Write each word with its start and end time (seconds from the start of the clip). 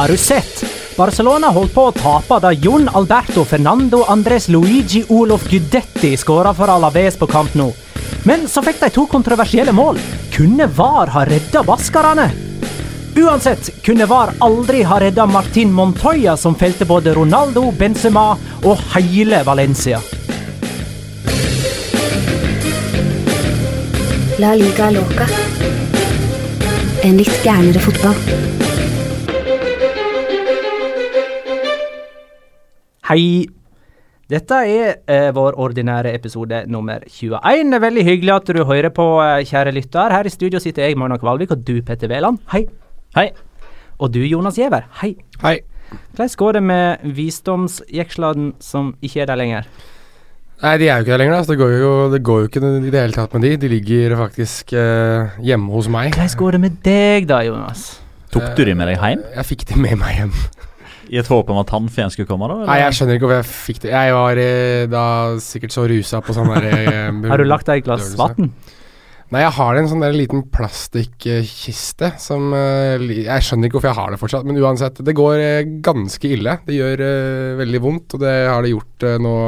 Har 0.00 0.08
du 0.08 0.16
sett? 0.16 0.64
Barcelona 0.96 1.50
holdt 1.52 1.74
på 1.74 1.82
å 1.90 1.92
tape 1.92 2.38
da 2.40 2.54
Jon 2.56 2.86
Alberto 2.96 3.42
Fernando 3.44 3.98
Andres 4.08 4.46
Luigi 4.48 5.02
Olof 5.12 5.42
Gudetti 5.50 6.14
skåra 6.16 6.54
for 6.56 6.72
Alaves 6.72 7.18
på 7.20 7.26
kamp 7.28 7.52
nå. 7.60 7.66
Men 8.24 8.46
så 8.48 8.62
fikk 8.64 8.78
de 8.80 8.88
to 8.94 9.04
kontroversielle 9.12 9.74
mål. 9.76 10.00
Kunne 10.32 10.70
VAR 10.72 11.12
ha 11.12 11.24
redda 11.28 11.60
baskerne? 11.68 12.24
Uansett 13.12 13.68
kunne 13.84 14.06
VAR 14.08 14.32
aldri 14.40 14.80
ha 14.88 14.96
redda 15.04 15.26
Martin 15.28 15.68
Montoya, 15.68 16.32
som 16.40 16.56
felte 16.56 16.88
både 16.88 17.12
Ronaldo, 17.20 17.66
Benzema 17.68 18.30
og 18.64 18.80
hele 18.94 19.42
Valencia. 19.44 20.00
La 24.40 24.56
liga 24.56 24.88
loca. 24.96 25.28
En 27.04 27.20
litt 27.20 27.44
gærnere 27.44 27.84
fotball. 27.84 28.59
Hei! 33.10 33.42
Dette 34.30 34.58
er 34.70 35.00
eh, 35.10 35.32
vår 35.34 35.56
ordinære 35.58 36.12
episode 36.14 36.60
nummer 36.70 37.00
21. 37.08 37.32
Det 37.42 37.74
er 37.74 37.82
veldig 37.82 38.04
hyggelig 38.06 38.34
at 38.36 38.52
du 38.54 38.60
hører 38.62 38.92
på, 38.94 39.06
eh, 39.18 39.40
kjære 39.48 39.72
lytter. 39.74 40.14
Her 40.14 40.28
i 40.28 40.30
studio 40.30 40.60
sitter 40.62 40.86
jeg, 40.86 40.94
Magna 40.94 41.16
Kvalvik, 41.18 41.50
og 41.50 41.64
du, 41.66 41.80
Petter 41.82 42.06
Wæland. 42.06 42.38
Hei. 42.52 42.68
Hei. 43.16 43.32
Og 43.98 44.14
du, 44.14 44.20
Jonas 44.22 44.60
Giæver. 44.62 44.86
Hei. 45.00 45.16
Hei. 45.42 45.56
Hvordan 46.14 46.36
går 46.44 46.52
det 46.52 46.62
med 46.62 47.10
visdomsjekslene 47.18 48.52
som 48.62 48.94
ikke 49.02 49.24
er 49.26 49.32
der 49.32 49.42
lenger? 49.42 49.66
Nei, 50.62 50.76
de 50.78 50.86
er 50.86 50.94
jo 50.94 51.08
ikke 51.08 51.16
der 51.16 51.22
lenger. 51.24 51.34
da, 51.34 51.42
så 51.42 51.50
Det 51.50 51.58
går 51.58 51.76
jo, 51.80 51.92
det 52.14 52.22
går 52.22 52.38
jo 52.38 52.46
ikke 52.46 52.62
i 52.62 52.90
det 52.94 53.00
hele 53.00 53.18
tatt 53.18 53.34
med 53.34 53.42
de. 53.42 53.56
De 53.56 53.74
ligger 53.74 54.18
faktisk 54.22 54.72
eh, 54.72 55.34
hjemme 55.42 55.74
hos 55.74 55.90
meg. 55.90 56.14
Hvordan 56.14 56.38
går 56.38 56.50
det 56.52 56.60
med 56.68 56.82
deg 56.86 57.26
da, 57.26 57.42
Jonas? 57.42 57.88
Tok 58.30 58.54
du 58.54 58.62
de 58.70 58.78
med 58.78 58.86
deg 58.86 59.02
hjem? 59.02 59.30
Jeg 59.34 59.50
fikk 59.50 59.66
de 59.66 59.82
med 59.82 59.98
meg 59.98 60.14
hjem. 60.22 60.36
I 61.10 61.18
et 61.18 61.30
håp 61.30 61.48
om 61.50 61.58
at 61.58 61.70
tannfeen 61.70 62.12
skulle 62.12 62.28
komme? 62.28 62.46
da? 62.46 62.60
eller? 62.60 62.68
Nei, 62.70 62.80
jeg 62.84 62.96
skjønner 62.98 63.16
ikke 63.18 63.26
hvorfor 63.26 63.40
jeg 63.40 63.50
fikk 63.50 63.80
det. 63.84 63.94
Jeg 63.94 64.12
var 64.14 64.42
eh, 64.42 64.82
da 64.90 65.06
sikkert 65.42 65.74
så 65.74 65.86
rusa 65.90 66.20
på 66.22 66.36
sånn 66.36 66.52
der 66.52 66.68
eh, 66.70 67.08
Har 67.32 67.42
du 67.42 67.48
lagt 67.48 67.70
deg 67.70 67.82
et 67.82 67.88
glass 67.88 68.12
vann? 68.18 68.52
Nei, 69.30 69.44
jeg 69.44 69.54
har 69.58 69.78
en 69.78 69.86
sånn 69.90 70.02
der 70.02 70.14
liten 70.14 70.40
plastikkiste 70.50 72.12
som 72.18 72.48
eh, 72.54 73.04
Jeg 73.20 73.46
skjønner 73.46 73.70
ikke 73.70 73.78
hvorfor 73.78 73.90
jeg 73.92 73.98
har 74.00 74.14
det 74.14 74.22
fortsatt, 74.22 74.46
men 74.46 74.58
uansett. 74.62 75.02
Det 75.06 75.14
går 75.18 75.44
ganske 75.86 76.34
ille. 76.38 76.58
Det 76.66 76.78
gjør 76.78 77.04
veldig 77.58 77.82
vondt, 77.82 78.14
og 78.14 78.26
det 78.26 78.34
har 78.46 78.66
det 78.66 78.74
gjort 78.76 79.08
nå 79.26 79.38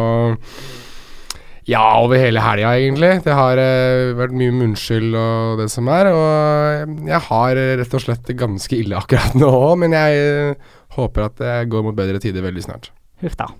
ja, 1.70 1.82
over 2.02 2.18
hele 2.18 2.42
helga, 2.42 2.72
egentlig. 2.74 3.20
Det 3.22 3.34
har 3.38 3.60
eh, 3.62 4.10
vært 4.18 4.34
mye 4.34 4.54
munnskyld 4.56 5.14
og 5.14 5.60
det 5.62 5.68
som 5.70 5.86
er. 5.94 6.10
Og 6.10 7.06
jeg 7.06 7.20
har 7.28 7.60
rett 7.78 7.94
og 7.94 8.02
slett 8.02 8.24
det 8.26 8.38
ganske 8.40 8.78
ille 8.78 8.98
akkurat 8.98 9.36
nå 9.38 9.50
òg, 9.50 9.76
men 9.84 9.94
jeg 9.94 10.56
håper 10.96 11.28
at 11.28 11.38
det 11.40 11.54
går 11.72 11.84
mot 11.86 11.96
bedre 11.96 12.20
tider 12.22 12.44
veldig 12.44 12.64
snart. 12.64 12.90
Huff 13.22 13.36
da. 13.38 13.50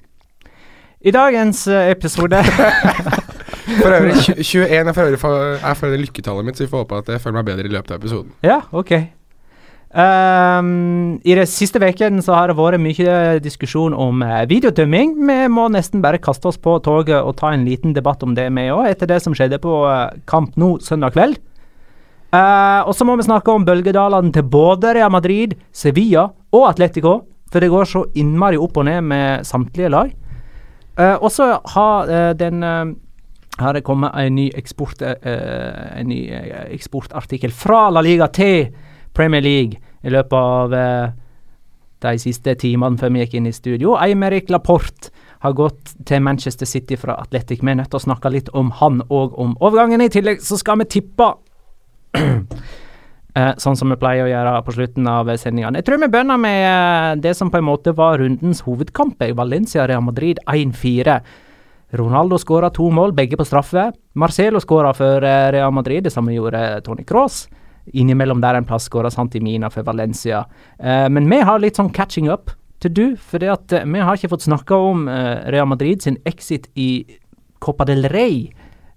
I 1.03 1.10
dagens 1.15 1.66
eh, 1.70 1.91
episode 1.91 2.38
For 3.82 3.94
øvrig, 3.94 4.15
21 4.43 4.69
er 4.69 4.93
for 4.93 5.06
øvrig 5.06 5.19
for, 5.19 5.56
er 5.56 5.75
for 5.78 5.87
øvrig 5.87 6.06
lykketallet 6.06 6.44
mitt, 6.44 6.59
så 6.59 6.65
vi 6.65 6.70
får 6.70 6.84
håpe 6.84 6.98
at 6.98 7.10
jeg 7.15 7.20
føler 7.22 7.37
meg 7.38 7.50
bedre 7.50 7.69
i 7.69 7.72
løpet 7.72 7.94
av 7.94 8.00
episoden. 8.00 8.32
Ja, 8.43 8.60
ok. 8.72 8.93
Um, 9.93 11.20
I 11.20 11.34
den 11.37 11.47
siste 11.47 11.81
ukene 11.82 12.22
så 12.25 12.32
har 12.32 12.48
det 12.48 12.56
vært 12.56 12.81
mye 12.81 13.38
diskusjon 13.44 13.93
om 13.93 14.22
eh, 14.25 14.44
videodømming. 14.49 15.14
Vi 15.20 15.38
må 15.53 15.69
nesten 15.72 16.03
bare 16.03 16.20
kaste 16.22 16.49
oss 16.49 16.59
på 16.59 16.78
toget 16.84 17.20
og 17.20 17.37
ta 17.38 17.53
en 17.53 17.66
liten 17.69 17.93
debatt 17.93 18.25
om 18.25 18.34
det, 18.34 18.49
vi 18.56 18.70
òg, 18.72 18.87
etter 18.88 19.10
det 19.10 19.20
som 19.22 19.37
skjedde 19.37 19.60
på 19.62 19.82
eh, 19.91 20.14
kamp 20.26 20.56
nå 20.56 20.75
søndag 20.81 21.14
kveld. 21.16 21.38
Eh, 22.32 22.81
og 22.88 22.94
så 22.97 23.04
må 23.04 23.19
vi 23.20 23.26
snakke 23.26 23.53
om 23.53 23.65
bølgedalene 23.69 24.32
til 24.32 24.47
både 24.48 24.94
Real 24.97 25.12
Madrid, 25.12 25.53
Sevilla 25.72 26.31
og 26.53 26.69
Atletico. 26.70 27.19
For 27.53 27.60
det 27.60 27.69
går 27.69 27.88
så 27.88 28.06
innmari 28.16 28.56
opp 28.56 28.78
og 28.81 28.87
ned 28.88 29.04
med 29.04 29.44
samtlige 29.44 29.93
lag. 29.93 30.12
Uh, 30.93 31.17
og 31.25 31.31
så 31.32 31.46
har 31.73 32.08
uh, 32.08 32.32
den 32.37 32.61
har 33.61 33.76
det 33.76 33.84
kommet 33.84 34.12
en 34.17 34.34
ny, 34.37 34.46
eksport, 34.56 35.00
en 35.00 36.08
ny 36.08 36.19
eksportartikkel 36.73 37.52
fra 37.52 37.90
La 37.93 38.00
Liga 38.05 38.26
til 38.32 38.70
Premier 39.12 39.44
League 39.44 39.76
i 40.05 40.12
løpet 40.12 40.37
av 40.37 40.73
de 42.02 42.14
siste 42.20 42.55
timene 42.61 42.96
før 43.00 43.12
vi 43.12 43.20
gikk 43.23 43.37
inn 43.38 43.50
i 43.50 43.52
studio. 43.52 43.93
Eimerik 44.00 44.49
Laporte 44.50 45.12
har 45.44 45.52
gått 45.52 45.93
til 46.08 46.25
Manchester 46.25 46.67
City 46.67 46.96
fra 46.96 47.19
Atletic. 47.20 47.61
Vi 47.61 47.70
er 47.70 47.76
nødt 47.82 47.93
til 47.93 48.00
å 48.00 48.06
snakke 48.08 48.32
litt 48.32 48.49
om 48.56 48.73
han 48.81 49.02
og 49.11 49.37
om 49.38 49.52
overgangen. 49.61 50.00
I 50.00 50.12
tillegg 50.12 50.40
så 50.40 50.56
skal 50.61 50.81
vi 50.81 50.88
tippe 50.96 51.29
eh, 53.35 53.55
sånn 53.62 53.79
som 53.79 53.93
vi 53.93 54.00
pleier 54.00 54.26
å 54.26 54.32
gjøre 54.32 54.56
på 54.67 54.75
slutten 54.76 55.09
av 55.11 55.31
sendingene. 55.37 55.81
Jeg 55.81 55.88
tror 55.88 56.03
vi 56.03 56.11
begynner 56.12 56.41
med 56.41 56.67
eh, 56.67 57.23
det 57.23 57.37
som 57.38 57.50
på 57.53 57.61
en 57.61 57.69
måte 57.69 57.94
var 57.97 58.20
rundens 58.23 58.62
hovedkamp. 58.67 59.23
Valencia-Real 59.38 60.05
Madrid 60.05 60.43
1-4. 60.47 61.20
Ronaldo 61.93 62.38
skåra 62.41 62.70
to 62.73 62.87
mål, 62.91 63.12
begge 63.12 63.37
på 63.37 63.44
straffe. 63.44 63.91
Marcelo 64.17 64.61
skåra 64.61 64.94
for 64.97 65.25
eh, 65.29 65.50
Real 65.53 65.73
Madrid, 65.76 66.05
det 66.05 66.14
samme 66.14 66.32
gjorde 66.32 66.81
Tony 66.87 67.05
Cross. 67.05 67.47
Innimellom 67.93 68.41
der 68.41 68.55
en 68.55 68.65
plass 68.65 68.87
skåra 68.88 69.11
Santimina 69.11 69.70
for 69.70 69.85
Valencia. 69.85 70.44
Eh, 70.79 71.08
men 71.12 71.29
vi 71.31 71.41
har 71.44 71.61
litt 71.61 71.76
sånn 71.76 71.93
catching 71.93 72.31
up. 72.31 72.50
til 72.82 72.94
du, 72.94 73.05
eh, 73.12 73.85
vi 73.85 74.00
har 74.00 74.17
ikke 74.17 74.29
fått 74.32 74.43
snakka 74.43 74.75
om 74.75 75.08
eh, 75.08 75.50
Real 75.53 75.67
Madrid 75.67 76.03
sin 76.03 76.17
exit 76.25 76.67
i 76.75 77.06
Copa 77.61 77.85
del 77.85 78.08
Rey 78.08 78.50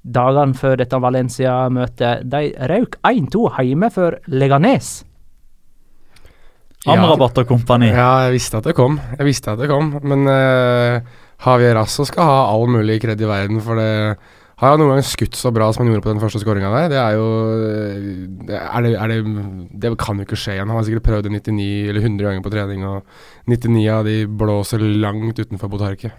dagene 0.06 0.58
før 0.58 0.78
dette 0.82 1.02
Valencia-møtet. 1.02 2.24
De 2.30 2.54
røk 2.72 3.00
1-2 3.08 3.44
hjemme 3.66 3.90
for 3.94 4.20
Leganes. 4.32 4.96
Amrabat 6.86 7.42
og 7.42 7.50
kompani. 7.50 7.90
Ja, 7.90 8.28
jeg 8.28 8.36
visste 8.38 8.62
at 8.62 8.68
det 8.70 8.76
kom. 8.78 9.00
Jeg 9.18 9.26
visste 9.26 9.56
at 9.56 9.62
det 9.62 9.70
kom, 9.72 9.96
men 10.06 10.28
uh, 10.30 11.02
Javier 11.42 11.80
Asso 11.82 12.06
skal 12.06 12.30
ha 12.30 12.42
all 12.52 12.68
mulig 12.70 13.00
kred 13.02 13.22
i 13.22 13.30
verden, 13.30 13.62
for 13.66 13.82
det 13.82 13.94
har 14.56 14.72
han 14.72 14.80
noen 14.80 14.94
gang 14.94 15.04
skutt 15.04 15.36
så 15.36 15.50
bra 15.52 15.68
som 15.74 15.84
han 15.84 15.90
gjorde 15.92 16.06
på 16.06 16.12
den 16.14 16.22
første 16.22 16.40
skåringa 16.40 16.70
der? 16.72 16.92
Det 16.94 17.00
er 17.02 17.16
jo 17.18 17.26
det 18.48 18.60
er 18.62 18.86
det, 18.86 18.92
er 18.96 19.12
det, 19.12 19.18
det, 19.84 19.92
kan 20.00 20.22
jo 20.22 20.28
ikke 20.28 20.40
skje 20.40 20.56
igjen. 20.56 20.70
Han 20.72 20.80
har 20.80 20.86
sikkert 20.88 21.08
prøvd 21.10 21.28
det 21.28 21.34
99 21.42 21.90
eller 21.92 22.06
100 22.06 22.30
ganger 22.30 22.46
på 22.46 22.54
trening, 22.54 22.86
og 22.88 23.52
99 23.52 23.90
av 23.92 24.06
de 24.08 24.20
blåser 24.30 24.86
langt 25.04 25.42
utenfor 25.42 25.74
Botarket. 25.74 26.16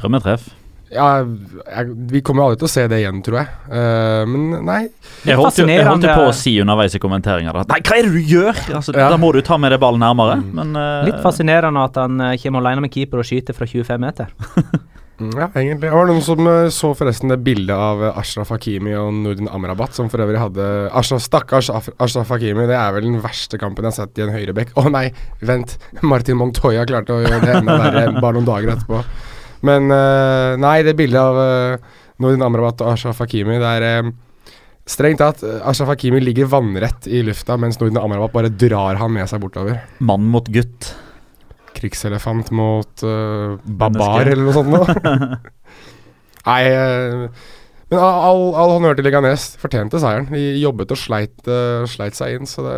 Drømmetreff. 0.00 0.48
Ja, 0.94 1.06
jeg, 1.18 1.94
vi 2.12 2.20
kommer 2.22 2.46
aldri 2.46 2.60
til 2.60 2.68
å 2.68 2.70
se 2.70 2.84
det 2.90 3.00
igjen, 3.02 3.18
tror 3.26 3.40
jeg. 3.40 3.48
Uh, 3.66 4.22
men 4.30 4.66
nei. 4.68 4.80
Jeg 5.26 5.38
holdt, 5.40 5.58
jo, 5.58 5.66
jeg 5.66 5.86
holdt 5.86 6.06
jo 6.06 6.12
på 6.14 6.26
å 6.28 6.34
si 6.36 6.52
underveis 6.62 6.94
i 6.94 7.00
kommenteringa 7.02 7.54
Nei, 7.66 7.80
hva 7.82 7.96
er 7.98 8.06
det 8.06 8.12
du 8.14 8.20
gjør?! 8.34 8.60
Altså, 8.78 8.94
ja. 8.94 9.08
Da 9.10 9.18
må 9.18 9.32
du 9.34 9.40
ta 9.46 9.58
med 9.58 9.74
deg 9.74 9.82
ballen 9.82 10.04
nærmere. 10.04 10.38
Mm. 10.38 10.52
Men, 10.60 10.76
uh, 10.78 11.06
Litt 11.08 11.18
fascinerende 11.24 11.82
at 11.88 11.98
han 11.98 12.22
uh, 12.22 12.36
kommer 12.38 12.62
alene 12.62 12.86
med 12.86 12.94
keeper 12.94 13.22
og 13.22 13.26
skyter 13.26 13.56
fra 13.56 13.66
25 13.66 14.06
meter. 14.06 14.30
ja, 15.40 15.50
egentlig. 15.58 15.88
Det 15.88 15.92
var 15.96 16.06
noen 16.12 16.22
som 16.22 16.50
så 16.78 16.94
forresten 16.94 17.34
det 17.34 17.42
bildet 17.42 17.74
av 17.74 18.06
Ashraf 18.12 18.54
Hakimi 18.54 18.94
og 18.94 19.10
Nordin 19.26 19.50
Amrabat, 19.50 19.96
som 19.98 20.10
for 20.12 20.22
øvrig 20.22 20.38
hadde 20.38 20.72
Ashraf, 20.94 21.24
Stakkars 21.26 21.72
Ashraf 21.74 22.30
Hakimi, 22.30 22.68
det 22.70 22.78
er 22.78 22.94
vel 22.94 23.10
den 23.10 23.22
verste 23.26 23.58
kampen 23.58 23.88
jeg 23.88 23.96
har 23.96 24.04
sett 24.04 24.22
i 24.22 24.28
en 24.28 24.36
høyrebekk. 24.38 24.76
Å 24.78 24.86
oh, 24.86 24.92
nei, 24.92 25.08
vent! 25.42 25.80
Martin 26.06 26.38
Montoya 26.38 26.86
klarte 26.86 27.16
å 27.16 27.24
gjøre 27.26 27.42
det 27.42 27.56
enda 27.64 27.80
verre 27.88 28.12
bare 28.20 28.38
noen 28.38 28.54
dager 28.54 28.78
etterpå. 28.78 29.02
Men 29.64 29.88
uh, 29.92 30.58
nei, 30.60 30.80
det 30.84 30.96
bildet 30.98 31.20
av 31.20 31.80
Nordin 32.22 32.44
Amrabat 32.44 32.82
og 32.84 32.94
Ashraf 32.94 33.22
Hakimi 33.22 33.58
Det 33.60 33.72
er 33.78 34.06
uh, 34.06 34.12
strengt 34.88 35.20
tatt 35.22 35.42
Ashraf 35.44 35.94
Hakimi 35.94 36.20
ligger 36.22 36.50
vannrett 36.52 37.08
i 37.08 37.22
lufta, 37.26 37.56
mens 37.60 37.80
Nordin 37.80 38.00
Amrabat 38.02 38.34
bare 38.36 38.52
drar 38.52 39.00
han 39.00 39.14
med 39.16 39.28
seg 39.30 39.42
bortover. 39.42 39.80
Mann 40.04 40.28
mot 40.32 40.48
gutt. 40.52 40.92
Krigselefant 41.76 42.52
mot 42.56 43.04
uh, 43.04 43.56
babar, 43.64 44.28
eller 44.28 44.46
noe 44.46 44.56
sånt 44.56 44.72
noe. 44.72 45.42
nei 46.46 46.62
men 47.92 48.00
all, 48.02 48.48
all 48.58 48.72
honnør 48.74 48.96
til 48.98 49.06
Leganes. 49.06 49.52
Fortjente 49.62 50.00
seieren. 50.02 50.26
De 50.32 50.40
jobbet 50.58 50.90
og 50.90 50.98
sleit, 50.98 51.36
uh, 51.46 51.84
sleit, 51.86 52.16
seg 52.18 52.34
inn, 52.34 52.48
så 52.50 52.64
det 52.64 52.74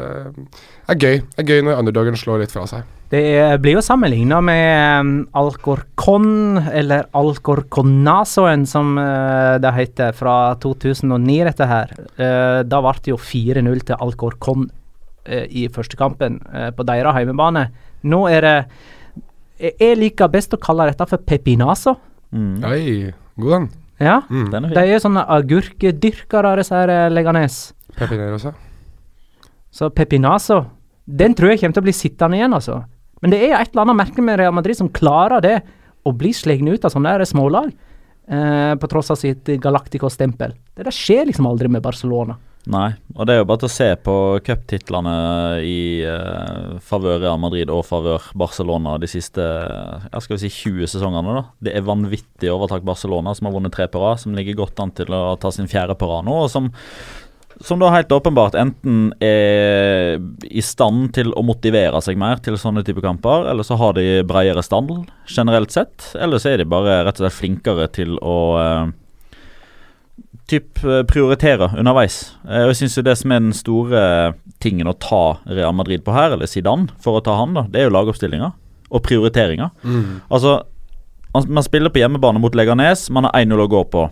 er 0.93 0.99
gøy. 1.01 1.23
Det 1.33 1.45
er 1.45 1.49
gøy 1.49 1.65
når 1.65 1.81
underdogen 1.81 2.19
slår 2.21 2.43
litt 2.43 2.53
fra 2.53 2.67
seg. 2.69 2.85
Det 3.09 3.23
blir 3.65 3.79
jo 3.79 3.85
sammenligna 3.85 4.43
med 4.45 5.01
um, 5.01 5.13
Alcorcon, 5.41 6.61
eller 6.61 7.09
Alcorconasoen, 7.17 8.67
som 8.69 9.01
uh, 9.01 9.57
det 9.65 9.73
heter, 9.79 10.13
fra 10.19 10.37
2009, 10.61 11.39
dette 11.49 11.71
her. 11.73 11.97
Uh, 12.21 12.61
da 12.69 12.85
ble 12.85 12.95
det 13.01 13.15
jo 13.15 13.21
4-0 13.23 13.83
til 13.89 13.97
Alcorcon 13.97 14.69
i 15.29 15.67
første 15.69 15.93
kampen 16.01 16.39
på 16.73 16.85
deres 16.89 17.13
heimebane. 17.13 17.67
Nå 18.09 18.23
er 18.33 18.47
det 18.47 18.55
Jeg 19.61 19.99
liker 19.99 20.31
best 20.33 20.55
å 20.57 20.61
kalle 20.63 20.87
dette 20.89 21.05
for 21.11 21.21
Pepinaso. 21.21 21.93
Mm. 22.33 22.65
Oi, 22.65 23.13
god 23.37 23.53
den. 23.53 23.69
Ja, 23.99 24.21
mm. 24.31 24.53
de 24.71 24.83
er 24.85 25.01
sånne 25.03 25.25
agurkedyrkere, 25.35 26.55
disse 26.61 26.77
her 26.77 27.11
Leganes. 27.11 27.59
Pepinero. 27.99 28.39
Så 29.75 29.91
Pepinaso, 29.95 30.63
den 31.05 31.35
tror 31.35 31.53
jeg 31.53 31.63
kommer 31.63 31.79
til 31.79 31.83
å 31.83 31.89
bli 31.89 31.97
sittende 31.97 32.39
igjen, 32.39 32.55
altså. 32.55 32.83
Men 33.23 33.35
det 33.35 33.41
er 33.43 33.57
et 33.59 33.73
eller 33.73 33.87
annet 33.87 33.99
merke 33.99 34.23
med 34.23 34.39
Real 34.39 34.55
Madrid 34.55 34.79
som 34.79 34.91
klarer 34.95 35.43
det, 35.43 35.57
å 36.07 36.13
bli 36.15 36.31
slegne 36.37 36.77
ut 36.77 36.87
av 36.87 36.95
sånne 36.95 37.17
der 37.19 37.29
smålag. 37.29 37.73
Eh, 38.29 38.75
på 38.77 38.89
tross 38.93 39.11
av 39.11 39.17
sitt 39.17 39.49
Galactico-stempel. 39.63 40.53
Det 40.77 40.85
der 40.85 40.93
skjer 40.93 41.31
liksom 41.31 41.47
aldri 41.49 41.71
med 41.73 41.83
Barcelona. 41.85 42.37
Nei, 42.69 42.91
og 43.17 43.25
det 43.25 43.33
er 43.33 43.39
jo 43.41 43.47
bare 43.49 43.63
til 43.63 43.71
å 43.71 43.73
se 43.73 43.87
på 44.05 44.15
cuptitlene 44.45 45.13
i 45.65 46.05
uh, 46.05 46.75
favør 46.85 47.23
Real 47.23 47.39
Madrid 47.41 47.71
og 47.73 47.87
favør 47.89 48.27
Barcelona 48.37 48.99
de 49.01 49.09
siste 49.09 49.41
ja, 49.41 50.21
skal 50.21 50.41
si 50.43 50.51
20 50.53 50.91
sesongene. 50.93 51.39
da. 51.39 51.45
Det 51.65 51.73
er 51.73 51.87
vanvittig 51.87 52.51
overtak 52.53 52.85
Barcelona, 52.85 53.33
som 53.33 53.49
har 53.49 53.57
vunnet 53.57 53.73
tre 53.73 53.87
på 53.89 54.03
rad, 54.03 54.21
som 54.21 54.37
ligger 54.37 54.59
godt 54.61 54.85
an 54.85 54.93
til 54.93 55.17
å 55.17 55.39
ta 55.41 55.53
sin 55.55 55.71
fjerde 55.71 55.97
på 55.97 56.11
rad 56.11 56.29
nå, 56.29 56.43
og 56.45 56.53
som 56.53 56.69
som 57.65 57.81
da 57.83 57.89
helt 57.91 58.13
åpenbart 58.15 58.55
enten 58.55 59.09
er 59.25 60.21
i 60.47 60.63
stand 60.63 61.09
til 61.17 61.33
å 61.35 61.43
motivere 61.43 61.99
seg 62.05 62.19
mer 62.21 62.39
til 62.45 62.55
sånne 62.61 62.85
type 62.87 63.03
kamper, 63.03 63.49
eller 63.51 63.67
så 63.67 63.75
har 63.81 63.97
de 63.97 64.21
bredere 64.29 64.63
stand 64.63 64.93
generelt 65.27 65.75
sett, 65.75 66.13
eller 66.15 66.39
så 66.39 66.53
er 66.53 66.63
de 66.63 66.69
bare 66.71 67.01
rett 67.03 67.19
og 67.19 67.25
slett 67.25 67.39
flinkere 67.41 67.89
til 67.97 68.15
å 68.23 68.39
uh, 68.55 68.93
typ 70.49 70.81
prioriterer 71.11 71.77
underveis. 71.79 72.21
Uh, 72.49 72.69
jeg 72.69 72.81
syns 72.83 72.99
det 73.05 73.17
som 73.21 73.35
er 73.35 73.43
den 73.45 73.57
store 73.57 74.03
tingen 74.63 74.91
å 74.91 74.97
ta 74.97 75.39
Real 75.47 75.77
Madrid 75.77 76.05
på 76.07 76.15
her, 76.17 76.35
eller 76.35 76.51
Zidane 76.51 76.89
for 77.03 77.19
å 77.19 77.25
ta 77.25 77.37
han, 77.39 77.55
da, 77.57 77.67
det 77.69 77.83
er 77.83 77.89
jo 77.89 77.95
lagoppstillinga 77.97 78.53
og 78.89 79.05
prioriteringer. 79.05 79.71
Mm. 79.85 80.21
Altså, 80.33 80.63
man 81.35 81.65
spiller 81.67 81.93
på 81.93 82.01
hjemmebane 82.01 82.41
mot 82.41 82.55
Leganes, 82.57 83.11
man 83.13 83.29
har 83.29 83.37
1-0 83.37 83.61
å 83.61 83.69
gå 83.71 83.83
på. 83.93 84.07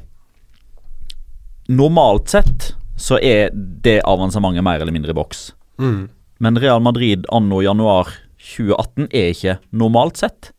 Normalt 1.73 2.29
sett 2.31 2.75
så 3.01 3.19
er 3.19 3.51
det 3.55 4.03
avansementet 4.07 4.65
mer 4.65 4.81
eller 4.81 4.95
mindre 4.95 5.13
i 5.13 5.17
boks. 5.17 5.49
Mm. 5.81 6.07
Men 6.39 6.61
Real 6.61 6.83
Madrid 6.85 7.25
anno 7.33 7.63
januar 7.65 8.13
2018 8.55 9.09
er 9.11 9.33
ikke 9.33 9.57
normalt 9.73 10.21
sett. 10.21 10.53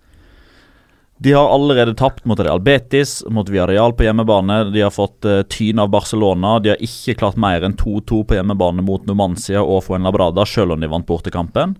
De 1.18 1.31
har 1.34 1.50
allerede 1.50 1.96
tapt 1.98 2.25
mot 2.25 2.40
Real 2.40 2.60
Betis, 2.62 3.24
mot 3.30 3.50
Villarreal 3.50 3.94
på 3.94 4.06
hjemmebane. 4.06 4.64
De 4.69 4.84
har 4.86 4.94
fått 4.94 5.25
uh, 5.25 5.42
tyn 5.50 5.80
av 5.81 5.90
Barcelona. 5.90 6.60
De 6.62 6.75
har 6.75 6.84
ikke 6.84 7.18
klart 7.18 7.40
mer 7.42 7.66
enn 7.66 7.74
2-2 7.78 8.22
på 8.30 8.38
hjemmebane 8.38 8.86
mot 8.86 9.06
Numancia 9.10 9.64
og 9.64 9.81
Fuenlabrada, 9.88 10.46
selv 10.46 10.75
om 10.75 10.84
de 10.84 10.92
vant 10.92 11.08
bortekampen. 11.10 11.74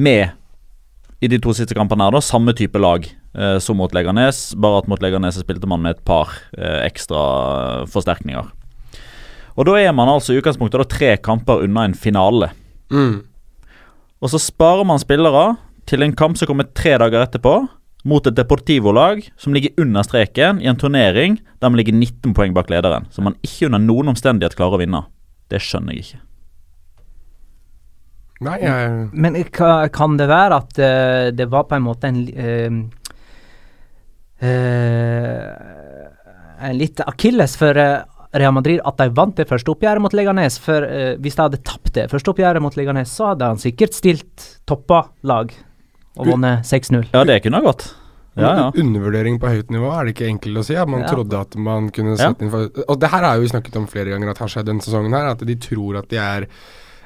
Med, 0.00 0.32
i 1.20 1.28
de 1.28 1.40
to 1.44 1.52
siste 1.56 1.76
kampene 1.76 2.06
her, 2.06 2.16
da, 2.16 2.24
samme 2.24 2.56
type 2.56 2.80
lag 2.80 3.04
uh, 3.36 3.58
som 3.60 3.76
mot 3.82 3.92
Leganes, 3.92 4.54
bare 4.56 4.80
at 4.80 4.88
mot 4.88 5.04
Leganes 5.04 5.42
spilte 5.44 5.68
man 5.68 5.84
med 5.84 5.98
et 5.98 6.04
par 6.08 6.32
uh, 6.56 6.80
ekstra 6.86 7.20
forsterkninger. 7.92 8.48
Og 9.54 9.68
da 9.68 9.76
er 9.78 9.92
man 9.94 10.08
altså 10.08 10.32
i 10.32 10.40
utgangspunktet 10.40 10.80
da 10.80 10.88
tre 10.88 11.14
kamper 11.20 11.68
unna 11.68 11.84
en 11.84 11.94
finale. 11.94 12.48
Mm. 12.88 13.20
Og 14.24 14.32
så 14.32 14.40
sparer 14.40 14.88
man 14.88 15.02
spillere 15.02 15.50
til 15.84 16.02
en 16.02 16.16
kamp 16.16 16.40
som 16.40 16.48
kommer 16.48 16.72
tre 16.72 16.96
dager 16.96 17.26
etterpå, 17.26 17.58
mot 18.04 18.26
et 18.26 18.36
Deportivo-lag 18.36 19.24
som 19.40 19.56
ligger 19.56 19.72
under 19.80 20.04
streken 20.04 20.60
i 20.60 20.68
en 20.68 20.78
turnering 20.80 21.38
der 21.60 21.72
man 21.72 21.80
ligger 21.80 21.96
19 21.96 22.34
poeng 22.36 22.54
bak 22.56 22.70
lederen. 22.72 23.08
Som 23.10 23.28
man 23.28 23.38
ikke 23.42 23.70
under 23.70 23.80
noen 23.80 24.12
omstendighet 24.12 24.56
klarer 24.58 24.76
å 24.76 24.82
vinne. 24.84 25.02
Det 25.52 25.60
skjønner 25.64 25.96
jeg 25.96 26.04
ikke. 26.04 26.20
Nei, 28.44 28.58
jeg... 28.60 28.94
Men 29.12 29.38
kan 29.94 30.18
det 30.20 30.28
være 30.28 30.60
at 30.60 30.80
uh, 30.82 31.28
det 31.32 31.48
var 31.52 31.68
på 31.70 31.78
en 31.78 31.86
måte 31.86 32.10
en 32.10 32.20
uh, 32.28 32.80
uh, 34.44 35.46
En 36.64 36.76
litt 36.78 37.00
akilles 37.04 37.56
for 37.60 37.76
Real 37.76 38.54
Madrid 38.56 38.80
at 38.84 38.98
de 38.98 39.12
vant 39.14 39.36
det 39.36 39.46
første 39.48 39.72
oppgjøret 39.72 40.02
mot 40.02 40.16
Leganes. 40.16 40.58
For 40.60 40.84
uh, 40.84 41.14
hvis 41.22 41.38
de 41.38 41.46
hadde 41.46 41.62
tapt 41.64 41.94
det 41.96 42.10
første 42.12 42.34
oppgjøret 42.34 42.64
mot 42.64 42.76
Leganes, 42.76 43.14
så 43.16 43.32
hadde 43.32 43.54
han 43.54 43.62
sikkert 43.62 43.96
stilt 43.96 44.50
toppa 44.68 45.06
lag 45.24 45.54
og 46.18 46.30
vunnet 46.30 46.66
6-0. 46.68 47.08
Ja, 47.12 47.24
det 47.26 47.40
kunne 47.44 47.60
ha 47.60 47.68
gått. 47.72 47.88
Ja, 48.34 48.50
ja. 48.58 48.70
Undervurdering 48.74 49.36
på 49.38 49.50
høyt 49.50 49.68
nivå 49.70 49.90
er 49.94 50.06
det 50.06 50.14
ikke 50.16 50.26
enkelt 50.26 50.58
å 50.58 50.64
si. 50.66 50.74
At 50.78 50.90
man 50.90 51.04
ja. 51.04 51.10
trodde 51.10 51.38
at 51.38 51.54
man 51.54 51.90
kunne 51.94 52.16
sette 52.18 52.42
inn 52.42 52.50
for 52.50 52.86
Og 52.88 52.96
det 52.98 53.10
her 53.12 53.22
har 53.22 53.36
jo 53.38 53.44
vi 53.44 53.52
snakket 53.52 53.76
om 53.78 53.90
flere 53.90 54.10
ganger 54.10 54.32
at 54.32 54.40
har 54.42 54.50
skjedd 54.50 54.70
denne 54.70 54.82
sesongen 54.82 55.14
her. 55.14 55.30
At 55.34 55.44
de 55.46 55.58
tror 55.62 56.00
at 56.00 56.08
de 56.10 56.18
er 56.18 56.48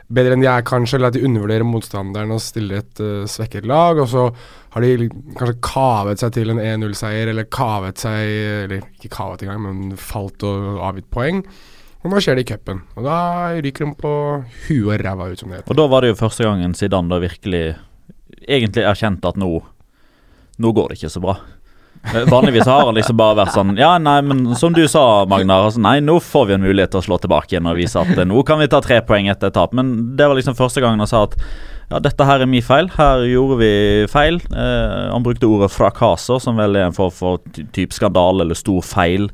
bedre 0.08 0.32
enn 0.32 0.40
de 0.40 0.48
er, 0.48 0.64
kanskje, 0.64 0.96
eller 0.96 1.10
at 1.10 1.18
de 1.18 1.24
undervurderer 1.28 1.68
motstanderen 1.68 2.30
og 2.32 2.40
stiller 2.40 2.80
et 2.80 3.02
uh, 3.04 3.26
svekket 3.28 3.68
lag. 3.68 4.00
Og 4.00 4.08
så 4.08 4.28
har 4.72 4.86
de 4.86 5.08
kanskje 5.36 5.58
kavet 5.68 6.22
seg 6.22 6.32
til 6.38 6.54
en 6.54 6.62
1-0-seier, 6.62 7.32
eller 7.34 7.48
kavet 7.52 8.00
seg 8.00 8.36
Eller 8.68 8.86
ikke 8.96 9.12
kavet 9.18 9.44
engang, 9.44 9.66
men 9.66 9.98
falt 10.00 10.46
og 10.48 10.80
avgitt 10.88 11.10
poeng. 11.12 11.44
Og 12.06 12.12
nå 12.12 12.22
skjer 12.22 12.38
det 12.38 12.46
i 12.46 12.48
cupen. 12.54 12.80
Og 12.96 13.04
da 13.04 13.18
ryker 13.58 13.84
de 13.84 13.92
på 14.00 14.14
huet 14.68 14.94
og 14.94 15.04
ræva 15.04 15.28
ut, 15.28 15.40
som 15.42 15.52
det 15.52 15.60
heter. 15.60 15.74
Og 15.74 15.80
da 15.80 15.86
var 15.92 16.04
det 16.04 16.14
jo 16.14 16.20
første 16.22 16.46
gangen 16.46 16.76
Zidane 16.78 17.12
da 17.12 17.20
virkelig 17.20 17.64
egentlig 18.48 18.86
erkjent 18.88 19.24
at 19.28 19.38
nå, 19.40 19.52
nå 20.58 20.74
går 20.74 20.90
det 20.90 20.98
ikke 21.00 21.12
så 21.12 21.22
bra. 21.22 21.36
Eh, 22.14 22.24
vanligvis 22.30 22.66
har 22.66 22.84
han 22.86 22.94
liksom 22.94 23.16
bare 23.18 23.40
vært 23.40 23.56
sånn 23.56 23.72
Ja, 23.78 23.96
nei, 23.98 24.20
men 24.22 24.54
som 24.58 24.74
du 24.76 24.84
sa, 24.90 25.24
Magnar. 25.28 25.66
Altså, 25.68 25.82
nei, 25.82 25.98
nå 26.04 26.18
får 26.22 26.46
vi 26.48 26.56
en 26.56 26.64
mulighet 26.66 26.94
til 26.94 27.02
å 27.02 27.06
slå 27.08 27.18
tilbake 27.22 27.54
igjen 27.54 27.66
og 27.68 27.78
vise 27.80 27.98
at 27.98 28.22
nå 28.28 28.44
kan 28.46 28.60
vi 28.62 28.70
ta 28.70 28.80
tre 28.84 29.00
poeng 29.06 29.30
etter 29.32 29.52
tap. 29.54 29.74
Men 29.76 30.16
det 30.18 30.28
var 30.28 30.38
liksom 30.38 30.58
første 30.58 30.84
gangen 30.84 31.02
han 31.02 31.10
sa 31.10 31.24
at 31.26 31.36
ja, 31.88 32.00
dette 32.04 32.26
her 32.28 32.44
er 32.44 32.50
min 32.50 32.64
feil. 32.64 32.90
Her 32.94 33.24
gjorde 33.26 33.60
vi 33.62 33.72
feil. 34.12 34.40
Eh, 34.52 35.06
han 35.12 35.24
brukte 35.24 35.48
ordet 35.48 35.72
frakaser, 35.72 36.40
som 36.44 36.58
vel 36.60 36.76
er 36.76 36.88
en 36.88 36.96
form 36.96 37.14
for 37.14 37.42
type 37.76 37.96
skandale 37.96 38.44
eller 38.44 38.58
stor 38.58 38.84
feil. 38.84 39.30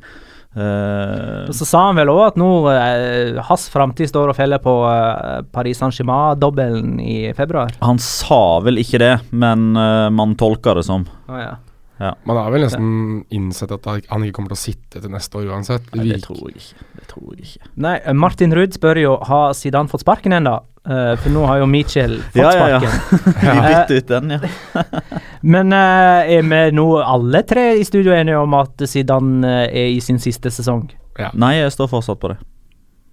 Eh, 0.55 1.49
Og 1.51 1.55
så 1.59 1.67
sa 1.67 1.81
han 1.89 1.97
vel 1.99 2.13
òg 2.13 2.21
at 2.29 2.37
nå 2.39 2.49
uh, 2.69 3.41
hans 3.49 3.67
framtid 3.73 4.07
står 4.11 4.31
og 4.31 4.37
faller 4.39 4.61
på 4.63 4.75
uh, 4.87 5.43
Paris 5.55 5.81
Saint-Germain-dobbelen 5.83 7.01
i 7.03 7.33
februar. 7.35 7.75
han 7.83 7.99
sa 7.99 8.61
vel 8.63 8.79
ikke 8.79 9.01
det, 9.03 9.15
men 9.35 9.75
eh, 9.77 10.09
man 10.15 10.37
tolker 10.39 10.79
det 10.79 10.87
som. 10.87 11.07
Oh, 11.29 11.39
ja. 11.41 11.57
Man 12.01 12.37
har 12.37 12.51
vel 12.51 12.65
nesten 12.67 13.25
innsett 13.31 13.71
at 13.73 13.85
han 13.87 14.25
ikke 14.27 14.35
kommer 14.41 14.51
til 14.51 14.59
å 14.59 14.63
sitte 14.65 15.01
til 15.01 15.11
neste 15.13 15.39
år 15.39 15.53
uansett. 15.55 15.85
Nei, 15.95 16.09
det 16.11 16.23
tror 16.25 16.41
jeg 16.51 16.57
ikke. 16.59 16.87
Det 16.99 17.05
tror 17.13 17.29
jeg 17.37 17.45
ikke. 17.47 17.69
Nei, 17.87 17.93
eh, 18.03 18.13
Martin 18.19 18.55
Ruud 18.57 18.75
spør 18.75 18.99
jo 19.03 19.13
har 19.29 19.53
Zidane 19.55 19.89
fått 19.93 20.03
sparken 20.03 20.33
ennå. 20.35 20.57
Uh, 20.85 21.15
for 21.17 21.33
nå 21.33 21.47
har 21.49 21.63
jo 21.63 21.67
Mitchell 21.71 22.19
fått 22.35 22.37
Ja, 22.43 22.51
ja, 22.53 22.67
ja. 22.75 22.81
sparken. 22.81 23.31
Vi 23.41 23.47
Eh, 23.49 23.69
bytter 23.71 23.97
ut 23.97 24.09
den, 24.11 24.35
ja. 24.35 24.83
Men 25.55 25.73
uh, 25.73 26.29
er 26.29 26.43
vi 26.45 26.59
nå 26.77 26.85
alle 27.01 27.41
tre 27.49 27.71
i 27.81 27.85
studio 27.89 28.13
enige 28.13 28.37
om 28.43 28.53
at 28.59 28.85
Zidane 28.91 29.49
eh, 29.49 29.79
er 29.85 29.95
i 29.95 30.01
sin 30.05 30.19
siste 30.21 30.51
sesong? 30.53 30.91
Nei, 31.39 31.55
jeg 31.63 31.73
står 31.73 31.89
fortsatt 31.95 32.19
på 32.21 32.33
det. 32.35 32.39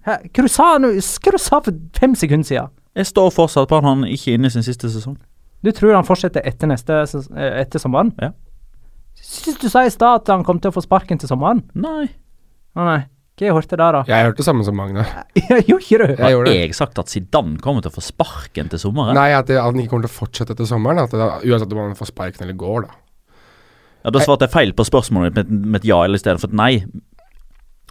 Hæ? 0.04 0.18
Hva 0.34 0.42
du 0.44 0.50
sa 0.50 0.66
nå? 0.82 0.90
Hva 0.98 1.32
du 1.32 1.38
sa 1.40 1.60
for 1.62 1.78
fem 1.96 2.16
sekunder 2.18 2.44
siden? 2.50 2.72
Jeg 2.98 3.06
står 3.08 3.30
fortsatt 3.32 3.70
på 3.70 3.78
at 3.78 3.86
han 3.86 4.02
ikke 4.10 4.32
er 4.34 4.40
inne 4.40 4.50
i 4.50 4.56
sin 4.58 4.66
siste 4.66 4.90
sesong. 4.92 5.16
Du 5.62 5.70
tror 5.72 5.94
han 5.94 6.04
fortsetter 6.04 6.42
etter 6.44 6.66
neste 6.68 7.04
ses- 7.06 7.30
eh, 7.32 7.60
etter 7.62 7.78
sommeren? 7.80 8.10
Ja. 8.20 8.32
Syns 9.18 9.58
du 9.62 9.68
sa 9.72 9.84
i 9.86 9.90
stad 9.92 10.22
at 10.22 10.30
han 10.32 10.44
kom 10.46 10.60
til 10.62 10.72
å 10.72 10.76
få 10.76 10.82
sparken 10.84 11.18
til 11.20 11.30
sommeren? 11.30 11.62
Nei. 11.74 12.08
Å 12.76 12.86
nei. 12.86 13.00
Hva 13.38 13.46
jeg 13.48 13.54
hørte 13.56 13.76
der, 13.80 13.96
da? 13.96 14.00
Jeg 14.06 14.26
hørte 14.28 14.38
det 14.42 14.44
samme 14.44 14.62
som 14.66 14.76
Magne 14.76 15.02
Gjorde 15.66 15.78
ikke 15.80 15.98
du? 16.02 16.10
Har 16.20 16.44
det. 16.46 16.52
jeg 16.52 16.74
sagt 16.76 16.98
at 17.00 17.08
Zidane 17.10 17.56
kommer 17.64 17.82
til 17.82 17.90
å 17.90 17.94
få 17.94 18.02
sparken 18.04 18.68
til 18.70 18.78
sommeren? 18.82 19.16
Nei, 19.16 19.30
at, 19.34 19.48
han 19.56 19.78
ikke 19.80 19.94
kommer 19.94 20.04
til 20.06 20.12
å 20.12 20.16
fortsette 20.18 20.52
etter 20.54 20.68
sommeren. 20.68 21.00
At 21.02 21.14
det, 21.16 21.30
uansett 21.48 21.72
om 21.72 21.80
han 21.80 21.96
får 21.98 22.10
sparken 22.12 22.44
eller 22.44 22.58
går, 22.60 22.84
da. 22.86 22.98
Ja, 24.04 24.12
Da 24.14 24.20
svarte 24.22 24.46
jeg 24.46 24.52
feil 24.52 24.74
på 24.76 24.84
spørsmålet 24.86 25.38
med, 25.40 25.50
med 25.64 25.80
et 25.80 25.88
ja 25.88 26.02
eller 26.04 26.20
i 26.20 26.22
stedet 26.22 26.42
for 26.42 26.52
et 26.52 26.58
nei. 26.60 26.72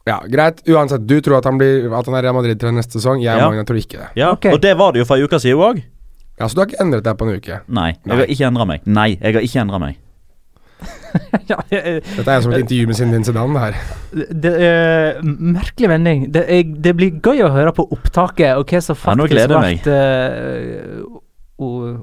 Ja, 0.08 0.20
greit. 0.30 0.62
Uansett, 0.70 1.04
du 1.10 1.18
tror 1.26 1.40
at 1.40 1.50
han, 1.50 1.58
blir, 1.62 1.90
at 1.94 2.08
han 2.10 2.18
er 2.18 2.26
Real 2.28 2.38
Madrid 2.38 2.62
til 2.62 2.74
neste 2.78 2.98
sesong. 3.00 3.22
Jeg 3.24 3.34
og 3.36 3.42
Ja. 3.42 3.50
Magne 3.50 3.66
tror 3.70 3.82
ikke 3.82 3.98
det. 4.02 4.08
Ja, 4.22 4.32
okay. 4.38 4.54
Og 4.56 4.62
det 4.64 4.76
var 4.80 4.94
det 4.94 5.02
jo 5.04 5.10
for 5.10 5.18
ei 5.22 5.26
uke 5.26 5.42
siden 5.42 5.62
òg. 5.62 5.82
Ja, 6.40 6.48
Så 6.48 6.56
du 6.58 6.62
har 6.64 6.70
ikke 6.72 6.82
endret 6.86 7.06
deg 7.06 7.18
på 7.20 7.28
en 7.28 7.36
uke? 7.38 7.60
Nei, 7.70 7.90
jeg 7.98 8.10
Nei. 8.14 8.18
har 8.22 8.32
ikke 8.38 8.48
endra 8.54 8.66
meg. 8.70 8.86
Nei, 8.90 9.10
jeg 9.18 9.36
har 9.38 9.46
ikke 9.46 9.62
endra 9.66 9.82
meg. 9.84 9.98
ja, 11.52 11.58
jeg, 11.72 12.02
Dette 12.18 12.28
er 12.34 12.44
som 12.44 12.54
et 12.54 12.64
intervju 12.64 12.90
med 12.90 12.98
Sindin 12.98 13.26
Sedan, 13.28 13.56
det 13.56 13.64
her. 13.64 13.80
det 14.46 14.54
uh, 14.60 15.24
merkelig 15.24 15.90
vending. 15.92 16.28
Det, 16.34 16.46
jeg, 16.50 16.70
det 16.84 16.96
blir 16.98 17.18
gøy 17.24 17.44
å 17.46 17.52
høre 17.54 17.74
på 17.78 17.88
opptaket 17.94 18.56
og 18.58 18.70
hva 18.72 18.84
som 18.84 19.00
faktisk 19.00 19.52
ble 19.52 19.96
uh, 19.96 21.20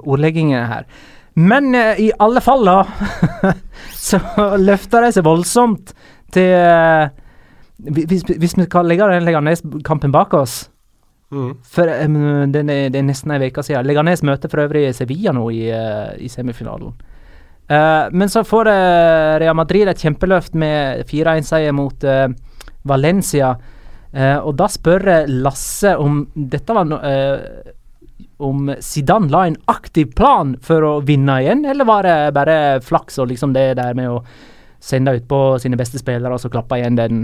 ordleggingen 0.06 0.68
her. 0.70 0.88
Men 1.38 1.72
uh, 1.74 1.94
i 1.98 2.10
alle 2.22 2.42
fall, 2.44 2.66
da, 2.66 2.82
så 4.08 4.20
løfter 4.58 5.06
de 5.06 5.14
seg 5.16 5.26
voldsomt 5.26 5.94
til 6.34 6.54
uh, 6.54 7.08
hvis, 7.78 8.24
hvis 8.26 8.56
vi 8.58 8.66
skal 8.66 8.88
legge 8.90 9.06
den 9.06 9.26
Leganes-kampen 9.26 10.12
bak 10.14 10.34
oss 10.34 10.64
For 11.30 11.86
um, 12.04 12.52
det, 12.52 12.64
er, 12.64 12.88
Det 12.90 12.98
er 12.98 13.06
nesten 13.06 13.30
ei 13.34 13.50
uke 13.50 13.62
siden. 13.62 13.86
Leganes 13.86 14.24
møter 14.24 14.50
for 14.50 14.64
øvrig 14.64 14.88
Sevilla 14.96 15.34
nå 15.36 15.44
i, 15.52 15.68
eh, 15.70 16.16
i 16.24 16.28
semifinalen. 16.32 16.94
Eh, 17.68 18.06
men 18.10 18.28
så 18.28 18.44
får 18.44 18.66
eh, 18.66 19.38
Real 19.38 19.56
Madrid 19.56 19.88
et 19.88 20.00
kjempeløft 20.00 20.54
med 20.56 21.04
4-1-seier 21.08 21.74
mot 21.76 22.04
eh, 22.04 22.28
Valencia. 22.88 23.56
Og 24.08 24.54
da 24.56 24.64
spør 24.72 25.02
Lasse 25.28 25.90
om 26.00 26.22
dette 26.32 26.72
var 26.72 26.86
no, 26.88 26.96
Om 28.40 28.70
Zidane 28.80 29.28
la 29.28 29.42
en 29.44 29.58
aktiv 29.68 30.14
plan 30.16 30.54
for 30.64 30.86
å 30.88 30.92
vinne 31.04 31.34
igjen, 31.42 31.66
eller 31.68 31.84
var 31.84 32.08
det 32.08 32.14
bare 32.32 32.56
flaks 32.80 33.20
og 33.20 33.28
liksom 33.28 33.52
det 33.52 33.66
der 33.76 33.92
med 33.98 34.08
å 34.08 34.22
sende 34.80 35.12
utpå 35.18 35.58
sine 35.60 35.76
beste 35.76 36.00
spillere 36.00 36.32
og 36.32 36.40
så 36.40 36.48
klappe 36.48 36.80
igjen 36.80 36.96
den 36.96 37.20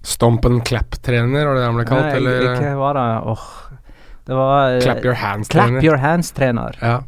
Stomp 0.00 0.48
and 0.48 0.64
clap-trener, 0.64 1.44
var 1.44 1.60
det 1.60 1.60
det 1.60 1.68
han 1.68 1.76
ble 1.82 1.88
kalt? 1.92 2.08
Nei, 2.08 2.16
eller? 2.22 2.56
Hva 2.56 2.74
var 2.80 2.98
det? 2.98 3.06
Oh, 3.34 3.46
det 4.24 4.40
var 4.40 4.80
Clap 4.88 5.04
your 5.04 5.20
hands-trener. 5.20 5.76
Clap 5.76 5.90
your 5.90 6.00
hands-trener. 6.08 6.80
Ja. 6.80 6.98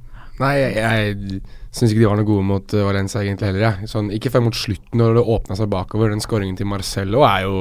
Nei, 0.44 0.54
jeg, 0.60 0.76
jeg 0.76 1.40
syns 1.74 1.90
ikke 1.90 2.04
de 2.04 2.08
var 2.08 2.18
noe 2.20 2.28
gode 2.28 2.44
mot 2.46 2.74
uh, 2.76 2.86
Valencia 2.86 3.22
egentlig 3.24 3.48
heller. 3.50 3.64
Jeg. 3.66 3.74
Sånn, 3.90 4.06
ikke 4.14 4.30
før 4.34 4.42
mot 4.46 4.58
slutten, 4.58 4.96
når 5.00 5.08
det 5.18 5.30
åpna 5.36 5.54
seg 5.58 5.68
bakover. 5.72 6.06
Den 6.14 6.24
skåringen 6.24 6.58
til 6.58 6.70
Marcello 6.70 7.20
er 7.26 7.40
jo 7.48 7.56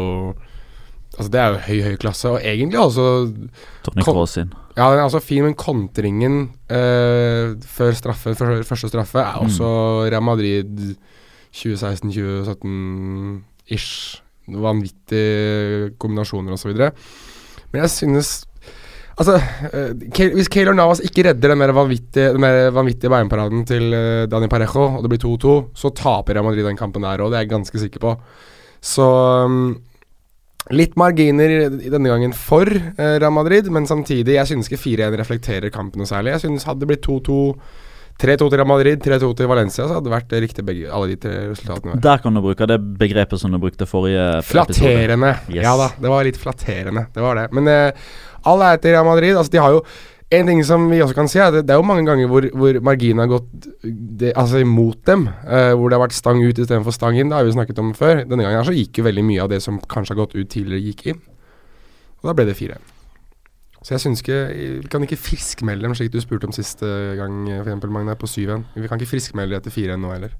Altså 1.13 1.29
Det 1.29 1.39
er 1.39 1.47
jo 1.51 1.57
høy, 1.67 1.79
høy 1.85 1.95
klasse. 2.01 2.25
Og 2.31 2.37
egentlig 2.41 2.79
også 2.81 3.03
Tony 3.85 4.01
Cross 4.01 4.31
sin. 4.39 4.49
Ja, 4.73 4.89
den 4.89 4.97
er 4.97 5.05
altså 5.05 5.21
fin, 5.21 5.45
men 5.45 5.53
kontringen 5.53 6.57
eh, 6.73 7.53
før 7.75 7.91
straffe, 7.93 8.33
før 8.33 8.65
første 8.65 8.89
straffe, 8.89 9.21
er 9.21 9.37
også 9.43 9.67
Real 10.07 10.25
Madrid 10.25 10.97
2016-2017-ish. 11.53 13.93
Vanvittige 14.49 15.93
kombinasjoner 16.01 16.57
osv. 16.57 16.73
Men 16.73 17.77
jeg 17.83 17.89
synes 17.93 18.49
Altså, 19.13 19.35
eh, 19.69 20.31
hvis 20.33 20.49
Keylor 20.49 20.73
Navas 20.73 20.99
ikke 21.05 21.27
redder 21.27 21.53
den 21.53 21.61
der 21.61 21.73
vanvittige, 21.75 22.31
den 22.33 22.41
der 22.47 22.71
vanvittige 22.73 23.11
beinparaden 23.13 23.65
til 23.69 23.93
eh, 23.93 24.25
Dani 24.31 24.47
Parejo, 24.49 24.87
og 24.97 25.03
det 25.05 25.11
blir 25.13 25.21
2-2, 25.21 25.57
så 25.77 25.91
taper 25.93 26.33
Real 26.39 26.47
Madrid 26.47 26.65
den 26.65 26.79
kampen 26.79 27.05
der 27.05 27.21
òg, 27.21 27.29
det 27.29 27.37
er 27.37 27.45
jeg 27.45 27.53
ganske 27.53 27.83
sikker 27.83 28.01
på. 28.07 28.15
Så 28.83 29.05
um, 29.45 29.75
Litt 30.71 30.93
marginer 30.95 31.51
i- 31.67 31.89
denne 31.91 32.07
gangen 32.07 32.31
for 32.33 32.63
eh, 32.71 33.17
Real 33.19 33.33
Madrid, 33.35 33.67
men 33.69 33.83
samtidig, 33.85 34.37
jeg 34.37 34.47
synes 34.47 34.69
ikke 34.71 34.79
4-1 34.79 35.17
reflekterer 35.19 35.69
kampen 35.75 35.99
noe 35.99 36.07
særlig. 36.07 36.31
Jeg 36.37 36.45
synes 36.45 36.63
hadde 36.69 36.85
det 36.85 36.87
blitt 36.93 37.03
2-2 37.03 37.57
3-2 38.23 38.37
til 38.47 38.55
Real 38.61 38.67
Madrid, 38.69 39.01
3-2 39.03 39.31
til 39.35 39.47
Valencia, 39.49 39.87
så 39.89 39.95
hadde 39.97 40.05
det 40.07 40.13
vært 40.13 40.33
riktig 40.39 40.63
begge 40.65 40.87
alle 40.93 41.09
de 41.11 41.15
tre 41.19 41.31
resultatene. 41.49 41.95
Der 41.99 42.21
kan 42.23 42.33
du 42.37 42.43
bruke 42.45 42.67
det 42.69 42.77
begrepet 43.01 43.41
som 43.41 43.51
du 43.51 43.57
brukte 43.59 43.87
forrige 43.89 44.21
episode. 44.39 44.69
Flatterende. 44.77 45.31
Yes. 45.49 45.63
Ja 45.65 45.73
da, 45.81 45.87
det 45.99 46.11
var 46.13 46.23
litt 46.29 46.37
flatterende. 46.39 47.07
Det 47.11 47.25
var 47.25 47.41
det. 47.41 47.47
Men 47.57 47.67
eh, 47.73 48.05
all 48.49 48.65
ære 48.65 48.81
til 48.83 48.95
Real 48.95 49.07
Madrid. 49.07 49.37
Altså, 49.37 49.51
de 49.53 49.61
har 49.61 49.75
jo 49.75 49.83
en 50.33 50.47
ting 50.49 50.63
som 50.65 50.85
vi 50.89 51.01
også 51.03 51.15
kan 51.17 51.29
si, 51.29 51.37
er 51.37 51.51
at 51.51 51.59
det, 51.61 51.73
er 51.73 51.77
jo 51.77 51.85
mange 51.85 52.05
ganger 52.07 52.29
hvor, 52.31 52.45
hvor 52.57 52.79
marginen 52.85 53.21
har 53.21 53.29
gått 53.35 53.67
det, 53.83 54.31
altså 54.35 54.63
imot 54.63 55.03
dem. 55.09 55.27
Uh, 55.45 55.73
hvor 55.77 55.89
det 55.89 55.97
har 55.97 56.05
vært 56.05 56.17
stang 56.17 56.41
ut 56.41 56.57
istedenfor 56.57 56.95
stang 56.95 57.19
inn. 57.19 57.29
Det 57.29 57.37
har 57.37 57.45
vi 57.45 57.53
snakket 57.57 57.83
om 57.83 57.93
før. 57.97 58.23
Denne 58.23 58.45
gangen 58.45 58.57
her 58.59 58.67
så 58.67 58.75
gikk 58.75 59.01
jo 59.01 59.07
veldig 59.09 59.25
mye 59.27 59.43
av 59.45 59.51
det 59.53 59.61
som 59.65 59.77
kanskje 59.79 60.15
har 60.15 60.23
gått 60.23 60.35
ut 60.37 60.49
tidligere, 60.49 60.81
gikk 60.89 61.05
inn. 61.13 61.21
Og 62.23 62.31
da 62.31 62.35
ble 62.37 62.47
det 62.49 62.57
4-1. 62.57 62.89
Så 63.83 63.91
jeg 63.97 63.99
syns 63.99 64.21
ikke 64.23 64.37
Vi 64.55 64.87
kan 64.87 65.03
ikke 65.03 65.19
friskmelde 65.19 65.83
dem, 65.83 65.95
slik 65.97 66.13
du 66.13 66.21
spurte 66.23 66.47
om 66.47 66.55
siste 66.55 66.87
gang, 67.19 67.43
eksempel, 67.59 67.91
Magne, 67.91 68.15
på 68.15 68.29
7-1. 68.31 68.63
Vi 68.79 68.87
kan 68.87 68.99
ikke 68.99 69.11
friskmelde 69.11 69.59
etter 69.59 69.73
4-1 69.75 69.99
nå 69.99 70.13
heller. 70.15 70.37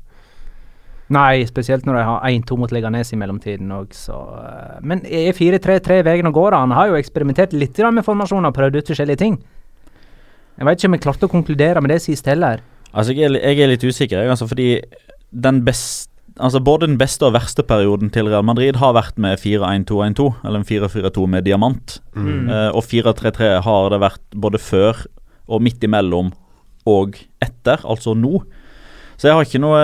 Nei, 1.12 1.43
spesielt 1.50 1.83
når 1.88 1.98
de 1.98 2.03
har 2.07 2.27
1-2 2.29 2.55
mot 2.57 2.72
Leganes 2.72 3.12
i 3.12 3.17
mellomtiden 3.19 3.72
òg, 3.75 3.91
så 3.98 4.15
eh, 4.39 4.77
Men 4.88 5.03
er 5.03 5.36
4-3-3 5.36 6.00
veien 6.07 6.29
å 6.29 6.33
gå? 6.36 6.45
da? 6.53 6.62
Han 6.63 6.75
har 6.75 6.91
jo 6.91 7.00
eksperimentert 7.00 7.55
litt 7.57 7.81
med 7.91 8.05
formasjoner 8.05 8.53
og 8.53 8.55
prøvd 8.55 8.79
ut 8.79 8.93
forskjellige 8.93 9.19
ting. 9.19 9.38
Jeg 10.57 10.69
vet 10.69 10.79
ikke 10.79 10.89
om 10.89 10.95
jeg 10.95 11.03
klarte 11.03 11.27
å 11.27 11.33
konkludere 11.33 11.81
med 11.81 11.91
det 11.91 12.00
sist 12.05 12.27
heller. 12.29 12.63
Altså, 12.93 13.13
jeg 13.17 13.31
er, 13.31 13.39
jeg 13.41 13.60
er 13.60 13.72
litt 13.74 13.83
usikker, 13.83 14.22
jeg, 14.22 14.29
altså, 14.29 14.48
fordi 14.48 14.67
den 15.33 15.63
best, 15.65 16.12
altså, 16.38 16.62
både 16.63 16.88
den 16.88 17.00
beste 17.01 17.25
og 17.25 17.33
verste 17.36 17.65
perioden 17.65 18.13
til 18.13 18.29
Real 18.29 18.45
Madrid 18.45 18.77
har 18.79 18.93
vært 18.95 19.17
med 19.22 19.41
4-1-2-1-2, 19.41 20.29
eller 20.45 20.62
en 20.62 20.69
4-4-2 20.69 21.25
med 21.36 21.48
diamant. 21.50 21.98
Mm. 22.13 22.51
Uh, 22.51 22.69
og 22.77 22.86
4-3-3 22.86 23.55
har 23.65 23.89
det 23.91 24.01
vært 24.05 24.24
både 24.45 24.62
før 24.62 25.03
og 25.50 25.65
midt 25.65 25.83
imellom 25.83 26.31
og 26.89 27.17
etter, 27.43 27.81
altså 27.81 28.13
nå. 28.17 28.43
Så 29.17 29.29
jeg 29.29 29.38
har 29.38 29.46
ikke 29.46 29.62
noe 29.62 29.82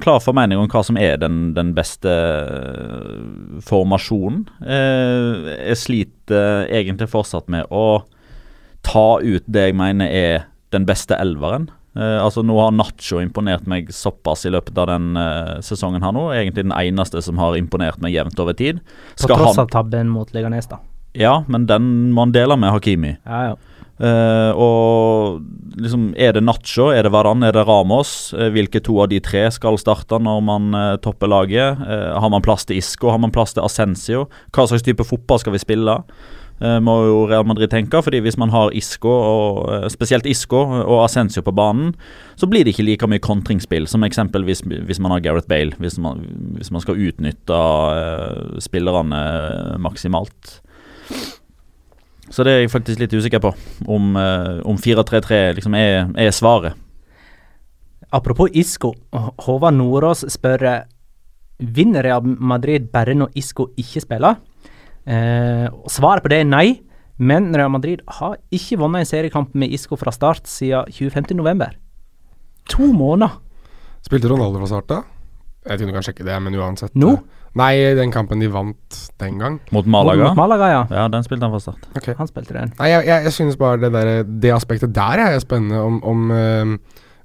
klar 0.00 0.18
klar 0.18 0.24
formening 0.24 0.58
om 0.60 0.68
hva 0.70 0.82
som 0.86 0.98
er 1.00 1.18
den, 1.20 1.52
den 1.56 1.74
beste 1.76 2.08
eh, 2.10 3.58
formasjonen. 3.66 4.46
Eh, 4.62 5.50
jeg 5.70 5.80
sliter 5.82 6.68
egentlig 6.70 7.10
fortsatt 7.12 7.48
med 7.52 7.68
å 7.70 8.04
ta 8.86 9.20
ut 9.20 9.44
det 9.46 9.68
jeg 9.68 9.76
mener 9.76 10.08
er 10.08 10.46
den 10.72 10.86
beste 10.88 11.16
elveren. 11.18 11.68
Eh, 11.98 12.18
altså 12.22 12.44
Nå 12.46 12.58
har 12.60 12.74
Nacho 12.74 13.20
imponert 13.22 13.66
meg 13.70 13.90
såpass 13.94 14.46
i 14.46 14.52
løpet 14.54 14.76
av 14.78 14.90
den 14.92 15.16
eh, 15.18 15.56
sesongen 15.64 16.04
her 16.04 16.14
nå. 16.14 16.28
Egentlig 16.36 16.66
den 16.68 16.76
eneste 16.76 17.22
som 17.24 17.40
har 17.42 17.58
imponert 17.58 18.00
meg 18.04 18.14
jevnt 18.16 18.38
over 18.42 18.56
tid. 18.56 18.82
På 19.18 19.32
tross 19.34 19.58
av 19.60 19.70
tabben 19.72 20.12
mot 20.12 20.32
Leganes, 20.36 20.70
da. 20.70 20.80
Ja, 21.18 21.40
men 21.48 21.66
den 21.66 22.12
man 22.14 22.32
deler 22.32 22.58
med 22.60 22.72
Hakimi. 22.74 23.16
Ja, 23.26 23.50
ja. 23.50 23.77
Eh, 23.98 24.52
og 24.54 25.42
liksom 25.74 26.12
Er 26.14 26.36
det 26.36 26.44
Nacho, 26.46 26.92
er 26.94 27.02
det 27.02 27.10
Varan, 27.10 27.42
er 27.42 27.54
det 27.54 27.64
Ramos? 27.66 28.32
Uh, 28.34 28.46
hvilke 28.54 28.78
to 28.82 29.00
av 29.02 29.10
de 29.10 29.18
tre 29.22 29.44
skal 29.50 29.78
starte 29.78 30.20
når 30.22 30.42
man 30.46 30.74
uh, 30.74 30.96
topper 31.02 31.30
laget? 31.30 31.78
Har 31.78 32.30
man 32.30 32.42
plass 32.42 32.66
til 32.66 32.78
Isco? 32.78 33.10
Har 33.10 33.18
man 33.18 33.34
plass 33.34 33.54
til 33.54 33.64
Ascencio? 33.66 34.26
Hva 34.54 34.66
slags 34.68 34.86
type 34.86 35.06
fotball 35.06 35.42
skal 35.42 35.54
vi 35.54 35.62
spille? 35.62 36.02
Må 36.58 36.92
jo 37.06 37.18
Real 37.30 37.44
Madrid 37.46 37.70
tenke, 37.70 38.00
fordi 38.02 38.18
hvis 38.18 38.34
man 38.34 38.50
har 38.50 38.72
Isco, 38.74 39.06
og, 39.06 39.84
spesielt 39.94 40.26
Isco 40.26 40.58
og 40.66 41.04
Ascencio 41.04 41.44
på 41.46 41.54
banen, 41.54 41.92
så 42.34 42.48
blir 42.50 42.66
det 42.66 42.72
ikke 42.74 42.82
like 42.88 43.06
mye 43.06 43.22
kontringsspill 43.22 43.86
som 43.86 44.02
eksempelvis 44.02 44.64
hvis 44.66 44.98
man 44.98 45.14
har 45.14 45.22
Gareth 45.22 45.46
Bale, 45.46 45.78
hvis 45.78 46.00
man, 46.02 46.24
hvis 46.58 46.72
man 46.74 46.82
skal 46.82 46.98
utnytte 46.98 47.60
spillerne 48.66 49.22
maksimalt. 49.86 50.58
Så 52.30 52.44
det 52.44 52.52
er 52.52 52.60
jeg 52.62 52.72
faktisk 52.72 53.00
litt 53.00 53.14
usikker 53.16 53.40
på, 53.42 53.52
om, 53.88 54.12
eh, 54.20 54.60
om 54.68 54.76
4-3-3 54.76 55.40
liksom 55.56 55.76
er, 55.78 56.10
er 56.18 56.34
svaret. 56.34 56.76
Apropos 58.12 58.52
Isco. 58.56 58.94
Håvard 59.12 59.76
Nordås 59.76 60.24
spør 60.32 60.64
eh, 60.68 60.84
Vinner 61.58 62.06
Real 62.06 62.24
Madrid 62.24 62.88
bare 62.92 63.16
når 63.18 63.34
Isco 63.36 63.70
ikke 63.80 64.04
spiller? 64.04 64.38
Eh, 65.08 65.66
svaret 65.90 66.24
på 66.24 66.32
det 66.32 66.42
er 66.42 66.48
nei. 66.48 66.68
Men 67.18 67.50
Real 67.50 67.72
Madrid 67.74 68.04
har 68.20 68.36
ikke 68.54 68.78
vunnet 68.78 69.02
en 69.02 69.08
seriekamp 69.10 69.54
med 69.58 69.72
Isco 69.74 69.96
fra 69.98 70.12
start 70.14 70.46
siden 70.46 70.86
25.11. 70.94 71.72
To 72.76 72.92
måneder. 72.94 73.40
Spilte 74.06 74.30
Ronaldo 74.30 74.60
fra 74.62 74.68
start 74.70 74.92
da? 74.92 75.00
Jeg 75.68 75.74
vet 75.74 75.82
ikke 75.82 75.88
om 75.88 75.92
du 75.92 75.98
kan 75.98 76.06
sjekke 76.06 76.24
det, 76.24 76.36
men 76.40 76.54
uansett. 76.56 76.94
Nå? 76.96 77.10
Nei, 77.58 77.72
den 77.96 78.12
kampen 78.12 78.40
de 78.40 78.48
vant 78.52 79.00
den 79.20 79.40
gang. 79.40 79.58
Mot 79.74 79.88
Malaga? 79.88 80.30
Mot 80.30 80.38
Malaga, 80.38 80.68
ja. 80.72 80.80
Ja, 80.92 81.08
den 81.12 81.26
spilte 81.26 81.44
han 81.44 81.52
fra 81.52 81.60
start. 81.60 81.88
Okay. 81.98 82.14
Han 82.16 82.30
spilte 82.30 82.56
den. 82.56 82.72
Nei, 82.78 82.88
jeg, 82.92 83.04
jeg, 83.08 83.26
jeg 83.28 83.34
synes 83.36 83.58
bare 83.60 83.80
det, 83.82 83.90
der, 83.92 84.22
det 84.24 84.54
aspektet 84.54 84.94
der 84.96 85.24
er 85.26 85.36
spennende, 85.44 85.80
om, 85.84 85.98
om 86.06 86.32
eh, 86.32 86.72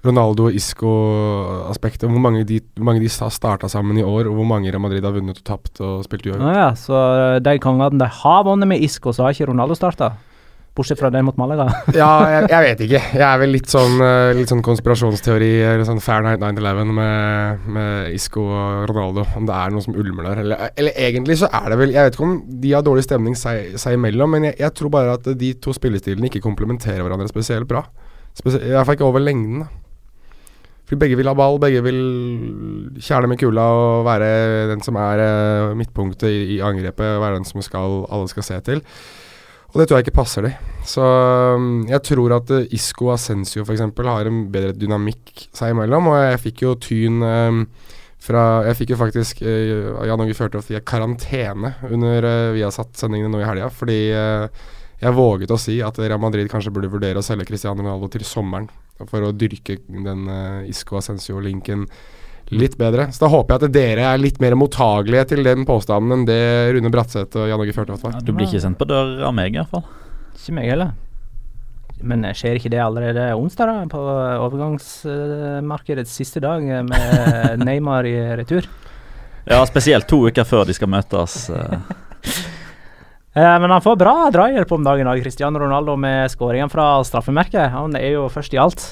Ronaldo 0.03 0.49
og 0.49 0.59
Isco-aspektet. 0.59 2.09
Hvor 2.11 2.23
mange 2.23 2.43
de, 2.47 2.59
hvor 2.75 2.89
mange 2.89 3.03
de 3.03 3.11
har 3.13 3.31
starta 3.31 3.69
sammen 3.71 3.99
i 3.99 4.03
år, 4.03 4.27
og 4.27 4.35
hvor 4.39 4.49
mange 4.49 4.71
Real 4.71 4.83
Madrid 4.83 5.07
har 5.07 5.15
vunnet 5.15 5.39
og 5.39 5.47
tapt 5.47 5.79
og 5.79 6.03
spilt 6.07 6.27
uavgjort. 6.27 6.59
ja, 6.59 6.67
så 6.75 6.99
eh, 6.99 7.39
de 7.45 7.55
kongene 7.63 8.03
de 8.03 8.11
har 8.19 8.43
vunnet 8.47 8.73
med 8.73 8.83
Isco, 8.83 9.15
så 9.15 9.27
har 9.27 9.37
ikke 9.37 9.51
Ronaldo 9.53 9.79
starta? 9.79 10.11
Bortsett 10.73 10.97
fra 10.97 11.11
den 11.13 11.25
mot 11.27 11.37
Malaga. 11.37 11.67
Ja, 11.93 12.09
jeg, 12.31 12.47
jeg 12.49 12.65
vet 12.65 12.79
ikke. 12.87 13.01
Jeg 13.13 13.25
er 13.27 13.41
vel 13.43 13.51
litt 13.53 13.69
sånn, 13.69 13.99
eh, 14.01 14.31
litt 14.33 14.49
sånn 14.49 14.63
konspirasjonsteori, 14.65 15.51
eller 15.69 15.85
sånn 15.85 16.01
Fahrenheit 16.01 16.41
9-11 16.41 16.95
med, 16.97 17.67
med 17.75 18.15
Isco 18.17 18.47
og 18.47 18.87
Ronaldo. 18.89 19.27
Om 19.37 19.45
det 19.49 19.59
er 19.59 19.75
noe 19.75 19.85
som 19.85 19.93
ulmer 20.01 20.31
der. 20.31 20.41
Eller, 20.41 20.65
eller 20.73 20.97
egentlig 21.05 21.37
så 21.43 21.51
er 21.53 21.69
det 21.69 21.77
vel 21.83 21.93
Jeg 21.93 22.07
vet 22.07 22.17
ikke 22.17 22.25
om 22.25 22.35
de 22.65 22.73
har 22.73 22.87
dårlig 22.89 23.05
stemning 23.05 23.37
seg, 23.37 23.77
seg 23.77 23.99
imellom, 23.99 24.33
men 24.33 24.49
jeg, 24.49 24.57
jeg 24.65 24.77
tror 24.79 24.95
bare 24.97 25.13
at 25.19 25.29
de 25.37 25.53
to 25.61 25.75
spillestilene 25.77 26.31
ikke 26.31 26.41
komplementerer 26.41 27.05
hverandre 27.05 27.29
spesielt 27.29 27.69
bra. 27.69 27.85
Spesielt, 28.33 28.65
I 28.65 28.73
hvert 28.73 28.89
fall 28.89 28.97
ikke 28.97 29.11
over 29.11 29.21
lengden. 29.21 29.67
For 30.89 30.99
begge 30.99 31.15
vil 31.15 31.29
ha 31.29 31.37
ball, 31.37 31.61
begge 31.61 31.85
vil 31.85 31.99
kjerne 32.97 33.29
med 33.29 33.39
kula 33.39 33.63
og 33.77 34.07
være 34.09 34.29
den 34.73 34.81
som 34.83 34.97
er 34.99 35.21
eh, 35.21 35.75
midtpunktet 35.77 36.33
i, 36.33 36.39
i 36.57 36.63
angrepet, 36.65 37.21
være 37.21 37.37
den 37.37 37.47
som 37.47 37.61
skal, 37.61 38.07
alle 38.09 38.31
skal 38.33 38.49
se 38.49 38.57
til. 38.65 38.81
Og 39.73 39.81
det 39.81 39.87
tror 39.89 39.97
jeg 39.97 40.05
ikke 40.05 40.19
passer 40.21 40.45
de. 40.45 40.51
Så 40.85 41.01
um, 41.01 41.81
jeg 41.89 42.03
tror 42.05 42.35
at 42.35 42.51
uh, 42.53 42.75
Isco 42.75 43.07
og 43.07 43.15
Ascencio 43.15 43.65
f.eks. 43.65 43.81
har 43.81 44.29
en 44.29 44.43
bedre 44.53 44.75
dynamikk 44.77 45.47
seg 45.55 45.73
imellom, 45.73 46.11
og 46.11 46.19
jeg 46.21 46.41
fikk 46.43 46.63
jo 46.65 46.75
tyn 46.77 47.25
um, 47.25 47.65
fra 48.23 48.63
Jeg 48.69 48.77
fikk 48.79 48.93
jo 48.93 48.99
faktisk 49.01 49.41
uh, 49.43 50.05
Jan 50.07 50.21
Åge 50.23 50.37
Fjørtoft 50.37 50.69
via 50.69 50.83
karantene 50.85 51.73
under 51.89 52.29
uh, 52.29 52.53
Viasat-sendingene 52.53 53.33
nå 53.33 53.41
i 53.41 53.47
helga, 53.49 53.71
fordi 53.73 53.99
jeg 55.03 55.17
våget 55.17 55.51
å 55.51 55.59
si 55.59 55.79
at 55.83 55.97
Real 55.99 56.21
Madrid 56.21 56.47
kanskje 56.51 56.71
burde 56.71 56.91
vurdere 56.93 57.19
å 57.19 57.25
selge 57.25 57.49
Cristiano 57.49 57.81
Ronaldo 57.81 58.07
til 58.13 58.23
sommeren 58.27 58.69
for 59.09 59.25
å 59.25 59.33
dyrke 59.35 59.81
den 59.89 60.29
Isco 60.69 60.95
Ascencio-linken 60.95 61.87
litt 62.51 62.75
bedre. 62.77 63.07
Så 63.13 63.23
da 63.25 63.29
håper 63.31 63.55
jeg 63.55 63.63
at 63.69 63.73
dere 63.75 64.09
er 64.13 64.21
litt 64.21 64.41
mer 64.43 64.55
mottagelige 64.59 65.29
til 65.31 65.43
den 65.45 65.63
påstanden 65.69 66.11
enn 66.19 66.25
det 66.27 66.41
Rune 66.75 66.91
Bratseth 66.93 67.39
og 67.39 67.47
Jan 67.49 67.63
Åge 67.63 67.73
Fjørtoft 67.75 68.03
var. 68.03 68.19
Du 68.25 68.33
blir 68.33 68.49
ikke 68.49 68.61
sendt 68.65 68.79
på 68.81 68.87
dør 68.89 69.23
av 69.29 69.33
meg, 69.37 69.55
i 69.55 69.61
hvert 69.61 69.71
fall. 69.71 69.85
Ikke 70.35 70.57
meg 70.59 70.69
heller. 70.73 70.93
Men 72.03 72.25
skjer 72.35 72.57
ikke 72.59 72.71
det 72.73 72.81
allerede 72.83 73.29
onsdag, 73.39 73.69
da? 73.69 73.85
På 73.91 74.01
overgangsmarkedets 74.49 76.11
siste 76.19 76.41
dag 76.43 76.65
med 76.89 77.63
Neymar 77.65 78.05
i 78.09 78.15
retur? 78.41 78.67
Ja, 79.47 79.61
spesielt 79.67 80.07
to 80.07 80.21
uker 80.27 80.47
før 80.47 80.67
de 80.67 80.75
skal 80.75 80.91
møtes. 80.91 81.45
eh. 81.49 81.79
Eh, 83.33 83.55
men 83.59 83.71
han 83.73 83.81
får 83.81 83.95
bra 83.97 84.11
drahjelp 84.29 84.69
om 84.75 84.83
dagen, 84.85 85.07
da, 85.09 85.15
Cristiano 85.17 85.57
Ronaldo, 85.57 85.95
med 85.97 86.29
skåringen 86.29 86.69
fra 86.69 86.99
straffemerket. 87.01 87.71
Han 87.73 87.95
er 87.97 88.11
jo 88.13 88.27
først 88.29 88.53
i 88.53 88.59
alt. 88.61 88.83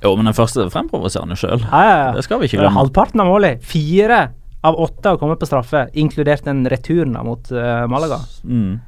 Jo, 0.00 0.14
men 0.16 0.28
den 0.30 0.36
første 0.36 0.64
fremprovoserer 0.72 1.26
han 1.26 1.34
jo 1.34 1.40
sjøl. 1.40 1.64
Ja, 1.66 1.80
ja, 1.84 1.96
ja. 2.04 2.12
Det 2.16 2.24
skal 2.24 2.40
vi 2.40 2.48
ikke 2.48 2.62
glemme. 2.62 2.76
Halvparten 2.78 3.20
av 3.20 3.28
målet. 3.28 3.64
Fire 3.66 4.20
av 4.64 4.76
åtte 4.80 5.12
har 5.12 5.18
kommet 5.20 5.40
på 5.40 5.48
straffe, 5.48 5.86
inkludert 5.96 6.44
den 6.44 6.64
returen 6.68 7.16
mot 7.24 7.50
uh, 7.52 7.84
Malaga. 7.88 8.20
Mm. 8.44 8.78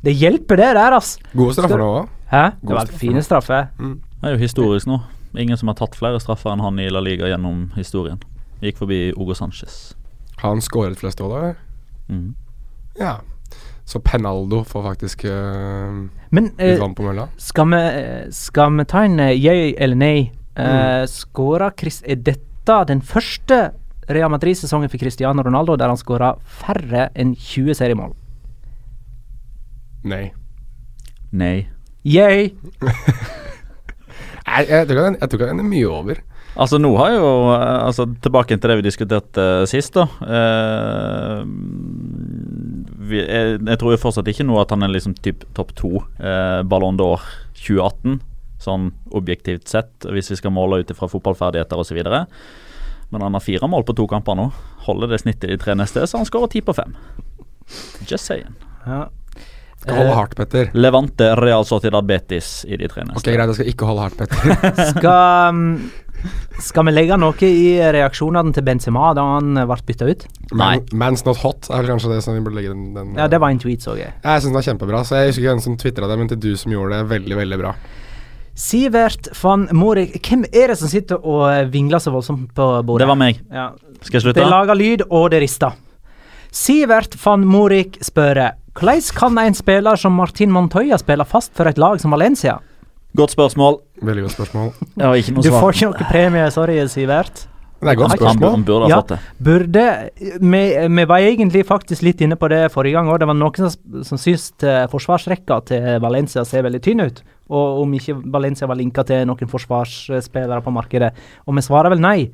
Det 0.00 0.14
hjelper, 0.16 0.56
det 0.56 0.68
der, 0.78 0.96
ass. 0.96 1.16
Gode 1.34 1.54
straffer 1.58 1.78
nå 1.78 1.88
òg. 2.00 2.12
Hæ? 2.30 2.44
Det 2.62 2.74
var 2.74 2.86
straffe. 2.86 3.00
fine 3.02 3.22
straffer. 3.26 3.66
Det 3.78 4.28
er 4.28 4.36
jo 4.36 4.42
historisk 4.42 4.90
nå. 4.90 5.00
Ingen 5.38 5.58
som 5.58 5.70
har 5.70 5.78
tatt 5.78 5.94
flere 5.98 6.18
straffer 6.22 6.54
enn 6.54 6.62
han 6.64 6.78
i 6.82 6.88
La 6.90 7.02
Liga 7.02 7.28
gjennom 7.30 7.68
historien. 7.76 8.22
Gikk 8.62 8.80
forbi 8.80 9.00
Ogo 9.16 9.34
Sanchez. 9.34 9.92
Har 10.40 10.54
han 10.54 10.62
skåret 10.64 10.98
flest 10.98 11.20
år, 11.20 11.30
da? 11.30 11.38
eller? 11.38 11.54
Mm. 12.08 12.34
Ja. 12.98 13.20
Så 13.84 14.00
Penaldo 14.00 14.64
får 14.64 14.82
faktisk 14.82 15.24
uh, 15.24 16.06
Men 16.30 16.50
litt 16.54 16.60
eh, 16.62 16.80
vann 16.80 16.94
på 16.94 17.06
mølla. 17.06 17.26
skal, 17.38 17.70
vi, 17.70 17.80
skal 18.34 18.76
vi 18.78 18.86
ta 18.90 19.04
en 19.06 19.18
yay 19.18 19.74
eller 19.78 19.98
nei? 19.98 20.30
Uh, 20.58 21.06
Skåra 21.06 21.70
Chris 21.78 22.00
Er 22.02 22.18
dette 22.26 22.74
den 22.88 23.00
første 23.06 23.70
Real 24.10 24.32
Madrid-sesongen 24.32 24.90
for 24.90 24.98
Cristiano 24.98 25.44
Ronaldo 25.46 25.76
der 25.78 25.92
han 25.92 25.98
skåra 25.98 26.32
færre 26.42 27.08
enn 27.14 27.36
20 27.38 27.76
seriemål? 27.78 28.16
Nei. 30.10 30.32
Nei. 31.30 31.68
Yay! 32.02 32.50
Jeg, 34.50 34.66
jeg, 34.66 34.86
tror 34.88 34.96
ikke 34.96 35.04
den, 35.04 35.16
jeg 35.20 35.30
tror 35.30 35.42
den 35.46 35.62
er 35.62 35.66
mye 35.68 35.88
over. 35.88 36.20
Altså 36.58 36.78
nå 36.82 36.90
har 36.98 37.12
jo 37.14 37.26
eh, 37.54 37.76
altså 37.86 38.06
Tilbake 38.24 38.56
til 38.56 38.72
det 38.72 38.78
vi 38.80 38.86
diskuterte 38.88 39.44
eh, 39.60 39.66
sist, 39.70 39.94
da. 39.94 40.08
Eh, 40.26 41.44
vi, 43.10 43.20
jeg, 43.20 43.60
jeg 43.62 43.78
tror 43.80 43.94
jo 43.94 44.00
fortsatt 44.02 44.30
ikke 44.32 44.46
nå 44.48 44.58
at 44.60 44.74
han 44.74 44.82
er 44.82 44.90
liksom 44.90 45.14
typ 45.22 45.44
topp 45.54 45.70
to 45.78 45.92
eh, 46.18 46.60
Ballon 46.66 46.98
d'Or 46.98 47.22
2018, 47.54 48.18
sånn 48.60 48.90
objektivt 49.16 49.70
sett, 49.70 50.06
hvis 50.08 50.30
vi 50.32 50.40
skal 50.40 50.54
måle 50.54 50.82
ut 50.82 50.90
ifra 50.92 51.08
fotballferdigheter 51.10 51.80
osv. 51.80 52.00
Men 53.10 53.24
han 53.24 53.34
har 53.34 53.42
fire 53.42 53.68
mål 53.70 53.86
på 53.88 53.96
to 53.98 54.06
kamper 54.10 54.36
nå. 54.38 54.50
Holder 54.86 55.14
det 55.14 55.22
snittet 55.24 55.48
i 55.48 55.54
de 55.56 55.62
tre 55.62 55.74
neste, 55.78 56.04
så 56.06 56.20
han 56.20 56.28
skårer 56.28 56.52
ti 56.52 56.62
på 56.64 56.76
fem. 56.76 56.94
Just 58.06 58.28
saying. 58.28 58.54
Ja. 58.86 59.08
Skal 59.80 59.96
holde 59.96 60.12
hardt, 60.12 60.36
Petter. 60.36 60.68
Levante 60.76 61.30
Real 61.40 61.64
Sociedad 61.64 62.04
Betis 62.04 62.66
i 62.68 62.76
de 62.76 62.88
tre 62.90 63.06
neste. 63.06 63.22
Ok, 63.22 63.32
Greit, 63.32 63.48
jeg 63.48 63.56
skal 63.56 63.70
ikke 63.72 63.88
holde 63.88 64.04
hardt, 64.04 64.18
Petter. 64.20 64.74
Skal, 64.92 65.56
mm, 65.56 66.18
skal 66.60 66.84
vi 66.84 66.92
legge 66.92 67.16
noe 67.16 67.48
i 67.48 67.78
reaksjonene 67.96 68.52
til 68.52 68.66
Benzema 68.66 69.14
da 69.16 69.24
han 69.38 69.56
eh, 69.56 69.64
ble 69.70 69.78
bytta 69.88 70.10
ut? 70.10 70.26
Man, 70.52 70.84
Man's 70.92 71.24
not 71.24 71.40
hot 71.40 71.70
er 71.70 71.80
vel 71.80 71.94
kanskje 71.94 72.12
det 72.12 72.20
som 72.26 72.36
vi 72.36 72.44
burde 72.44 72.58
legge 72.60 72.74
den, 72.74 72.90
den 72.92 73.16
Ja, 73.16 73.30
det 73.32 73.40
var 73.40 73.54
en 73.54 73.62
tweet, 73.62 73.80
så 73.86 73.96
jeg. 73.96 74.12
Jeg 74.20 74.44
syns 74.44 74.50
den 74.50 74.58
var 74.60 74.68
kjempebra. 74.68 75.00
Så 75.08 75.16
Jeg 75.16 75.32
husker 75.32 75.46
ikke 75.46 75.54
hvem 75.54 75.64
som 75.64 75.80
tvitra 75.80 76.12
det, 76.12 76.20
men 76.20 76.32
til 76.34 76.42
du 76.44 76.50
som 76.60 76.76
gjorde 76.76 76.98
det, 76.98 77.08
veldig, 77.16 77.40
veldig 77.40 77.60
bra. 77.64 77.72
Sivert 78.60 79.30
van 79.40 79.68
Morik 79.72 80.18
Hvem 80.26 80.42
er 80.52 80.72
det 80.72 80.78
som 80.80 80.90
sitter 80.90 81.20
og 81.24 81.70
vingler 81.72 82.02
så 82.02 82.12
voldsomt 82.12 82.50
på 82.56 82.66
bordet? 82.84 83.04
Det 83.06 83.08
var 83.08 83.18
meg. 83.20 83.38
Ja. 83.48 83.70
Skal 84.02 84.18
jeg 84.20 84.20
Det 84.20 84.24
slutte? 84.26 84.48
lager 84.50 84.76
lyd, 84.76 85.02
og 85.10 85.30
det 85.32 85.40
rister. 85.42 85.72
Sivert 86.52 87.14
van 87.24 87.46
Morik 87.46 87.96
spør 88.04 88.50
hvordan 88.74 89.02
kan 89.16 89.38
en 89.38 89.54
spiller 89.54 89.96
som 89.96 90.12
Martin 90.12 90.50
Montoya 90.52 90.98
spille 90.98 91.24
fast 91.26 91.52
for 91.54 91.66
et 91.66 91.78
lag 91.78 92.00
som 92.00 92.10
Valencia? 92.12 92.58
Godt 93.16 93.32
spørsmål. 93.34 93.80
Veldig 94.02 94.22
godt 94.22 94.32
spørsmål. 94.36 94.68
Jeg 94.96 95.24
ikke 95.24 95.32
noe 95.34 95.42
Du 95.42 95.50
får 95.50 95.72
ikke 95.74 95.86
noe 95.90 96.10
premie, 96.10 96.50
sorry, 96.50 96.76
Sivert. 96.86 97.46
Det 97.80 97.88
er 97.88 97.92
et 97.92 97.98
godt 97.98 98.12
spørsmål. 98.18 98.50
han 98.50 98.64
burde 98.68 98.82
ha 98.84 98.88
Ja. 98.90 98.96
fått 99.00 99.08
det. 99.08 99.18
Burde 99.40 99.84
vi, 100.40 100.62
vi 100.96 101.04
var 101.08 101.18
egentlig 101.24 101.64
faktisk 101.66 102.02
litt 102.02 102.20
inne 102.20 102.36
på 102.36 102.48
det 102.52 102.70
forrige 102.72 102.92
gang 102.98 103.08
òg. 103.08 103.18
Det 103.22 103.26
var 103.30 103.34
noen 103.38 103.56
som, 103.56 104.04
som 104.04 104.18
syntes 104.20 104.52
eh, 104.62 104.86
forsvarsrekka 104.92 105.60
til 105.70 106.00
Valencia 106.04 106.44
ser 106.44 106.62
veldig 106.62 106.80
tynn 106.84 107.00
ut. 107.00 107.22
Og 107.50 107.80
om 107.82 107.92
ikke 107.96 108.18
Valencia 108.30 108.68
var 108.68 108.76
linka 108.76 109.02
til 109.08 109.24
noen 109.26 109.48
forsvarsspillere 109.48 110.60
på 110.62 110.70
markedet. 110.76 111.12
Og 111.48 111.56
vi 111.56 111.64
svarer 111.64 111.88
vel 111.90 112.00
nei. 112.04 112.30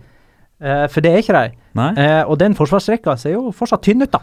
Eh, 0.61 0.87
for 0.89 1.01
det 1.05 1.13
er 1.13 1.23
ikke 1.23 1.37
de. 1.37 1.55
Eh, 2.01 2.23
og 2.27 2.39
den 2.39 2.55
forsvarsrekka 2.57 3.17
ser 3.21 3.37
jo 3.37 3.53
fortsatt 3.53 3.83
tynn 3.87 4.03
ut, 4.03 4.11
da. 4.11 4.21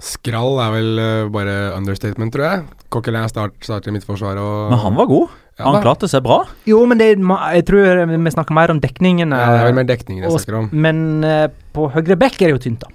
Skrall 0.00 0.56
er 0.64 0.70
vel 0.72 0.98
eh, 0.98 1.28
bare 1.32 1.56
understatement, 1.76 2.32
tror 2.32 2.46
jeg. 2.46 2.62
Coquelin 2.90 3.28
start, 3.28 3.52
starter 3.62 3.92
i 3.92 3.94
midtforsvaret 3.98 4.40
og 4.40 4.70
Men 4.72 4.78
han 4.80 4.96
var 4.96 5.06
god. 5.10 5.28
Ja, 5.58 5.66
han 5.66 5.82
klarte 5.84 6.08
seg 6.08 6.22
bra. 6.24 6.42
Jo, 6.68 6.84
men 6.88 7.00
det, 7.00 7.12
jeg 7.18 7.66
tror 7.68 8.04
vi 8.08 8.32
snakker 8.32 8.56
mer 8.56 8.72
om 8.72 8.80
dekningen. 8.80 9.34
Ja, 9.34 9.40
det 9.50 9.58
er 9.58 9.64
eh, 9.64 9.66
vel 9.68 9.78
mer 9.80 9.88
dekningen 9.90 10.24
jeg 10.24 10.36
snakker 10.36 10.60
om. 10.62 10.70
Men 10.72 11.02
eh, 11.26 11.48
på 11.74 11.90
høyre 11.92 12.16
bekk 12.20 12.40
er 12.40 12.50
det 12.50 12.56
jo 12.56 12.62
tynt, 12.68 12.86
da. 12.86 12.94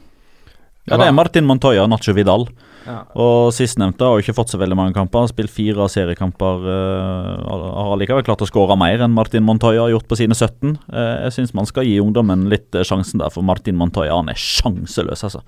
Ja, 0.85 0.99
Det 1.01 1.07
er 1.07 1.17
Martin 1.17 1.45
Montoya 1.49 1.83
og 1.85 1.89
Nacho 1.89 2.13
Vidal. 2.13 2.45
Ja. 2.85 2.99
Og 3.17 3.49
Sistnevnte 3.55 4.05
har 4.05 4.21
ikke 4.21 4.35
fått 4.37 4.51
så 4.53 4.59
veldig 4.61 4.77
mange 4.77 4.93
kamper. 4.93 5.17
Han 5.17 5.25
Har 5.25 5.33
Spilt 5.33 5.53
fire 5.53 5.87
seriekamper. 5.89 6.65
Uh, 6.65 7.71
har 7.73 7.93
allikevel 7.95 8.25
klart 8.27 8.43
å 8.45 8.49
skåre 8.49 8.77
mer 8.77 9.01
enn 9.01 9.15
Martin 9.15 9.45
Montoya 9.45 9.87
har 9.87 9.95
gjort 9.95 10.07
på 10.11 10.19
sine 10.19 10.37
17. 10.37 10.75
Uh, 10.85 11.25
jeg 11.25 11.37
syns 11.39 11.55
man 11.57 11.69
skal 11.69 11.87
gi 11.89 11.97
ungdommen 12.01 12.45
litt 12.51 12.77
eh, 12.77 12.85
sjansen 12.85 13.23
der, 13.23 13.33
for 13.33 13.45
Martin 13.45 13.79
Montoya 13.79 14.13
han 14.13 14.29
er 14.29 14.37
sjanseløs, 14.37 15.25
altså. 15.25 15.41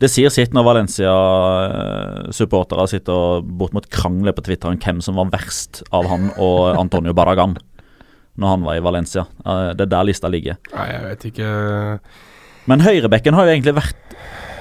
Det 0.00 0.08
sier 0.08 0.32
sitt 0.32 0.54
når 0.56 0.64
Valencia-supportere 0.64 2.86
sitter 2.90 3.12
og 3.12 3.44
bortimot 3.60 3.84
krangler 3.92 4.32
på 4.36 4.42
Twitter 4.46 4.68
om 4.72 4.78
hvem 4.80 5.00
som 5.04 5.14
var 5.20 5.28
verst 5.32 5.82
av 5.92 6.04
han 6.10 6.24
og 6.40 6.78
Antonio 6.80 7.12
Barragan 7.16 7.54
når 8.40 8.48
han 8.54 8.62
var 8.64 8.74
i 8.78 8.82
Valencia. 8.84 9.22
Eh, 9.44 9.70
det 9.76 9.82
er 9.84 9.90
der 9.92 10.04
lista 10.08 10.28
ligger. 10.32 10.56
Nei, 10.72 10.86
jeg 10.94 11.02
vet 11.04 11.22
ikke 11.32 11.48
Men 12.70 12.80
høyrebekken 12.84 13.34
har 13.36 13.44
jo 13.48 13.52
egentlig 13.56 13.74
vært 13.76 14.00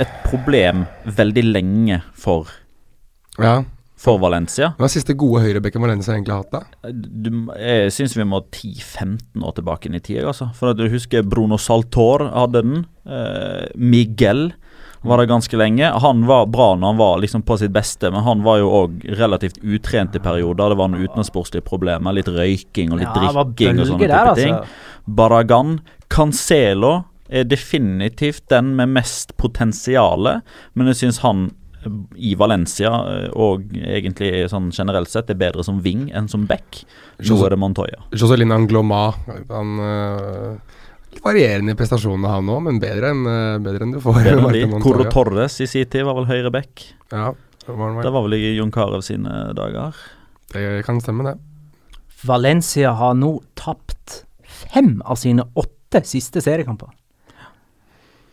et 0.04 0.12
problem 0.26 0.78
veldig 1.06 1.44
lenge 1.54 2.02
for 2.16 2.48
Ja. 3.40 3.64
for 4.00 4.18
Valencia. 4.20 4.74
Hva 4.80 4.86
er 4.88 4.94
siste 4.94 5.14
gode 5.20 5.42
høyrebekken 5.44 5.82
Valencia 5.84 6.14
egentlig 6.16 6.34
har 6.34 6.44
hatt, 6.44 6.52
da? 6.52 6.62
Du, 6.92 7.30
jeg 7.60 7.92
syns 7.92 8.16
vi 8.18 8.24
må 8.28 8.40
10-15 8.52 9.44
år 9.44 9.54
tilbake 9.56 9.86
inn 9.88 9.96
i 9.96 10.00
tid. 10.04 10.24
Altså. 10.24 10.50
For 10.56 10.70
at 10.72 10.78
du 10.80 10.88
husker 10.90 11.24
Bruno 11.24 11.58
Saltor 11.60 12.20
hadde 12.32 12.62
den. 12.64 12.86
Eh, 13.06 13.68
Miguel 13.76 14.52
var 15.02 15.18
det 15.22 15.30
ganske 15.32 15.58
lenge. 15.58 15.92
Han 16.04 16.26
var 16.28 16.46
bra 16.52 16.74
når 16.76 16.88
han 16.94 16.98
var 17.00 17.20
liksom 17.24 17.42
på 17.48 17.56
sitt 17.62 17.72
beste, 17.72 18.10
men 18.12 18.24
han 18.26 18.42
var 18.44 18.58
jo 18.60 18.72
òg 18.82 19.04
relativt 19.20 19.62
utrent 19.64 20.16
i 20.16 20.20
perioder. 20.24 20.74
Det 20.74 20.80
var 20.82 20.90
noen 20.92 21.06
utensportslige 21.08 21.64
problemer, 21.68 22.16
litt 22.18 22.28
røyking 22.28 22.92
og 22.92 23.00
litt 23.00 23.08
Ja, 23.08 23.32
drikking 23.46 23.80
og 23.80 23.88
sånne 23.94 24.02
type 24.04 24.12
der, 24.12 24.34
ting. 24.36 24.58
altså. 24.58 25.06
Barragan. 25.20 25.78
Cancelo 26.12 27.04
er 27.30 27.44
definitivt 27.46 28.48
den 28.50 28.74
med 28.76 28.90
mest 28.90 29.36
potensiale, 29.38 30.42
men 30.74 30.88
jeg 30.92 30.98
syns 31.04 31.20
han 31.24 31.44
eh, 31.86 31.92
i 32.18 32.34
Valencia 32.36 32.90
eh, 33.08 33.28
og 33.38 33.70
egentlig 33.78 34.50
sånn 34.52 34.72
generelt 34.76 35.12
sett 35.14 35.30
er 35.30 35.38
bedre 35.40 35.64
som 35.64 35.80
wing 35.86 36.10
enn 36.12 36.28
som 36.28 36.48
back. 36.50 36.82
Nå 37.22 37.38
er 37.46 37.54
det 37.54 37.60
Montoya. 37.62 38.02
Joselin 38.12 38.52
Angloma. 38.56 39.14
Han 39.52 39.80
øh, 39.80 40.58
varierende 41.24 41.74
i 41.74 41.80
prestasjonene, 41.80 42.32
han 42.32 42.50
òg, 42.52 42.62
men 42.68 42.80
bedre 42.82 43.12
enn 43.14 43.26
øh, 43.28 43.58
bedre 43.66 43.86
enn 43.86 43.96
du 43.96 44.00
får. 44.04 44.32
Enn. 44.34 44.80
Coro 44.84 45.08
Torres 45.12 45.60
i 45.64 45.68
sin 45.70 45.90
tid 45.90 46.08
var 46.08 46.18
vel 46.20 46.30
høyre 46.30 46.54
back. 46.54 46.86
Ja, 47.12 47.34
det 47.66 47.76
var 47.76 48.02
Det 48.04 48.14
var 48.16 48.28
vel 48.28 48.38
i 48.40 48.56
Jon 48.58 48.74
Carew 48.74 49.04
sine 49.06 49.50
dager. 49.58 49.98
Det 50.54 50.84
kan 50.88 51.02
stemme, 51.02 51.28
det. 51.28 51.38
Valencia 52.26 52.92
har 52.92 53.14
nå 53.16 53.38
tapt 53.56 54.24
fem 54.74 54.98
av 55.06 55.20
sine 55.20 55.46
åtte 55.56 56.02
siste 56.08 56.42
seriekamper. 56.44 56.90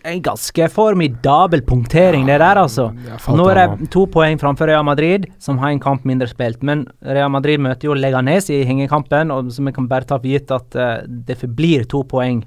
En 0.06 0.20
ganske 0.22 0.68
formidabel 0.70 1.64
punktering, 1.66 2.28
det 2.28 2.38
der, 2.38 2.60
altså. 2.60 2.92
nå 3.34 3.46
er 3.50 3.58
det 3.58 3.88
to 3.90 4.04
poeng 4.06 4.38
framfor 4.38 4.70
Real 4.70 4.84
Madrid, 4.86 5.26
som 5.42 5.58
har 5.58 5.72
en 5.74 5.82
kamp 5.82 6.04
mindre 6.06 6.28
spilt. 6.30 6.62
Men 6.62 6.84
Real 7.02 7.32
Madrid 7.34 7.58
møter 7.62 7.90
jo 7.90 7.96
Leganes 7.98 8.46
i 8.54 8.60
hengekampen, 8.68 9.34
og 9.34 9.50
så 9.50 9.64
vi 9.66 9.74
kan 9.74 9.88
bare 9.90 10.06
ta 10.06 10.20
for 10.20 10.30
gitt 10.30 10.52
at 10.54 10.78
eh, 10.78 11.00
det 11.26 11.40
forblir 11.40 11.88
to 11.90 12.04
poeng. 12.06 12.44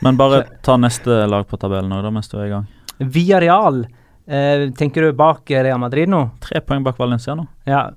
Men 0.00 0.16
bare 0.16 0.44
ta 0.64 0.76
neste 0.80 1.24
lag 1.28 1.46
på 1.48 1.58
tabellen 1.60 1.92
òg, 1.92 2.08
mens 2.12 2.30
du 2.32 2.38
er 2.38 2.46
i 2.46 2.52
gang. 2.54 2.66
Villarreal, 3.00 3.82
eh, 4.26 4.68
tenker 4.76 5.06
du 5.06 5.12
bak 5.16 5.50
Real 5.50 5.80
Madrid 5.80 6.08
nå? 6.08 6.22
Tre 6.44 6.62
poeng 6.64 6.84
bak 6.84 6.98
Valencia 7.00 7.36
nå. 7.36 7.46
Ja. 7.68 7.88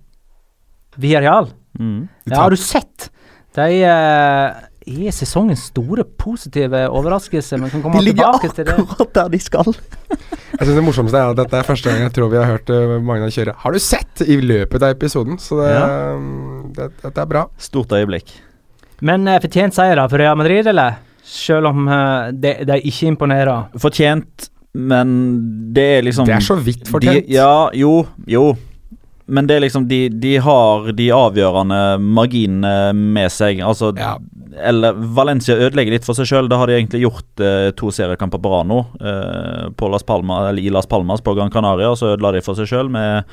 Villarreal? 0.96 1.50
Mm. 1.80 2.08
Ja, 2.26 2.44
har 2.44 2.54
du 2.54 2.60
sett? 2.60 3.10
De 3.56 3.68
eh, 3.86 4.64
er 4.84 5.16
sesongens 5.16 5.68
store 5.72 6.04
positive 6.04 6.86
overraskelse. 6.90 7.58
Men 7.62 7.72
kan 7.72 7.84
komme 7.86 8.02
tilbake 8.04 8.50
til 8.56 8.68
det. 8.68 8.78
der 9.16 9.30
de 9.30 9.40
skal. 9.40 9.70
Jeg 10.54 10.68
synes 10.68 10.76
Det 10.76 10.86
morsomste 10.86 11.20
er 11.20 11.32
at 11.34 11.40
dette 11.40 11.60
er 11.60 11.68
første 11.68 11.90
gang 11.90 12.04
jeg 12.06 12.14
tror 12.16 12.32
vi 12.34 12.38
har 12.38 12.50
hørt 12.52 12.70
uh, 12.70 13.00
Magna 13.02 13.30
kjøre 13.34 13.56
'Har 13.58 13.74
du 13.74 13.80
sett?' 13.80 14.22
i 14.22 14.38
løpet 14.42 14.84
av 14.84 14.94
episoden. 14.94 15.40
Så 15.40 15.62
det, 15.62 15.72
ja. 15.74 15.88
det, 16.78 16.92
dette 17.02 17.22
er 17.22 17.30
bra. 17.30 17.48
Stort 17.58 17.94
øyeblikk. 17.96 18.36
Men 19.02 19.28
eh, 19.28 19.42
fortjent 19.42 19.76
seier 19.76 19.98
da 19.98 20.08
for 20.08 20.22
Real 20.22 20.38
Madrid, 20.38 20.68
eller? 20.68 21.02
Selv 21.24 21.72
om 21.72 21.88
eh, 21.88 22.32
de, 22.36 22.54
de 22.68 22.80
ikke 22.84 23.08
imponerer. 23.14 23.70
Fortjent, 23.80 24.50
men 24.74 25.16
det 25.74 25.88
er 26.00 26.06
liksom 26.06 26.28
Det 26.28 26.36
er 26.36 26.46
så 26.46 26.58
vidt 26.60 26.90
fortjent. 26.92 27.28
De, 27.28 27.36
ja, 27.38 27.70
jo, 27.78 28.04
jo. 28.28 28.52
Men 29.26 29.48
det 29.48 29.56
er 29.56 29.64
liksom 29.64 29.86
de, 29.88 30.10
de 30.10 30.34
har 30.44 30.90
de 30.98 31.06
avgjørende 31.16 31.80
marginene 32.04 32.94
med 32.94 33.32
seg. 33.32 33.62
Altså 33.64 33.94
Ja. 33.98 34.18
Eller 34.54 34.94
Valencia 34.94 35.56
ødelegger 35.58 35.96
litt 35.96 36.06
for 36.06 36.14
seg 36.14 36.28
sjøl. 36.30 36.46
Det 36.52 36.58
har 36.60 36.70
de 36.70 36.76
egentlig 36.76 37.00
gjort 37.08 37.42
eh, 37.42 37.72
to 37.74 37.88
seriekamper 37.90 38.38
på 38.44 38.52
rad 38.52 38.68
nå. 38.70 38.84
Eh, 39.02 39.64
på 39.80 39.90
Las 39.90 40.06
Palmas, 40.06 40.52
eller 40.52 40.62
I 40.62 40.70
Las 40.70 40.86
Palmas 40.86 41.24
på 41.26 41.34
Gran 41.34 41.50
Canaria 41.50 41.96
så 41.98 42.12
ødela 42.14 42.36
de 42.36 42.44
for 42.46 42.60
seg 42.60 42.70
sjøl 42.70 42.92
med 42.94 43.24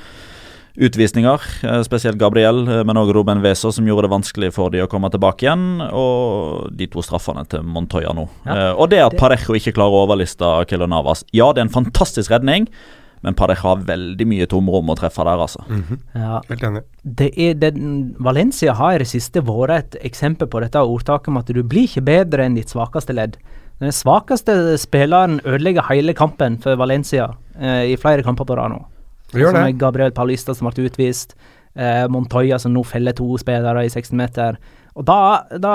utvisninger. 0.81 1.41
Eh, 1.65 1.83
spesielt 1.87 2.19
Gabriel, 2.19 2.63
eh, 2.69 2.85
men 2.85 2.99
òg 3.01 3.13
Ruben 3.15 3.43
Weser, 3.45 3.73
som 3.73 3.87
gjorde 3.87 4.09
det 4.09 4.15
vanskelig 4.15 4.53
for 4.57 4.73
de 4.73 4.83
å 4.85 4.89
komme 4.91 5.11
tilbake 5.13 5.47
igjen. 5.47 5.67
Og 5.93 6.71
de 6.77 6.89
to 6.91 7.05
straffene 7.05 7.45
til 7.49 7.63
Montoya 7.63 8.15
nå. 8.17 8.29
Ja, 8.47 8.59
Eh, 8.61 8.73
og 8.77 8.91
det 8.91 8.99
at 9.01 9.15
Parejo 9.17 9.55
ikke 9.57 9.73
klarer 9.73 9.95
å 9.95 10.07
overliste 10.07 10.67
Kelo 10.69 10.87
Navas. 10.91 11.23
Ja, 11.33 11.53
det 11.53 11.63
er 11.63 11.69
en 11.69 11.85
fantastisk 11.85 12.31
redning, 12.31 12.67
men 13.23 13.35
Parejo 13.35 13.63
har 13.63 13.85
veldig 13.87 14.27
mye 14.27 14.47
tomrom 14.47 14.91
å 14.91 14.97
treffe 14.99 15.25
der, 15.25 15.39
altså. 15.39 15.63
Ja. 16.15 16.41
Helt 16.49 16.63
enig. 16.67 16.83
Det 17.05 17.31
er, 17.39 17.55
det, 17.55 17.73
Valencia 18.19 18.75
har 18.75 18.95
i 18.95 18.99
det 18.99 19.09
siste 19.09 19.41
vært 19.41 19.95
et 19.95 19.97
eksempel 20.11 20.49
på 20.51 20.61
dette 20.61 20.83
ordtaket 20.83 21.29
om 21.29 21.41
at 21.41 21.47
du 21.47 21.63
blir 21.63 21.89
ikke 21.89 22.05
bedre 22.05 22.45
enn 22.45 22.59
ditt 22.59 22.73
svakeste 22.73 23.17
ledd. 23.17 23.39
Den 23.81 23.95
svakeste 23.97 24.77
spilleren 24.77 25.41
ødelegger 25.41 25.89
hele 25.89 26.13
kampen 26.13 26.59
for 26.61 26.77
Valencia 26.77 27.31
eh, 27.57 27.93
i 27.93 27.97
flere 27.97 28.25
kamper 28.27 28.45
på 28.45 28.59
rad 28.59 28.75
nå. 28.75 28.83
Gjør 29.33 29.53
Som 29.53 29.59
det. 29.61 29.65
er 29.69 29.79
Gabriel 29.79 30.13
Paulista 30.15 30.55
som 30.57 30.69
ble 30.71 30.89
utvist. 30.89 31.37
Eh, 31.75 32.07
Montoya 32.11 32.59
som 32.59 32.73
nå 32.75 32.83
feller 32.85 33.15
to 33.15 33.29
spillere 33.39 33.85
i 33.87 33.91
16 33.91 34.17
meter. 34.19 34.59
Og 34.99 35.07
da, 35.07 35.47
da, 35.55 35.75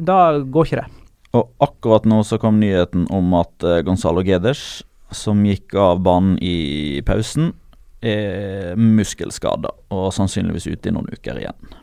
da 0.00 0.18
går 0.40 0.68
ikke 0.68 0.80
det. 0.80 0.88
Og 1.36 1.50
akkurat 1.60 2.06
nå 2.08 2.22
så 2.24 2.38
kom 2.40 2.60
nyheten 2.60 3.04
om 3.12 3.34
at 3.36 3.66
uh, 3.66 3.80
Gonzalo 3.84 4.22
Geders, 4.24 4.82
som 5.12 5.42
gikk 5.44 5.76
av 5.76 6.00
banen 6.04 6.38
i 6.40 7.02
pausen, 7.04 7.52
er 8.00 8.78
muskelskada 8.78 9.74
og 9.92 10.08
sannsynligvis 10.14 10.68
ute 10.70 10.88
i 10.88 10.94
noen 10.94 11.10
uker 11.12 11.40
igjen. 11.42 11.76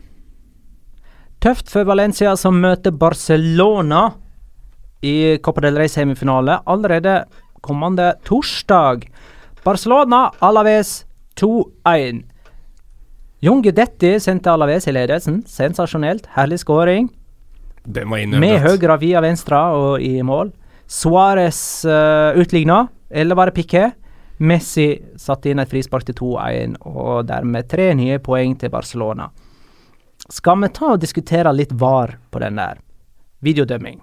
Tøft 1.44 1.70
for 1.70 1.86
Valencia 1.86 2.32
som 2.40 2.58
møter 2.58 2.94
Barcelona 2.96 4.08
i 5.04 5.36
Copa 5.44 5.62
del 5.66 5.76
Rey 5.78 5.92
semifinale 5.92 6.58
allerede 6.66 7.20
kommende 7.66 8.14
torsdag. 8.26 9.04
Barcelona 9.66 10.32
Alaves 10.38 11.06
2-1. 11.40 12.22
Jon 13.40 13.62
Gudetti 13.62 14.12
sendte 14.20 14.52
Alaves 14.52 14.86
i 14.86 14.92
ledelsen. 14.94 15.40
Sensasjonelt. 15.42 16.28
Herlig 16.36 16.60
skåring. 16.62 17.08
Med 18.38 18.60
høyre 18.62 18.98
via 19.02 19.24
venstre 19.24 19.58
og 19.74 20.06
i 20.06 20.22
mål. 20.22 20.52
Suárez 20.86 21.58
uh, 21.82 22.38
utligna, 22.38 22.84
eller 23.10 23.34
var 23.34 23.50
det 23.50 23.56
Piqué? 23.58 23.88
Messi 24.38 24.86
satte 25.18 25.50
inn 25.50 25.58
et 25.58 25.74
frispark 25.74 26.06
til 26.06 26.14
2-1, 26.20 26.78
og 26.86 27.26
dermed 27.26 27.66
tre 27.66 27.88
nye 27.98 28.22
poeng 28.22 28.54
til 28.60 28.70
Barcelona. 28.70 29.32
Skal 30.30 30.62
vi 30.62 30.74
ta 30.78 30.92
og 30.94 31.02
diskutere 31.02 31.50
litt 31.50 31.74
VAR 31.74 32.14
på 32.30 32.38
den 32.44 32.62
der? 32.62 32.78
Videodømming. 33.42 33.98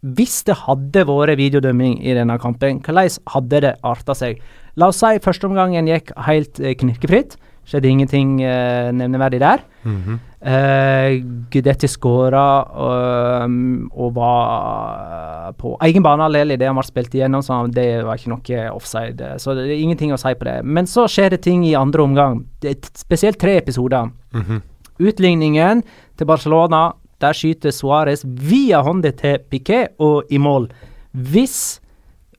Hvis 0.00 0.40
det 0.48 0.56
hadde 0.62 1.04
vært 1.08 1.36
videodømming 1.36 1.98
i 2.00 2.16
denne 2.16 2.38
kampen, 2.40 2.80
hvordan 2.80 3.20
hadde 3.34 3.62
det 3.66 3.76
arta 3.84 4.16
seg? 4.16 4.40
La 4.80 4.88
oss 4.88 5.02
si 5.02 5.20
førsteomgangen 5.20 5.90
gikk 5.90 6.14
helt 6.28 6.60
uh, 6.62 6.72
knirkefritt. 6.72 7.36
Skjedde 7.70 7.90
ingenting 7.90 8.40
eh, 8.42 8.88
nevneverdig 8.96 9.38
der. 9.38 9.60
Eh, 10.40 11.18
Gudetti 11.52 11.86
skåra 11.92 12.44
og, 12.72 13.52
og 13.92 14.14
var 14.16 15.52
på 15.60 15.76
egen 15.86 16.02
bane 16.02 16.24
alene 16.26 16.56
idet 16.56 16.66
han 16.66 16.80
ble 16.80 16.86
spilt 16.88 17.14
igjennom, 17.14 17.44
så 17.44 17.60
det 17.70 17.84
var 18.08 18.18
ikke 18.18 18.32
noe 18.32 18.64
offside. 18.72 19.34
Så 19.38 19.54
det 19.54 19.68
er 19.68 19.84
ingenting 19.84 20.16
å 20.16 20.18
si 20.18 20.32
på 20.34 20.48
det. 20.48 20.56
Men 20.64 20.88
så 20.90 21.04
skjer 21.06 21.36
det 21.36 21.44
ting 21.46 21.62
i 21.68 21.76
andre 21.78 22.08
omgang. 22.08 22.42
Det 22.64 22.72
er 22.72 22.90
spesielt 22.98 23.38
tre 23.38 23.58
episoder. 23.60 24.10
Utligningen 24.98 25.84
til 26.18 26.28
Barcelona, 26.28 26.88
der 27.20 27.36
skyter 27.36 27.74
Suárez 27.74 28.24
via 28.24 28.80
hånda 28.86 29.12
til 29.18 29.38
Piquet 29.50 29.94
og 30.00 30.30
i 30.30 30.38
mål. 30.40 30.70
Hvis 31.12 31.80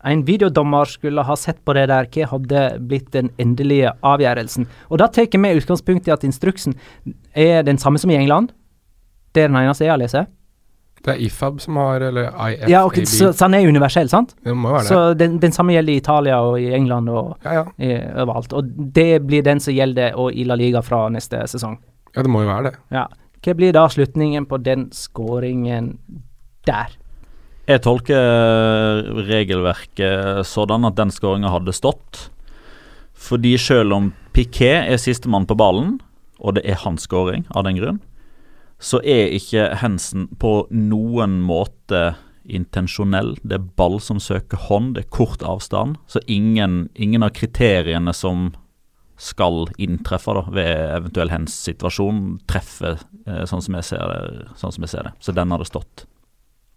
en 0.06 0.24
videodommer 0.26 0.90
skulle 0.90 1.24
ha 1.24 1.36
sett 1.38 1.60
på 1.66 1.76
det 1.78 1.88
der, 1.92 2.08
hva 2.10 2.30
hadde 2.34 2.66
blitt 2.90 3.12
den 3.14 3.30
endelige 3.42 3.92
avgjørelsen? 4.02 4.66
Og 4.90 5.02
da 5.02 5.08
tar 5.08 5.30
vi 5.30 5.56
utgangspunkt 5.58 6.08
i 6.10 6.14
at 6.16 6.26
instruksen 6.26 6.74
er 7.38 7.62
den 7.64 7.78
samme 7.78 8.02
som 8.02 8.10
i 8.10 8.18
England. 8.18 8.52
Det 9.36 9.44
er 9.44 9.52
den 9.52 9.60
eneste 9.62 9.86
jeg 9.86 9.94
har 9.94 10.02
lest. 10.02 10.18
Det 11.02 11.16
er 11.16 11.22
IFAB 11.26 11.62
som 11.62 11.78
har, 11.82 12.02
eller 12.02 12.28
IFAB. 12.30 12.70
Ja, 12.70 12.84
okay, 12.86 13.06
så, 13.10 13.32
så 13.34 13.48
den 13.48 13.56
er 13.58 13.68
universell, 13.68 14.10
sant? 14.10 14.36
det 14.46 14.54
må 14.54 14.70
være 14.70 14.84
det. 14.84 14.90
Så 14.90 15.14
den, 15.18 15.40
den 15.42 15.54
samme 15.56 15.74
gjelder 15.74 15.94
i 15.94 16.02
Italia 16.02 16.42
og 16.46 16.60
i 16.62 16.68
England 16.78 17.10
og 17.10 17.32
Ja, 17.46 17.62
ja. 17.62 17.64
i, 17.82 17.96
overalt. 18.22 18.54
Og 18.54 18.70
det 18.98 19.24
blir 19.26 19.46
den 19.46 19.60
som 19.64 19.74
gjelder 19.74 20.18
og 20.22 20.34
i 20.34 20.46
La 20.46 20.58
Liga 20.60 20.84
fra 20.86 21.08
neste 21.10 21.42
sesong. 21.50 21.80
ja, 22.16 22.22
det 22.22 22.30
må 22.30 22.44
jo 22.44 22.52
være 22.52 22.70
det. 22.70 22.74
Ja. 22.94 23.08
Hva 23.42 23.56
blir 23.58 23.74
da 23.74 23.88
slutningen 23.90 24.46
på 24.46 24.60
den 24.62 24.90
skåringen 24.94 25.96
der? 26.68 26.94
Jeg 27.70 27.82
tolker 27.86 29.08
regelverket 29.30 30.46
sånn 30.46 30.86
at 30.86 30.98
den 31.00 31.14
skåringa 31.14 31.50
hadde 31.54 31.74
stått. 31.74 32.28
Fordi 33.18 33.56
selv 33.62 33.96
om 33.98 34.12
Piquet 34.34 34.90
er 34.90 35.02
sistemann 35.02 35.48
på 35.50 35.58
ballen, 35.58 36.00
og 36.42 36.58
det 36.58 36.66
er 36.70 36.82
hans 36.84 37.06
skåring 37.06 37.46
av 37.54 37.66
den 37.66 37.78
grunn, 37.78 38.00
så 38.82 38.98
er 39.06 39.34
ikke 39.38 39.72
Hensen 39.82 40.28
på 40.42 40.66
noen 40.74 41.40
måte 41.46 42.16
intensjonell. 42.46 43.36
Det 43.46 43.60
er 43.60 43.70
ball 43.78 44.00
som 44.02 44.22
søker 44.22 44.58
hånd, 44.70 44.96
det 44.96 45.06
er 45.06 45.14
kort 45.14 45.46
avstand. 45.46 45.98
Så 46.10 46.22
ingen, 46.26 46.90
ingen 46.94 47.26
av 47.26 47.34
kriteriene 47.38 48.14
som 48.18 48.52
skal 49.22 49.68
inntreffe 49.82 50.34
da, 50.34 50.46
ved 50.50 50.72
eventuell 50.98 51.30
hens 51.30 51.54
situasjon, 51.68 52.40
treffe 52.50 52.96
eh, 52.96 53.44
sånn, 53.50 53.62
som 53.62 53.78
jeg 53.78 53.88
ser 53.92 54.02
det, 54.10 54.48
sånn 54.58 54.74
som 54.74 54.88
jeg 54.88 54.94
ser 54.96 55.10
det. 55.10 55.14
Så 55.22 55.36
den 55.38 55.54
hadde 55.54 55.70
stått. 55.70 56.08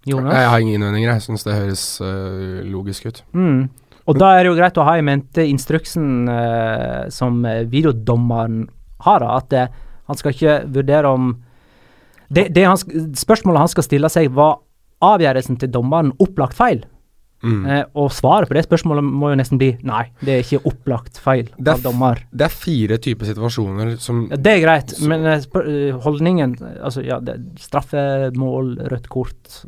Jonas? 0.05 0.37
Jeg 0.37 0.51
har 0.53 0.61
ingen 0.61 0.77
innvendinger. 0.77 1.15
Jeg 1.15 1.25
syns 1.25 1.47
det 1.47 1.57
høres 1.57 1.87
uh, 2.05 2.61
logisk 2.69 3.09
ut. 3.09 3.23
Mm. 3.33 3.71
Og 4.05 4.19
da 4.21 4.35
er 4.35 4.45
det 4.45 4.51
jo 4.51 4.59
greit 4.59 4.77
å 4.77 4.85
ha 4.85 4.99
i 5.01 5.07
mente 5.07 5.47
instruksen 5.49 6.29
uh, 6.29 7.09
som 7.09 7.41
videodommeren 7.73 8.67
har, 9.05 9.25
da, 9.25 9.39
at 9.41 9.57
eh, 9.57 9.81
han 10.09 10.19
skal 10.21 10.35
ikke 10.35 10.59
vurdere 10.75 11.11
om 11.13 11.33
det, 12.33 12.49
det 12.57 12.65
han, 12.65 12.79
Spørsmålet 13.17 13.65
han 13.65 13.73
skal 13.73 13.87
stille 13.87 14.11
seg, 14.13 14.33
var 14.37 14.61
avgjørelsen 15.05 15.59
til 15.61 15.73
dommeren 15.73 16.13
opplagt 16.23 16.57
feil? 16.57 16.85
Mm. 17.45 17.65
Eh, 17.69 17.83
og 18.01 18.09
svaret 18.15 18.49
på 18.49 18.57
det 18.57 18.65
spørsmålet 18.65 19.05
må 19.05 19.29
jo 19.33 19.39
nesten 19.39 19.61
bli 19.61 19.71
nei, 19.85 20.07
det 20.25 20.39
er 20.39 20.45
ikke 20.45 20.63
opplagt 20.71 21.19
feil 21.21 21.51
er 21.53 21.73
av 21.75 21.83
dommer. 21.85 22.23
Det 22.33 22.47
er 22.47 22.55
fire 22.55 22.99
typer 23.05 23.29
situasjoner 23.29 23.95
som 24.01 24.25
Ja, 24.31 24.39
Det 24.41 24.55
er 24.55 24.63
greit, 24.65 24.95
men 25.05 25.27
eh, 25.29 25.45
eh, 25.61 25.99
holdningen 26.05 26.55
Altså, 26.75 27.05
ja, 27.05 27.19
det, 27.21 27.37
straffemål, 27.61 28.75
rødt 28.91 29.09
kort 29.13 29.59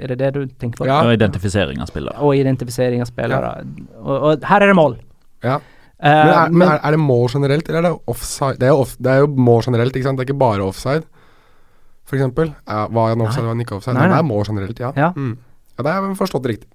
Er 0.00 0.14
det 0.14 0.18
det 0.22 0.30
du 0.36 0.40
tenker 0.58 0.82
på? 0.82 0.88
Ja. 0.88 1.02
Og 1.04 1.12
identifisering 1.18 1.82
av 1.84 1.90
spillere. 1.92 2.16
Og 2.24 2.36
identifisering 2.38 3.04
av 3.04 3.10
spillere. 3.10 3.52
Og, 4.00 4.14
og 4.16 4.48
her 4.48 4.64
er 4.64 4.72
det 4.72 4.78
mål. 4.78 4.96
Ja. 5.44 5.58
Eh, 5.98 6.08
Men, 6.08 6.32
er, 6.32 6.50
men 6.54 6.68
er, 6.68 6.80
er 6.80 6.94
det 6.94 7.02
mål 7.02 7.28
generelt, 7.34 7.68
eller 7.68 7.78
er 7.82 7.88
det 7.90 8.10
offside? 8.14 8.58
Det 8.60 8.68
er 8.68 8.74
jo, 8.74 8.82
off, 8.86 8.96
det 9.02 9.12
er 9.12 9.22
jo 9.24 9.30
mål 9.50 9.62
generelt, 9.66 9.96
ikke 9.96 10.06
sant? 10.06 10.18
Det 10.20 10.24
er 10.26 10.30
ikke 10.30 10.40
bare 10.40 10.64
offside, 10.64 11.04
eksempel. 12.16 12.52
Ja, 12.64 12.86
var 12.88 13.12
han 13.12 13.20
offside, 13.20 13.44
var 13.44 13.56
han 13.56 13.60
ikke 13.64 13.76
offside? 13.76 13.96
Nei, 13.98 14.06
Nei, 14.06 14.14
det 14.14 14.18
er 14.22 14.28
mål 14.28 14.44
generelt, 14.48 14.82
ja. 14.82 14.92
Ja. 14.96 15.12
Mm. 15.16 15.34
ja 15.76 15.84
det 15.84 15.92
har 15.92 16.06
jeg 16.06 16.18
forstått 16.20 16.46
riktig. 16.48 16.70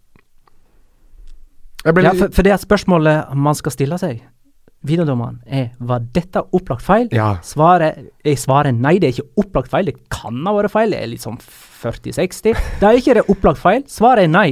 Ble 1.84 2.06
ja, 2.06 2.14
for, 2.16 2.32
for 2.32 2.46
det 2.46 2.54
er 2.56 2.62
spørsmålet 2.62 3.34
man 3.36 3.58
skal 3.60 3.74
stille 3.76 3.98
seg. 4.00 4.22
Videodommeren 4.84 5.38
er 5.48 5.70
var 5.80 6.04
dette 6.16 6.42
opplagt 6.56 6.84
feil? 6.84 7.08
Ja. 7.16 7.38
Svaret 7.44 8.02
jeg 8.24 8.40
svarer 8.40 8.76
nei, 8.76 8.98
det 9.00 9.10
er 9.10 9.16
ikke 9.18 9.44
opplagt 9.44 9.72
feil. 9.72 9.88
Det 9.88 9.96
kan 10.12 10.42
ha 10.48 10.56
vært 10.58 10.74
feil. 10.74 10.92
Det 10.92 11.00
er 11.00 11.12
litt 11.12 11.24
sånn 11.24 11.40
40-60. 11.40 12.60
Det 12.82 12.90
er 12.90 13.00
ikke 13.00 13.16
det 13.20 13.26
opplagt 13.32 13.62
feil. 13.64 13.84
Svaret 13.92 14.28
er 14.28 14.32
nei. 14.32 14.50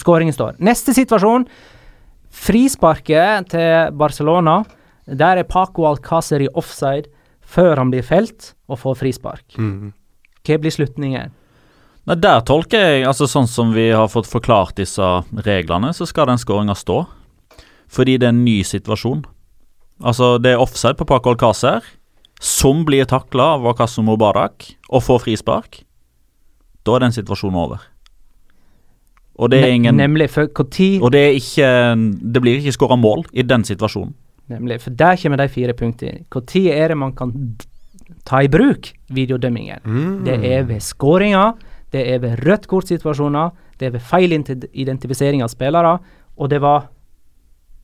Skåringen 0.00 0.36
står. 0.36 0.58
Neste 0.64 0.92
situasjon. 0.96 1.46
Frisparket 2.32 3.52
til 3.52 3.96
Barcelona. 3.96 4.60
Der 5.08 5.40
er 5.40 5.48
Paco 5.48 5.86
Alcácer 5.88 6.44
i 6.44 6.52
offside 6.52 7.08
før 7.52 7.80
han 7.80 7.92
blir 7.92 8.04
felt 8.06 8.52
og 8.68 8.80
får 8.80 9.00
frispark. 9.00 9.56
Mm. 9.60 9.92
Hva 10.42 10.58
blir 10.60 10.74
slutningen? 10.74 11.32
Nei, 12.06 12.16
Der 12.18 12.40
tolker 12.40 12.78
jeg, 12.78 13.04
altså 13.06 13.28
sånn 13.30 13.46
som 13.46 13.72
vi 13.74 13.90
har 13.94 14.08
fått 14.10 14.26
forklart 14.26 14.74
disse 14.80 15.02
reglene, 15.46 15.92
så 15.94 16.06
skal 16.08 16.26
den 16.26 16.40
skåringa 16.40 16.74
stå. 16.74 17.04
Fordi 17.92 18.16
det 18.18 18.26
er 18.26 18.32
en 18.34 18.44
ny 18.44 18.62
situasjon. 18.66 19.24
Altså, 20.02 20.38
det 20.42 20.54
er 20.54 20.62
offside 20.62 20.96
på 20.98 21.06
Paco 21.06 21.34
Alcácer, 21.34 21.82
som 22.42 22.84
blir 22.84 23.04
takla 23.06 23.52
av 23.54 23.62
Wakasso 23.62 24.02
Mubarak 24.02 24.72
og 24.90 25.04
får 25.06 25.22
frispark. 25.28 25.82
Da 26.82 26.96
er 26.96 27.04
den 27.04 27.14
situasjonen 27.14 27.60
over. 27.60 27.84
Og 29.38 29.50
det 29.50 29.60
er 29.62 29.68
Ne- 29.68 29.74
ingen 29.74 29.96
Nemlig, 29.96 30.30
for 30.30 30.42
når 30.46 31.02
Og 31.02 31.12
det 31.12 31.20
er 31.20 31.32
ikke 31.32 32.32
Det 32.32 32.42
blir 32.42 32.58
ikke 32.58 32.76
skåra 32.76 32.98
mål 32.98 33.24
i 33.32 33.42
den 33.42 33.62
situasjonen. 33.64 34.14
Nemlig, 34.50 34.80
for 34.80 34.90
der 34.90 35.16
kommer 35.16 35.36
de 35.38 35.48
fire 35.48 35.72
punktene. 35.72 36.24
Når 36.34 36.72
er 36.72 36.88
det 36.88 36.96
man 36.96 37.12
kan 37.12 37.56
ta 38.24 38.40
i 38.42 38.48
bruk 38.48 38.92
videodømmingen? 39.08 39.80
Mm. 39.84 40.24
Det 40.24 40.44
er 40.44 40.62
ved 40.64 40.80
skåringer, 40.80 41.54
det 41.92 42.06
er 42.14 42.22
ved 42.22 42.40
rødt 42.46 42.66
kort-situasjoner, 42.70 43.52
det 43.80 43.88
er 43.88 43.94
ved 43.96 44.04
feil 44.06 44.32
identifisering 44.34 45.44
av 45.44 45.52
spillere, 45.52 45.98
og 46.38 46.50
det 46.50 46.62
var 46.64 46.88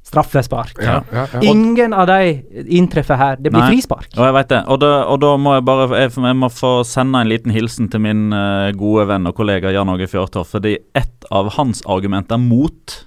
straffespark. 0.08 0.78
Ja, 0.80 1.02
ja, 1.12 1.26
ja. 1.32 1.40
Ingen 1.44 1.92
av 1.92 2.06
de 2.08 2.40
inntreffer 2.78 3.18
her. 3.20 3.36
Det 3.36 3.52
blir 3.52 3.60
Nei. 3.60 3.74
frispark. 3.74 4.08
Og 4.16 4.24
jeg 4.24 4.36
vet 4.38 4.50
det. 4.54 4.62
Og 4.72 4.80
da, 4.80 4.92
og 5.04 5.20
da 5.20 5.34
må 5.36 5.58
jeg 5.58 5.66
bare 5.68 5.88
jeg, 6.00 6.14
jeg 6.16 6.38
må 6.38 6.48
få 6.52 6.72
sende 6.88 7.20
en 7.20 7.28
liten 7.28 7.52
hilsen 7.52 7.90
til 7.92 8.00
min 8.06 8.32
uh, 8.32 8.70
gode 8.78 9.04
venn 9.10 9.28
og 9.28 9.36
kollega 9.36 9.72
Jan 9.74 9.92
Åge 9.92 10.08
Fjørtoft. 10.08 10.54
Fordi 10.56 10.78
et 10.96 11.28
av 11.34 11.52
hans 11.58 11.84
argumenter 11.84 12.40
mot 12.40 13.02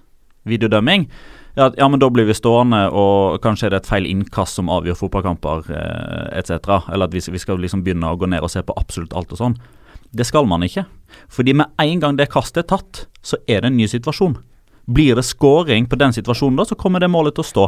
videodømming 0.46 1.08
at 1.60 1.76
ja, 1.78 1.88
men 1.92 2.00
da 2.00 2.08
blir 2.10 2.30
vi 2.30 2.36
stående, 2.36 2.86
og 2.96 3.42
kanskje 3.44 3.68
er 3.68 3.74
det 3.74 3.82
et 3.82 3.90
feil 3.90 4.06
innkast 4.08 4.56
som 4.56 4.70
avgjør 4.72 5.02
fotballkamper 5.02 5.68
eh, 5.68 6.40
etc. 6.40 6.86
Eller 6.94 7.10
at 7.10 7.16
vi, 7.16 7.24
vi 7.34 7.42
skal 7.42 7.60
liksom 7.60 7.84
begynne 7.84 8.08
å 8.08 8.20
gå 8.20 8.30
ned 8.32 8.46
og 8.46 8.54
se 8.54 8.64
på 8.64 8.76
absolutt 8.80 9.16
alt 9.18 9.34
og 9.36 9.42
sånn. 9.42 9.58
Det 10.12 10.26
skal 10.28 10.48
man 10.50 10.64
ikke. 10.66 10.86
Fordi 11.32 11.54
med 11.56 11.72
en 11.80 12.02
gang 12.04 12.18
det 12.20 12.30
kastet 12.32 12.66
er 12.66 12.70
tatt, 12.76 13.06
så 13.24 13.40
er 13.48 13.64
det 13.64 13.72
en 13.72 13.78
ny 13.80 13.88
situasjon. 13.88 14.36
Blir 14.92 15.16
det 15.16 15.24
scoring 15.28 15.88
på 15.88 16.00
den 16.00 16.14
situasjonen, 16.16 16.60
da, 16.60 16.66
så 16.68 16.76
kommer 16.76 17.00
det 17.00 17.12
målet 17.12 17.38
til 17.38 17.46
å 17.46 17.50
stå. 17.52 17.66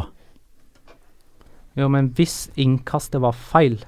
Jo, 1.78 1.88
men 1.90 2.12
hvis 2.14 2.48
innkastet 2.60 3.22
var 3.22 3.34
feil, 3.34 3.80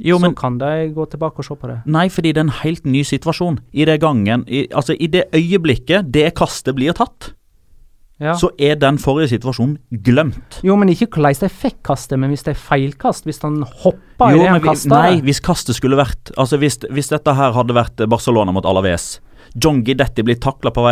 Jo, 0.00 0.16
men 0.18 0.32
så 0.32 0.40
kan 0.40 0.54
de 0.58 0.88
gå 0.94 1.04
tilbake 1.12 1.42
og 1.42 1.46
se 1.46 1.54
på 1.58 1.68
det. 1.68 1.82
Nei, 1.84 2.06
fordi 2.08 2.32
det 2.32 2.40
er 2.40 2.46
en 2.46 2.60
helt 2.62 2.86
ny 2.88 3.02
situasjon. 3.04 3.58
I 3.76 3.84
det 3.84 3.98
gangen 4.00 4.44
i, 4.48 4.64
Altså, 4.72 4.96
i 4.96 5.06
det 5.06 5.26
øyeblikket 5.36 6.08
det 6.14 6.34
kastet 6.34 6.74
blir 6.78 6.96
tatt, 6.96 7.34
Ja. 8.22 8.36
så 8.38 8.52
er 8.60 8.76
den 8.78 9.00
forrige 9.02 9.32
situasjonen 9.32 9.80
glemt. 10.06 10.60
Jo, 10.62 10.76
men 10.78 10.92
ikke 10.92 11.08
hvordan 11.16 11.40
de 11.40 11.50
fikk 11.50 11.80
kastet, 11.88 12.20
men 12.22 12.30
hvis 12.30 12.46
det 12.46 12.54
er 12.54 12.60
feilkast, 12.60 13.26
hvis 13.26 13.42
han 13.42 13.60
hoppa 13.82 14.30
i 14.30 14.36
Jo, 14.36 14.44
det 14.44 14.52
han 14.52 14.62
kasta 14.62 14.94
nei, 14.94 15.20
hvis 15.26 15.42
kastet 15.42 15.78
skulle 15.78 15.98
vært 15.98 16.30
Altså, 16.38 16.56
hvis, 16.62 16.78
hvis 16.94 17.10
dette 17.10 17.34
her 17.34 17.54
hadde 17.56 17.74
vært 17.74 18.04
Barcelona 18.10 18.54
mot 18.54 18.66
Alaves 18.68 19.16
John 19.54 19.82
Gidetti 19.84 20.22
blir 20.24 20.38
takla 20.40 20.70
på, 20.72 20.84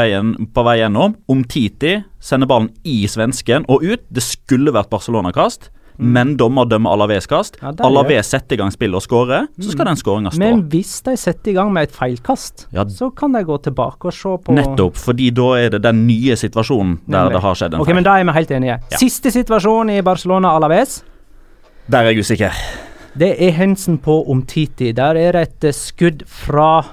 på 0.55 0.65
vei 0.67 0.77
gjennom. 0.81 1.15
Omtiti 1.33 1.95
sender 2.21 2.51
ballen 2.51 2.69
i 2.85 3.07
svensken 3.09 3.65
og 3.73 3.85
ut. 3.87 4.03
Det 4.13 4.25
skulle 4.25 4.75
vært 4.75 4.91
Barcelona-kast, 4.93 5.71
men 6.01 6.37
dommer 6.41 6.65
dømmer 6.65 6.91
Alaves-kast. 6.97 7.59
Mm. 7.61 7.67
Ja, 7.79 7.87
Alaves 7.87 8.27
setter 8.33 8.57
i 8.57 8.59
gang 8.63 8.73
spillet 8.73 8.97
og 8.97 9.03
skårer, 9.05 9.47
så 9.61 9.71
skal 9.75 9.87
den 9.91 9.97
skåringa 10.01 10.31
stå. 10.33 10.39
Men 10.43 10.63
hvis 10.73 11.03
de 11.07 11.17
setter 11.21 11.53
i 11.53 11.55
gang 11.55 11.73
med 11.73 11.89
et 11.89 11.93
feilkast, 11.97 12.67
Ja. 12.73 12.85
så 12.89 13.11
kan 13.15 13.33
de 13.33 13.43
gå 13.45 13.59
tilbake 13.63 14.05
og 14.09 14.13
se 14.17 14.37
på 14.45 14.53
Nettopp, 14.57 14.97
fordi 14.97 15.31
da 15.31 15.49
er 15.61 15.69
det 15.71 15.83
den 15.83 16.07
nye 16.07 16.37
situasjonen 16.37 16.99
der 17.07 17.19
Nemlig. 17.29 17.33
det 17.33 17.43
har 17.43 17.55
skjedd 17.55 17.75
en 17.75 17.81
Ok, 17.81 17.87
feil. 17.87 17.95
men 17.95 18.05
Da 18.05 18.17
er 18.19 18.25
vi 18.25 18.33
helt 18.33 18.51
enige. 18.51 18.79
Ja. 18.91 18.97
Siste 18.99 19.31
situasjon 19.31 19.91
i 19.91 20.01
Barcelona 20.03 20.49
Alaves. 20.57 21.03
Der 21.91 21.99
er 21.99 22.11
jeg 22.13 22.19
usikker. 22.25 22.53
Det 23.19 23.35
er 23.43 23.51
Hensen 23.51 23.99
på 23.99 24.25
Omtiti. 24.31 24.93
Der 24.93 25.15
er 25.17 25.33
det 25.33 25.49
et 25.65 25.75
skudd 25.75 26.23
fra 26.27 26.85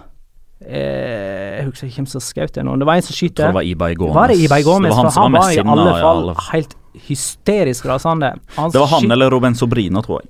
Jeg 0.61 1.65
husker 1.67 1.87
ikke 1.87 1.99
hvem 2.01 2.07
som 2.09 2.23
skjøt 2.23 2.55
det 2.57 2.63
nå. 2.65 2.75
Det 2.81 2.87
var 2.89 2.95
en 2.97 3.05
som 3.05 3.13
Jeg 3.13 3.17
tror 3.17 3.29
skyter. 3.29 3.47
det 3.51 3.57
var 3.59 3.67
Ibai 3.69 3.93
Gomez. 3.95 4.15
Var 4.15 4.27
det 4.33 4.37
Ibai 4.41 4.63
Gomez? 4.65 4.89
Det 4.89 4.95
var 4.97 5.03
han 5.03 5.11
for 5.11 5.21
han 5.21 5.31
var 5.37 5.51
i 5.51 5.57
alle 5.61 5.85
ja, 5.91 6.01
fall 6.01 6.21
alle- 6.23 6.35
helt 6.51 6.75
hysterisk 7.07 7.85
rasende. 7.85 8.31
Han 8.55 8.71
Det 8.71 8.79
var 8.81 8.87
han 8.87 9.11
eller 9.11 9.29
Robin 9.29 9.53
Sobrino, 9.55 10.01
tror 10.01 10.21
jeg. 10.23 10.29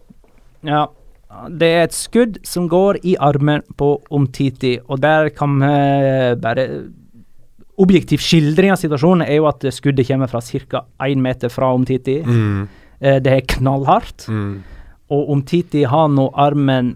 Ja. 0.68 0.86
Det 1.50 1.68
er 1.68 1.84
et 1.84 1.94
skudd 1.94 2.38
som 2.48 2.68
går 2.70 2.98
i 3.04 3.16
armen 3.20 3.62
på 3.78 4.02
Omtiti, 4.12 4.80
og 4.90 5.00
der 5.02 5.30
kan 5.30 5.60
vi 5.60 6.36
bare 6.42 6.68
Objektiv 7.80 8.18
skildring 8.18 8.72
av 8.72 8.78
situasjonen 8.82 9.22
er 9.28 9.36
jo 9.36 9.46
at 9.46 9.62
skuddet 9.72 10.08
kommer 10.08 10.26
fra 10.28 10.40
ca. 10.42 10.80
én 11.06 11.18
meter 11.22 11.48
fra 11.48 11.72
Omtiti. 11.76 12.24
Mm. 12.26 12.68
Eh, 13.00 13.20
Det 13.20 13.28
er 13.34 13.42
knallhardt, 13.42 14.26
Mm. 14.28 14.63
og 15.12 15.30
Omtiti 15.30 15.84
har 15.86 16.08
nå 16.08 16.32
armen 16.34 16.96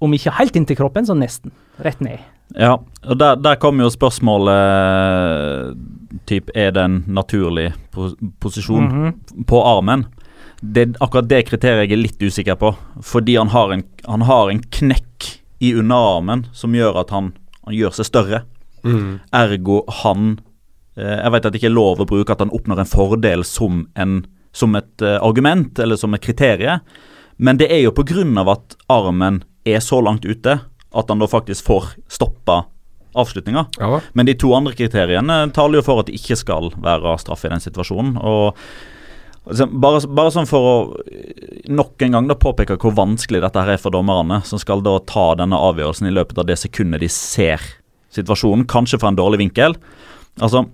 om 0.00 0.10
ikke 0.12 0.32
helt 0.32 0.56
inntil 0.56 0.76
kroppen, 0.76 1.04
så 1.04 1.12
nesten. 1.14 1.50
Rett 1.78 2.00
ned. 2.00 2.18
Ja, 2.54 2.74
og 3.08 3.18
der, 3.18 3.36
der 3.40 3.56
kommer 3.58 3.84
jo 3.86 3.90
spørsmålet 3.90 5.76
typ, 6.28 6.50
Er 6.54 6.70
det 6.72 6.82
en 6.84 7.04
naturlig 7.08 7.72
pos 7.92 8.14
posisjon 8.40 8.84
Mhm. 8.88 9.44
på 9.46 9.62
armen? 9.64 10.06
Det, 10.62 10.96
akkurat 11.00 11.28
det 11.28 11.46
kriteriet 11.48 11.88
jeg 11.90 11.92
er 11.98 12.02
litt 12.02 12.18
usikker 12.22 12.54
på. 12.56 12.74
Fordi 13.02 13.36
han 13.36 13.48
har 13.48 13.72
en, 13.72 13.82
han 14.06 14.20
har 14.22 14.50
en 14.50 14.60
knekk 14.60 15.40
i 15.60 15.74
underarmen 15.74 16.46
som 16.52 16.72
gjør 16.72 17.00
at 17.00 17.10
han, 17.10 17.32
han 17.66 17.74
gjør 17.74 17.90
seg 17.92 18.06
større. 18.06 18.42
Mm. 18.84 19.20
Ergo 19.32 19.82
han 20.02 20.38
eh, 20.96 21.20
Jeg 21.22 21.32
vet 21.32 21.46
at 21.46 21.52
det 21.52 21.60
ikke 21.62 21.70
er 21.72 21.74
lov 21.80 22.00
å 22.00 22.06
bruke 22.06 22.32
at 22.32 22.38
han 22.40 22.50
oppnår 22.50 22.78
en 22.80 22.86
fordel 22.90 23.44
som, 23.44 23.86
en, 23.96 24.26
som 24.52 24.74
et 24.76 25.02
eh, 25.02 25.18
argument 25.20 25.78
eller 25.78 25.96
som 25.96 26.14
et 26.14 26.20
kriterie, 26.22 26.80
men 27.38 27.56
det 27.56 27.70
er 27.72 27.80
jo 27.82 27.90
på 27.96 28.04
grunn 28.06 28.36
av 28.38 28.48
at 28.48 28.76
armen 28.88 29.42
er 29.66 29.80
så 29.80 30.00
langt 30.04 30.24
ute 30.24 30.60
at 30.94 31.10
han 31.10 31.22
da 31.22 31.28
faktisk 31.30 31.66
får 31.66 31.92
stoppa 32.12 32.64
avslutninga. 33.14 33.66
Ja. 33.78 34.00
Men 34.12 34.26
de 34.26 34.34
to 34.38 34.50
andre 34.56 34.74
kriteriene 34.76 35.36
taler 35.54 35.80
jo 35.80 35.86
for 35.86 36.02
at 36.02 36.10
det 36.10 36.18
ikke 36.18 36.38
skal 36.38 36.72
være 36.82 37.14
straff 37.22 37.44
i 37.46 37.52
den 37.52 37.62
situasjonen. 37.62 38.16
og 38.18 38.58
altså, 39.46 39.68
bare, 39.70 40.00
bare 40.08 40.34
sånn 40.34 40.50
for 40.50 40.70
å 40.70 40.74
nok 41.70 42.02
en 42.06 42.18
gang 42.18 42.30
da 42.30 42.38
påpeke 42.38 42.78
hvor 42.80 42.96
vanskelig 42.96 43.42
dette 43.44 43.62
her 43.62 43.76
er 43.76 43.82
for 43.82 43.94
dommerne, 43.94 44.40
som 44.46 44.60
skal 44.60 44.82
da 44.84 44.96
ta 45.06 45.32
denne 45.38 45.58
avgjørelsen 45.70 46.10
i 46.10 46.14
løpet 46.14 46.42
av 46.42 46.48
det 46.50 46.58
sekundet 46.60 47.04
de 47.04 47.10
ser 47.12 47.62
situasjonen, 48.14 48.66
kanskje 48.70 49.00
fra 49.02 49.10
en 49.10 49.18
dårlig 49.18 49.42
vinkel. 49.42 49.78
Altså, 50.42 50.66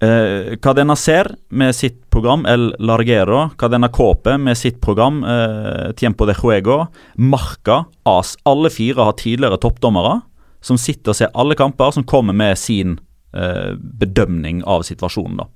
eh, 0.00 0.56
Cadena 0.62 0.96
Ser 0.96 1.30
med 1.48 1.74
sitt 1.76 2.10
program 2.10 2.46
El 2.46 2.74
Largero, 2.78 3.50
Cadena 3.58 3.88
Cope 3.88 4.36
med 4.38 4.58
sitt 4.58 4.80
program 4.80 5.22
eh, 5.24 5.92
Tiempo 5.96 6.26
de 6.26 6.34
Juego, 6.34 6.86
Marca, 7.14 7.84
AS. 8.04 8.36
Alle 8.44 8.70
fire 8.70 9.08
har 9.08 9.18
tidligere 9.20 9.60
toppdommere 9.62 10.20
som 10.66 10.78
sitter 10.80 11.12
og 11.12 11.18
ser 11.18 11.34
alle 11.38 11.56
kamper, 11.58 11.92
som 11.94 12.04
kommer 12.04 12.34
med 12.36 12.58
sin 12.58 12.98
eh, 13.36 13.76
bedømning 13.76 14.64
av 14.66 14.82
situasjonen. 14.88 15.42
da. 15.42 15.50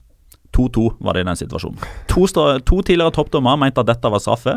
2-2 0.57 0.87
var 0.99 1.15
det 1.15 1.25
i 1.25 1.29
den 1.29 1.39
situasjonen. 1.39 1.91
To, 2.11 2.27
to 2.67 2.83
tidligere 2.83 3.15
toppdommere 3.15 3.61
mente 3.63 3.83
at 3.83 3.91
dette 3.91 4.11
var 4.11 4.23
straffe. 4.23 4.57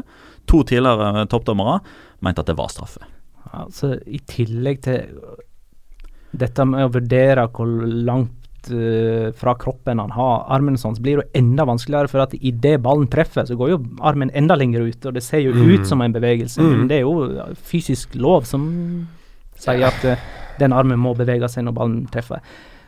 To 0.50 0.64
tidligere 0.68 1.26
toppdommere 1.32 1.80
mente 2.26 2.42
at 2.42 2.50
det 2.50 2.58
var 2.58 2.72
straffe. 2.74 3.06
Altså, 3.54 3.94
I 4.10 4.20
tillegg 4.30 4.82
til 4.86 5.12
dette 6.34 6.66
med 6.66 6.88
å 6.88 6.94
vurdere 6.96 7.46
hvor 7.54 7.70
langt 7.70 8.32
eh, 8.32 8.43
fra 9.40 9.54
kroppen 9.60 10.00
han 10.00 10.14
har, 10.16 10.46
armen 10.54 10.78
hans, 10.80 11.00
blir 11.04 11.18
det 11.20 11.26
jo 11.26 11.42
enda 11.42 11.66
vanskeligere. 11.68 12.12
For 12.12 12.24
at 12.24 12.36
idet 12.40 12.78
ballen 12.84 13.10
treffer, 13.12 13.46
så 13.48 13.58
går 13.60 13.74
jo 13.74 13.82
armen 14.02 14.32
enda 14.34 14.56
lenger 14.60 14.88
ut. 14.88 15.10
Og 15.10 15.18
det 15.18 15.24
ser 15.26 15.44
jo 15.44 15.52
ut 15.52 15.88
som 15.90 16.02
en 16.02 16.16
bevegelse, 16.16 16.64
men 16.64 16.88
det 16.92 17.02
er 17.02 17.06
jo 17.08 17.56
fysisk 17.68 18.16
lov 18.16 18.48
som 18.50 18.70
sier 19.60 19.88
at 19.88 20.08
uh, 20.08 20.24
den 20.60 20.76
armen 20.76 21.02
må 21.02 21.14
bevege 21.18 21.50
seg 21.52 21.68
når 21.68 21.78
ballen 21.78 22.02
treffer. 22.14 22.44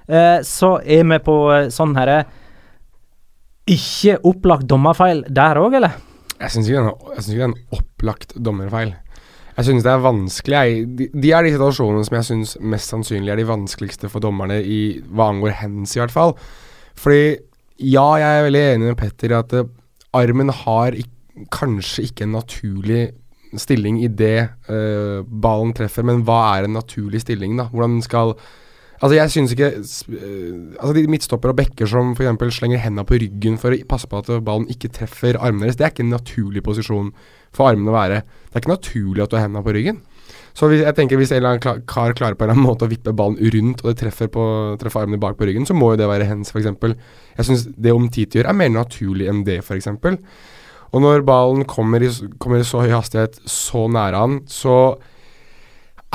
Uh, 0.10 0.42
så 0.46 0.78
er 0.82 1.06
vi 1.08 1.22
på 1.26 1.38
uh, 1.50 1.68
sånn 1.74 1.96
herre 1.98 2.20
Ikke 3.74 4.20
opplagt 4.30 4.68
dommerfeil 4.70 5.24
der 5.34 5.58
òg, 5.58 5.80
eller? 5.80 5.96
Jeg 6.36 6.54
syns 6.54 6.70
ikke 6.70 6.84
det 7.16 7.40
er 7.40 7.48
en 7.48 7.58
opplagt 7.74 8.36
dommerfeil. 8.38 8.94
Jeg 9.56 9.70
synes 9.70 9.86
det 9.86 9.92
er 9.92 10.04
vanskelig 10.04 10.56
jeg, 10.60 10.86
de, 11.00 11.08
de 11.16 11.32
er 11.32 11.46
de 11.46 11.54
situasjonene 11.54 12.04
som 12.04 12.18
jeg 12.18 12.28
syns 12.28 12.56
mest 12.60 12.92
sannsynlig 12.92 13.32
er 13.32 13.40
de 13.40 13.48
vanskeligste 13.48 14.10
for 14.12 14.24
dommerne 14.24 14.58
i 14.60 14.80
hva 15.08 15.30
angår 15.32 15.56
hands, 15.62 15.96
i 15.96 16.02
hvert 16.02 16.12
fall. 16.12 16.36
Fordi 17.00 17.38
ja, 17.80 18.08
jeg 18.20 18.40
er 18.40 18.48
veldig 18.48 18.66
enig 18.74 18.90
med 18.90 19.00
Petter 19.00 19.32
i 19.32 19.38
at 19.40 19.56
uh, 19.56 19.70
armen 20.16 20.52
har 20.64 20.96
ikk- 21.00 21.48
kanskje 21.56 22.10
ikke 22.10 22.28
en 22.28 22.36
naturlig 22.38 23.06
stilling 23.60 24.02
idet 24.04 24.50
uh, 24.68 25.24
ballen 25.24 25.74
treffer, 25.76 26.04
men 26.08 26.24
hva 26.28 26.42
er 26.58 26.68
en 26.68 26.76
naturlig 26.76 27.24
stilling, 27.24 27.56
da? 27.60 27.70
Hvordan 27.72 28.02
skal 28.04 28.36
Altså, 29.04 29.16
jeg 29.16 29.32
synes 29.32 29.52
ikke 29.52 29.72
øh, 30.08 30.76
Altså, 30.80 30.94
de 30.96 31.08
midtstopper 31.12 31.52
og 31.52 31.58
bekker 31.60 31.86
som 31.86 32.14
f.eks. 32.16 32.56
slenger 32.56 32.80
hendene 32.80 33.04
på 33.06 33.18
ryggen 33.20 33.58
for 33.60 33.76
å 33.76 33.80
passe 33.90 34.08
på 34.08 34.22
at 34.22 34.30
ballen 34.46 34.70
ikke 34.72 34.88
treffer 34.96 35.36
armene 35.36 35.68
deres, 35.68 35.76
det 35.76 35.84
er 35.84 35.92
ikke 35.92 36.06
en 36.06 36.16
naturlig 36.16 36.64
posisjon 36.64 37.10
for 37.56 37.72
armene 37.72 37.92
å 37.92 37.96
være. 37.96 38.20
Det 38.50 38.60
er 38.60 38.64
ikke 38.64 38.76
naturlig 38.76 39.24
at 39.26 39.32
du 39.32 39.38
har 39.40 39.48
hendene 39.48 39.66
på 39.66 39.76
ryggen. 39.76 40.04
Så 40.56 40.70
hvis, 40.72 40.86
jeg 40.86 40.96
tenker 40.96 41.20
hvis 41.20 41.34
en 41.34 41.42
eller 41.42 41.58
annen 41.58 41.82
kar 41.90 42.14
klarer 42.16 42.38
på 42.38 42.46
en 42.46 42.50
eller 42.50 42.56
annen 42.56 42.68
måte 42.70 42.88
å 42.88 42.92
vippe 42.92 43.12
ballen 43.16 43.40
rundt, 43.56 43.82
og 43.84 43.90
det 43.92 43.98
treffer, 44.00 44.30
på, 44.32 44.44
treffer 44.80 45.04
armene 45.04 45.20
bak 45.20 45.36
på 45.40 45.50
ryggen, 45.50 45.68
så 45.68 45.76
må 45.76 45.92
jo 45.92 46.00
det 46.00 46.08
være 46.08 46.28
hands, 46.30 46.54
f.eks. 46.56 46.70
Jeg 47.36 47.48
syns 47.50 47.66
det 47.76 47.96
Omtiti 47.96 48.40
gjør, 48.40 48.52
er 48.52 48.60
mer 48.62 48.72
naturlig 48.72 49.28
enn 49.32 49.44
det, 49.48 49.60
f.eks. 49.66 49.92
Og 50.96 51.04
når 51.04 51.26
ballen 51.28 51.66
kommer 51.68 52.06
i, 52.06 52.12
kommer 52.40 52.64
i 52.64 52.68
så 52.68 52.86
høy 52.86 52.94
hastighet 52.94 53.42
så 53.52 53.84
nære 53.92 54.22
han, 54.22 54.40
så 54.48 54.78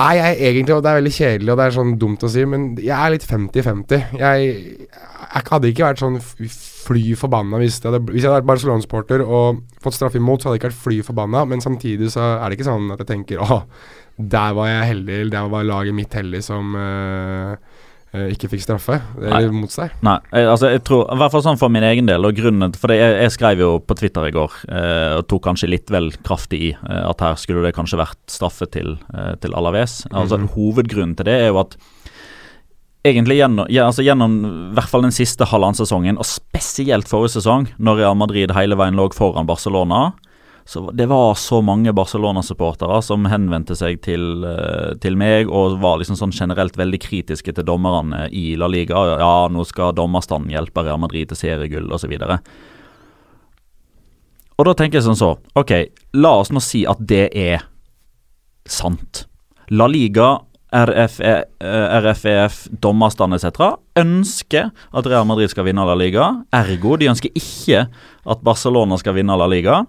er 0.01 0.17
jeg 0.17 0.37
egentlig, 0.49 0.75
og 0.75 0.81
det 0.81 0.89
er 0.89 0.97
veldig 0.97 1.13
kjedelig 1.13 1.53
og 1.53 1.59
det 1.59 1.65
er 1.65 1.75
sånn 1.75 1.95
dumt 2.01 2.25
å 2.25 2.31
si, 2.33 2.45
men 2.49 2.67
jeg 2.81 2.95
er 2.97 3.13
litt 3.13 3.27
50-50. 3.27 4.05
Jeg, 4.17 4.53
jeg 4.89 5.49
hadde 5.51 5.69
ikke 5.69 5.91
vært 5.91 6.01
sånn 6.01 6.17
fly 6.81 7.15
forbanna 7.19 7.59
hvis, 7.61 7.79
det 7.81 7.91
hadde, 7.91 8.01
hvis 8.11 8.23
jeg 8.23 8.31
hadde 8.31 8.41
vært 8.41 8.51
Barcelona-sporter 8.51 9.23
og 9.25 9.61
fått 9.83 9.97
straff 9.97 10.17
imot, 10.19 10.41
så 10.41 10.49
hadde 10.49 10.57
jeg 10.57 10.63
ikke 10.63 10.71
vært 10.71 10.83
fly 10.85 10.99
forbanna, 11.07 11.45
men 11.49 11.63
samtidig 11.63 12.11
så 12.13 12.33
er 12.37 12.49
det 12.49 12.59
ikke 12.59 12.69
sånn 12.69 12.91
at 12.93 13.03
jeg 13.03 13.11
tenker 13.13 13.43
åh, 13.43 13.63
der 14.17 14.57
var 14.57 14.69
jeg 14.69 14.89
heldig, 14.95 15.15
eller 15.19 15.35
der 15.37 15.53
var 15.53 15.69
laget 15.69 15.97
mitt 15.97 16.17
heldig 16.17 16.43
som 16.45 16.75
øh, 16.77 17.55
ikke 18.11 18.49
fikk 18.51 18.63
straffe, 18.65 18.97
eller 19.21 19.53
mot 19.55 19.71
seg. 19.71 19.93
Nei, 20.03 20.17
altså 20.35 20.73
jeg 20.73 20.81
tror, 20.87 21.05
i 21.13 21.19
hvert 21.21 21.31
fall 21.31 21.45
sånn 21.45 21.59
for 21.61 21.71
min 21.71 21.85
egen 21.87 22.09
del, 22.09 22.27
og 22.27 22.35
grunnen 22.35 22.73
For 22.75 22.91
det, 22.91 22.97
jeg, 22.99 23.13
jeg 23.23 23.33
skrev 23.37 23.63
jo 23.63 23.69
på 23.87 23.95
Twitter 24.01 24.27
i 24.27 24.33
går, 24.35 24.57
eh, 24.67 25.13
og 25.21 25.29
tok 25.31 25.45
kanskje 25.47 25.69
litt 25.71 25.93
vel 25.93 26.11
kraftig 26.19 26.59
i, 26.59 26.73
eh, 26.75 27.03
at 27.07 27.23
her 27.23 27.39
skulle 27.39 27.63
det 27.63 27.71
kanskje 27.77 28.01
vært 28.01 28.19
straffe 28.31 28.67
til, 28.73 28.97
eh, 29.15 29.33
til 29.39 29.55
Alaves. 29.55 30.01
Altså 30.11 30.41
Hovedgrunnen 30.57 31.15
til 31.15 31.29
det 31.31 31.37
er 31.39 31.49
jo 31.53 31.61
at 31.63 31.77
egentlig 33.03 33.39
gjennom, 33.39 33.69
ja, 33.73 33.87
altså 33.89 34.03
gjennom 34.05 34.35
hvert 34.75 34.91
fall 34.91 35.05
den 35.05 35.15
siste 35.15 35.47
halvannen 35.49 35.77
sesongen, 35.79 36.19
og 36.21 36.27
spesielt 36.27 37.09
forrige 37.09 37.39
sesong, 37.39 37.71
når 37.81 38.03
Real 38.03 38.19
Madrid 38.19 38.53
hele 38.55 38.77
veien 38.77 38.99
lå 38.99 39.07
foran 39.15 39.49
Barcelona, 39.49 40.11
så 40.65 40.91
det 40.93 41.07
var 41.09 41.33
så 41.35 41.61
mange 41.65 41.93
Barcelona-supportere 41.93 43.01
som 43.03 43.25
henvendte 43.25 43.75
seg 43.75 43.97
til, 44.05 44.43
eh, 44.45 44.93
til 45.01 45.17
meg 45.17 45.49
og 45.49 45.79
var 45.81 45.97
liksom 45.99 46.15
sånn 46.19 46.31
generelt 46.31 46.77
veldig 46.77 46.99
kritiske 47.01 47.55
til 47.57 47.65
dommerne 47.65 48.27
i 48.31 48.55
La 48.55 48.69
Liga. 48.69 49.01
Ja, 49.19 49.47
nå 49.49 49.65
skal 49.65 49.95
dommerstanden 49.97 50.53
hjelpe 50.53 50.85
Real 50.85 51.01
Madrid 51.01 51.27
til 51.27 51.39
seriegull 51.39 51.89
osv. 51.91 52.13
Og 54.61 54.65
da 54.69 54.73
tenker 54.77 54.99
jeg 54.99 55.07
sånn 55.09 55.17
så 55.17 55.31
Ok, 55.57 55.73
la 56.13 56.35
oss 56.37 56.53
nå 56.53 56.61
si 56.61 56.85
at 56.85 57.01
det 57.01 57.31
er 57.33 57.65
sant. 58.69 59.25
La 59.71 59.87
Liga, 59.87 60.37
RFEF, 60.71 62.67
dommerstand 62.83 63.35
etc. 63.35 63.75
ønsker 63.99 64.69
at 64.71 65.09
Real 65.09 65.27
Madrid 65.27 65.51
skal 65.51 65.67
vinne 65.67 65.83
La 65.87 65.95
Liga. 65.99 66.29
Ergo, 66.55 66.95
de 66.99 67.09
ønsker 67.11 67.33
ikke 67.35 67.85
at 67.91 68.45
Barcelona 68.45 68.99
skal 69.01 69.17
vinne 69.19 69.35
La 69.39 69.49
Liga. 69.51 69.81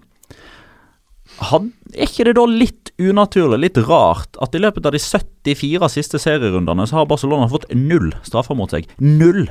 Had, 1.39 1.71
er 1.95 2.05
ikke 2.09 2.27
det 2.27 2.35
da 2.37 2.43
litt 2.49 2.91
unaturlig, 3.01 3.61
litt 3.63 3.79
rart, 3.87 4.35
at 4.43 4.53
i 4.53 4.61
løpet 4.61 4.85
av 4.85 4.93
de 4.93 5.01
74 5.01 5.89
siste 5.95 6.21
serierundene 6.21 6.85
så 6.89 6.99
har 6.99 7.09
Barcelona 7.09 7.47
fått 7.49 7.69
null 7.73 8.11
straffer 8.27 8.57
mot 8.59 8.73
seg? 8.73 8.89
Null! 9.01 9.47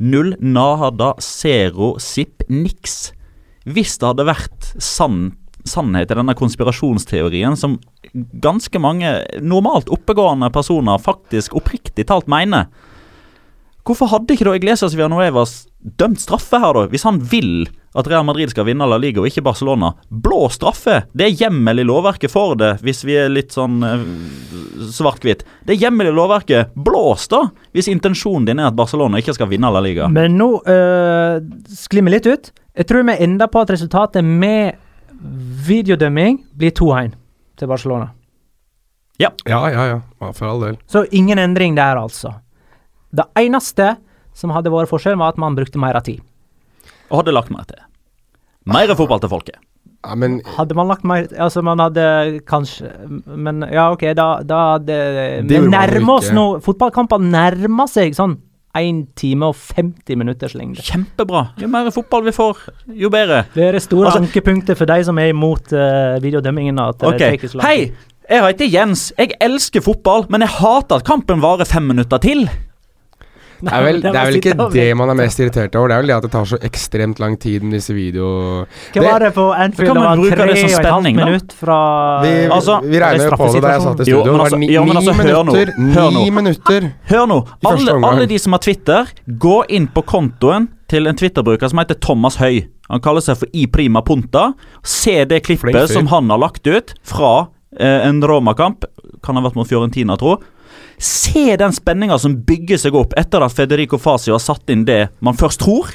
Null, 0.00 0.32
nada, 0.40 1.12
zero, 1.20 1.94
zip 2.00 2.46
niks. 2.48 3.10
Hvis 3.68 3.98
det 4.00 4.12
hadde 4.12 4.28
vært 4.30 4.70
sann, 4.80 5.34
sannhet 5.68 6.10
i 6.10 6.18
denne 6.18 6.36
konspirasjonsteorien 6.38 7.56
som 7.58 7.78
ganske 8.42 8.82
mange 8.82 9.12
normalt 9.42 9.90
oppegående 9.92 10.50
personer 10.54 11.02
faktisk 11.02 11.56
oppriktig 11.58 12.06
talt 12.08 12.30
mener, 12.30 12.70
hvorfor 13.86 14.10
hadde 14.12 14.36
ikke 14.36 14.46
da 14.48 14.56
Iglesias 14.58 14.96
Villanuevas 14.96 15.64
dømt 15.80 16.20
straffe 16.20 16.60
her, 16.60 16.76
da? 16.76 16.88
Hvis 16.92 17.06
han 17.08 17.20
vil 17.30 17.68
at 17.94 18.06
Real 18.06 18.24
Madrid 18.24 18.52
skal 18.52 18.68
vinne 18.68 18.86
La 18.86 18.98
Liga 19.00 19.22
og 19.22 19.26
ikke 19.26 19.42
Barcelona. 19.42 19.92
Blå 20.08 20.44
straffe! 20.54 21.00
Det 21.10 21.26
er 21.26 21.38
hjemmel 21.40 21.82
i 21.82 21.86
lovverket 21.86 22.30
for 22.30 22.54
det, 22.58 22.76
hvis 22.86 23.02
vi 23.06 23.16
er 23.18 23.32
litt 23.32 23.54
sånn 23.56 23.80
eh, 23.86 24.04
svart-hvitt. 24.94 25.42
Det 25.66 25.74
er 25.74 25.80
hjemmel 25.86 26.12
i 26.12 26.14
lovverket. 26.14 26.76
Blås, 26.78 27.26
da! 27.32 27.48
Hvis 27.74 27.90
intensjonen 27.90 28.46
din 28.46 28.62
er 28.62 28.70
at 28.70 28.78
Barcelona 28.78 29.18
ikke 29.18 29.34
skal 29.34 29.50
vinne 29.50 29.72
La 29.74 29.82
Liga. 29.82 30.06
Men 30.12 30.38
nå 30.38 30.52
øh, 30.62 31.40
sklir 31.80 32.06
vi 32.06 32.14
litt 32.14 32.30
ut. 32.30 32.52
Jeg 32.78 32.86
tror 32.86 33.08
vi 33.10 33.18
ender 33.26 33.50
på 33.50 33.64
at 33.64 33.74
resultatet 33.74 34.22
med 34.22 34.78
videodømming 35.66 36.40
blir 36.56 36.72
2-1 36.76 37.14
til 37.60 37.70
Barcelona. 37.70 38.10
Ja, 39.20 39.32
ja, 39.44 39.60
ja. 39.68 39.86
ja 40.00 40.32
for 40.32 40.48
all 40.48 40.62
del. 40.64 40.78
Så 40.88 41.04
ingen 41.12 41.38
endring 41.38 41.76
der, 41.76 42.00
altså. 42.00 42.38
Det 43.12 43.26
eneste 43.36 43.96
som 44.36 44.52
hadde 44.54 44.72
vært 44.72 44.90
forskjellen, 44.90 45.20
var 45.20 45.34
at 45.34 45.40
man 45.40 45.56
brukte 45.58 45.80
mer 45.80 45.98
av 45.98 46.06
tid. 46.06 46.22
Og 47.10 47.20
hadde 47.20 47.34
lagt 47.34 47.52
mer 47.52 47.66
til. 47.68 47.82
Mer 48.70 48.94
fotball 48.96 49.20
til 49.20 49.32
folket. 49.32 49.58
Ja, 50.00 50.14
men 50.16 50.38
Hadde 50.56 50.72
man 50.76 50.88
lagt 50.88 51.02
mer 51.04 51.26
Altså, 51.36 51.60
man 51.60 51.80
hadde 51.82 52.40
kanskje 52.48 52.88
Men 53.36 53.60
ja, 53.68 53.90
OK, 53.92 54.06
da, 54.16 54.28
da 54.48 54.60
hadde 54.70 54.94
Det 55.44 55.58
Vi 55.60 55.68
nærmer 55.68 56.14
oss 56.14 56.30
nå 56.32 56.44
Fotballkamper 56.64 57.20
nærmer 57.20 57.90
seg 57.90 58.16
sånn 58.16 58.38
1 58.78 59.06
time 59.16 59.46
og 59.50 59.56
50 59.76 60.16
minutters 60.16 60.54
lengde. 60.54 60.82
Kjempebra. 60.86 61.48
Jo 61.60 61.66
mer 61.68 61.90
fotball 61.90 62.22
vi 62.28 62.32
får, 62.36 62.60
jo 62.94 63.10
bedre. 63.10 63.44
Det 63.54 63.64
er 63.66 63.72
det 63.72 63.82
store 63.82 64.06
Altså- 64.06 64.22
ankepunktet 64.22 64.78
for 64.78 64.86
de 64.86 65.04
som 65.04 65.18
er 65.18 65.32
imot 65.32 65.72
uh, 65.72 66.22
videodømmingen. 66.22 66.78
At 66.78 66.98
det 67.00 67.08
Ok, 67.08 67.18
tar 67.18 67.36
ikke 67.38 67.48
så 67.50 67.58
lang 67.58 67.66
Hei! 67.66 67.92
Jeg 68.30 68.44
heter 68.46 68.68
Jens. 68.70 69.12
Jeg 69.18 69.32
elsker 69.42 69.82
fotball, 69.82 70.24
men 70.30 70.40
jeg 70.44 70.48
hater 70.60 71.00
at 71.00 71.04
kampen 71.04 71.40
varer 71.42 71.66
fem 71.66 71.82
minutter 71.82 72.18
til. 72.22 72.44
det 73.64 73.72
er 73.76 73.84
vel, 73.84 74.00
det 74.02 74.10
er 74.10 74.28
vel 74.30 74.38
ikke 74.40 74.54
det 74.72 74.86
man 74.96 75.12
er 75.12 75.18
mest 75.20 75.40
irritert 75.42 75.76
over. 75.76 75.90
Det 75.92 75.96
er 75.96 76.02
vel 76.02 76.12
det 76.12 76.16
at 76.16 76.26
det 76.26 76.32
tar 76.32 76.48
så 76.48 76.58
ekstremt 76.70 77.20
lang 77.22 77.36
tid 77.40 77.66
med 77.66 77.78
disse 77.78 77.94
videoene. 77.96 78.66
Hva 78.94 79.04
var 79.06 79.24
det 79.26 79.32
på 79.36 79.46
Anfield? 79.52 79.90
kan 79.90 80.00
Det 80.00 80.06
var 80.06 80.36
tre 80.36 80.48
og 80.50 80.80
et 80.80 80.90
halvt 80.90 81.14
minutt 81.20 81.54
fra 81.60 81.78
Vi, 82.24 82.32
Altså, 82.50 82.80
vi 82.84 83.00
regner 83.02 83.28
jo 83.28 83.36
på 83.36 83.50
det 83.52 83.62
da 83.62 83.74
jeg 83.76 83.86
satt 83.86 84.00
i 84.00 84.10
Jo, 84.10 84.20
studio. 84.20 84.32
men 84.32 84.32
det 84.32 84.40
altså- 84.40 84.56
var 84.56 84.60
ni, 84.60 84.72
jo, 84.72 84.82
altså, 84.82 85.12
ni 85.12 85.20
minutter. 85.20 85.72
Hør 85.94 86.10
nå. 86.10 86.24
Ni 86.24 86.30
minutter. 86.30 86.90
Hør 87.10 87.26
nå. 87.26 87.38
Alle, 87.70 87.96
alle 88.10 88.26
de 88.26 88.38
som 88.38 88.52
har 88.52 88.58
Twitter, 88.64 89.14
gå 89.26 89.56
inn 89.68 89.88
på 89.88 90.02
kontoen 90.02 90.68
til 90.90 91.06
en 91.06 91.16
Twitter-bruker 91.16 91.70
som 91.70 91.78
heter 91.78 91.98
Thomas 92.00 92.36
Høy. 92.36 92.66
Han 92.90 93.02
kaller 93.04 93.22
seg 93.22 93.38
for 93.38 93.48
I 93.54 93.66
Prima 93.70 94.02
Punta. 94.02 94.52
Se 94.82 95.24
det 95.24 95.44
klippet 95.46 95.90
som 95.92 96.08
han 96.10 96.30
har 96.32 96.38
lagt 96.42 96.66
ut 96.66 96.94
fra 97.06 97.48
eh, 97.78 98.06
en 98.08 98.22
Roma-kamp. 98.22 98.84
Kan 99.22 99.36
ha 99.38 99.44
vært 99.44 99.58
mot 99.58 99.68
Fiorentina, 99.68 100.16
tro. 100.18 100.38
Se 101.00 101.56
den 101.56 101.72
spenninga 101.72 102.18
som 102.20 102.36
bygger 102.44 102.76
seg 102.82 102.94
opp 102.98 103.14
etter 103.18 103.40
at 103.46 103.54
Federico 103.56 103.98
Fasio 103.98 104.34
har 104.36 104.42
satt 104.44 104.68
inn 104.72 104.84
det 104.88 105.06
man 105.24 105.38
først 105.40 105.62
tror 105.64 105.88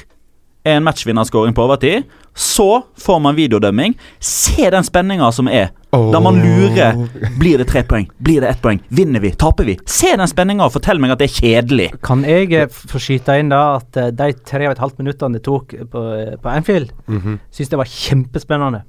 er 0.66 0.80
en 0.80 0.82
matchvinnerskåring 0.82 1.54
på 1.54 1.62
overtid. 1.62 2.08
Så 2.34 2.82
får 2.98 3.20
man 3.22 3.36
videodømming. 3.38 3.92
Se 4.18 4.66
den 4.74 4.82
spenninga 4.82 5.28
som 5.32 5.46
er. 5.46 5.68
Der 5.94 6.18
man 6.20 6.40
lurer. 6.42 6.98
Blir 7.38 7.62
det 7.62 7.68
tre 7.70 7.84
poeng? 7.86 8.08
Blir 8.18 8.42
det 8.42 8.48
ett 8.50 8.62
poeng? 8.64 8.80
Vinner 8.90 9.22
vi? 9.22 9.30
Taper 9.38 9.64
vi? 9.68 9.76
Se 9.86 10.10
den 10.18 10.26
spenninga 10.26 10.66
og 10.66 10.74
fortell 10.74 10.98
meg 10.98 11.14
at 11.14 11.22
det 11.22 11.28
er 11.30 11.36
kjedelig. 11.38 11.86
Kan 12.02 12.26
jeg 12.26 12.50
eh, 12.58 12.66
få 12.66 12.98
skyte 12.98 13.38
inn 13.38 13.54
da 13.54 13.62
at 13.78 13.96
eh, 14.02 14.10
de 14.10 14.32
tre 14.42 14.66
og 14.66 14.74
et 14.74 14.82
halvt 14.82 14.98
minuttene 15.04 15.38
det 15.38 15.44
tok 15.46 15.76
på, 15.94 16.02
eh, 16.18 16.34
på 16.42 16.50
Anfield, 16.50 16.90
Mhm. 17.06 17.38
syns 17.54 17.70
det 17.70 17.78
var 17.78 17.86
kjempespennende. 17.94 18.82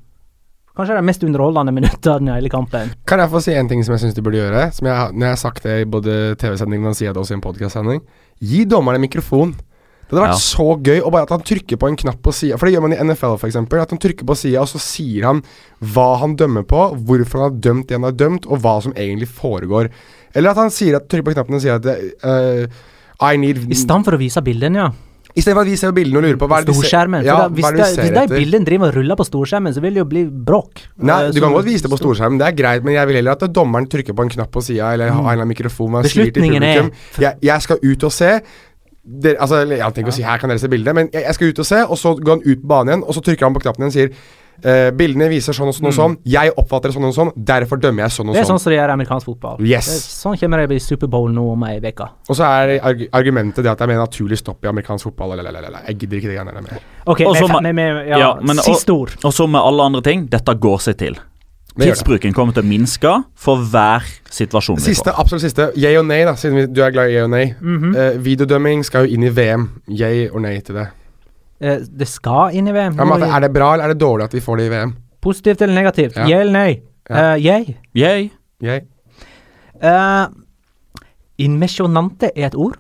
Kanskje 0.78 0.96
de 1.00 1.06
mest 1.08 1.24
underholdende 1.26 1.74
minuttene 1.74 2.36
i 2.36 2.38
hele 2.38 2.50
kampen. 2.54 2.92
Kan 3.10 3.20
jeg 3.24 3.32
få 3.34 3.42
si 3.42 3.54
en 3.58 3.68
ting 3.72 3.82
som 3.84 3.96
jeg 3.96 4.04
syns 4.06 4.14
de 4.18 4.22
burde 4.26 4.38
gjøre? 4.38 4.68
Som 4.78 4.86
jeg, 4.92 5.14
når 5.18 5.26
jeg 5.26 5.34
har 5.34 5.42
sagt 5.42 5.64
det 5.66 5.80
i 5.82 5.88
både 5.90 6.18
TV-sendingen 6.38 6.92
og 6.92 6.98
sier 7.00 7.16
det 7.16 7.22
også 7.24 7.34
i 7.34 7.38
en 7.40 7.42
podcast-sending. 7.48 8.04
Gi 8.46 8.62
dommeren 8.70 9.00
en 9.02 9.08
mikrofon. 9.08 9.56
Det 10.08 10.16
hadde 10.16 10.22
vært 10.24 10.38
Ja. 10.38 10.40
så 10.40 10.68
gøy 10.80 11.02
og 11.02 11.12
bare 11.12 11.26
at 11.28 11.34
han 11.34 11.42
trykker 11.44 11.80
på 11.82 11.88
en 11.90 11.98
knapp 12.00 12.22
på 12.24 12.32
sida. 12.32 12.56
For 12.58 12.66
det 12.70 12.76
gjør 12.78 12.86
man 12.86 12.94
i 12.94 13.00
NFL, 13.04 13.34
for 13.42 13.48
eksempel 13.50 13.82
At 13.82 13.90
han 13.92 14.00
trykker 14.00 14.24
på 14.30 14.38
sida, 14.40 14.62
og 14.62 14.70
så 14.72 14.80
sier 14.80 15.26
han 15.28 15.42
hva 15.82 16.06
han 16.22 16.38
dømmer 16.38 16.64
på, 16.64 16.84
hvorfor 17.04 17.42
han 17.42 17.50
har 17.52 17.58
dømt 17.60 17.88
det 17.90 17.98
han 17.98 18.04
har 18.08 18.16
dømt, 18.16 18.46
og 18.48 18.62
hva 18.64 18.78
som 18.86 18.94
egentlig 18.94 19.28
foregår. 19.28 19.90
Eller 20.34 20.52
at 20.54 20.62
han 20.62 20.70
sier 20.72 20.96
at, 21.02 21.10
trykker 21.10 21.26
på 21.32 21.34
knappen 21.36 21.56
og 21.58 21.62
sier 21.66 21.76
at 21.76 21.84
det, 21.84 21.98
eh, 22.24 22.68
I 23.20 23.36
need 23.42 23.58
I 23.66 23.74
stedet 23.74 24.06
for 24.06 24.14
å 24.16 24.22
vise 24.22 24.40
bildene, 24.46 24.78
ja. 24.86 24.92
I 25.38 25.44
stedet 25.44 25.54
for 25.54 25.62
at 25.62 25.70
vi 25.70 25.78
ser 25.78 25.94
bildene 25.94 26.18
og 26.18 26.26
lurer 26.26 26.38
på 26.42 26.48
hva 26.50 26.60
er 26.62 26.66
det 26.68 26.74
Storskjermen. 26.74 27.26
Ja, 27.28 27.36
da, 27.44 27.48
hvis, 27.54 27.66
det 27.70 27.88
hvis 27.88 27.98
de 28.00 28.08
etter? 28.10 28.32
bildene 28.34 28.66
driver 28.66 28.90
og 28.90 28.96
ruller 28.98 29.20
på 29.20 29.26
storskjermen, 29.28 29.76
så 29.76 29.84
vil 29.84 29.94
det 29.98 30.02
jo 30.02 30.08
bli 30.10 30.24
bråk. 30.26 30.82
Nei, 30.98 31.18
Eh, 31.28 31.34
du 31.36 31.42
kan 31.44 31.54
godt 31.54 31.68
vise 31.68 31.86
det 31.86 31.92
på 31.94 32.00
storskjermen, 32.02 32.40
det 32.42 32.48
er 32.48 32.56
greit, 32.58 32.88
men 32.88 32.96
jeg 32.98 33.10
vil 33.12 33.20
heller 33.20 33.38
at 33.38 33.46
dommeren 33.54 33.86
trykker 33.92 34.18
på 34.18 34.26
en 34.26 34.32
knapp 34.34 34.50
på 34.52 34.64
sida, 34.66 34.94
eller 34.96 35.12
har 35.14 35.20
en 35.20 35.28
eller 35.28 35.44
annen 35.46 35.54
mikrofon 35.54 36.00
og 36.00 36.06
sier 36.08 36.32
til 36.32 36.42
Beslutningen 36.42 36.64
publikum 36.64 37.22
jeg, 37.28 37.38
jeg 37.52 37.68
skal 37.68 37.78
ut 37.84 38.08
og 38.10 38.12
se. 38.18 38.32
Der, 39.08 39.38
altså, 39.40 39.62
jeg 39.70 39.94
tenker 39.96 40.12
å 40.12 40.18
si 40.18 40.26
her 40.26 40.42
kan 40.42 40.52
dere 40.52 40.60
se 40.60 40.68
bildet, 40.68 40.96
men 40.98 41.08
jeg, 41.14 41.24
jeg 41.30 41.38
skal 41.38 41.54
ut 41.54 41.62
og 41.64 41.70
se, 41.70 41.84
og 41.86 41.98
så 42.02 42.16
går 42.18 42.40
han 42.40 42.44
ut 42.44 42.62
på 42.66 42.68
banen 42.74 42.92
igjen, 42.92 43.06
og 43.08 43.16
så 43.16 43.24
trykker 43.24 43.48
han 43.48 43.56
på 43.56 43.64
knappen 43.64 43.86
igjen 43.86 43.94
og 43.94 43.96
sier 43.96 44.10
eh, 44.64 44.90
bildene 44.98 45.30
viser 45.32 45.54
sånn 45.54 45.72
og 45.72 45.76
sånn 45.78 45.90
og 45.90 45.96
sånn, 45.96 46.18
jeg 46.28 46.54
oppfatter 46.58 46.92
det 46.92 46.98
sånn 46.98 47.08
og 47.10 47.16
sånn, 47.16 47.32
derfor 47.36 47.82
dømmer 47.82 48.06
jeg 48.06 48.16
sånn 48.16 48.30
og 48.30 48.34
sånn. 48.34 48.38
Det 48.38 48.42
er 48.42 48.50
sånn 48.50 48.58
sånn. 48.58 48.64
som 48.64 48.74
de 48.74 48.80
gjør 48.80 48.94
amerikansk 48.96 49.30
fotball. 49.32 49.64
Yes. 49.66 49.90
Sånn 50.18 50.38
kommer 50.42 50.66
det 50.66 50.80
i 50.80 50.84
Superbowl 50.84 51.32
nå 51.36 51.46
om 51.54 51.64
ei 51.70 51.80
uke. 51.80 52.10
Og 52.28 52.36
så 52.36 52.50
er 52.50 52.76
arg 52.80 53.08
argumentet 53.12 53.64
det 53.64 53.72
at 53.72 53.78
det 53.78 53.88
er 53.88 53.94
mer 53.94 54.04
naturlig 54.04 54.40
stopp 54.42 54.66
i 54.66 54.72
amerikansk 54.72 55.10
fotball. 55.10 55.36
Lalalala. 55.38 55.84
Jeg 55.88 56.00
gidder 56.02 56.18
ikke 56.18 56.30
det 56.32 56.38
greiene 56.38 56.54
der 56.54 56.62
mer. 56.62 56.86
Er 57.08 57.74
med 57.74 58.08
ja, 58.08 58.18
Ja, 58.18 58.36
men- 58.42 58.58
siste 58.58 58.94
ord. 58.94 59.18
Og 59.24 59.34
så 59.34 59.48
med 59.48 59.62
alle 59.62 59.84
andre 59.84 60.02
ting, 60.02 60.28
dette 60.28 60.54
går 60.54 60.80
seg 60.80 60.98
til. 60.98 61.20
Tidsbruken 61.78 62.34
kommer 62.34 62.56
til 62.56 62.66
å 62.66 62.68
minske 62.68 63.12
for 63.38 63.62
hver 63.72 64.06
situasjon 64.34 64.80
Siste, 64.82 65.14
absolutt 65.14 65.46
siste. 65.46 65.70
Yay 65.78 65.98
og 66.00 66.08
nei, 66.10 66.24
da, 66.26 66.34
siden 66.40 66.74
du 66.74 66.82
er 66.82 66.94
glad 66.96 67.12
i 67.12 67.18
yay 67.18 67.24
og 67.24 67.30
nei. 67.30 67.54
Mm 67.60 67.78
-hmm. 67.82 67.98
uh, 68.16 68.22
videodømming 68.24 68.86
skal 68.86 69.06
jo 69.06 69.14
inn 69.14 69.24
i 69.24 69.30
VM. 69.30 69.70
Yay 69.88 70.30
og 70.30 70.42
nei 70.42 70.60
til 70.60 70.76
det. 70.76 70.88
Eh, 71.60 71.86
det 71.90 72.08
skal 72.10 72.56
inn 72.58 72.68
i 72.70 72.74
VM. 72.76 72.98
Ja, 73.00 73.06
men, 73.10 73.24
er 73.26 73.46
det 73.46 73.52
bra 73.56 73.74
eller 73.74 73.90
er 73.90 73.96
det 73.96 74.02
dårlig 74.02 74.28
at 74.30 74.36
vi 74.38 74.44
får 74.44 74.60
det 74.60 74.68
i 74.68 74.74
VM? 74.74 74.96
Positivt 75.24 75.62
eller 75.66 75.78
negativt? 75.78 76.18
Ja. 76.18 76.28
Ja 76.30 76.42
eller 76.44 76.54
nei? 76.54 76.82
Ja. 77.08 77.34
Uh, 77.34 77.38
yay. 77.40 77.78
Yay. 77.96 78.28
Yay. 78.64 78.84
Uh, 79.82 80.28
Inmesjonante 81.42 82.32
er 82.36 82.50
et 82.50 82.58
ord. 82.58 82.78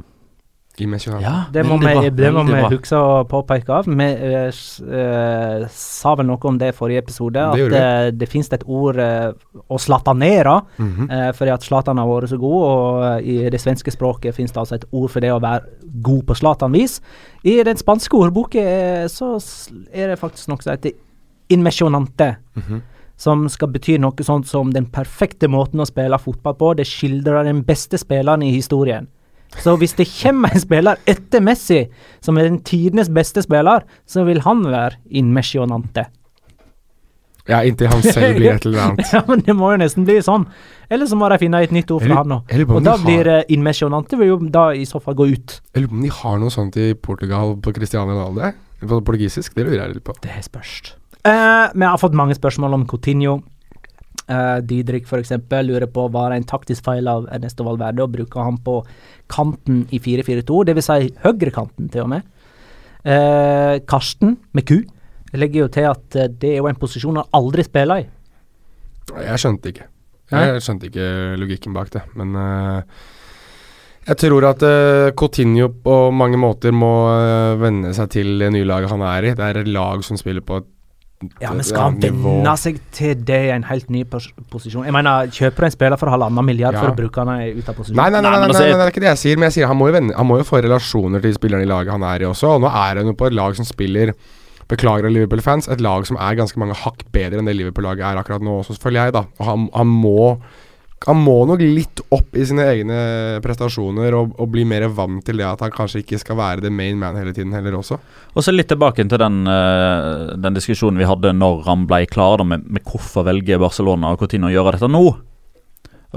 Ja, 1.23 1.35
Det 1.53 1.63
må 1.65 1.77
vi, 1.81 1.87
bra, 1.87 2.09
det 2.09 2.31
må 2.33 2.43
vi 2.45 2.61
huske 2.75 2.99
å 2.99 3.23
påpeke 3.29 3.79
av. 3.79 3.87
Vi 3.89 4.09
uh, 4.13 5.65
sa 5.73 6.13
vel 6.19 6.29
noe 6.29 6.51
om 6.51 6.59
det 6.61 6.69
i 6.71 6.75
forrige 6.77 7.01
episode, 7.05 7.33
Det 7.57 7.65
at 7.65 7.73
det, 7.73 7.81
eh, 7.81 8.11
det 8.13 8.29
finnes 8.29 8.51
et 8.53 8.65
ord 8.65 8.99
uh, 9.01 9.31
å 9.69 9.79
slatanere. 9.81 10.61
mm 10.77 10.93
-hmm. 10.93 11.07
uh, 11.11 11.31
fordi 11.33 11.51
at 11.51 11.63
Zlatan 11.63 11.97
har 11.97 12.07
vært 12.07 12.29
så 12.29 12.37
god, 12.37 12.61
og 12.63 13.23
i 13.23 13.49
det 13.49 13.61
svenske 13.61 13.91
språket 13.91 14.35
finnes 14.35 14.51
det 14.51 14.59
altså 14.59 14.75
et 14.75 14.85
ord 14.91 15.09
for 15.09 15.19
det 15.19 15.31
å 15.33 15.41
være 15.41 15.61
god 16.03 16.23
på 16.23 16.35
Zlatan-vis. 16.35 17.01
I 17.43 17.63
den 17.63 17.77
spanske 17.77 18.17
ordboken 18.17 18.67
eh, 18.67 19.07
så 19.07 19.35
er 19.93 20.11
det 20.11 20.19
faktisk 20.19 20.51
noe 20.51 20.63
som 20.63 20.73
heter 20.75 20.95
inmesjonante. 21.53 22.35
Mhm. 22.57 22.81
Som 23.17 23.47
skal 23.49 23.71
bety 23.73 23.95
noe 23.97 24.23
sånt 24.23 24.45
som 24.45 24.69
den 24.73 24.85
perfekte 24.93 25.47
måten 25.49 25.81
å 25.81 25.87
spille 25.89 26.19
fotball 26.21 26.53
på. 26.53 26.73
Det 26.77 26.85
skildrer 26.85 27.47
den 27.47 27.63
beste 27.65 27.97
spilleren 27.97 28.43
i 28.43 28.51
historien. 28.53 29.07
Så 29.63 29.77
hvis 29.79 29.95
det 29.97 30.05
kommer 30.11 30.53
en 30.53 30.61
spiller 30.61 30.99
etter 31.09 31.41
Messi, 31.41 31.85
som 32.21 32.37
er 32.37 32.49
den 32.49 32.59
tidenes 32.67 33.09
beste 33.09 33.41
spiller, 33.45 33.85
så 34.05 34.25
vil 34.27 34.41
han 34.45 34.63
være 34.67 34.99
inmesjonante. 35.09 36.05
Ja, 37.47 37.61
inntil 37.63 37.87
han 37.87 38.01
selv 38.03 38.35
blir 38.35 38.51
et 38.57 38.65
eller 38.67 38.81
annet. 38.89 39.07
Ja, 39.15 39.21
men 39.27 39.39
det 39.45 39.53
må 39.55 39.69
jo 39.71 39.77
nesten 39.79 40.03
bli 40.07 40.17
sånn. 40.23 40.43
Eller 40.91 41.07
så 41.07 41.15
må 41.15 41.29
de 41.31 41.37
finne 41.39 41.61
et 41.63 41.71
nytt 41.71 41.91
ord 41.95 42.03
for 42.03 42.17
han 42.19 42.27
nå. 42.27 42.41
Og 42.67 42.81
da 42.83 42.97
har- 42.97 43.05
blir 43.05 43.29
uh, 43.31 43.41
inmesjonante 43.55 44.19
vil 44.19 44.33
jo 44.33 44.37
da 44.51 44.65
i 44.75 44.83
så 44.87 44.99
fall 45.03 45.15
gå 45.15 45.29
ut. 45.31 45.55
Jeg 45.71 45.85
lurer 45.85 45.93
på 45.93 45.95
om 45.95 46.03
de 46.03 46.11
har 46.19 46.39
noe 46.43 46.51
sånt 46.53 46.75
i 46.83 46.89
Portugal 46.93 47.55
på 47.63 47.73
Cristiano 47.77 48.11
Ronaldo? 48.11 48.51
På 48.83 48.99
portugisisk? 48.99 49.55
Det 49.55 49.63
lurer 49.65 49.79
jeg 49.85 49.95
litt 49.95 50.03
på. 50.09 50.17
Det 50.21 50.35
spørs. 50.43 50.73
Uh, 51.23 51.71
vi 51.73 51.87
har 51.87 51.97
fått 52.03 52.13
mange 52.19 52.35
spørsmål 52.35 52.75
om 52.81 52.85
Coutinho. 52.87 53.39
Uh, 54.27 54.59
Didrik 54.59 55.05
f.eks. 55.07 55.31
lurer 55.63 55.87
på 55.87 56.07
var 56.11 56.31
det 56.31 56.41
en 56.41 56.49
taktisk 56.49 56.83
feil 56.83 57.07
av 57.07 57.29
Ernesto 57.31 57.63
Valverde 57.63 58.03
å 58.03 58.11
bruke 58.11 58.43
han 58.43 58.57
på 58.63 58.81
kanten 59.31 59.85
i 59.95 60.01
4-4-2, 60.03 60.65
dvs. 60.67 60.89
Si 60.89 61.13
høyrekanten 61.23 61.87
til 61.93 62.03
og 62.03 62.11
med. 62.15 62.27
Uh, 63.07 63.79
Karsten 63.87 64.35
med 64.51 64.67
Q 64.67 64.81
legger 65.35 65.65
jo 65.65 65.67
til 65.71 65.87
at 65.89 66.17
eh, 66.17 66.31
det 66.31 66.53
er 66.53 66.61
jo 66.61 66.69
en 66.69 66.79
posisjon 66.79 67.19
han 67.19 67.35
aldri 67.35 67.65
spiller 67.67 68.03
i. 68.03 68.07
Jeg 69.27 69.41
skjønte 69.41 69.71
ikke. 69.71 69.87
Jeg 70.31 70.63
skjønte 70.63 70.89
ikke 70.89 71.07
logikken 71.39 71.75
bak 71.75 71.91
det, 71.93 72.01
men 72.19 72.33
uh, 72.35 72.81
jeg 74.07 74.19
tror 74.25 74.49
at 74.49 74.63
uh, 74.67 75.13
Coutinho 75.15 75.69
på 75.83 75.95
mange 76.11 76.39
måter 76.39 76.75
må 76.75 76.91
uh, 77.07 77.55
venne 77.59 77.93
seg 77.95 78.11
til 78.11 78.33
det 78.41 78.49
nye 78.55 78.67
laget 78.67 78.91
han 78.91 79.05
er 79.07 79.29
i. 79.29 79.31
Det 79.37 79.45
er 79.45 79.61
et 79.61 79.71
lag 79.71 80.03
som 80.03 80.19
spiller 80.19 80.43
på 80.43 80.59
et 80.59 80.67
Ja, 81.41 81.49
men 81.49 81.65
skal 81.65 81.81
han 81.87 81.95
venne 81.97 82.51
seg 82.61 82.75
til 82.93 83.15
det 83.25 83.37
i 83.47 83.49
en 83.49 83.63
helt 83.65 83.87
ny 83.89 84.03
pos 84.05 84.27
posisjon? 84.53 84.83
Jeg 84.85 84.93
mener, 84.93 85.31
kjøper 85.33 85.63
du 85.63 85.65
en 85.65 85.73
spiller 85.73 85.97
for 85.97 86.13
halvannen 86.13 86.45
milliard 86.45 86.75
Ja. 86.77 86.83
for 86.83 86.93
å 86.93 86.97
bruke 86.99 87.23
han 87.25 87.41
ut 87.57 87.69
av 87.71 87.73
posisjon? 87.79 87.97
Nei, 87.97 88.09
nei, 88.13 88.21
nei, 88.21 88.29
Nei, 88.29 88.39
nei, 88.39 88.47
altså, 88.51 88.61
nei, 88.61 88.75
det 88.77 88.85
er 88.85 88.91
ikke 88.93 89.01
det 89.01 89.09
jeg 89.15 89.21
sier. 89.23 89.39
Men 89.41 89.47
jeg 89.49 89.55
sier 89.57 89.71
han 89.71 89.79
må 89.79 89.87
jo, 89.89 89.95
venne, 89.97 90.13
han 90.13 90.27
må 90.29 90.37
jo 90.37 90.45
få 90.45 90.61
relasjoner 90.61 91.23
til 91.25 91.33
spillerne 91.33 91.65
i 91.65 91.71
laget 91.71 91.89
han 91.95 92.05
er 92.05 92.21
i 92.21 92.29
også. 92.29 92.51
Og 92.59 92.61
nå 92.61 92.69
er 92.69 93.01
han 93.01 93.09
jo 93.09 93.15
på 93.17 93.31
et 93.31 93.33
lag 93.33 93.57
som 93.57 93.65
spiller 93.65 94.13
Beklager 94.67 95.07
av 95.07 95.13
Liverpool-fans. 95.15 95.69
Et 95.71 95.79
lag 95.81 96.05
som 96.05 96.17
er 96.19 96.35
ganske 96.35 96.59
mange 96.59 96.75
hakk 96.75 97.05
bedre 97.15 97.39
enn 97.39 97.47
det 97.47 97.55
Liverpool-laget 97.55 98.03
er 98.03 98.17
akkurat 98.19 98.43
nå 98.43 98.59
også, 98.61 98.75
føler 98.83 99.05
jeg, 99.07 99.13
da. 99.15 99.21
Og 99.39 99.45
han, 99.47 99.69
han 99.73 99.87
må 99.87 100.37
han 101.05 101.19
må 101.21 101.35
nok 101.45 101.61
litt 101.61 102.01
opp 102.15 102.35
i 102.35 102.45
sine 102.47 102.65
egne 102.71 102.97
prestasjoner 103.43 104.15
og, 104.17 104.33
og 104.41 104.49
bli 104.51 104.63
mer 104.67 104.87
vant 104.97 105.21
til 105.27 105.37
det 105.39 105.45
at 105.45 105.61
han 105.61 105.73
kanskje 105.73 106.01
ikke 106.01 106.19
skal 106.23 106.39
være 106.39 106.65
the 106.65 106.71
main 106.73 106.97
man 106.99 107.19
hele 107.19 107.35
tiden 107.35 107.53
heller 107.53 107.77
også. 107.77 107.99
Og 108.33 108.43
så 108.43 108.53
litt 108.53 108.69
tilbake 108.71 109.05
til 109.05 109.21
den, 109.21 109.43
eh, 109.51 110.33
den 110.41 110.57
diskusjonen 110.57 110.99
vi 110.99 111.07
hadde 111.07 111.35
når 111.37 111.63
han 111.69 111.85
ble 111.89 112.01
klar, 112.09 112.41
da, 112.41 112.47
med, 112.49 112.65
med 112.65 112.85
hvorfor 112.87 113.27
velger 113.29 113.61
Barcelona 113.61 114.15
og 114.15 114.23
Coutinho 114.23 114.51
gjøre 114.51 114.75
dette 114.77 114.89
nå. 114.91 115.05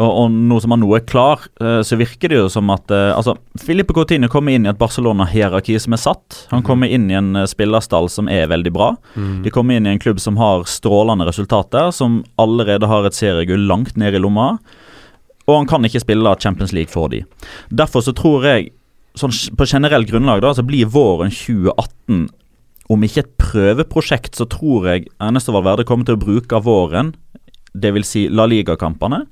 Og, 0.00 0.08
og 0.08 0.32
nå 0.32 0.56
som 0.62 0.72
han 0.72 0.80
nå 0.80 0.88
er 0.96 1.04
klar, 1.04 1.42
eh, 1.60 1.80
så 1.84 1.98
virker 2.00 2.32
det 2.32 2.38
jo 2.38 2.48
som 2.52 2.70
at 2.72 2.92
eh, 2.94 3.10
altså, 3.12 3.34
Filipe 3.60 3.94
Coutinho 3.96 4.30
kommer 4.32 4.56
inn 4.56 4.64
i 4.64 4.70
et 4.72 4.80
Barcelona-hierarki 4.80 5.76
som 5.82 5.96
er 5.96 6.00
satt. 6.00 6.38
Han 6.54 6.64
kommer 6.66 6.88
inn 6.88 7.10
i 7.10 7.18
en 7.18 7.34
eh, 7.36 7.48
spillerstall 7.50 8.08
som 8.12 8.30
er 8.32 8.48
veldig 8.50 8.72
bra. 8.72 8.94
De 9.44 9.52
kommer 9.52 9.76
inn 9.76 9.88
i 9.88 9.92
en 9.92 10.02
klubb 10.02 10.22
som 10.22 10.40
har 10.40 10.64
strålende 10.70 11.28
resultater, 11.28 11.90
som 11.92 12.22
allerede 12.40 12.88
har 12.88 13.06
et 13.06 13.16
seriegull 13.16 13.68
langt 13.68 13.98
ned 14.00 14.16
i 14.16 14.22
lomma. 14.22 14.54
Og 15.46 15.56
han 15.58 15.68
kan 15.68 15.84
ikke 15.84 16.02
spille 16.04 16.36
Champions 16.40 16.72
League 16.76 16.92
for 16.92 17.12
de. 17.12 17.24
Derfor 17.68 18.04
så 18.06 18.14
tror 18.16 18.46
jeg, 18.46 18.70
sånn 19.18 19.34
på 19.58 19.68
generelt 19.68 20.08
grunnlag, 20.08 20.40
da, 20.44 20.54
så 20.56 20.64
blir 20.64 20.88
våren 20.88 21.32
2018 21.34 22.28
om 22.90 23.06
ikke 23.06 23.22
et 23.22 23.34
prøveprosjekt, 23.38 24.34
så 24.38 24.48
tror 24.50 24.88
jeg 24.90 25.10
Ernesto 25.22 25.54
Valverde 25.54 25.86
kommer 25.86 26.08
til 26.08 26.16
å 26.16 26.22
bruke 26.22 26.58
våren, 26.64 27.12
dvs. 27.70 28.08
Si 28.08 28.22
La 28.32 28.48
Liga-kampene, 28.50 29.24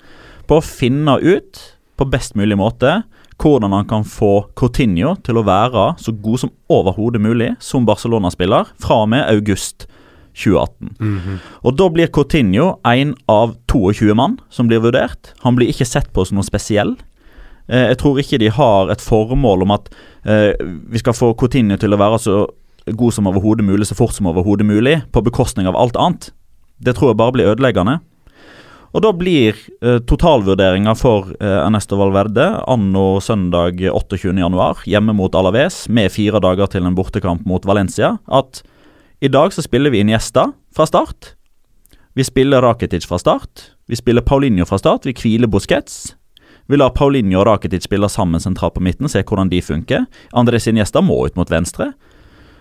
på 0.49 0.59
å 0.59 0.65
finne 0.65 1.19
ut 1.21 1.61
på 1.99 2.07
best 2.09 2.37
mulig 2.39 2.59
måte 2.59 3.03
hvordan 3.39 3.75
han 3.75 3.87
kan 3.87 4.07
få 4.07 4.49
Coutinho 4.59 5.15
til 5.27 5.39
å 5.39 5.47
være 5.47 5.93
så 6.03 6.13
god 6.13 6.43
som 6.43 6.53
overhodet 6.73 7.23
mulig 7.23 7.53
som 7.63 7.87
Barcelona-spiller 7.87 8.73
fra 8.83 9.03
og 9.05 9.13
med 9.13 9.29
august 9.31 9.87
2018. 10.39 10.95
Og 11.63 11.77
Da 11.79 11.89
blir 11.91 12.11
Coutinho 12.15 12.79
en 12.87 13.15
av 13.29 13.57
22 13.71 14.15
mann 14.15 14.39
som 14.51 14.69
blir 14.69 14.83
vurdert. 14.83 15.35
Han 15.43 15.57
blir 15.57 15.71
ikke 15.71 15.87
sett 15.87 16.13
på 16.13 16.25
som 16.27 16.39
noe 16.39 16.47
spesiell. 16.47 16.97
Eh, 17.69 17.89
jeg 17.93 17.99
tror 17.99 18.19
ikke 18.19 18.39
de 18.39 18.51
har 18.51 18.91
et 18.91 19.01
formål 19.03 19.63
om 19.63 19.75
at 19.77 19.91
eh, 20.25 20.55
vi 20.91 20.99
skal 20.99 21.15
få 21.15 21.35
Coutinho 21.39 21.77
til 21.77 21.95
å 21.95 22.01
være 22.01 22.19
så 22.19 22.47
god 22.89 23.13
som 23.13 23.27
overhodet 23.29 23.67
mulig 23.67 23.87
så 23.87 23.95
fort 23.99 24.15
som 24.17 24.27
overhodet 24.27 24.67
mulig, 24.67 25.03
på 25.13 25.23
bekostning 25.23 25.69
av 25.69 25.77
alt 25.77 25.97
annet. 25.97 26.31
Det 26.81 26.95
tror 26.97 27.13
jeg 27.13 27.21
bare 27.21 27.35
blir 27.35 27.51
ødeleggende. 27.51 27.99
Og 28.97 29.05
da 29.05 29.13
blir 29.13 29.57
eh, 29.85 29.99
totalvurderinga 30.09 30.95
for 30.97 31.33
eh, 31.37 31.59
Ernesto 31.61 31.99
Valverde 32.01 32.47
anno 32.71 33.19
søndag 33.21 33.83
28.1, 33.85 34.85
hjemme 34.89 35.15
mot 35.17 35.35
Alaves, 35.37 35.85
med 35.93 36.13
fire 36.15 36.41
dager 36.41 36.71
til 36.73 36.89
en 36.89 36.97
bortekamp 36.97 37.45
mot 37.49 37.67
Valencia, 37.69 38.17
at 38.27 38.63
i 39.21 39.29
dag 39.29 39.53
så 39.53 39.65
spiller 39.65 39.93
vi 39.93 40.01
inn 40.01 40.13
gjester 40.13 40.55
fra 40.75 40.87
start. 40.89 41.35
Vi 42.17 42.25
spiller 42.25 42.63
Rakitic 42.65 43.05
fra 43.07 43.19
start. 43.21 43.73
Vi 43.91 43.99
spiller 43.99 44.23
Paulinho 44.23 44.65
fra 44.67 44.79
start. 44.79 45.07
Vi 45.07 45.15
hviler 45.15 45.51
Busquets. 45.51 46.15
Vi 46.69 46.77
lar 46.77 46.93
Paulinho 46.97 47.41
og 47.41 47.47
Rakitic 47.49 47.87
spille 47.87 48.09
sammen 48.13 48.41
sentralt 48.41 48.77
på 48.77 48.85
midten, 48.85 49.09
se 49.09 49.23
hvordan 49.25 49.49
de 49.53 49.61
funker. 49.65 50.07
Andres 50.37 50.69
gjester 50.69 51.05
må 51.05 51.17
ut 51.27 51.37
mot 51.37 51.51
venstre. 51.51 51.93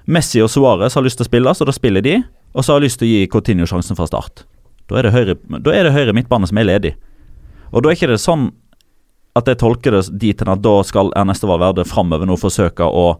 Messi 0.08 0.40
og 0.40 0.50
Suárez 0.50 0.96
har 0.96 1.04
lyst 1.04 1.20
til 1.20 1.28
å 1.28 1.32
spille, 1.32 1.54
så 1.54 1.68
da 1.68 1.76
spiller 1.76 2.06
de. 2.06 2.22
Og 2.56 2.64
så 2.64 2.74
har 2.74 2.80
jeg 2.80 2.88
lyst 2.88 3.02
til 3.02 3.10
å 3.10 3.12
gi 3.12 3.32
Coutinho 3.32 3.68
sjansen 3.68 4.00
fra 4.00 4.08
start. 4.08 4.47
Da 4.88 5.00
er 5.00 5.08
det 5.08 5.14
høyre, 5.16 5.36
da 5.60 5.74
er 5.76 5.88
det 5.88 5.96
høyre 5.96 6.16
midtbane 6.16 6.48
som 6.48 6.60
er 6.60 6.70
ledig. 6.70 6.94
Og 7.74 7.84
da 7.84 7.90
er 7.90 7.98
ikke 7.98 8.12
det 8.14 8.22
sånn 8.24 8.50
at 9.38 9.50
jeg 9.50 9.60
tolker 9.62 9.94
det 9.94 10.06
dit 10.18 10.40
hen 10.42 10.54
at 10.54 10.64
da 10.66 10.78
skal 10.88 11.12
Ernesto 11.20 11.50
Valverde 11.50 11.86
framover 11.86 12.30
nå 12.30 12.38
forsøke 12.40 12.88
å 12.88 13.18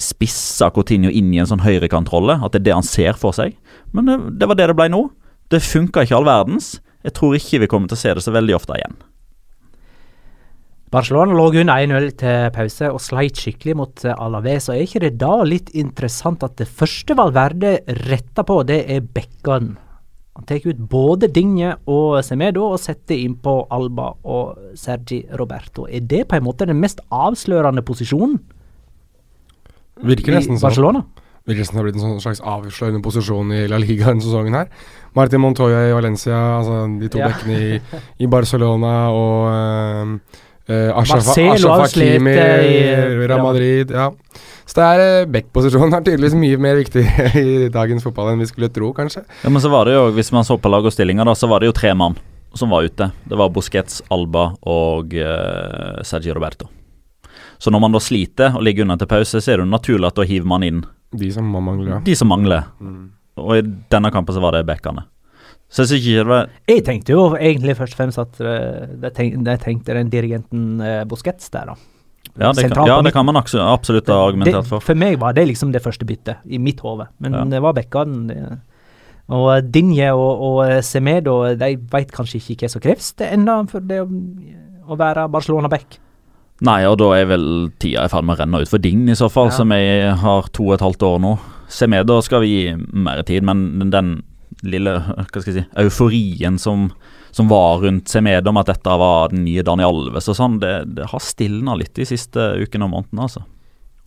spisse 0.00 0.66
Coutinho 0.74 1.12
inn 1.12 1.30
i 1.32 1.40
en 1.40 1.48
sånn 1.48 1.62
høyrekantrolle. 1.64 2.40
At 2.42 2.52
det 2.52 2.62
er 2.62 2.68
det 2.68 2.76
han 2.80 2.86
ser 2.86 3.16
for 3.20 3.36
seg. 3.36 3.56
Men 3.94 4.08
det, 4.08 4.18
det 4.40 4.48
var 4.50 4.58
det 4.58 4.68
det 4.72 4.76
ble 4.78 4.90
nå. 4.92 5.06
Det 5.52 5.62
funka 5.62 6.04
ikke 6.04 6.18
all 6.18 6.28
verdens. 6.28 6.74
Jeg 7.06 7.16
tror 7.16 7.38
ikke 7.38 7.62
vi 7.62 7.70
kommer 7.70 7.90
til 7.90 7.98
å 7.98 8.02
se 8.02 8.14
det 8.16 8.24
så 8.24 8.34
veldig 8.34 8.56
ofte 8.58 8.76
igjen. 8.78 8.98
Barcelona 10.92 11.32
lå 11.32 11.46
under 11.62 11.78
1-0 11.80 12.10
til 12.20 12.50
pause 12.52 12.90
og 12.92 13.00
sleit 13.00 13.38
skikkelig 13.40 13.76
mot 13.78 14.02
eh, 14.04 14.12
Alaves. 14.12 14.68
og 14.68 14.76
Er 14.76 14.84
ikke 14.84 15.00
det 15.06 15.14
da 15.22 15.38
litt 15.48 15.70
interessant 15.72 16.44
at 16.44 16.58
det 16.60 16.68
første 16.68 17.16
Valverde 17.16 17.78
retter 18.02 18.44
på, 18.44 18.58
det 18.68 18.82
er 18.92 19.00
bekkene? 19.00 19.78
Han 20.32 20.46
tar 20.48 20.64
ut 20.64 20.78
både 20.88 21.28
Dinje 21.28 21.74
og 21.92 22.22
Semedo 22.24 22.70
og 22.72 22.80
setter 22.80 23.20
innpå 23.20 23.66
Alba 23.74 24.14
og 24.24 24.76
Sergi 24.80 25.20
Roberto. 25.38 25.84
Er 25.84 26.00
det 26.08 26.24
på 26.30 26.38
en 26.38 26.46
måte 26.46 26.64
den 26.68 26.80
mest 26.80 27.02
avslørende 27.12 27.84
posisjonen 27.84 28.38
Virker 30.02 30.32
nesten 30.34 30.56
i 30.56 30.56
sånn. 30.56 30.64
Barcelona? 30.64 31.02
Virker 31.46 31.66
som 31.66 31.76
det 31.76 31.80
har 31.82 31.86
blitt 31.88 31.98
en 31.98 32.04
sånn 32.06 32.22
slags 32.22 32.40
avslørende 32.46 33.02
posisjon 33.04 33.50
i 33.54 33.64
La 33.70 33.78
Liga 33.82 34.08
denne 34.08 34.24
sesongen 34.24 34.56
her. 34.56 34.70
Martin 35.18 35.42
Montoya 35.42 35.82
i 35.90 35.92
Valencia, 35.94 36.38
altså 36.60 36.86
de 37.00 37.10
to 37.12 37.20
Ja. 37.20 37.28
bekkene 37.28 37.58
i, 37.58 38.00
i 38.24 38.30
Barcelona 38.30 38.94
og 39.12 40.16
uh, 40.70 41.00
Ashraf, 41.02 41.28
Hakimi 41.36 42.32
i 42.32 42.38
Real 42.38 43.18
Real 43.26 43.36
ja. 43.36 43.42
Madrid. 43.42 43.90
Ja. 43.90 44.08
Så 44.72 44.80
det 44.80 44.84
er 44.88 45.24
uh, 45.26 45.28
backposisjonen 45.28 45.92
er 45.98 46.04
tydeligvis 46.06 46.34
mye 46.40 46.58
mer 46.64 46.78
viktig 46.78 47.02
i 47.42 47.56
dagens 47.72 48.06
fotball 48.06 48.30
enn 48.32 48.40
vi 48.40 48.48
skulle 48.48 48.70
tro, 48.72 48.88
kanskje. 48.96 49.20
Ja, 49.42 49.50
men 49.52 49.60
så 49.60 49.68
var 49.68 49.84
det 49.84 49.98
jo, 49.98 50.06
Hvis 50.16 50.32
man 50.32 50.46
så 50.48 50.56
på 50.56 50.70
lag 50.72 50.88
og 50.88 50.94
stillinger, 50.94 51.28
da, 51.28 51.34
så 51.36 51.50
var 51.50 51.60
det 51.60 51.68
jo 51.68 51.74
tre 51.76 51.92
mann 51.92 52.16
som 52.56 52.72
var 52.72 52.88
ute. 52.88 53.10
Det 53.28 53.36
var 53.36 53.52
Busquets, 53.52 54.00
Alba 54.12 54.46
og 54.64 55.12
uh, 55.12 56.00
Sergi 56.08 56.32
Roberto. 56.32 56.70
Så 57.60 57.70
når 57.70 57.84
man 57.84 57.94
da 57.94 58.00
sliter 58.00 58.56
og 58.56 58.64
ligger 58.64 58.86
unna 58.86 58.96
til 59.00 59.12
pause, 59.12 59.44
så 59.44 59.52
er 59.52 59.60
det 59.60 59.66
jo 59.66 59.70
naturlig 59.70 60.08
at 60.08 60.16
da 60.18 60.26
hiver 60.26 60.48
man 60.48 60.64
inn 60.66 60.82
De 61.12 61.28
som 61.32 61.46
man 61.52 61.68
mangler. 61.68 62.00
de 62.04 62.16
som 62.16 62.32
mangler. 62.32 62.64
Og 63.40 63.56
i 63.58 63.62
denne 63.92 64.10
kampen 64.12 64.34
så 64.34 64.40
var 64.42 64.56
det 64.56 64.64
backene. 64.68 65.04
Så 65.72 65.84
jeg 65.88 66.00
ikke 66.00 66.16
det 66.18 66.28
var 66.28 66.50
Jeg 66.68 66.84
tenkte 66.84 67.14
jo 67.14 67.22
egentlig 67.36 67.76
først 67.78 67.94
og 67.94 68.00
fremst 68.00 68.20
at 68.20 68.40
det 68.40 68.56
de 69.04 69.12
tenkte, 69.16 69.56
tenkte 69.62 69.96
den 69.96 70.10
dirigenten 70.12 70.80
uh, 70.80 71.04
Busquets 71.08 71.52
der, 71.52 71.72
da. 71.72 71.76
Ja, 72.40 72.52
det 72.56 72.70
kan, 72.72 72.86
ja, 72.88 73.02
det 73.04 73.12
kan 73.12 73.26
man 73.28 73.36
absolutt 73.36 74.06
ha 74.08 74.14
argumentert 74.26 74.62
det, 74.62 74.68
for. 74.70 74.80
For 74.80 74.94
meg 74.96 75.18
var 75.20 75.34
det 75.36 75.44
liksom 75.50 75.72
det 75.74 75.82
første 75.84 76.06
byttet, 76.08 76.38
i 76.48 76.58
mitt 76.58 76.80
hode. 76.80 77.08
Men 77.20 77.32
Ja. 77.34 77.44
det 77.44 77.60
var 77.62 77.74
bekkene. 77.76 78.60
Og 79.32 79.68
Dinje 79.72 80.08
og, 80.12 80.40
og 80.42 80.62
eh, 80.70 80.80
Semedo 80.82 81.54
de 81.56 81.76
veit 81.92 82.10
kanskje 82.12 82.40
ikke 82.40 82.64
hva 82.66 82.70
som 82.72 82.80
kreves 82.84 83.12
det 83.20 83.28
ennå 83.32 83.58
for 83.70 83.80
det 83.80 84.00
å, 84.02 84.08
å 84.88 84.96
være 84.98 85.28
Barcelona-back. 85.32 85.98
Nei, 86.62 86.80
og 86.86 86.98
da 87.00 87.08
er 87.18 87.26
vel 87.26 87.46
tida 87.82 88.04
i 88.06 88.10
ferd 88.12 88.24
med 88.24 88.36
å 88.36 88.40
renne 88.42 88.60
ut 88.62 88.70
for 88.70 88.78
Dign 88.82 89.08
i 89.10 89.16
så 89.18 89.28
fall, 89.32 89.48
Ja. 89.50 89.56
som 89.58 89.72
jeg 89.74 90.12
har 90.20 90.48
to 90.52 90.68
og 90.68 90.74
et 90.74 90.84
halvt 90.84 91.02
år 91.02 91.18
nå. 91.20 91.32
Semedo 91.68 92.20
skal 92.22 92.40
vi 92.44 92.50
gi 92.52 92.76
mer 92.92 93.22
tid, 93.26 93.42
men 93.42 93.90
den 93.90 94.22
lille 94.62 94.98
hva 95.00 95.24
skal 95.26 95.42
jeg 95.52 95.62
si, 95.62 95.64
euforien 95.80 96.58
som, 96.60 96.90
som 97.32 97.48
var 97.48 97.80
rundt 97.82 98.12
Semedo 98.12 98.52
om 98.52 98.60
at 98.60 98.68
dette 98.68 98.98
var 99.00 99.32
den 99.32 99.46
nye 99.46 99.64
Daniel 99.64 100.02
Alves 100.04 100.28
og 100.28 100.36
sånn, 100.36 100.58
det, 100.62 100.72
det 100.98 101.08
har 101.10 101.24
stilna 101.24 101.74
litt 101.80 101.94
de 101.96 102.06
siste 102.08 102.52
ukene 102.60 102.88
og 102.88 102.92
månedene, 102.92 103.26
altså. 103.28 103.44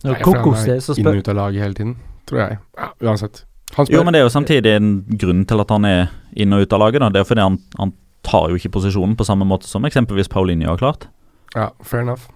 Nei, 0.04 0.14
for 0.14 0.38
Kokos 0.44 0.62
han 0.62 0.68
det 0.68 0.76
er 0.76 0.80
inn 0.80 1.02
spør 1.02 1.12
og 1.12 1.20
ut 1.20 1.30
av 1.32 1.38
laget 1.40 1.64
hele 1.64 1.78
tiden, 1.78 1.94
tror 2.30 2.42
jeg. 2.42 2.58
Ja, 2.78 2.88
uansett. 3.08 3.42
Han 3.74 3.90
Jo, 3.90 4.04
men 4.06 4.14
det 4.14 4.20
er 4.20 4.28
jo 4.28 4.32
samtidig 4.32 4.76
en 4.78 4.90
grunn 5.18 5.42
til 5.48 5.62
at 5.64 5.72
han 5.74 5.88
er 5.88 6.02
inn 6.38 6.54
og 6.54 6.62
ut 6.62 6.76
av 6.76 6.84
laget. 6.84 7.02
da. 7.02 7.10
Det 7.12 7.22
er 7.22 7.28
fordi 7.28 7.42
han, 7.42 7.58
han 7.80 7.92
tar 8.26 8.52
jo 8.52 8.60
ikke 8.60 8.72
posisjonen 8.76 9.16
på 9.18 9.26
samme 9.26 9.48
måte 9.48 9.68
som 9.68 9.84
eksempelvis 9.88 10.30
Paulinho 10.32 10.70
har 10.70 10.80
klart. 10.80 11.08
Ja, 11.56 11.72
fair 11.82 12.04
enough. 12.04 12.28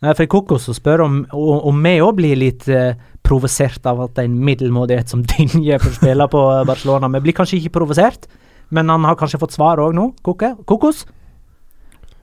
Nei, 0.00 0.14
for 0.16 0.28
Kokos 0.32 0.68
å 0.72 0.74
spør 0.76 1.04
om, 1.04 1.16
om, 1.36 1.80
vi 1.84 1.98
òg 2.00 2.14
blir 2.16 2.38
litt 2.40 2.64
eh, 2.72 2.96
provosert 3.26 3.84
av 3.88 4.00
at 4.06 4.20
en 4.22 4.38
middelmådighet 4.46 5.12
som 5.12 5.24
Dinje 5.28 5.76
får 5.82 5.98
spille 5.98 6.28
på 6.32 6.44
Barcelona. 6.68 7.10
Vi 7.16 7.24
blir 7.26 7.36
kanskje 7.36 7.58
ikke 7.60 7.74
provosert, 7.80 8.24
men 8.70 8.92
han 8.92 9.06
har 9.06 9.18
kanskje 9.18 9.40
fått 9.42 9.56
svar 9.56 9.82
òg 9.82 9.94
nå? 9.96 10.10
Koke? 10.26 10.54
Kokos? 10.68 11.04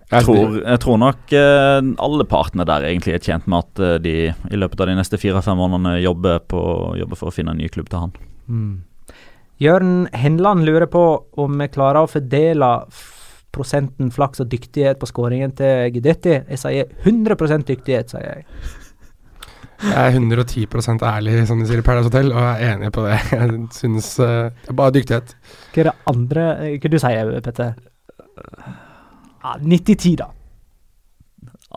Jeg 0.08 0.24
tror, 0.24 0.54
jeg 0.62 0.80
tror 0.80 1.00
nok 1.02 1.34
eh, 1.36 1.80
alle 2.00 2.26
partene 2.32 2.64
der 2.68 2.86
egentlig 2.88 3.18
er 3.18 3.24
tjent 3.26 3.48
med 3.52 3.66
at 3.66 3.82
eh, 3.84 3.98
de 4.00 4.14
i 4.32 4.60
løpet 4.60 4.80
av 4.80 4.88
de 4.88 4.95
neste 4.95 5.20
fire-fem 5.20 5.60
månedene 5.60 5.98
jobber, 6.00 6.39
på, 6.48 6.62
jobber 6.95 7.20
for 7.20 7.28
å 7.28 7.36
finne 7.36 7.52
en 7.52 7.60
ny 7.60 7.68
klubb 7.72 7.89
til 7.91 8.06
han. 8.06 8.16
Jørn 9.60 10.08
Henland 10.16 10.64
lurer 10.64 10.88
på 10.88 11.04
om 11.43 11.60
vi 11.60 11.68
klarer 11.74 12.06
å 12.06 12.12
fordele 12.12 12.72
prosenten 13.58 14.12
flaks 14.14 14.43
og 14.43 14.52
dyktighet 14.52 15.00
på 15.02 15.10
skåringen 15.10 15.52
til 15.58 15.91
Gidetti. 15.95 16.38
Jeg 16.54 16.62
sier 16.62 16.91
100% 17.04 17.68
dyktighet, 17.68 18.14
sier 18.14 18.28
jeg. 18.28 18.48
Jeg 19.84 19.93
er 19.93 20.15
110% 20.17 21.03
ærlig, 21.05 21.36
som 21.49 21.59
de 21.61 21.67
sier 21.69 21.84
i 21.84 21.86
Paradise 21.86 22.09
Hotel, 22.09 22.32
og 22.34 22.41
jeg 22.41 22.65
er 22.65 22.78
enig 22.78 22.89
på 22.95 23.03
det. 23.05 23.19
Jeg 23.36 23.59
synes 23.78 24.09
uh, 24.19 24.49
det 24.49 24.73
er 24.73 24.80
bare 24.80 24.95
dyktighet. 24.95 25.36
Hva 25.73 25.84
er 25.84 25.89
det 25.91 25.95
andre 26.13 26.47
Hva 26.78 26.91
du 26.93 26.97
sier 27.03 27.36
Petter? 27.45 27.78
Ja, 29.43 29.53
90-10, 29.61 30.15
da. 30.17 30.32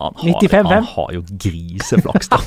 Han 0.01 0.15
har, 0.17 0.41
95-5? 0.41 0.69
han 0.71 0.85
har 0.95 1.13
jo 1.13 1.23
griseflaks, 1.45 2.31
da. 2.33 2.39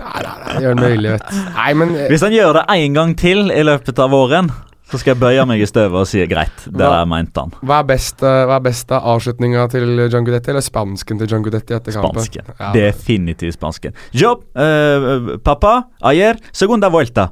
Nei, 0.00 0.22
nei, 0.24 0.32
nei, 0.40 0.54
gjør 0.64 0.74
det 0.74 0.88
mulig, 0.88 1.12
vet 1.12 1.26
du. 1.28 1.38
Nei, 1.54 1.70
men 1.76 1.92
eh, 1.94 2.08
Hvis 2.10 2.24
han 2.26 2.34
gjør 2.34 2.56
det 2.56 2.64
én 2.74 2.96
gang 2.96 3.12
til 3.20 3.52
i 3.52 3.62
løpet 3.68 4.00
av 4.02 4.10
våren, 4.14 4.50
så 4.90 4.98
skal 4.98 5.12
jeg 5.14 5.20
bøye 5.20 5.44
meg 5.46 5.60
i 5.62 5.66
støvet 5.70 5.94
og 6.02 6.06
si 6.10 6.24
greit, 6.26 6.64
det 6.66 6.74
Hva- 6.80 6.90
der 6.98 7.06
mente 7.06 7.40
han. 7.44 7.52
hva 7.62 7.78
er 7.80 7.86
best, 7.90 8.22
eh, 8.22 8.44
hva 8.50 8.56
er 8.56 8.64
best 8.66 8.90
av 8.92 9.02
avslutninga 9.14 9.68
til 9.70 10.08
John 10.10 10.24
Gudetti, 10.26 10.50
eller 10.50 10.60
spansken 10.66 11.18
til 11.18 11.28
John 11.30 11.42
Gudetti 11.46 11.74
etter 11.74 11.92
kampen? 11.92 12.20
Spansken. 12.24 12.52
Ja. 12.58 12.72
Definitivt 12.74 13.54
spansken. 13.58 13.94
Jobb, 14.12 14.44
eh, 14.56 15.36
pappa, 15.44 15.84
ayer, 16.02 16.36
segunda 16.52 16.90
vuelta. 16.90 17.30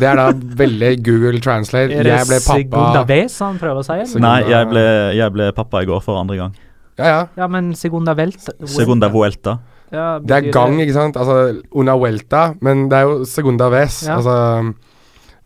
Det 0.00 0.02
er 0.08 0.16
da 0.16 0.30
veldig 0.32 1.02
Google 1.04 1.38
Translate. 1.40 1.92
Er 1.92 2.02
det 2.02 2.12
Jeg 2.12 2.26
ble 2.26 2.38
Segunda 2.40 3.02
Vez 3.04 3.38
han 3.38 3.58
prøver 3.58 3.78
å 3.80 3.84
si? 3.84 3.92
eller? 3.92 4.20
Nei, 4.20 4.40
jeg 4.50 4.68
ble, 4.68 4.84
jeg 5.16 5.32
ble 5.32 5.52
pappa 5.52 5.82
i 5.82 5.86
går 5.86 6.02
for 6.02 6.18
andre 6.18 6.36
gang. 6.36 6.54
Ja, 6.98 7.04
ja. 7.04 7.26
Ja, 7.36 7.46
men 7.46 7.74
Segunda 7.74 8.14
vuelta. 8.16 8.52
Segunda 8.66 9.08
vuelta. 9.12 9.58
Ja, 9.92 10.18
Det 10.18 10.30
er 10.32 10.50
gang, 10.50 10.80
ikke 10.80 10.92
sant? 10.96 11.14
Altså 11.16 11.62
una 11.76 11.94
vuelta, 11.96 12.54
men 12.60 12.88
det 12.88 12.96
er 12.98 13.02
jo 13.06 13.24
segunda 13.24 13.68
vez. 13.70 14.02
Ja. 14.08 14.16
Altså 14.16 14.74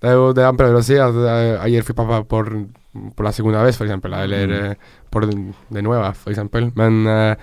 Det 0.00 0.08
er 0.08 0.14
jo 0.16 0.30
det 0.32 0.44
han 0.46 0.56
prøver 0.56 0.78
å 0.80 0.84
si. 0.84 0.96
At 0.96 1.16
ayer 1.66 1.84
fui 1.84 1.94
pappa 1.98 2.22
por, 2.24 2.48
por 3.16 3.26
la 3.26 3.32
segunda 3.36 3.62
vez, 3.66 3.76
for 3.76 3.84
eksempel. 3.88 4.14
Eller 4.16 4.46
Mm. 4.48 4.70
eh, 4.70 4.74
por 5.10 5.26
de, 5.26 5.82
nueva, 5.82 6.12
for 6.14 6.30
eksempel. 6.32 6.70
Men 6.74 7.06
eh, 7.06 7.34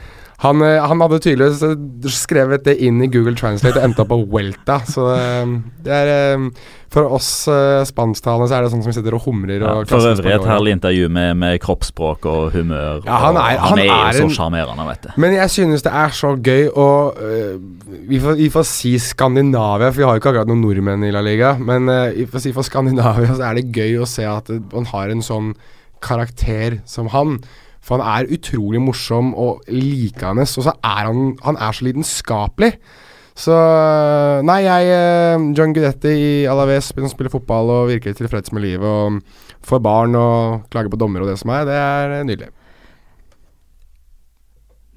han, 0.43 0.61
eh, 0.61 0.77
han 0.85 0.99
hadde 1.01 1.17
tydeligvis 1.25 1.63
eh, 1.65 2.09
skrevet 2.13 2.61
det 2.67 2.75
inn 2.85 2.99
i 3.01 3.07
Google 3.09 3.33
Translate 3.39 3.79
og 3.79 3.85
endte 3.87 4.03
opp 4.03 4.11
på 4.11 4.17
Welta. 4.35 4.75
Så 4.85 5.07
eh, 5.15 5.53
det 5.85 5.95
er 5.97 6.43
For 6.93 7.03
oss 7.11 7.27
spansktalende 7.89 8.45
så 8.47 8.55
er 8.55 8.63
det 8.63 8.69
sånn 8.71 8.79
som 8.85 8.91
vi 8.93 8.95
sitter 8.95 9.15
og 9.17 9.25
humrer. 9.25 9.59
Ja, 9.59 9.73
og 9.81 9.89
for 9.89 10.05
øvrig 10.07 10.31
et 10.37 10.45
herlig 10.47 10.71
intervju 10.77 11.09
med, 11.11 11.33
med 11.41 11.57
kroppsspråk 11.59 12.23
og 12.31 12.53
humør. 12.53 13.01
Ja, 13.03 13.17
han 13.25 13.35
er- 13.41 13.57
han 13.59 13.73
han 13.73 13.81
er 13.81 13.91
er 13.91 14.19
jo 14.21 14.29
så 14.29 14.37
sjarmerende, 14.37 14.85
vet 14.87 15.03
du. 15.03 15.09
Men 15.19 15.35
jeg 15.35 15.51
synes 15.51 15.83
det 15.83 15.91
er 15.91 16.15
så 16.15 16.31
gøy 16.39 16.69
å 16.71 16.87
øh, 17.11 17.57
vi, 18.07 18.21
får, 18.23 18.37
vi 18.39 18.47
får 18.53 18.65
si 18.69 18.93
Skandinavia, 19.03 19.89
for 19.91 19.99
vi 19.99 20.07
har 20.07 20.15
jo 20.15 20.21
ikke 20.23 20.31
akkurat 20.31 20.47
noen 20.53 20.63
nordmenn 20.63 21.03
i 21.03 21.11
La 21.11 21.25
Liga. 21.25 21.55
Men 21.59 21.89
øh, 21.91 22.13
vi 22.21 22.25
får 22.31 22.45
si 22.45 22.53
for 22.55 22.63
Skandinavia 22.69 23.35
så 23.35 23.49
er 23.49 23.59
det 23.59 23.67
gøy 23.75 23.97
å 23.99 24.07
se 24.07 24.23
at 24.29 24.53
man 24.71 24.87
har 24.93 25.11
en 25.11 25.25
sånn 25.25 25.51
karakter 25.99 26.79
som 26.87 27.09
han. 27.11 27.39
For 27.87 28.03
han 28.03 28.25
er 28.27 28.33
utrolig 28.35 28.81
morsom 28.83 29.31
og 29.39 29.63
likende, 29.71 30.43
og 30.43 30.65
så 30.65 30.73
er 30.83 31.07
han 31.07 31.37
Han 31.45 31.55
er 31.55 31.71
så 31.71 31.87
lidenskapelig. 31.87 32.73
Så 33.37 33.55
Nei, 34.47 34.61
jeg 34.65 34.93
øh, 34.97 35.49
John 35.57 35.73
Gudetti 35.75 36.13
i 36.17 36.45
Alaves 36.49 36.89
som 36.89 37.09
spiller 37.11 37.31
fotball 37.31 37.69
og 37.69 37.89
virker 37.91 38.15
tilfreds 38.17 38.51
med 38.51 38.65
livet 38.65 38.87
og 38.87 39.19
får 39.67 39.81
barn 39.83 40.15
og 40.17 40.63
klager 40.73 40.89
på 40.89 40.97
dommer 40.97 41.21
og 41.21 41.29
det 41.29 41.37
som 41.39 41.53
er, 41.53 41.67
det 41.69 41.75
er 41.77 42.15
øh, 42.19 42.23
nydelig. 42.25 42.49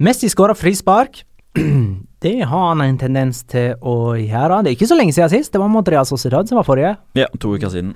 Messi 0.00 0.30
skåra 0.32 0.56
frispark. 0.56 1.22
Det 2.20 2.34
har 2.44 2.64
han 2.68 2.82
en 2.84 2.98
tendens 3.00 3.38
til 3.48 3.78
å 3.80 4.12
gjøre. 4.12 4.58
Det 4.60 4.68
er 4.70 4.76
ikke 4.76 4.88
så 4.90 4.96
lenge 4.96 5.12
siden 5.16 5.30
sist. 5.32 5.54
Det 5.54 5.60
var 5.60 5.70
mot 5.72 5.86
Real 5.88 6.04
Sociedad 6.04 6.48
som 6.48 6.58
var 6.60 6.66
forrige. 6.68 6.90
Ja, 7.16 7.30
to 7.40 7.54
uker 7.56 7.72
siden. 7.72 7.94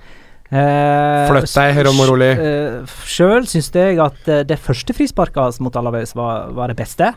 Eh, 0.55 1.29
Flytt 1.33 1.51
deg, 1.57 1.81
Romo 1.89 2.05
Roli. 2.07 2.29
rolig 2.37 2.89
Sjøl 3.11 3.47
syns 3.51 3.71
jeg 3.75 3.99
at 3.99 4.29
eh, 4.31 4.45
det 4.47 4.59
første 4.63 4.95
frisparket 4.95 5.59
mot 5.65 5.75
Alaves 5.81 6.15
var, 6.15 6.53
var 6.55 6.71
det 6.71 6.77
beste. 6.79 7.09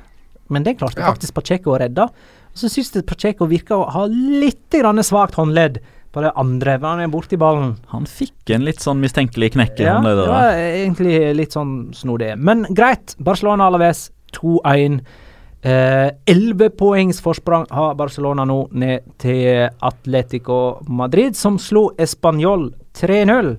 Men 0.50 0.64
det 0.64 0.78
klarte 0.80 1.00
Ja. 1.04 1.12
faktisk 1.12 1.36
Pacheco 1.36 1.76
å 1.76 1.80
redde. 1.80 2.08
Og 2.08 2.56
så 2.58 2.70
syns 2.72 2.92
jeg 2.96 3.06
Pacheco 3.06 3.46
virker 3.46 3.76
å 3.78 3.92
ha 3.94 4.06
litt 4.08 4.70
grann 4.72 4.98
svakt 5.06 5.36
håndledd 5.38 5.78
på 6.16 6.24
det 6.24 6.32
andre. 6.40 6.80
Han 6.82 7.00
er 7.04 7.08
borti 7.14 7.38
ballen. 7.38 7.76
Han 7.92 8.06
fikk 8.10 8.50
en 8.56 8.64
litt 8.66 8.80
sånn 8.80 8.98
mistenkelig 9.04 9.52
knekk 9.54 9.80
i 9.82 9.84
Ja, 9.84 10.00
det 10.02 10.02
håndleddet. 10.02 10.28
var 10.28 10.52
egentlig 10.56 11.36
litt 11.36 11.52
sånn 11.54 11.94
snodig. 11.94 12.32
Men 12.40 12.64
greit. 12.74 13.14
Barcelona 13.20 13.68
Alaves 13.68 14.10
2-1. 14.34 15.02
Elleve 15.68 16.70
poengs 16.70 17.20
forsprang 17.22 17.66
har 17.70 17.94
Barcelona 18.00 18.46
nå 18.48 18.70
ned 18.72 19.04
til 19.20 19.68
Atletico 19.84 20.80
Madrid, 20.88 21.36
som 21.36 21.58
slo 21.60 21.90
Español 21.98 22.70
3-0. 22.98 23.54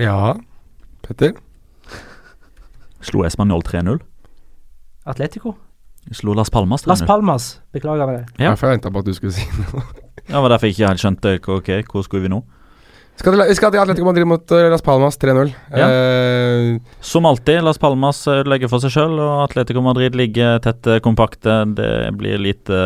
Ja, 0.00 0.34
Petter? 1.04 1.34
Slo 3.04 3.24
Español 3.28 3.62
3-0. 3.62 4.00
Atletico? 5.04 5.58
Slo 6.12 6.34
Las 6.34 6.50
Palmas 6.50 6.84
3-0. 6.84 6.88
Las 6.88 7.02
Palmas. 7.02 7.60
Beklager 7.72 8.08
meg 8.08 8.16
det. 8.18 8.26
Ja. 8.38 8.50
Jeg 8.54 8.58
forventa 8.58 8.90
på 8.90 9.04
at 9.04 9.06
du 9.06 9.14
skulle 9.16 9.36
si 9.36 9.44
noe. 9.60 9.84
Ja, 10.28 10.40
var 10.40 10.48
derfor 10.48 10.66
jeg 10.70 10.78
ikke 10.78 10.88
helt 10.88 11.02
skjønte 11.02 11.34
ok, 11.58 11.70
hvor 11.90 12.04
skulle 12.06 12.24
vi 12.24 12.32
nå. 12.32 12.40
Skal 13.14 13.30
til, 13.36 13.40
vi 13.46 13.54
skal 13.54 13.70
til 13.70 13.78
Atletico 13.78 14.08
Madrid 14.08 14.26
mot 14.26 14.52
eh, 14.52 14.64
Las 14.72 14.82
Palmas 14.82 15.14
3-0. 15.22 15.52
Ja. 15.70 15.86
Eh, 15.86 16.80
Som 17.00 17.28
alltid, 17.30 17.60
Las 17.62 17.78
Palmas 17.78 18.18
ødelegger 18.28 18.68
for 18.72 18.82
seg 18.82 18.90
sjøl, 18.90 19.14
og 19.22 19.44
Atletico 19.44 19.80
Madrid 19.84 20.16
ligger 20.18 20.58
tett 20.64 20.88
kompakte. 21.04 21.60
Det 21.78 22.10
blir 22.18 22.42
lite, 22.42 22.80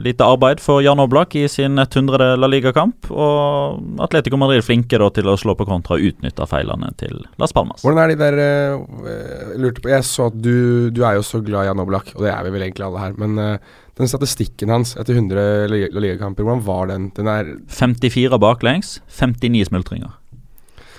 lite 0.00 0.24
arbeid 0.24 0.62
for 0.64 0.80
Jan 0.82 1.02
Oblak 1.04 1.36
i 1.36 1.44
sin 1.52 1.76
100. 1.78 2.32
La 2.40 2.48
Liga-kamp. 2.48 3.10
Og 3.12 4.00
Atletico 4.08 4.40
Madrid 4.40 4.64
flinke 4.64 4.98
da, 5.04 5.10
til 5.12 5.28
å 5.28 5.36
slå 5.38 5.52
på 5.60 5.68
kontra 5.68 5.98
og 6.00 6.08
utnytte 6.08 6.48
feilene 6.48 6.94
til 7.00 7.20
Las 7.42 7.52
Palmas. 7.52 7.84
hvordan 7.84 8.02
er 8.06 8.14
de 8.14 8.20
der 8.24 8.40
eh, 8.40 9.56
lurte 9.60 9.84
på 9.84 9.92
Jeg 9.92 10.08
så 10.08 10.30
at 10.32 10.40
du, 10.40 10.88
du 10.96 11.04
er 11.04 11.20
jo 11.20 11.26
så 11.26 11.44
glad 11.44 11.66
i 11.66 11.70
Jan 11.70 11.84
Oblak, 11.84 12.14
og 12.16 12.24
det 12.24 12.32
er 12.32 12.40
vi 12.48 12.56
vel 12.56 12.70
egentlig 12.70 12.88
alle 12.88 13.04
her. 13.04 13.20
Men 13.20 13.36
eh, 13.38 13.74
den 13.96 14.10
statistikken 14.10 14.72
hans 14.72 14.94
etter 15.00 15.16
100 15.16 15.66
La 15.72 15.80
La 15.88 16.02
Liga-kamper, 16.04 16.44
hvordan 16.44 16.64
var 16.66 16.90
den? 16.90 17.08
Den 17.16 17.30
er 17.32 17.54
54 17.72 18.38
baklengs, 18.42 19.00
59 19.08 19.70
smultringer. 19.70 20.12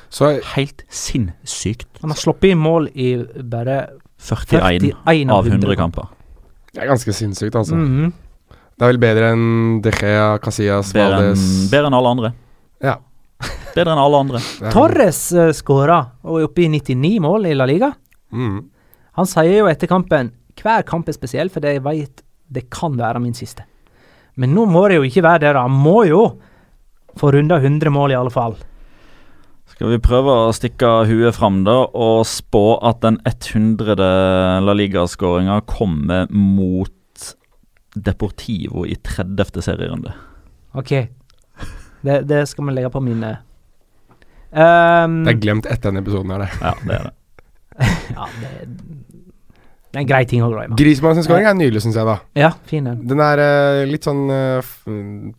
så 0.09 0.39
Helt 0.55 0.83
sinnssykt. 0.89 1.89
Han 2.01 2.13
har 2.13 2.17
sluppet 2.17 2.51
i 2.51 2.55
mål 2.57 2.89
i 2.95 3.15
bare 3.43 3.87
41 4.17 4.93
41 5.05 5.29
av 5.29 5.47
100 5.47 5.75
kamper. 5.77 6.07
Det 6.73 6.81
er 6.81 6.89
ganske 6.89 7.13
sinnssykt, 7.13 7.55
altså. 7.55 7.75
Mhm. 7.75 8.13
Det 8.77 8.85
er 8.85 8.91
vel 8.91 8.99
bedre 9.01 9.29
enn 9.33 9.81
De 9.81 9.89
Gea, 9.89 10.37
Casillas, 10.37 10.91
Valdes 10.93 11.69
bedre 11.71 11.89
enn 11.89 11.97
alle 11.97 12.09
andre. 12.13 12.33
Ja. 12.85 12.99
Bedre 13.73 13.93
enn 13.93 14.01
alle 14.01 14.19
andre. 14.21 14.41
Torres 14.73 15.21
uh, 15.33 15.49
skåra 15.53 15.97
og 16.25 16.39
er 16.39 16.45
oppe 16.45 16.63
i 16.65 16.69
99 16.69 17.17
mål 17.21 17.49
i 17.49 17.55
La 17.57 17.65
Liga. 17.69 17.89
Mm. 18.33 18.59
Han 19.17 19.29
sier 19.29 19.63
jo 19.63 19.69
etter 19.69 19.89
kampen 19.89 20.29
hver 20.57 20.85
kamp 20.85 21.09
er 21.09 21.17
spesiell, 21.17 21.49
fordi 21.53 21.75
jeg 21.75 21.83
vet 21.85 22.23
det 22.47 22.69
kan 22.73 22.95
være 22.99 23.21
min 23.23 23.35
siste. 23.37 23.65
Men 24.37 24.53
nå 24.53 24.67
må 24.69 24.85
det 24.87 24.99
jo 24.99 25.05
ikke 25.07 25.25
være 25.25 25.43
det. 25.45 25.53
da. 25.57 25.65
Han 25.65 25.77
må 25.77 26.03
jo 26.07 26.23
få 27.17 27.31
runda 27.33 27.57
100 27.57 27.89
mål, 27.93 28.13
i 28.13 28.19
alle 28.19 28.33
fall. 28.33 28.57
Skal 29.73 29.91
vi 29.91 29.99
prøve 30.01 30.33
å 30.47 30.53
stikke 30.55 30.89
huet 31.09 31.35
fram 31.35 31.63
da 31.65 31.79
og 31.91 32.21
spå 32.29 32.77
at 32.85 33.01
den 33.03 33.19
100. 33.25 33.97
La 34.63 34.75
Liga-skåringa 34.77 35.59
kommer 35.69 36.29
mot 36.31 36.93
Deportivo 37.97 38.85
i 38.85 38.95
30. 38.95 39.61
serierunde? 39.65 40.13
OK. 40.77 40.93
Det, 42.05 42.21
det 42.29 42.43
skal 42.49 42.67
vi 42.69 42.77
legge 42.77 42.91
på 42.93 43.01
minnet. 43.01 43.43
Um, 44.53 45.23
Det 45.25 45.33
er 45.33 45.39
glemt 45.41 45.65
etter 45.67 45.89
denne 45.89 46.03
episoden 46.05 46.31
er 46.37 46.45
det. 46.45 46.51
Ja, 46.61 46.73
det 46.85 46.97
er 46.99 47.07
det. 47.09 47.13
ja, 48.15 48.27
det, 48.41 48.51
det 49.97 50.03
er 50.03 50.05
en 50.05 50.09
grei 50.11 50.25
ting 50.29 50.43
å 50.45 50.51
glemme. 50.51 50.77
Griezmann 50.77 51.15
sin 51.17 51.25
scoring 51.25 51.47
er 51.49 51.55
nydelig, 51.57 51.81
syns 51.81 51.95
jeg, 51.97 52.05
da. 52.05 52.19
Ja, 52.37 52.51
fin 52.69 52.85
den. 52.85 52.99
Den 53.09 53.21
er 53.23 53.41
eh, 53.41 53.85
litt 53.89 54.05
sånn 54.05 54.27
eh, 54.29 54.67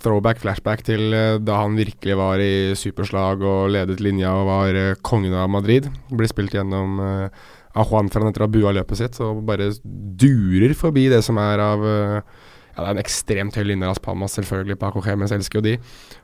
throwback, 0.03 0.41
flashback 0.43 0.83
til 0.89 1.15
eh, 1.15 1.37
da 1.39 1.61
han 1.61 1.77
virkelig 1.79 2.17
var 2.19 2.43
i 2.43 2.75
superslag 2.79 3.45
og 3.47 3.69
ledet 3.77 4.01
linja 4.03 4.33
og 4.35 4.51
var 4.51 4.81
eh, 4.81 4.97
kongen 5.07 5.37
av 5.39 5.47
Madrid. 5.55 5.87
Ble 6.11 6.27
spilt 6.27 6.59
gjennom 6.59 6.99
uh, 6.99 7.47
av 7.79 7.87
Juan 7.87 8.11
Fran 8.11 8.33
etter 8.33 8.43
å 8.43 8.49
ha 8.49 8.53
bua 8.57 8.75
løpet 8.75 8.99
sitt, 8.99 9.21
og 9.23 9.45
bare 9.47 9.71
durer 9.85 10.75
forbi 10.75 11.07
det 11.13 11.23
som 11.27 11.39
er 11.39 11.63
av 11.63 11.87
eh, 11.87 12.39
Ja, 12.79 12.85
det 12.85 12.91
er 12.93 12.95
en 12.95 13.03
ekstremt 13.03 13.57
høy 13.59 13.65
linje 13.67 13.89
Las 13.91 13.99
Palmas, 13.99 14.37
selvfølgelig. 14.39 14.77
Paco 14.79 15.01
Gemes 15.03 15.33
elsker 15.35 15.59
jo 15.59 15.65
de. 15.65 15.73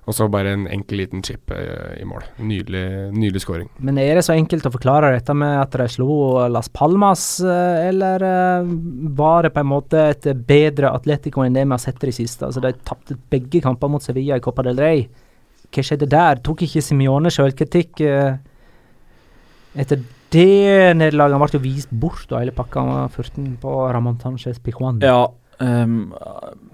Og 0.06 0.14
så 0.14 0.28
bare 0.30 0.52
en 0.54 0.68
enkel 0.70 1.00
liten 1.02 1.24
chip 1.26 1.50
eh, 1.50 1.96
i 1.98 2.06
mål. 2.06 2.22
Nydelig, 2.38 2.84
nydelig 3.10 3.42
scoring. 3.42 3.66
Men 3.82 3.98
er 3.98 4.14
det 4.14 4.22
så 4.22 4.36
enkelt 4.36 4.68
å 4.70 4.72
forklare 4.76 5.10
dette 5.16 5.34
med 5.34 5.56
at 5.58 5.74
de 5.74 5.88
slo 5.90 6.46
Las 6.54 6.70
Palmas, 6.70 7.26
eh, 7.42 7.88
eller 7.88 8.22
eh, 8.28 8.70
var 9.18 9.48
det 9.48 9.54
på 9.56 9.64
en 9.64 9.72
måte 9.72 10.06
et 10.12 10.30
bedre 10.46 10.94
Atletico 10.94 11.42
enn 11.42 11.58
det 11.58 11.66
vi 11.66 11.74
har 11.74 11.82
sett 11.82 11.98
i 11.98 12.12
det 12.12 12.16
siste? 12.20 12.46
Altså, 12.46 12.62
de 12.62 12.70
tapte 12.86 13.18
begge 13.34 13.64
kamper 13.64 13.90
mot 13.90 14.06
Sevilla 14.06 14.38
i 14.38 14.46
Copa 14.46 14.62
del 14.70 14.78
Rey. 14.78 15.08
Hva 15.74 15.82
skjedde 15.82 16.06
der? 16.06 16.38
Tok 16.46 16.62
ikke 16.68 16.86
Simione 16.86 17.34
sjølkritikk 17.34 18.06
eh, 18.06 18.36
etter 19.74 20.06
det 20.30 20.94
nederlaget? 21.02 21.34
Han 21.34 21.48
ble 21.48 21.58
jo 21.58 21.66
vist 21.66 21.90
bort 21.90 22.30
og 22.30 22.38
hele 22.38 22.54
pakka 22.54 22.84
han 22.84 22.94
var 22.94 23.10
14 23.10 23.56
på 23.62 23.80
Ramón 23.90 24.22
Sánchez 24.22 24.62
Pijuan. 24.62 25.02
Ja, 25.02 25.32
ehm, 25.60 26.12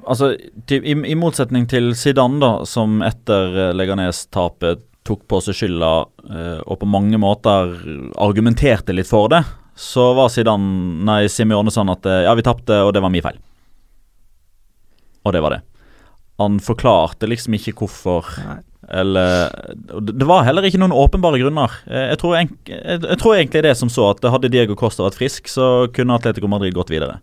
altså 0.06 0.34
til, 0.68 0.84
i, 0.84 0.94
I 1.12 1.16
motsetning 1.18 1.66
til 1.70 1.92
Zidane, 1.98 2.40
da, 2.42 2.52
som 2.68 3.00
etter 3.06 3.56
eh, 3.68 3.74
Leganes-tapet 3.76 4.86
tok 5.06 5.24
på 5.30 5.40
seg 5.42 5.56
skylda 5.56 5.90
uh, 6.04 6.60
og 6.68 6.76
på 6.82 6.88
mange 6.88 7.18
måter 7.18 7.72
argumenterte 8.20 8.92
litt 8.92 9.08
for 9.08 9.30
det, 9.32 9.40
så 9.80 10.10
var 10.14 10.28
Zidane, 10.32 11.00
nei, 11.08 11.22
Simione 11.32 11.72
sånn 11.72 11.90
at 11.92 12.04
eh, 12.06 12.24
ja, 12.26 12.34
vi 12.36 12.44
tapte, 12.44 12.82
og 12.84 12.92
det 12.94 13.00
var 13.00 13.12
min 13.12 13.24
feil. 13.24 13.38
Og 15.24 15.32
det 15.32 15.40
var 15.44 15.56
det. 15.56 15.62
Han 16.40 16.58
forklarte 16.64 17.28
liksom 17.28 17.56
ikke 17.56 17.74
hvorfor 17.76 18.28
Nei. 18.40 18.60
eller 19.00 19.50
Det 20.08 20.28
var 20.28 20.46
heller 20.46 20.64
ikke 20.64 20.80
noen 20.80 20.94
åpenbare 20.96 21.40
grunner. 21.40 21.74
Jeg 21.84 22.20
tror, 22.20 22.36
jeg, 22.38 22.48
jeg 22.68 23.18
tror 23.20 23.36
egentlig 23.36 23.64
det 23.66 23.74
som 23.76 23.92
så 23.92 24.10
at 24.14 24.24
hadde 24.32 24.52
Diego 24.52 24.76
Costa 24.76 25.04
vært 25.04 25.18
frisk, 25.20 25.50
så 25.52 25.88
kunne 25.92 26.16
Atletico 26.16 26.48
Madrid 26.48 26.76
gått 26.76 26.92
videre. 26.92 27.18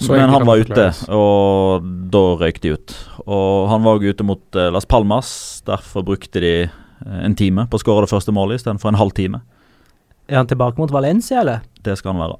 Så 0.00 0.14
Men 0.16 0.32
han 0.32 0.46
var 0.48 0.62
ute, 0.62 0.86
og 1.12 1.84
da 2.12 2.22
røyk 2.40 2.60
de 2.64 2.72
ut. 2.72 2.94
Og 3.26 3.68
han 3.68 3.82
var 3.84 3.98
også 3.98 4.14
ute 4.14 4.24
mot 4.24 4.56
eh, 4.56 4.70
Las 4.72 4.88
Palmas, 4.88 5.32
derfor 5.66 6.06
brukte 6.06 6.40
de 6.40 6.52
eh, 6.64 7.18
en 7.20 7.36
time 7.36 7.66
på 7.68 7.76
å 7.76 7.82
skåre 7.82 8.06
det 8.06 8.12
første 8.14 8.32
målet 8.32 8.62
istedenfor 8.62 8.94
en 8.94 9.00
halv 9.00 9.12
time. 9.18 9.42
Er 10.30 10.40
han 10.40 10.48
tilbake 10.48 10.80
mot 10.80 10.92
Valencia, 10.94 11.42
eller? 11.42 11.66
Det 11.84 11.98
skal 12.00 12.14
han 12.14 12.22
være. 12.22 12.38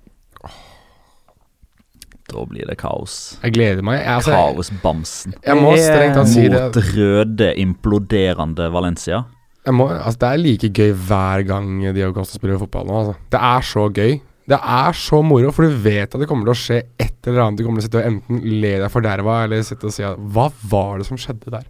Da 2.31 2.45
blir 2.47 2.69
det 2.71 2.79
kaos. 2.81 3.19
Jeg 3.43 3.57
gleder 3.57 3.85
meg. 3.85 4.01
Altså, 4.07 4.33
Kaosbamsen. 4.33 5.35
jeg 5.45 5.59
må 5.59 5.75
strengt 5.77 6.17
tatt 6.17 6.31
si 6.31 6.47
det. 6.47 6.63
Mot 6.63 6.81
røde, 6.95 7.53
imploderende 7.61 8.71
Valencia. 8.73 9.25
Jeg 9.67 9.77
må, 9.77 9.91
altså, 9.93 10.19
det 10.23 10.29
er 10.31 10.41
like 10.41 10.71
gøy 10.73 10.93
hver 11.11 11.43
gang 11.49 11.73
Diego 11.91 12.15
Costa 12.17 12.39
spiller 12.39 12.61
fotball 12.63 12.87
nå. 12.89 13.01
Altså. 13.03 13.17
Det 13.35 13.41
er 13.51 13.67
så 13.67 13.89
gøy. 13.93 14.15
Det 14.51 14.59
er 14.59 14.97
så 14.99 15.21
moro, 15.23 15.53
for 15.55 15.69
du 15.69 15.77
vet 15.85 16.11
at 16.11 16.19
det 16.19 16.27
kommer 16.27 16.49
til 16.49 16.57
å 16.57 16.59
skje 16.59 16.81
et 16.99 17.29
eller 17.29 17.45
annet. 17.45 17.61
Du 17.61 17.67
kommer 17.67 17.79
til 17.79 17.87
å 17.87 17.89
sitte 17.91 18.01
og 18.01 18.09
enten 18.09 18.41
le 18.63 18.73
deg 18.83 18.91
forderva 18.91 19.45
eller 19.45 19.63
sitte 19.67 19.87
og 19.87 19.95
si 19.95 20.03
at 20.07 20.19
Hva 20.19 20.49
var 20.73 20.99
det 20.99 21.07
som 21.07 21.21
skjedde 21.21 21.53
der? 21.55 21.69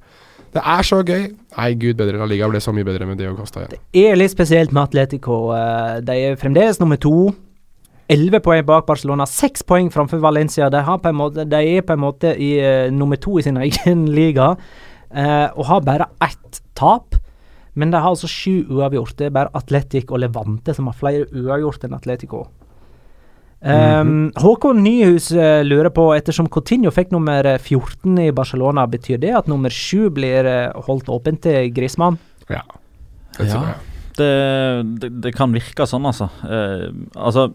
Det 0.51 0.63
er 0.67 0.87
så 0.87 0.99
gøy. 1.07 1.29
Nei, 1.55 1.69
gud 1.79 1.99
bedre. 2.01 2.19
La 2.19 2.27
Liga 2.27 2.49
ble 2.51 2.59
så 2.63 2.73
mye 2.75 2.87
bedre 2.87 3.07
med 3.07 3.21
Diego 3.21 3.37
Costa 3.39 3.63
igjen. 3.63 3.77
Det 3.95 4.03
er 4.09 4.19
litt 4.19 4.33
spesielt 4.33 4.73
med 4.75 4.89
Atletico. 4.89 5.53
eh, 5.55 6.01
De 6.03 6.17
er 6.31 6.41
fremdeles 6.41 6.81
nummer 6.81 6.99
to. 6.99 7.31
Elleve 8.11 8.41
poeng 8.43 8.65
bak 8.67 8.89
Barcelona, 8.89 9.27
seks 9.31 9.63
poeng 9.63 9.93
framfor 9.95 10.19
Valencia. 10.19 10.67
De, 10.73 10.81
måte, 11.15 11.45
de 11.47 11.61
er 11.77 11.85
på 11.87 11.95
en 11.95 12.03
måte 12.03 12.33
i 12.35 12.57
uh, 12.59 12.91
nummer 12.91 13.21
to 13.21 13.39
i 13.39 13.45
sin 13.47 13.61
egen 13.67 14.09
liga, 14.11 14.57
uh, 15.15 15.49
og 15.55 15.67
har 15.69 15.85
bare 15.87 16.09
ett 16.27 16.59
tap. 16.75 17.15
Men 17.79 17.93
de 17.93 18.01
har 18.01 18.11
altså 18.11 18.27
sju 18.27 18.67
uavgjort. 18.67 19.15
Det 19.21 19.29
er 19.29 19.37
bare 19.37 19.55
Atletic 19.55 20.11
og 20.11 20.25
Levante 20.25 20.75
som 20.75 20.91
har 20.91 20.99
flere 20.99 21.29
uavgjort 21.31 21.87
enn 21.87 21.95
Atletico. 21.95 22.49
Um, 23.61 24.31
Håkon 24.41 24.79
Nyhus 24.81 25.27
uh, 25.37 25.61
lurer 25.67 25.91
på, 25.93 26.07
ettersom 26.17 26.47
Coutinho 26.49 26.89
fikk 26.97 27.11
nummer 27.13 27.45
eh, 27.45 27.59
14 27.61 28.15
i 28.25 28.31
Barcelona, 28.33 28.87
betyr 28.89 29.19
det 29.21 29.35
at 29.37 29.51
nummer 29.53 29.69
7 29.69 30.07
blir 30.17 30.49
uh, 30.49 30.79
holdt 30.87 31.11
åpent 31.13 31.43
til 31.45 31.69
Grismann? 31.77 32.17
Ja. 32.49 32.63
Det 33.37 33.51
tror 33.51 33.61
Ja. 33.67 33.75
jeg. 33.75 33.87
Det, 34.21 34.31
det, 35.01 35.11
det 35.25 35.31
kan 35.37 35.53
virke 35.55 35.85
sånn, 35.89 36.05
altså. 36.09 36.27
Uh, 36.45 36.89
altså 37.17 37.51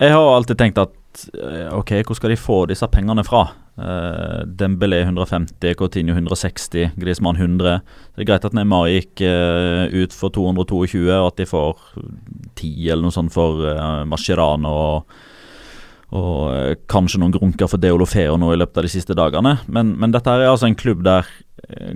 Jeg 0.00 0.12
har 0.12 0.32
alltid 0.34 0.58
tenkt 0.60 0.80
at 0.82 0.90
eh, 1.34 1.68
ok, 1.74 1.92
hvor 2.06 2.18
skal 2.18 2.32
de 2.32 2.38
få 2.40 2.58
disse 2.70 2.86
pengene 2.92 3.24
fra? 3.26 3.46
Uh, 3.78 4.42
Dembélé 4.58 5.04
150, 5.04 5.74
Coutinho 5.78 6.14
160, 6.16 6.96
Griezmann 6.98 7.38
100. 7.38 7.80
Det 8.16 8.24
er 8.24 8.28
greit 8.28 8.46
at 8.48 8.56
Neymar 8.56 8.88
gikk 8.90 9.22
uh, 9.22 9.86
ut 9.92 10.14
for 10.16 10.34
222, 10.34 11.04
og 11.14 11.28
at 11.30 11.38
de 11.38 11.46
får 11.46 11.82
10 12.58 12.88
eller 12.90 13.06
noe 13.06 13.14
sånt 13.14 13.34
for 13.34 13.62
uh, 13.68 14.02
Mascherano 14.10 14.72
og, 14.74 15.20
og 16.18 16.42
uh, 16.50 16.72
kanskje 16.90 17.22
noen 17.22 17.36
grunker 17.36 17.70
for 17.70 17.82
Deolofeo 17.82 18.34
nå 18.40 18.50
i 18.54 18.58
løpet 18.58 18.82
av 18.82 18.88
de 18.88 18.94
siste 18.96 19.16
dagene. 19.18 19.58
Men, 19.70 19.94
men 20.00 20.14
dette 20.14 20.34
er 20.34 20.48
altså 20.48 20.70
en 20.70 20.78
klubb 20.78 21.06
der 21.06 21.28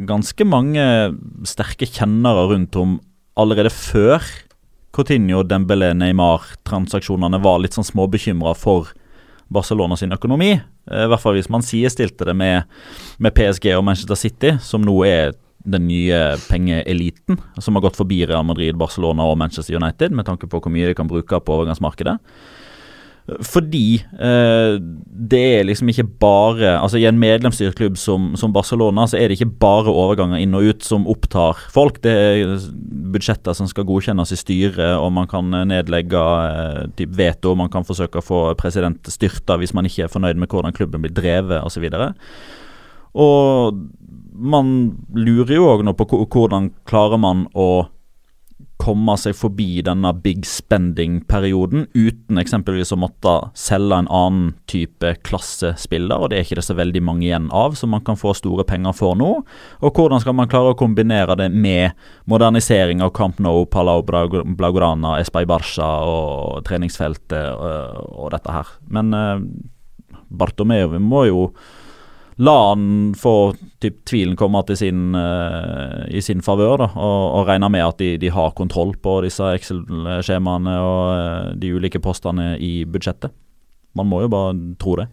ganske 0.06 0.44
mange 0.44 0.82
sterke 1.48 1.86
kjennere 1.88 2.48
rundt 2.50 2.76
om 2.76 2.98
allerede 3.38 3.70
før 3.72 4.26
Coutinho, 4.92 5.40
Dembélé, 5.42 5.94
Neymar-transaksjonene 5.96 7.40
var 7.40 7.62
litt 7.62 7.72
sånn 7.78 7.86
småbekymra 7.88 8.52
for 8.58 8.90
Barcelona 9.52 9.98
sin 9.98 10.14
økonomi. 10.14 10.52
Eh, 10.56 11.04
I 11.04 11.08
hvert 11.10 11.22
fall 11.22 11.38
hvis 11.38 11.50
man 11.52 11.64
sidestilte 11.66 12.28
det 12.28 12.36
med, 12.36 12.68
med 13.22 13.34
PSG 13.36 13.72
og 13.76 13.86
Manchester 13.86 14.18
City, 14.18 14.56
som 14.62 14.84
nå 14.86 14.96
er 15.08 15.36
den 15.62 15.86
nye 15.86 16.18
pengeeliten, 16.48 17.38
som 17.62 17.76
har 17.78 17.84
gått 17.84 17.98
forbi 18.00 18.24
Real 18.26 18.46
Madrid, 18.46 18.74
Barcelona 18.78 19.28
og 19.30 19.38
Manchester 19.38 19.78
United, 19.78 20.10
med 20.10 20.26
tanke 20.26 20.48
på 20.50 20.58
hvor 20.58 20.74
mye 20.74 20.90
de 20.90 20.96
kan 20.98 21.10
bruke 21.10 21.38
på 21.38 21.54
overgangsmarkedet. 21.54 22.16
Fordi 23.22 24.02
eh, 24.02 24.76
det 25.30 25.40
er 25.60 25.66
liksom 25.68 25.92
ikke 25.92 26.08
bare 26.18 26.72
Altså 26.74 26.98
I 26.98 27.04
en 27.06 27.20
medlemsstyrt 27.22 27.76
klubb 27.78 27.94
som, 28.00 28.32
som 28.38 28.50
Barcelona, 28.54 29.04
så 29.06 29.20
er 29.20 29.30
det 29.30 29.36
ikke 29.38 29.60
bare 29.62 29.92
overganger 29.94 30.42
inn 30.42 30.56
og 30.58 30.72
ut 30.72 30.86
som 30.86 31.06
opptar 31.10 31.60
folk. 31.70 32.00
Det 32.02 32.12
er 32.12 32.56
budsjetter 33.14 33.54
som 33.54 33.68
skal 33.70 33.86
godkjennes 33.86 34.34
i 34.34 34.40
styret, 34.40 34.96
og 34.98 35.12
man 35.14 35.30
kan 35.30 35.54
nedlegge 35.70 36.24
eh, 36.48 37.06
veto. 37.14 37.54
Man 37.58 37.70
kan 37.72 37.86
forsøke 37.86 38.18
å 38.18 38.26
få 38.26 38.42
president 38.58 39.06
styrta 39.12 39.58
hvis 39.60 39.74
man 39.76 39.86
ikke 39.86 40.08
er 40.08 40.12
fornøyd 40.12 40.42
med 40.42 40.50
hvordan 40.50 40.74
klubben 40.74 41.04
blir 41.04 41.14
drevet 41.14 41.62
osv. 41.62 41.86
Og 43.12 43.82
man 44.32 44.68
lurer 45.14 45.58
jo 45.58 45.68
òg 45.70 45.86
nå 45.86 45.94
på 45.94 46.08
hvordan 46.10 46.72
klarer 46.88 47.20
man 47.20 47.46
å 47.54 47.86
komme 48.82 49.14
seg 49.20 49.36
forbi 49.38 49.82
denne 49.86 50.10
big 50.24 50.42
spending-perioden 50.48 51.86
uten 51.94 52.40
eksempelvis 52.42 52.92
å 52.94 52.98
måtte 52.98 53.34
selge 53.58 54.00
en 54.02 54.10
annen 54.10 54.52
type 54.70 55.14
klassespiller, 55.26 56.18
og 56.18 56.32
det 56.32 56.38
er 56.38 56.46
ikke 56.46 56.58
det 56.58 56.66
så 56.66 56.76
veldig 56.78 57.02
mange 57.06 57.26
igjen 57.28 57.48
av, 57.54 57.76
som 57.78 57.92
man 57.94 58.02
kan 58.06 58.18
få 58.18 58.34
store 58.36 58.66
penger 58.68 58.96
for 58.98 59.18
nå. 59.18 59.30
Og 59.82 59.98
hvordan 59.98 60.22
skal 60.22 60.36
man 60.38 60.50
klare 60.50 60.74
å 60.74 60.78
kombinere 60.78 61.36
det 61.38 61.50
med 61.54 61.94
modernisering 62.30 63.04
av 63.04 63.14
Camp 63.16 63.38
Nou, 63.42 63.66
Palau 63.70 64.02
Blagorana, 64.02 65.16
Espai 65.22 65.44
Barca 65.48 65.92
og 66.08 66.62
treningsfeltet 66.66 67.52
og, 67.54 68.02
og 68.18 68.32
dette 68.34 68.56
her. 68.56 68.74
Men 68.92 69.14
eh, 69.16 69.46
Bartomeu 70.32 70.98
må 70.98 71.26
jo 71.28 71.46
la 72.42 72.54
han 72.68 73.12
få 73.18 73.34
typ, 73.82 74.00
tvilen 74.08 74.36
komme 74.38 74.62
til 74.66 74.78
sin, 74.80 75.14
uh, 75.14 76.02
i 76.10 76.22
sin 76.24 76.42
favør, 76.44 76.86
og, 76.90 77.20
og 77.38 77.46
regne 77.48 77.70
med 77.72 77.84
at 77.86 78.02
de, 78.02 78.16
de 78.18 78.32
har 78.34 78.54
kontroll 78.58 78.94
på 79.02 79.20
disse 79.26 79.52
Excel-skjemaene 79.58 80.76
og 80.82 81.02
uh, 81.12 81.52
de 81.58 81.72
ulike 81.76 82.02
postene 82.02 82.56
i 82.58 82.82
budsjettet. 82.88 83.34
Man 83.98 84.08
må 84.08 84.22
jo 84.24 84.32
bare 84.32 84.56
tro 84.80 84.96
det. 84.98 85.08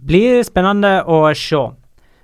Blir 0.00 0.40
spennende 0.46 1.00
å 1.04 1.22
se. 1.36 1.60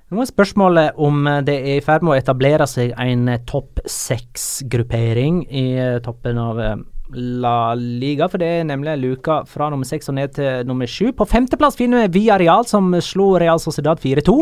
Nå 0.07 0.23
er 0.23 0.29
spørsmålet 0.29 0.99
om 1.03 1.25
det 1.45 1.57
er 1.57 1.81
i 1.81 1.85
ferd 1.85 2.05
med 2.07 2.15
å 2.15 2.21
etablere 2.21 2.69
seg 2.71 2.93
en 2.95 3.27
topp 3.49 3.83
seks-gruppering 3.91 5.43
i 5.51 5.67
toppen 6.05 6.39
av 6.39 6.61
eh, 6.63 6.77
La 7.15 7.75
Liga, 7.79 8.27
for 8.31 8.43
det 8.43 8.49
er 8.51 8.65
nemlig 8.67 8.97
luka 8.99 9.43
fra 9.47 9.69
nummer 9.71 9.87
seks 9.87 10.11
og 10.11 10.17
ned 10.19 10.35
til 10.39 10.67
nummer 10.67 10.91
sju. 10.91 11.13
På 11.15 11.27
femteplass 11.29 11.79
finner 11.79 12.07
vi 12.07 12.21
Villarreal, 12.21 12.67
som 12.67 12.91
slo 13.05 13.37
Real 13.39 13.63
Sociedad 13.63 14.03
4-2. 14.03 14.41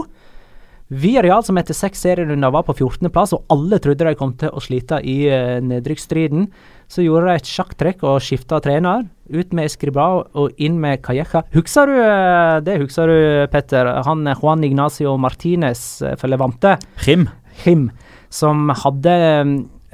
Villarreal, 0.95 1.43
som 1.45 1.57
etter 1.57 1.77
seks 1.77 2.03
serierunder 2.05 2.53
var 2.53 2.65
på 2.67 2.75
14.-plass, 2.77 3.33
og 3.37 3.45
alle 3.53 3.81
trodde 3.83 4.05
de 4.05 4.17
kom 4.21 4.35
til 4.41 4.53
å 4.53 4.63
slite 4.63 5.01
i 5.01 5.17
uh, 5.33 5.61
nedrykksstriden, 5.65 6.47
så 6.93 7.05
gjorde 7.05 7.31
de 7.31 7.37
et 7.41 7.49
sjakktrekk 7.49 8.05
og 8.05 8.21
skifta 8.25 8.61
trener. 8.65 9.07
Ut 9.33 9.55
med 9.57 9.71
Escribao 9.71 10.27
og 10.37 10.61
inn 10.61 10.77
med 10.81 11.01
Calleja. 11.05 11.45
Husker 11.57 11.89
du 11.89 11.97
uh, 11.97 12.61
det, 12.65 12.77
husker 12.83 13.09
du, 13.09 13.19
Petter? 13.53 13.89
Han 14.09 14.27
eh, 14.29 14.41
Juan 14.41 14.65
Ignacio 14.65 15.17
Martinez 15.21 16.03
uh, 16.05 16.13
for 16.21 16.33
Levante. 16.33 16.77
Him. 17.07 17.31
Him 17.65 17.89
som 18.35 18.69
hadde 18.75 19.15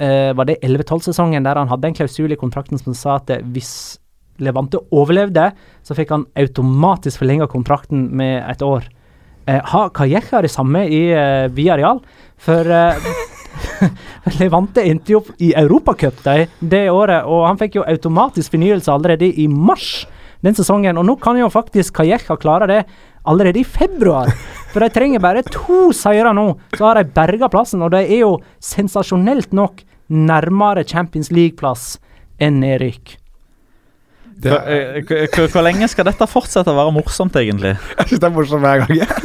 eh, 0.01 0.30
Var 0.36 0.48
det 0.48 0.61
11-12-sesongen 0.64 1.46
der 1.46 1.61
han 1.61 1.70
hadde 1.70 1.90
en 1.90 1.96
klausul 1.96 2.32
i 2.32 2.38
kontrakten 2.40 2.80
som 2.80 2.96
sa 2.96 3.18
at 3.20 3.32
hvis 3.53 3.98
Levante 4.40 4.80
overlevde, 4.96 5.51
så 5.84 5.92
fikk 5.92 6.14
han 6.14 6.22
automatisk 6.40 7.20
forlenga 7.20 7.44
kontrakten 7.53 8.07
med 8.16 8.38
et 8.48 8.62
år. 8.64 8.86
Uh, 9.44 9.59
har 9.68 9.90
Calleja 9.92 10.40
det 10.40 10.48
samme 10.53 10.86
i 10.88 11.11
eh, 11.12 11.51
Villarreal? 11.53 12.01
For 12.40 12.64
Levante 14.40 14.86
endte 14.88 15.12
jo 15.12 15.20
opp 15.20 15.28
i 15.44 15.51
Europacup 15.61 16.22
de, 16.24 16.46
det 16.61 16.86
året, 16.88 17.28
og 17.28 17.44
han 17.51 17.61
fikk 17.61 17.76
jo 17.82 17.84
automatisk 17.84 18.57
fornyelse 18.57 18.88
allerede 18.94 19.28
i 19.28 19.44
mars 19.44 20.07
den 20.44 20.57
sesongen. 20.57 20.98
Og 20.98 21.07
nå 21.07 21.16
kan 21.20 21.38
jo 21.38 21.51
faktisk 21.53 22.01
Calleja 22.01 22.36
klare 22.40 22.68
det 22.70 22.80
allerede 23.28 23.60
i 23.60 23.64
februar. 23.66 24.30
For 24.72 24.80
de 24.84 24.90
trenger 24.94 25.22
bare 25.22 25.42
to 25.46 25.90
seire 25.96 26.32
nå, 26.36 26.46
så 26.76 26.86
har 26.90 27.00
de 27.00 27.10
berga 27.16 27.48
plassen. 27.52 27.82
Og 27.82 27.90
de 27.94 28.02
er 28.04 28.22
jo 28.22 28.36
sensasjonelt 28.62 29.52
nok 29.56 29.82
nærmere 30.10 30.84
Champions 30.86 31.30
League-plass 31.34 31.98
enn 32.40 32.60
nedrykk. 32.62 33.16
Hvor, 34.40 34.62
eh, 34.64 35.02
hvor- 35.04 35.62
lenge 35.66 35.88
skal 35.92 36.06
dette 36.08 36.26
fortsette 36.26 36.72
å 36.72 36.76
være 36.78 36.94
morsomt, 36.96 37.34
egentlig? 37.36 37.74
jeg 37.98 38.06
syns 38.08 38.20
det 38.22 38.28
er 38.30 38.34
morsomt 38.34 38.64
hver 38.64 38.86
gang. 38.86 39.20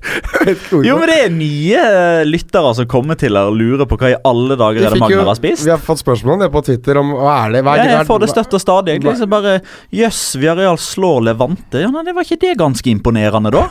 Jeg. 0.00 0.56
Jeg. 0.70 0.84
Jo, 0.86 0.96
men 1.00 1.10
det 1.10 1.16
er 1.24 1.32
nye 1.34 1.80
eh, 1.80 2.22
lyttere 2.28 2.72
som 2.78 2.88
kommer 2.90 3.18
til 3.20 3.36
å 3.36 3.46
lure 3.54 3.86
på 3.88 3.98
hva 4.00 4.12
i 4.14 4.18
alle 4.26 4.56
dager 4.60 4.86
er 4.86 4.94
det 4.96 5.00
Magnar 5.02 5.28
har 5.28 5.38
spist. 5.38 5.66
Vi 5.66 5.72
har 5.74 5.82
fått 5.82 6.02
spørsmål 6.02 6.38
om 6.38 6.44
det 6.44 6.50
på 6.54 6.62
Twitter 6.66 7.00
om 7.00 7.12
hva 7.18 7.36
er 7.44 7.56
det 7.56 7.64
hva 7.66 7.76
er, 7.76 7.82
Ja, 7.84 7.98
jeg 7.98 8.08
får 8.08 8.24
det 8.24 8.30
støtt 8.32 8.56
og 8.56 8.64
stadig. 8.64 8.96
egentlig 8.96 9.16
Så 9.20 9.28
bare 9.30 9.58
Jøss, 9.94 10.22
Viareal 10.40 10.80
slår 10.80 11.26
Levante. 11.30 11.84
Ja, 11.84 11.92
nei, 11.92 12.04
det 12.08 12.16
Var 12.16 12.28
ikke 12.28 12.40
det 12.46 12.56
ganske 12.60 12.92
imponerende, 12.92 13.52
da? 13.54 13.66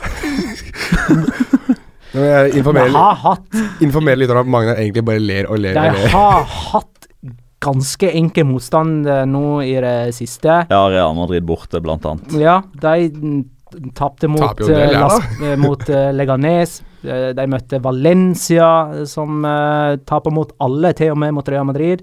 Jeg 2.10 2.56
informere, 2.58 4.18
litt 4.18 4.32
om 4.32 4.40
at 4.40 4.48
Magnar 4.50 4.80
egentlig 4.82 5.04
bare 5.06 5.22
ler 5.22 5.46
og 5.46 5.60
ler 5.62 5.76
Jeg 5.78 5.92
og 5.92 6.00
ler. 6.00 6.08
har 6.10 6.48
hatt 6.50 7.06
ganske 7.62 8.08
enkel 8.16 8.48
motstand 8.48 9.06
eh, 9.06 9.22
nå 9.28 9.60
i 9.62 9.74
det 9.84 10.14
siste. 10.16 10.62
Ja, 10.70 10.80
Real 10.90 11.14
Madrid 11.14 11.44
borte, 11.46 11.78
blant 11.84 12.06
annet. 12.08 12.32
Ja, 12.40 12.60
de 12.82 13.44
tapte 13.94 14.28
mot, 14.28 14.58
del, 14.58 14.70
eh, 14.70 14.92
ja. 14.92 15.00
Las, 15.06 15.42
eh, 15.42 15.56
mot 15.60 15.88
eh, 15.88 16.10
Leganes. 16.12 16.80
De 17.00 17.46
møtte 17.48 17.78
Valencia, 17.80 18.66
som 19.08 19.38
uh, 19.40 19.96
taper 20.04 20.34
mot 20.36 20.50
alle, 20.60 20.90
til 20.92 21.14
og 21.14 21.16
med 21.22 21.32
mot 21.32 21.46
Real 21.48 21.64
Madrid. 21.64 22.02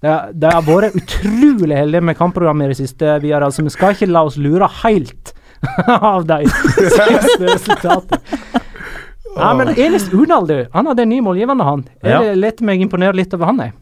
De, 0.00 0.14
de 0.32 0.52
har 0.54 0.64
vært 0.64 0.96
utrolig 0.96 1.76
heldige 1.76 2.06
med 2.08 2.16
kampprogrammet 2.16 2.64
i 2.64 2.72
det 2.72 2.78
siste. 2.78 3.18
Vi 3.20 3.34
har, 3.34 3.44
altså, 3.44 3.66
vi 3.66 3.74
skal 3.74 3.92
ikke 3.92 4.08
la 4.08 4.22
oss 4.24 4.38
lure 4.40 4.70
helt 4.80 5.34
av 5.98 6.24
de 6.30 6.46
siste 6.48 7.44
resultatene. 7.50 8.22
Ja, 9.36 9.52
men 9.58 9.74
Elis 9.76 10.08
Unal, 10.16 10.48
du. 10.48 10.62
Han 10.72 10.88
hadde 10.88 11.04
en 11.04 11.12
ny 11.12 11.20
målgivende, 11.22 11.66
han. 11.68 11.84
Ja. 12.00 12.22
Jeg 12.24 12.40
lot 12.40 12.64
meg 12.64 12.80
imponere 12.82 13.20
litt 13.20 13.36
over 13.36 13.50
han, 13.50 13.60
jeg. 13.66 13.76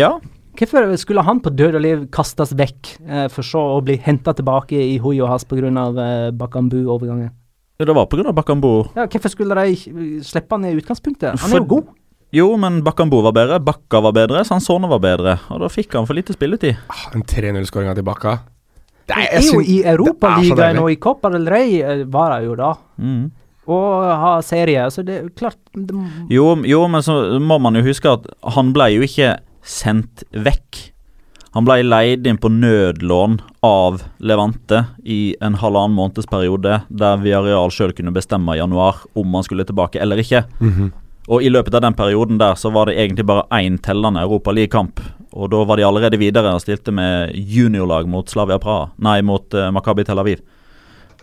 Ja, 0.00 0.16
Hvorfor 0.56 0.96
skulle 0.98 1.22
han 1.26 1.40
på 1.44 1.50
død 1.54 1.74
og 1.78 1.82
liv 1.84 2.06
kastes 2.14 2.52
vekk, 2.56 2.94
eh, 3.08 3.26
for 3.28 3.42
så 3.46 3.60
å 3.76 3.82
bli 3.84 3.96
henta 4.02 4.32
tilbake 4.34 4.72
i 4.78 4.96
hui 4.98 5.18
og 5.20 5.28
has 5.28 5.44
pga. 5.44 5.68
Eh, 5.68 6.30
Bakambu-overgangen? 6.32 7.30
det 7.78 7.92
var 7.94 8.06
pga. 8.06 8.32
Bakambu. 8.32 8.88
Ja, 8.96 9.06
hvorfor 9.06 9.28
skulle 9.30 9.54
de 9.54 9.76
slippe 10.24 10.50
han 10.56 10.64
i 10.64 10.74
utgangspunktet? 10.74 11.38
Han 11.40 11.50
er 11.50 11.56
For- 11.56 11.58
jo 11.60 11.64
god. 11.76 11.86
Jo, 12.32 12.56
men 12.56 12.82
Bakambu 12.82 13.22
var 13.22 13.32
bedre, 13.32 13.60
Bakka 13.62 14.00
var 14.02 14.12
bedre, 14.12 14.42
Sansone 14.44 14.88
var 14.88 14.98
bedre. 14.98 15.38
Og 15.50 15.60
da 15.60 15.68
fikk 15.68 15.92
han 15.94 16.06
for 16.06 16.14
lite 16.14 16.34
spilletid. 16.34 16.76
Ah, 16.90 17.10
en 17.14 17.22
3-0-skåringa 17.22 17.94
til 17.94 18.02
Bakka. 18.04 18.40
Det 19.06 19.16
er 19.16 19.40
jo 19.40 19.60
syns- 19.60 19.68
i 19.68 19.82
det 19.82 19.92
Europaligaen 19.94 20.78
og 20.82 20.90
i 20.90 20.96
Copa 20.96 21.30
del 21.30 21.46
Rey 21.46 21.80
eh, 21.80 22.04
var 22.10 22.34
de 22.40 22.46
jo 22.48 22.56
da. 22.56 22.72
Mm. 22.98 23.30
Og 23.68 24.02
ha 24.22 24.40
serie, 24.42 24.84
så 24.90 25.04
det 25.04 25.24
er 25.24 25.28
klart 25.34 25.56
det, 25.74 25.94
Jo, 26.30 26.54
jo, 26.62 26.86
men 26.88 27.02
så 27.02 27.38
må 27.42 27.60
man 27.60 27.74
jo 27.74 27.82
huske 27.82 28.06
at 28.12 28.26
han 28.54 28.72
ble 28.72 28.90
jo 28.94 29.02
ikke 29.06 29.38
sendt 29.66 30.24
vekk. 30.30 30.92
Han 31.56 31.64
ble 31.64 31.80
leid 31.86 32.26
inn 32.28 32.38
på 32.38 32.50
nødlån 32.52 33.38
av 33.64 34.02
Levante 34.20 34.82
i 35.04 35.34
en 35.40 35.56
halvannen 35.56 35.96
månedsperiode, 35.96 36.82
der 36.88 37.22
Viareal 37.22 37.72
sjøl 37.72 37.94
kunne 37.96 38.12
bestemme 38.12 38.54
i 38.54 38.60
januar 38.60 39.00
om 39.16 39.34
han 39.38 39.46
skulle 39.46 39.64
tilbake 39.64 40.02
eller 40.02 40.20
ikke. 40.20 40.44
Mhm. 40.60 40.92
Og 41.26 41.42
i 41.42 41.50
løpet 41.50 41.74
av 41.74 41.82
den 41.82 41.96
perioden 41.98 42.38
der 42.38 42.54
så 42.54 42.70
var 42.70 42.86
det 42.86 42.98
egentlig 43.00 43.26
bare 43.26 43.48
én 43.50 43.80
tellende 43.82 44.20
Europa 44.22 44.52
League-kamp. 44.52 45.00
Og 45.32 45.50
da 45.50 45.64
var 45.64 45.76
de 45.76 45.86
allerede 45.86 46.20
videre 46.20 46.52
og 46.54 46.62
stilte 46.62 46.92
med 46.94 47.32
juniorlag 47.34 48.06
mot 48.08 48.28
Slavia 48.30 48.60
Praha. 48.62 48.92
Nei, 49.02 49.22
mot 49.26 49.54
uh, 49.54 49.70
Makabi 49.74 50.04
Tel 50.06 50.22
Aviv. 50.22 50.44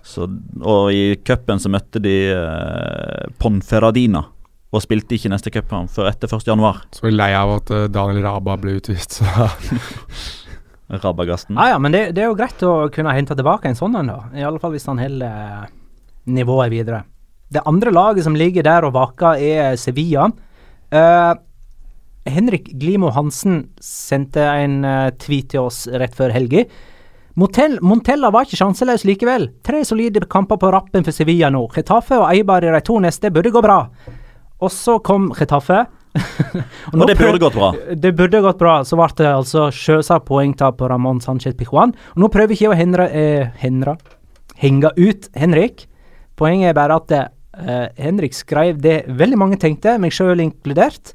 Så, 0.03 0.27
og 0.59 0.91
i 0.91 1.15
cupen 1.23 1.61
så 1.61 1.71
møtte 1.71 2.01
de 2.03 2.17
uh, 2.35 3.31
Ponferradina. 3.39 4.25
Og 4.73 4.81
spilte 4.81 5.13
ikke 5.13 5.29
neste 5.29 5.51
cupkamp 5.53 5.91
før 5.93 6.09
etter 6.09 6.31
1. 6.31 6.47
januar. 6.49 6.81
Så 6.95 7.11
lei 7.13 7.29
av 7.37 7.51
at 7.59 7.69
eh, 7.73 7.89
Daniel 7.93 8.23
Raba 8.25 8.57
ble 8.57 8.79
utvist, 8.79 9.19
så 9.19 9.27
Rabagasten. 11.03 11.57
Ja 11.57 11.73
ja, 11.73 11.79
men 11.81 11.93
det, 11.93 12.03
det 12.17 12.23
er 12.23 12.29
jo 12.31 12.37
greit 12.37 12.61
å 12.65 12.89
kunne 12.93 13.13
hente 13.15 13.37
tilbake 13.37 13.69
en 13.69 13.77
sånn 13.77 13.95
en, 13.97 14.11
da. 14.11 14.19
I 14.37 14.45
alle 14.45 14.61
fall 14.61 14.73
hvis 14.75 14.85
han 14.89 15.01
holder 15.01 15.29
eh, 15.29 15.71
nivået 16.33 16.73
videre. 16.73 17.03
Det 17.53 17.63
andre 17.69 17.93
laget 17.93 18.25
som 18.25 18.37
ligger 18.37 18.65
der 18.65 18.85
og 18.87 18.95
vaker, 18.95 19.37
er 19.37 19.75
Sevilla. 19.77 20.25
Uh, 20.93 21.33
Henrik 22.29 22.71
Glimo 22.79 23.11
Hansen 23.13 23.67
sendte 23.83 24.41
en 24.41 24.79
uh, 24.85 25.11
tweet 25.21 25.51
til 25.53 25.67
oss 25.67 25.83
rett 25.91 26.15
før 26.17 26.33
helga. 26.33 26.63
Montell, 27.37 27.79
Montella 27.81 28.29
var 28.33 28.47
ikke 28.47 28.59
sjanseløs 28.61 29.05
likevel. 29.09 29.47
Tre 29.65 29.83
solide 29.85 30.21
kamper 30.29 30.59
på 30.61 30.69
rappen 30.73 31.05
for 31.05 31.13
Sevilla 31.13 31.49
nå. 31.53 31.65
Getafe 31.73 32.17
og 32.21 32.27
Eibar 32.31 32.65
i 32.65 32.73
de 32.73 32.81
to 32.85 32.99
neste 33.03 33.29
burde 33.33 33.53
gå 33.53 33.61
bra. 33.65 33.79
Og 34.63 34.71
så 34.71 34.97
kom 35.03 35.29
Getafe. 35.35 35.83
Og 36.93 37.05
det 37.09 37.17
burde 37.17 37.39
gått 37.41 37.55
bra. 37.57 37.71
Det 37.97 38.11
burde 38.15 38.41
gått 38.45 38.59
bra. 38.61 38.79
Så 38.87 38.97
ble 38.99 39.09
det 39.19 39.29
altså 39.29 39.67
selvsagt 39.73 40.27
poengtap 40.29 40.77
på 40.79 40.89
Ramón 40.91 41.21
Sánchez 41.23 41.57
Pijuan. 41.59 41.95
Og 42.15 42.23
nå 42.23 42.29
prøver 42.33 42.55
ikke 42.55 42.67
jeg 42.67 42.73
å 42.73 42.79
hindre, 42.79 43.07
eh, 43.09 43.49
hindre, 43.63 43.97
henge 44.61 44.93
ut 44.99 45.29
Henrik. 45.37 45.87
Poenget 46.39 46.71
er 46.71 46.77
bare 46.77 46.99
at 47.01 47.15
eh, 47.17 47.87
Henrik 47.99 48.37
skrev 48.37 48.79
det 48.81 49.03
veldig 49.09 49.41
mange 49.41 49.59
tenkte, 49.61 49.97
meg 50.01 50.15
sjøl 50.15 50.41
inkludert. 50.43 51.13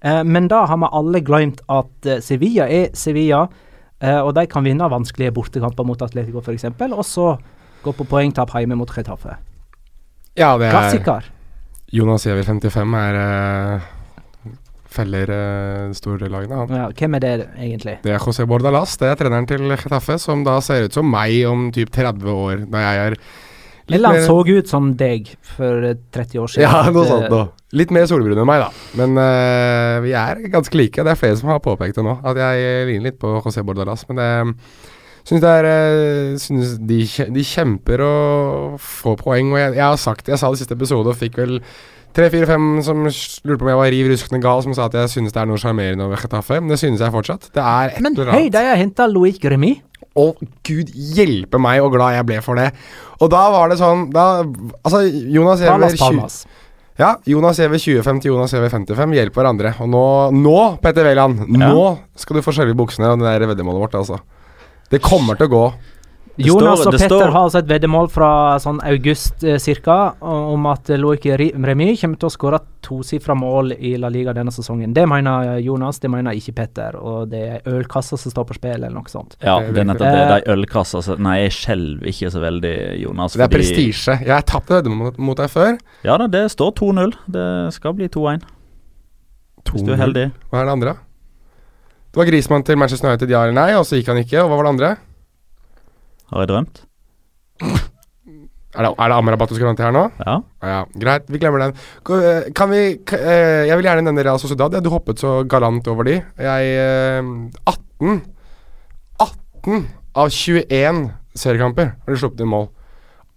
Eh, 0.00 0.24
men 0.24 0.48
da 0.48 0.64
har 0.70 0.78
vi 0.78 0.90
alle 0.92 1.22
glemt 1.26 1.62
at 1.66 2.06
eh, 2.06 2.20
Sevilla 2.24 2.68
er 2.70 2.92
Sevilla, 2.96 3.46
eh, 4.00 4.20
og 4.20 4.34
de 4.38 4.46
kan 4.50 4.66
vinne 4.66 4.90
vanskelige 4.90 5.34
bortekamper 5.34 5.86
mot 5.86 6.02
Atletico 6.02 6.42
f.eks., 6.42 6.68
og 6.88 7.04
så 7.06 7.32
gå 7.82 7.94
på 7.94 8.06
poengtap 8.10 8.54
hjemme 8.54 8.78
mot 8.78 8.90
Getafe. 8.90 9.38
Ja, 10.38 10.54
det 10.58 10.68
er 10.68 10.76
Klassiker. 10.76 11.32
Jonas 11.94 12.26
Giæver 12.26 12.44
55 12.44 12.94
er 13.00 13.16
eh, 13.18 13.86
feller 14.92 15.30
uh, 15.32 15.92
store 15.96 16.28
lagene, 16.28 16.56
han. 16.62 16.72
Ja, 16.72 16.86
hvem 16.92 17.16
er 17.16 17.22
det 17.24 17.34
egentlig? 17.56 17.94
Det 18.04 18.12
er 18.12 18.20
José 18.24 18.44
Bordalas, 18.48 18.96
det 19.00 19.08
er 19.08 19.20
treneren 19.20 19.48
til 19.48 19.64
Getafe, 19.72 20.18
som 20.20 20.42
da 20.44 20.58
ser 20.64 20.88
ut 20.88 20.96
som 20.96 21.08
meg 21.08 21.38
om 21.48 21.68
typ 21.72 21.92
30 21.94 22.28
år, 22.32 22.64
når 22.68 22.84
jeg 22.84 23.04
er 23.06 23.16
Eller 23.88 24.10
han 24.10 24.18
mer- 24.18 24.26
så 24.26 24.36
ut 24.58 24.68
som 24.68 24.90
deg 25.00 25.30
for 25.54 25.88
eh, 25.88 25.96
30 26.12 26.42
år 26.42 26.52
siden. 26.52 26.66
Ja, 26.66 26.90
noe 26.92 27.08
sånt 27.08 27.30
noe. 27.32 27.48
Litt 27.76 27.92
mer 27.92 28.04
solbrun 28.08 28.36
enn 28.40 28.48
meg, 28.48 28.64
da. 28.64 28.68
Men 29.00 29.16
uh, 29.20 29.96
vi 30.04 30.12
er 30.16 30.44
ganske 30.52 30.76
like. 30.76 31.04
Det 31.04 31.12
er 31.12 31.20
flere 31.20 31.36
som 31.40 31.52
har 31.52 31.64
påpekt 31.64 31.96
det 32.00 32.04
nå, 32.04 32.18
at 32.24 32.36
jeg 32.40 32.86
ligner 32.88 33.10
litt 33.10 33.20
på 33.20 33.32
José 33.44 33.64
Bordalas. 33.64 34.04
Men 34.08 34.20
det 34.20 34.30
Synes 35.28 35.42
det 35.44 35.50
er 35.52 35.66
eh, 35.68 36.36
synes 36.40 36.74
de, 36.88 37.02
de 37.36 37.42
kjemper 37.44 38.00
og 38.00 38.78
får 38.80 39.18
poeng. 39.20 39.50
Og 39.52 39.60
jeg, 39.60 39.74
jeg 39.76 39.84
har 39.84 39.98
sagt 40.00 40.24
det, 40.24 40.32
jeg 40.32 40.40
sa 40.40 40.48
det 40.48 40.56
i 40.56 40.62
siste 40.62 40.76
episode 40.78 41.12
og 41.12 41.18
fikk 41.20 41.36
vel 41.42 41.58
tre, 42.16 42.30
fire, 42.32 42.48
fem 42.48 42.68
som 42.86 43.02
lurte 43.04 43.58
på 43.60 43.66
om 43.66 43.72
jeg 43.74 43.80
var 43.82 43.92
riv 43.92 44.08
ruskende 44.12 44.40
gal, 44.42 44.62
som 44.64 44.72
sa 44.76 44.86
at 44.88 44.96
jeg 44.96 45.12
synes 45.12 45.34
det 45.34 45.42
er 45.42 45.50
noe 45.50 45.60
sjarmerende 45.60 46.06
over 46.06 46.20
Chetaffe. 46.22 46.62
Men 46.62 46.72
det 46.72 46.80
synes 46.80 47.04
jeg 47.04 47.14
fortsatt. 47.14 47.50
Det 47.52 47.64
er 47.64 47.92
et 47.92 48.00
Men 48.04 48.16
eller 48.16 48.32
hei, 48.32 48.46
annet. 48.46 48.56
de 48.56 48.64
har 48.70 48.80
henta 48.80 49.08
Loic 49.10 49.44
Remy. 49.44 49.74
Å, 50.18 50.24
gud 50.66 50.88
hjelpe 51.18 51.60
meg 51.62 51.84
og 51.84 51.92
glad 51.94 52.16
jeg 52.16 52.26
ble 52.30 52.40
for 52.42 52.58
det. 52.58 52.70
Og 53.20 53.28
da 53.30 53.42
var 53.52 53.68
det 53.70 53.76
sånn 53.78 54.08
da, 54.14 54.24
Altså, 54.80 55.04
Jonas 55.06 55.60
Giæver 55.62 55.94
Palmas, 56.00 56.40
20 56.48 56.56
Ja, 56.98 57.12
Jonas 57.28 57.60
CV 57.60 57.76
25 57.78 58.24
til 58.24 58.32
Jonas 58.32 58.50
CV 58.56 58.64
55. 58.72 59.14
Hjelp 59.20 59.36
hverandre. 59.38 59.76
Og 59.84 59.92
nå, 59.92 60.02
nå 60.34 60.56
Petter 60.82 61.06
Wæland, 61.06 61.44
nå 61.52 61.84
skal 62.18 62.40
du 62.40 62.42
få 62.42 62.56
skjelve 62.56 62.74
i 62.74 62.80
buksene 62.80 63.12
og 63.12 63.20
det 63.20 63.28
der 63.28 63.46
veddemålet 63.52 63.84
vårt, 63.84 64.00
altså. 64.00 64.18
Det 64.90 65.02
kommer 65.04 65.36
til 65.36 65.46
å 65.48 65.50
gå. 65.52 65.64
Det 66.38 66.46
Jonas 66.46 66.78
står- 66.78 66.86
og 66.86 66.92
Petter 66.94 67.08
står- 67.18 67.32
har 67.34 67.44
altså 67.48 67.58
et 67.58 67.66
veddemål 67.66 68.08
fra 68.14 68.28
sånn 68.62 68.76
august 68.86 69.42
eh, 69.42 69.56
cirka 69.58 70.14
om 70.22 70.66
at 70.70 70.86
Loic 70.94 71.24
Remy 71.26 71.96
kommer 71.98 72.16
til 72.16 72.28
å 72.28 72.30
skåre 72.30 72.60
tosifra 72.80 73.34
mål 73.34 73.72
i 73.74 73.96
La 73.98 74.06
Liga 74.08 74.32
denne 74.32 74.52
sesongen. 74.54 74.94
Det 74.94 75.02
mener 75.10 75.56
eh, 75.56 75.64
Jonas, 75.66 75.98
det 75.98 76.08
mener 76.12 76.38
ikke 76.38 76.54
Petter. 76.54 76.94
Og 76.94 77.28
det 77.32 77.40
er 77.42 77.66
ølkassa 77.66 78.16
som 78.16 78.30
står 78.30 78.46
på 78.52 78.54
spill, 78.54 78.76
eller 78.78 78.94
noe 78.94 79.10
sånt. 79.10 79.34
Ja, 79.42 79.58
Det 79.58 79.82
er 79.82 79.84
nettopp 79.90 80.06
det. 80.06 80.28
det. 80.28 80.38
er 80.46 80.54
ølkassa 80.54 81.02
som 81.02 81.20
Nei, 81.26 81.40
jeg 81.48 81.50
skjelver 81.58 82.06
ikke 82.06 82.30
så 82.30 82.40
veldig, 82.46 83.00
Jonas. 83.02 83.32
Det 83.34 83.40
er 83.42 83.48
fordi- 83.48 83.58
prestisje. 83.58 84.18
Jeg 84.22 84.30
har 84.30 84.42
tapt 84.42 84.68
veddemål 84.68 84.96
mot, 85.10 85.18
mot 85.18 85.36
deg 85.36 85.50
før. 85.50 85.76
Ja 86.04 86.16
da, 86.16 86.28
det 86.28 86.46
står 86.54 86.70
2-0. 86.78 87.12
Det 87.28 87.48
skal 87.74 87.94
bli 87.98 88.06
2-1, 88.08 88.42
hvis 89.72 89.82
du 89.84 89.92
er 89.92 89.96
heldig. 90.06 90.30
Hva 90.52 90.62
er 90.62 90.64
det 90.70 90.72
andre? 90.78 90.96
Det 92.08 92.20
var 92.22 92.28
Grismann 92.30 92.64
til 92.64 92.78
Manchester 92.80 93.10
United, 93.10 93.30
ja 93.30 93.42
eller 93.44 93.56
nei, 93.58 93.70
og 93.76 93.84
så 93.86 93.98
gikk 93.98 94.08
han 94.12 94.22
ikke. 94.22 94.40
Og 94.42 94.48
hva 94.50 94.56
var 94.58 94.68
det 94.68 94.74
andre? 94.76 94.90
Har 96.32 96.44
jeg 96.44 96.50
drømt? 96.52 96.80
Er 98.78 98.84
det, 98.84 98.90
er 98.94 99.10
det 99.10 99.16
Amrabat 99.16 99.50
du 99.50 99.56
skal 99.56 99.74
til 99.74 99.86
her 99.88 99.94
nå? 99.96 100.04
Ja. 100.22 100.34
Ja, 100.62 100.80
greit, 101.02 101.28
vi 101.32 101.40
glemmer 101.40 101.64
den. 101.64 101.72
Eh, 102.14 102.48
Kan 102.54 102.70
vi 102.70 102.80
eh, 102.94 103.64
Jeg 103.66 103.74
vil 103.80 103.88
gjerne 103.88 104.04
nevne 104.06 104.24
Real 104.26 104.38
Sociedad. 104.38 104.76
Du 104.84 104.90
hoppet 104.92 105.18
så 105.18 105.40
galant 105.48 105.88
over 105.90 106.06
de. 106.06 106.18
Jeg 106.38 106.74
eh, 106.78 107.30
18 107.66 108.20
18 109.18 109.86
av 110.18 110.30
21 110.30 111.00
seriekamper 111.38 111.94
har 111.96 112.12
de 112.14 112.20
sluppet 112.20 112.44
inn 112.44 112.52
mål. 112.52 112.68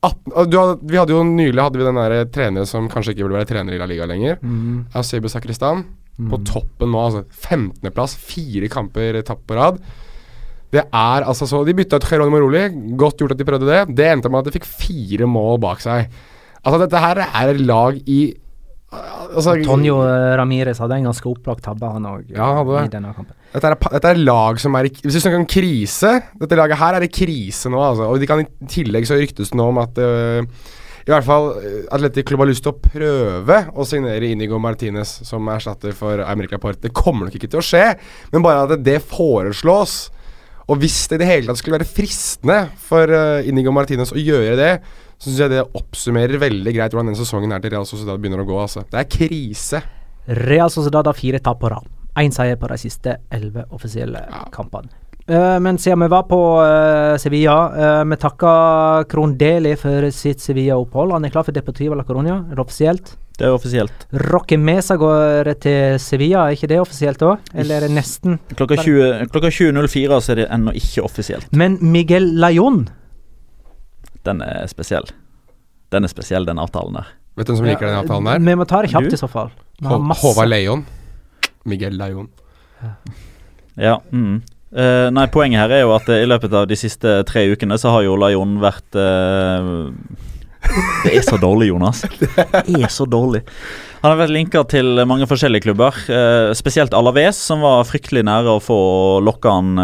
18, 0.06 0.50
du 0.50 0.56
hadde, 0.58 0.78
vi 0.90 0.98
hadde 0.98 1.14
jo 1.14 1.24
Nylig 1.26 1.62
hadde 1.62 1.78
vi 1.80 1.86
den 1.86 2.00
der 2.00 2.16
treneren 2.34 2.70
som 2.70 2.88
kanskje 2.90 3.14
ikke 3.16 3.26
burde 3.28 3.40
være 3.40 3.50
trener 3.52 3.76
i 3.76 3.82
La 3.82 3.88
Liga 3.90 4.08
lenger. 4.10 4.40
Mm. 4.42 4.88
Eusebio 4.98 5.30
Sakristan. 5.32 5.84
På 6.32 6.38
toppen 6.46 6.92
nå, 6.94 7.02
altså 7.02 7.24
15.-plass. 7.48 8.18
Fire 8.22 8.70
kamper 8.72 9.22
tapt 9.26 9.46
på 9.50 9.58
rad. 9.58 9.80
Det 10.72 10.84
er 10.86 11.26
altså 11.28 11.48
så 11.50 11.66
De 11.68 11.76
bytta 11.76 12.00
ut 12.00 12.06
Geronimo 12.08 12.40
Roli. 12.44 12.68
Godt 13.00 13.24
gjort 13.24 13.34
at 13.36 13.42
de 13.42 13.48
prøvde 13.48 13.68
det. 13.68 13.82
Det 13.98 14.08
endte 14.08 14.32
med 14.32 14.44
at 14.44 14.52
de 14.52 14.56
fikk 14.60 14.70
fire 14.70 15.28
mål 15.28 15.60
bak 15.64 15.82
seg. 15.84 16.12
Altså, 16.62 16.78
dette 16.84 17.02
her 17.02 17.24
er 17.26 17.60
lag 17.66 17.98
i 18.06 18.22
altså, 18.92 19.56
Tonjo 19.66 19.98
Ramires 20.38 20.82
hadde 20.84 21.00
en 21.00 21.08
ganske 21.10 21.30
opplagt 21.30 21.64
tabbe, 21.66 21.90
han 21.90 22.06
òg, 22.06 22.28
Ja, 22.36 22.52
i 22.84 22.92
denne 22.92 23.14
kampen. 23.16 23.34
Dette 23.52 23.72
er, 23.72 23.78
dette 23.96 24.12
er 24.14 24.22
lag 24.22 24.60
som 24.64 24.76
er 24.80 24.88
i 24.88 24.92
Hvis 24.94 25.18
du 25.18 25.20
snakker 25.20 25.42
om 25.42 25.48
krise 25.50 26.12
Dette 26.40 26.56
laget 26.56 26.80
her 26.80 26.96
er 26.96 27.04
i 27.04 27.10
krise 27.12 27.68
nå, 27.72 27.82
altså. 27.84 28.06
Og 28.08 28.22
de 28.22 28.30
kan 28.30 28.44
i 28.46 28.48
tillegg 28.72 29.10
så 29.10 29.18
ryktes 29.20 29.52
det 29.52 29.60
nå 29.60 29.66
om 29.74 29.82
at 29.82 30.00
øh, 30.00 30.46
i 31.08 31.12
hvert 31.12 31.26
fall 31.26 31.52
øh, 31.58 31.84
Atletic 31.94 32.28
Klubb 32.30 32.44
har 32.44 32.50
lyst 32.52 32.66
til 32.66 32.74
å 32.74 32.80
prøve 32.82 33.60
å 33.74 33.86
signere 33.88 34.30
Inigo 34.30 34.60
Martinez 34.62 35.22
som 35.28 35.48
erstatter 35.54 35.96
for 35.98 36.22
America 36.26 36.60
Laporte. 36.60 36.84
Det 36.86 36.94
kommer 36.96 37.28
nok 37.28 37.38
ikke 37.40 37.50
til 37.52 37.62
å 37.62 37.66
skje, 37.66 37.86
men 38.34 38.46
bare 38.46 38.68
at 38.68 38.84
det 38.86 39.00
foreslås. 39.10 40.04
Og 40.70 40.80
hvis 40.80 41.04
det 41.10 41.18
i 41.18 41.24
det 41.24 41.30
hele 41.30 41.50
tatt 41.50 41.60
skulle 41.60 41.80
være 41.80 41.90
fristende 41.90 42.60
for 42.80 43.12
uh, 43.12 43.48
Inigo 43.48 43.74
Martinez 43.76 44.14
å 44.14 44.22
gjøre 44.22 44.54
det, 44.60 44.74
så 45.18 45.28
syns 45.28 45.42
jeg 45.44 45.54
det 45.54 45.66
oppsummerer 45.78 46.42
veldig 46.42 46.74
greit 46.76 46.94
hvordan 46.94 47.12
den 47.12 47.20
sesongen 47.20 47.52
her 47.54 47.62
til 47.64 47.74
Real 47.76 47.88
Sociedad 47.90 48.22
begynner 48.22 48.46
å 48.46 48.48
gå. 48.48 48.56
Altså. 48.62 48.86
Det 48.90 49.02
er 49.02 49.10
krise. 49.12 49.82
Real 50.46 50.72
Sociedad 50.74 51.10
har 51.10 51.18
fire 51.18 51.42
tap 51.44 51.60
på 51.62 51.70
rad. 51.74 51.90
Én 52.22 52.34
seier 52.36 52.58
på 52.60 52.70
de 52.72 52.78
siste 52.80 53.18
elleve 53.32 53.66
offisielle 53.76 54.24
kampene. 54.54 54.90
Eh, 55.32 55.58
men 55.64 55.78
siden 55.80 56.00
vi 56.04 56.08
var 56.12 56.24
på 56.28 56.38
eh, 56.66 57.16
Sevilla, 57.22 57.58
uh, 57.72 58.04
vi 58.10 58.18
takker 58.20 59.06
Kron 59.12 59.38
Deli 59.40 59.76
for 59.80 60.10
sitt 60.12 60.42
Sevilla-opphold. 60.44 61.14
Han 61.16 61.26
er 61.28 61.32
klar 61.32 61.46
for 61.48 61.56
Deportiva 61.56 61.96
la 61.96 62.04
Coruña, 62.08 62.42
er 62.52 62.58
det 62.58 62.64
offisielt? 62.66 63.14
Det 63.40 63.48
er 63.48 63.56
offisielt. 63.56 64.04
Rocky 64.30 64.58
Mesa 64.60 64.98
går 65.00 65.48
til 65.64 65.96
Sevilla, 66.04 66.44
er 66.50 66.58
ikke 66.58 66.68
det 66.70 66.82
offisielt 66.84 67.24
òg? 67.26 67.40
Eller 67.56 67.80
er 67.80 67.88
det 67.88 67.96
nesten? 67.96 68.36
Klokka 68.60 68.78
20 68.84 69.32
klokka 69.32 69.50
20.04 69.56 70.20
så 70.22 70.36
er 70.36 70.42
det 70.44 70.50
ennå 70.54 70.76
ikke 70.78 71.06
offisielt. 71.08 71.48
Men 71.58 71.80
Miguel 71.82 72.28
Layon 72.44 72.84
Den 74.28 74.44
er 74.46 74.68
spesiell. 74.70 75.08
Den 75.92 76.06
er 76.06 76.12
spesiell, 76.12 76.46
den 76.46 76.60
avtalen 76.62 77.00
der. 77.00 77.08
Vet 77.40 77.48
du 77.48 77.54
hvem 77.56 77.62
som 77.64 77.70
liker 77.72 77.88
den 77.88 77.98
avtalen 78.04 78.28
der? 78.30 78.44
Vi 78.52 78.56
må 78.60 78.68
ta 78.70 78.84
det 78.84 78.92
kjapt 78.92 79.10
Du? 79.10 79.16
i 79.16 79.22
så 79.24 79.32
fall. 79.32 79.50
Hå- 79.82 79.98
Håvard 80.22 80.52
Leon. 80.52 80.84
Miguel 81.66 81.96
Leon. 81.98 82.28
Ja. 83.80 83.96
Mm. 84.12 84.42
Eh, 84.72 85.08
nei, 85.12 85.28
poenget 85.28 85.66
her 85.66 85.74
er 85.76 85.82
jo 85.84 85.92
at 85.98 86.08
eh, 86.08 86.24
i 86.24 86.28
løpet 86.30 86.54
av 86.56 86.68
de 86.70 86.78
siste 86.80 87.18
tre 87.28 87.44
ukene 87.52 87.76
så 87.80 87.92
har 87.92 88.06
jo 88.06 88.16
Lajon 88.16 88.54
vært 88.64 88.96
uh, 88.96 89.90
Det 91.04 91.12
er 91.12 91.26
så 91.28 91.36
dårlig, 91.42 91.68
Jonas. 91.74 92.06
Det 92.22 92.78
er 92.78 92.92
så 92.94 93.04
dårlig. 93.10 93.42
Han 94.02 94.14
har 94.14 94.22
vært 94.22 94.34
linka 94.34 94.62
til 94.72 95.04
mange 95.10 95.28
forskjellige 95.28 95.68
klubber, 95.68 95.98
Uh, 96.08 96.56
spesielt 96.56 96.96
Alaves, 96.96 97.42
som 97.50 97.66
var 97.66 97.84
fryktelig 97.90 98.24
nære 98.30 98.56
å 98.56 98.64
få 98.64 98.80
lokka 99.26 99.58
han 99.58 99.84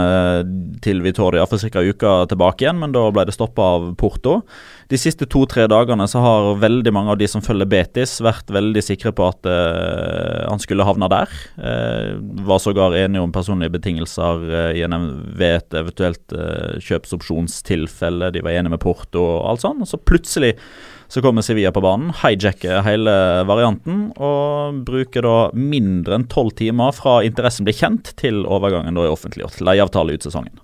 til 0.83 1.03
Vitoria 1.03 1.43
for 1.49 1.59
ca. 1.59 1.83
uka 1.83 2.13
tilbake 2.31 2.63
igjen, 2.63 2.79
men 2.79 2.95
da 2.95 3.09
ble 3.11 3.27
det 3.27 3.35
stoppa 3.35 3.67
av 3.75 3.91
Porto. 3.99 4.39
De 4.87 4.95
siste 4.95 5.25
to-tre 5.27 5.65
dagene 5.67 6.05
så 6.07 6.21
har 6.23 6.45
veldig 6.61 6.93
mange 6.95 7.11
av 7.11 7.17
de 7.19 7.27
som 7.27 7.43
følger 7.43 7.67
Betis, 7.67 8.21
vært 8.23 8.47
veldig 8.55 8.83
sikre 8.85 9.11
på 9.15 9.25
at 9.27 9.47
uh, 9.49 10.45
han 10.47 10.61
skulle 10.63 10.85
havne 10.87 11.09
der. 11.11 11.33
Uh, 11.59 12.15
var 12.47 12.61
sågar 12.63 12.95
enige 12.95 13.25
om 13.25 13.33
personlige 13.35 13.73
betingelser 13.75 14.45
uh, 14.47 14.95
ved 15.35 15.57
et 15.57 15.77
eventuelt 15.81 16.37
kjøpsopsjonstilfelle. 16.87 18.31
De 18.31 18.45
var 18.45 18.55
enige 18.55 18.77
med 18.77 18.83
Porto 18.83 19.25
og 19.25 19.49
alt 19.51 19.65
sånt. 19.65 19.83
Og 19.83 19.91
så 19.91 19.99
plutselig 19.99 20.53
så 21.11 21.23
kommer 21.23 21.43
Sevilla 21.43 21.73
på 21.75 21.83
banen, 21.83 22.15
hijacker 22.23 22.81
hele 22.87 23.11
varianten 23.47 24.09
og 24.15 24.81
bruker 24.87 25.23
da 25.23 25.35
mindre 25.55 26.17
enn 26.17 26.27
tolv 26.31 26.55
timer 26.59 26.95
fra 26.95 27.21
interessen 27.27 27.67
blir 27.67 27.75
kjent 27.75 28.11
til 28.19 28.43
overgangen 28.43 28.95
da 28.95 29.05
er 29.05 29.15
offentliggjort. 29.15 29.61
Leieavtale 29.63 30.15
ut 30.15 30.27
sesongen. 30.27 30.59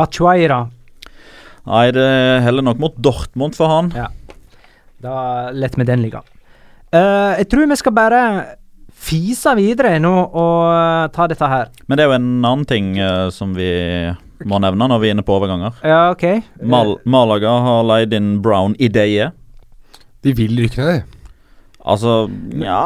Bachueira. 0.00 0.66
Nei, 1.68 1.90
det 1.94 2.06
heller 2.44 2.64
nok 2.64 2.80
mot 2.80 2.96
Dortmund 2.96 3.56
for 3.58 3.70
han. 3.70 3.92
Ja. 3.96 4.08
Da 5.00 5.50
lett 5.56 5.76
med 5.80 5.88
den 5.90 6.02
ligge. 6.04 6.22
Uh, 6.90 7.36
jeg 7.38 7.48
tror 7.52 7.68
vi 7.70 7.78
skal 7.78 7.94
bare 7.96 8.22
fise 9.00 9.52
videre 9.56 9.94
nå 10.02 10.10
og 10.12 10.56
eh, 10.68 11.06
ta 11.14 11.24
dette 11.30 11.46
her. 11.48 11.70
Men 11.88 11.96
det 11.96 12.02
er 12.04 12.10
jo 12.10 12.16
en 12.18 12.26
annen 12.44 12.66
ting 12.68 12.90
uh, 13.00 13.30
som 13.32 13.54
vi 13.56 13.70
må 14.44 14.58
nevne 14.60 14.88
når 14.90 15.00
vi 15.00 15.08
er 15.08 15.14
inne 15.16 15.24
på 15.24 15.38
overganger. 15.38 15.78
Ja, 15.86 16.10
OK. 16.12 16.26
Mal 16.60 16.98
Malaga 17.08 17.54
har 17.64 17.86
leid 17.88 18.12
inn 18.16 18.34
Brown 18.44 18.74
i 18.76 18.90
Ideie. 18.90 19.30
De 20.20 20.34
vil 20.36 20.52
rykke 20.60 20.84
ned, 20.84 21.00
de. 21.00 21.46
Altså, 21.80 22.26
ja 22.60 22.82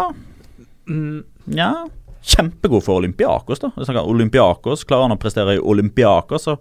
Mm, 0.85 1.25
Nja. 1.49 1.87
Kjempegod 2.25 2.85
for 2.85 3.01
Olympiakos, 3.01 3.61
da. 3.61 3.71
Olympiakos 4.01 4.85
Klarer 4.85 5.09
han 5.09 5.17
å 5.17 5.21
prestere 5.21 5.57
i 5.57 5.61
Olympiakos, 5.61 6.45
så 6.45 6.59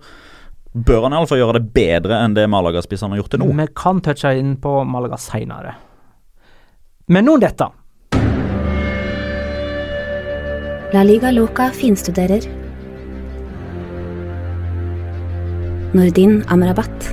bør 0.73 1.05
han 1.05 1.13
iallfall 1.13 1.37
gjøre 1.37 1.59
det 1.59 1.69
bedre 1.75 2.19
enn 2.25 2.35
det 2.37 2.47
Malaga-spisserne 2.49 3.13
har 3.13 3.21
gjort 3.21 3.35
til 3.35 3.43
nå. 3.43 3.49
Vi 3.53 3.69
kan 3.77 4.01
touche 4.01 4.33
inn 4.39 4.55
på 4.61 4.81
Malaga 4.89 5.19
seinere. 5.21 5.75
Men 7.13 7.27
nå 7.27 7.37
dette. 7.41 7.69
La 10.93 11.03
Liga 11.05 11.31
Loca 11.33 11.69
finstuderer. 11.73 12.45
Nordin 15.93 16.39
Amrabat. 16.49 17.11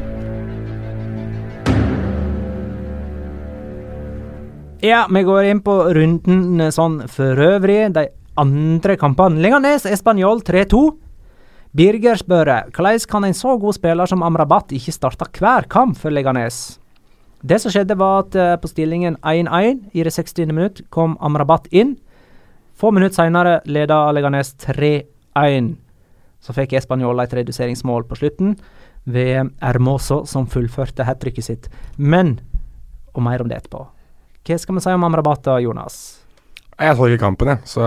Ja, 4.81 5.05
vi 5.13 5.23
går 5.27 5.51
inn 5.51 5.61
på 5.61 5.75
runden 5.93 6.71
sånn 6.73 7.03
for 7.13 7.37
øvrig. 7.45 7.83
De 7.93 8.07
andre 8.41 8.97
kampene. 8.97 9.43
Leganes 9.45 9.85
Español 9.85 10.41
3-2. 10.47 11.10
Birger 11.71 12.19
spør 12.19 12.49
hvordan 12.75 13.05
kan 13.07 13.25
en 13.25 13.35
så 13.35 13.53
god 13.61 13.77
spiller 13.77 14.09
som 14.11 14.25
Amrabat 14.27 14.73
ikke 14.75 14.91
starte 14.91 15.29
hver 15.39 15.69
kamp 15.71 15.95
for 15.97 16.11
Leganes? 16.11 16.81
Det 17.47 17.61
som 17.63 17.71
skjedde, 17.71 17.95
var 17.97 18.25
at 18.25 18.35
eh, 18.35 18.57
på 18.59 18.69
stillingen 18.69 19.17
1-1 19.23 19.87
i 19.95 20.03
det 20.03 20.13
60. 20.13 20.51
minutt 20.51 20.83
kom 20.91 21.17
Amrabat 21.21 21.71
inn. 21.71 21.95
Få 22.75 22.91
minutter 22.91 23.23
senere 23.23 23.61
leda 23.65 24.11
Leganes 24.11 24.57
3-1. 24.67 25.77
Så 26.43 26.53
fikk 26.53 26.75
Español 26.75 27.23
et 27.23 27.33
reduseringsmål 27.39 28.05
på 28.05 28.19
slutten. 28.19 28.57
ved 29.05 29.51
Hermoso, 29.63 30.27
som 30.27 30.47
fullførte 30.47 31.05
hat 31.05 31.25
sitt. 31.41 31.71
Men 31.97 32.41
Og 33.15 33.23
mer 33.23 33.41
om 33.41 33.49
det 33.49 33.57
etterpå. 33.57 33.87
Hva 34.47 34.59
skal 34.59 34.75
vi 34.75 34.81
si 34.81 34.91
om 34.91 35.05
Amrabat 35.05 35.47
Jonas? 35.63 36.20
Jeg 36.81 36.97
så 36.97 37.07
ikke 37.11 37.19
kampen, 37.21 37.49
jeg. 37.49 37.59
Så, 37.69 37.81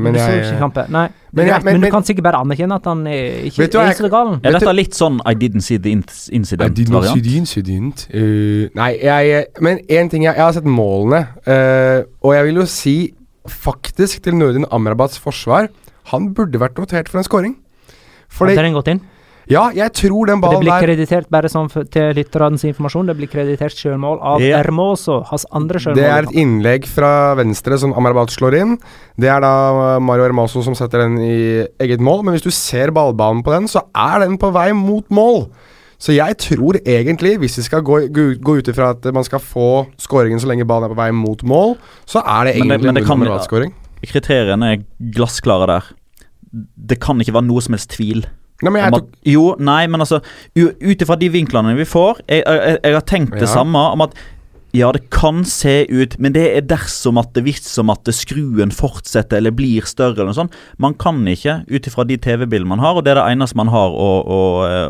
men 0.00 0.14
du 0.14 0.18
så 0.20 0.30
ikke 0.38 0.58
kampen? 0.58 0.90
Nei. 0.94 1.08
Men 1.08 1.12
Men, 1.32 1.46
jeg- 1.48 1.64
men, 1.64 1.80
men- 1.80 1.82
du 1.90 1.90
kan 1.96 2.04
sikkert 2.04 2.24
bare 2.24 2.38
anerkjenne 2.40 2.74
at 2.74 2.84
han 2.86 3.06
er 3.06 3.42
ikke 3.48 3.58
Vet 3.58 3.72
du 3.72 3.78
er 3.78 3.86
jeg- 3.86 3.96
så 3.96 4.08
gal. 4.10 4.40
Er 4.44 4.52
dette 4.52 4.72
litt 4.74 4.94
sånn 4.94 5.18
I 5.26 5.34
didn't 5.34 5.60
see 5.66 5.76
the 5.78 5.90
incident? 5.90 6.70
I 6.70 6.74
didn't 6.82 7.04
see 7.12 7.20
the 7.20 7.36
incident. 7.36 8.06
Uh, 8.14 8.68
nei, 8.74 8.96
jeg 9.02 9.46
Men 9.60 9.78
én 9.90 10.08
ting 10.10 10.22
jeg, 10.24 10.34
jeg 10.36 10.44
har 10.44 10.52
sett 10.52 10.64
målene, 10.64 11.26
uh, 11.46 12.02
og 12.22 12.34
jeg 12.34 12.44
vil 12.46 12.54
jo 12.62 12.66
si 12.66 13.12
faktisk 13.48 14.22
til 14.22 14.34
Nordin 14.36 14.64
Amrabats 14.70 15.18
forsvar 15.18 15.68
Han 16.12 16.32
burde 16.34 16.58
vært 16.58 16.78
notert 16.78 17.08
for 17.08 17.18
en 17.18 17.24
scoring. 17.24 17.56
Fordi 18.30 18.54
Hadde 18.54 18.62
den 18.64 18.74
gått 18.74 18.88
inn? 18.88 19.00
Ja, 19.48 19.68
jeg 19.72 19.92
tror 19.96 20.26
den 20.28 20.42
ballen 20.42 20.60
der 20.60 20.64
det 20.64 20.68
blir 20.68 20.84
kreditert 21.06 21.28
bare 21.32 21.48
som 21.48 21.70
for, 21.72 21.86
til 21.88 22.12
lytternes 22.18 22.64
informasjon, 22.68 23.06
det 23.08 23.16
blir 23.16 23.30
kreditert 23.32 23.72
sjølmål 23.78 24.18
av 24.20 24.42
Ja. 24.44 24.58
Hermoso, 24.60 25.22
hans 25.30 25.46
andre 25.56 25.80
sjølmål. 25.80 25.96
Det 25.96 26.04
er 26.04 26.28
et 26.28 26.36
innlegg 26.42 26.86
fra 26.90 27.12
venstre 27.38 27.78
som 27.80 27.94
Amarabat 27.96 28.34
slår 28.34 28.58
inn. 28.60 28.76
Det 29.16 29.30
er 29.32 29.40
da 29.40 29.54
uh, 29.96 30.00
Mario 30.04 30.26
Hermoso 30.28 30.62
som 30.66 30.76
setter 30.76 31.06
den 31.06 31.16
i 31.24 31.64
eget 31.80 32.00
mål, 32.04 32.22
men 32.26 32.36
hvis 32.36 32.44
du 32.44 32.50
ser 32.52 32.92
ballbanen 32.92 33.42
på 33.42 33.54
den, 33.56 33.68
så 33.72 33.86
er 33.96 34.20
den 34.26 34.36
på 34.38 34.52
vei 34.52 34.70
mot 34.76 35.08
mål. 35.08 35.46
Så 35.98 36.14
jeg 36.14 36.36
tror 36.38 36.76
egentlig, 36.86 37.38
hvis 37.42 37.56
vi 37.58 37.64
skal 37.66 37.82
gå, 37.82 38.04
gå, 38.14 38.26
gå 38.38 38.58
ut 38.60 38.68
ifra 38.70 38.92
at 38.94 39.08
man 39.14 39.24
skal 39.26 39.40
få 39.42 39.86
skåringen 39.98 40.38
så 40.38 40.46
lenge 40.46 40.66
ballen 40.68 40.86
er 40.86 40.94
på 40.94 41.00
vei 41.00 41.10
mot 41.10 41.40
mål, 41.42 41.74
så 42.06 42.20
er 42.22 42.52
det 42.52 42.58
Men 42.60 42.68
det- 42.68 42.76
egentlig 42.78 42.84
men 42.86 42.94
det 42.94 43.06
kan- 43.06 43.72
Kriteriene 44.06 44.72
er 44.72 44.84
glassklare 45.10 45.66
der. 45.66 45.84
Det 46.76 47.00
kan 47.00 47.18
ikke 47.18 47.34
være 47.34 47.48
noe 47.48 47.60
som 47.60 47.74
helst 47.74 47.90
tvil. 47.96 48.26
Nei, 48.62 48.72
men 48.74 48.90
tok 48.90 49.12
jo, 49.28 49.44
nei, 49.62 49.84
men 49.86 50.02
altså 50.02 50.18
Ut 50.58 51.04
ifra 51.04 51.14
de 51.20 51.28
vinklene 51.30 51.76
vi 51.78 51.84
får 51.86 52.24
Jeg, 52.26 52.42
jeg, 52.42 52.80
jeg 52.82 52.96
har 52.96 53.06
tenkt 53.06 53.36
det 53.38 53.46
Ja. 53.46 53.52
samme 53.60 53.84
om 53.94 54.02
at 54.08 54.18
ja, 54.76 54.90
det 54.92 55.06
kan 55.08 55.46
se 55.48 55.86
ut, 55.88 56.18
men 56.20 56.34
det 56.34 56.42
er 56.52 56.64
dersom 56.68 57.16
at 57.16 57.30
det 57.32 57.40
hvis 57.46 57.62
som 57.64 57.88
at 57.88 58.02
det 58.04 58.12
skruen 58.12 58.68
fortsetter 58.74 59.40
eller 59.40 59.54
blir 59.56 59.86
større 59.88 60.18
eller 60.20 60.28
noe 60.28 60.36
sånt. 60.36 60.58
Man 60.76 60.92
kan 61.00 61.22
ikke, 61.24 61.62
ut 61.72 61.88
ifra 61.88 62.04
de 62.04 62.18
TV-bildene 62.20 62.68
man 62.74 62.82
har, 62.84 62.98
og 62.98 63.06
det 63.06 63.14
er 63.14 63.20
det 63.22 63.30
eneste 63.32 63.56
man 63.56 63.70
har 63.72 63.88
å, 63.96 64.10
å, 64.28 64.40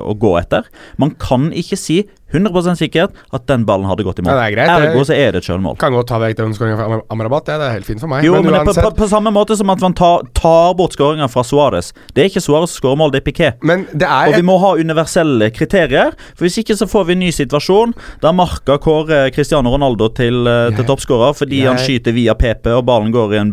å 0.03 0.17
gå 0.19 0.33
etter 0.41 0.67
Man 0.99 1.15
kan 1.23 1.53
ikke 1.55 1.79
si 1.79 2.01
100% 2.33 2.77
sikkert 2.79 3.11
at 3.33 3.47
den 3.49 3.65
ballen 3.69 3.87
hadde 3.89 4.05
gått 4.05 4.19
i 4.19 4.23
mål. 4.23 4.33
Ja, 4.35 4.39
det 4.41 4.47
er 4.53 4.57
greit, 4.57 4.69
Ergo 4.89 4.99
det- 4.99 5.07
så 5.09 5.15
er 5.17 5.33
det 5.33 5.41
et 5.43 5.49
sjølmål. 5.49 5.79
Kan 5.79 5.93
godt 5.93 6.09
ta 6.09 6.19
vekk 6.19 6.37
den 6.37 6.53
skåringa 6.55 6.77
fra 6.77 7.01
Amrabat, 7.11 7.45
det, 7.47 7.59
det 7.61 7.69
er 7.69 7.73
helt 7.79 7.87
fint 7.87 8.01
for 8.01 8.09
meg. 8.09 8.25
Jo, 8.25 8.35
men, 8.35 8.51
men 8.51 8.61
er 8.61 8.65
på, 8.69 8.75
på, 8.75 8.91
på 8.97 9.09
samme 9.09 9.33
måte 9.33 9.57
som 9.57 9.71
at 9.71 9.81
man 9.81 9.95
tar, 9.95 10.23
tar 10.35 10.75
bort 10.75 10.93
skåringa 10.97 11.29
fra 11.33 11.43
Suárez. 11.43 11.93
Det 12.15 12.25
er 12.25 12.29
ikke 12.31 12.43
Suárez 12.45 12.75
som 12.75 12.83
skårer 12.83 12.99
mål, 13.01 13.13
det 13.15 13.23
er 13.23 13.27
Piqué. 13.31 13.53
Men 13.63 13.87
det 13.93 14.07
Og 14.09 14.33
er 14.35 14.37
vi 14.37 14.43
må 14.43 14.59
ha 14.61 14.75
universelle 14.77 15.51
kriterier. 15.51 16.13
For 16.35 16.45
Hvis 16.47 16.59
ikke 16.63 16.77
så 16.77 16.87
får 16.89 17.07
vi 17.09 17.13
en 17.17 17.23
ny 17.25 17.31
situasjon 17.35 17.95
der 18.23 18.33
Marca 18.37 18.79
kårer 18.79 19.33
Cristiano 19.35 19.71
Ronaldo 19.73 20.09
til, 20.15 20.47
eh, 20.47 20.71
til 20.77 20.85
toppskårer 20.85 21.35
fordi 21.39 21.65
han 21.65 21.77
skyter 21.81 22.13
via 22.13 22.35
PP, 22.35 22.67
og 22.77 22.85
ballen 22.89 23.13
går 23.13 23.35
i 23.35 23.41
en 23.41 23.53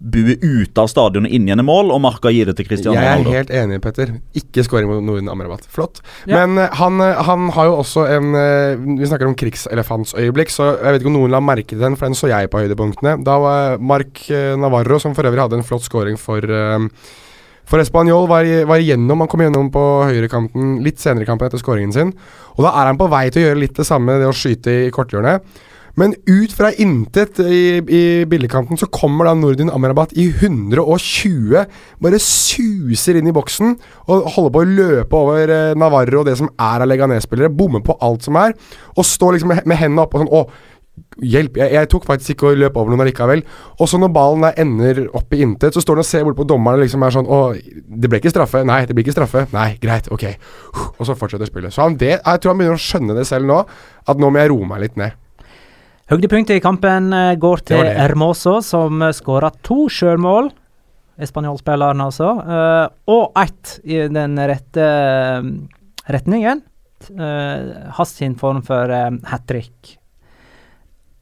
bue 0.00 0.36
ut 0.40 0.78
av 0.78 0.86
stadion 0.88 1.26
og 1.26 1.32
inn 1.34 1.48
igjen 1.48 1.60
i 1.60 1.66
mål, 1.66 1.90
og 1.92 2.00
Marca 2.00 2.30
gir 2.32 2.46
det 2.48 2.56
til 2.56 2.66
Cristiano 2.68 2.94
Ronaldo. 2.96 3.04
Jeg 3.04 3.12
er 3.12 3.18
Ronaldo. 3.18 3.36
helt 3.36 3.50
enig, 3.50 3.80
Petter. 3.84 4.12
Ikke 4.38 4.64
skåring 4.64 4.88
mot 4.88 5.02
Norden 5.04 5.28
Amrabat. 5.32 5.66
Flott. 5.68 6.00
Ja. 6.26 6.46
Men 6.46 6.58
eh, 6.62 6.68
han, 6.78 7.00
eh, 7.04 7.22
han 7.28 7.48
har 7.56 7.64
jo 7.70 7.76
også 7.82 7.97
en 8.06 8.34
eh, 8.38 8.80
Vi 8.98 9.08
snakker 9.08 9.28
om 9.28 9.36
krigselefantsøyeblikk, 9.38 10.52
så 10.54 10.72
jeg 10.76 10.94
vet 10.94 11.02
ikke 11.02 11.10
om 11.12 11.16
noen 11.18 11.34
la 11.34 11.40
merke 11.42 11.72
til 11.72 11.82
den, 11.82 11.96
for 11.98 12.08
den 12.08 12.18
så 12.18 12.30
jeg 12.30 12.50
på 12.52 12.60
høydepunktene. 12.62 13.16
Da 13.26 13.38
var 13.42 13.80
Marc 13.82 14.28
eh, 14.30 14.54
Navarro, 14.60 15.00
som 15.02 15.16
for 15.16 15.26
øvrig 15.28 15.42
hadde 15.42 15.58
en 15.58 15.66
flott 15.66 15.86
scoring 15.86 16.20
for 16.20 16.44
eh, 16.44 16.86
for 17.68 17.82
Español 17.82 18.24
var, 18.30 18.46
var 18.64 18.80
igjennom, 18.80 19.20
Han 19.20 19.28
kom 19.28 19.42
gjennom 19.44 19.66
på 19.68 19.82
høyrekanten 20.08 20.78
litt 20.80 21.02
senere 21.02 21.26
i 21.26 21.28
kampen 21.28 21.50
etter 21.50 21.60
skåringen 21.60 21.92
sin. 21.92 22.14
Og 22.56 22.64
Da 22.64 22.72
er 22.72 22.88
han 22.88 23.00
på 23.00 23.10
vei 23.12 23.26
til 23.28 23.42
å 23.42 23.48
gjøre 23.50 23.60
litt 23.60 23.76
det 23.76 23.84
samme, 23.84 24.16
det 24.16 24.28
å 24.28 24.32
skyte 24.32 24.72
i 24.86 24.92
korthjørnet. 24.94 25.44
Men 25.98 26.14
ut 26.30 26.52
fra 26.54 26.70
intet 26.78 27.40
i, 27.42 27.80
i 27.82 28.02
billigkanten 28.30 28.78
så 28.78 28.86
kommer 28.92 29.26
da 29.26 29.34
Nordin 29.34 29.72
Amrabat 29.74 30.14
i 30.14 30.28
120. 30.30 31.64
Bare 32.04 32.22
suser 32.22 33.18
inn 33.18 33.30
i 33.30 33.34
boksen 33.34 33.74
og 34.06 34.30
holder 34.36 34.54
på 34.54 34.62
å 34.62 34.68
løpe 34.78 35.18
over 35.18 35.52
eh, 35.54 35.74
Navarro 35.78 36.22
og 36.22 36.30
det 36.30 36.36
som 36.38 36.50
er 36.54 36.84
av 36.84 36.90
Leganes-spillere. 36.90 37.50
Bommer 37.50 37.82
på 37.82 37.98
alt 38.04 38.28
som 38.28 38.38
er. 38.38 38.54
Og 38.94 39.06
står 39.06 39.36
liksom 39.36 39.54
med, 39.54 39.66
med 39.66 39.80
hendene 39.80 40.06
oppe 40.06 40.20
og 40.20 40.24
sånn 40.24 40.34
Å, 40.38 40.44
hjelp! 41.34 41.58
Jeg, 41.58 41.74
jeg 41.74 41.90
tok 41.90 42.06
faktisk 42.06 42.36
ikke 42.36 42.52
å 42.52 42.56
løpe 42.62 42.78
over 42.78 42.94
noen 42.94 43.02
allikevel. 43.02 43.42
Og 43.82 43.90
så 43.90 43.98
når 43.98 44.14
ballen 44.14 44.46
der 44.46 44.62
ender 44.62 45.04
opp 45.18 45.34
i 45.34 45.42
intet, 45.42 45.74
så 45.74 45.82
står 45.82 45.98
han 45.98 46.06
og 46.06 46.10
ser 46.14 46.26
bort 46.28 46.38
på 46.38 46.46
dommeren 46.46 46.78
og 46.78 46.86
liksom 46.86 47.06
er 47.06 47.18
sånn 47.18 47.26
Å, 47.26 47.44
det 47.58 48.06
ble 48.06 48.22
ikke 48.22 48.36
straffe. 48.36 48.62
Nei, 48.68 48.84
det 48.86 48.94
blir 48.94 49.08
ikke 49.08 49.18
straffe. 49.18 49.48
Nei, 49.56 49.72
greit, 49.82 50.12
ok. 50.14 50.28
Og 50.94 51.08
så 51.08 51.18
fortsetter 51.18 51.50
spillet. 51.50 51.74
Så 51.74 51.82
han 51.82 51.98
det, 51.98 52.20
jeg 52.20 52.38
tror 52.44 52.54
han 52.54 52.62
begynner 52.62 52.78
å 52.78 52.86
skjønne 52.86 53.18
det 53.18 53.26
selv 53.26 53.50
nå, 53.50 53.64
at 54.06 54.20
nå 54.20 54.30
må 54.30 54.46
jeg 54.46 54.54
roe 54.54 54.76
meg 54.76 54.86
litt 54.86 55.00
ned. 55.00 55.24
Høydepunktet 56.08 56.56
i 56.56 56.62
kampen 56.64 57.10
eh, 57.12 57.34
går 57.36 57.60
til 57.68 57.82
det 57.82 57.90
det. 57.90 57.98
Hermoso, 58.00 58.62
som 58.64 59.02
uh, 59.04 59.10
skåra 59.12 59.50
to 59.66 59.90
sjølmål. 59.92 60.48
Espanjolspilleren, 61.20 62.00
altså. 62.00 62.30
eh, 62.46 62.86
og 63.12 63.36
ett 63.36 63.74
i 63.84 63.98
den 64.08 64.38
rette 64.38 64.84
eh, 64.86 65.48
retningen. 66.08 66.62
Hans 67.94 68.12
sin 68.16 68.34
form 68.38 68.62
for 68.66 68.90
hat 68.90 69.44
trick. 69.46 69.98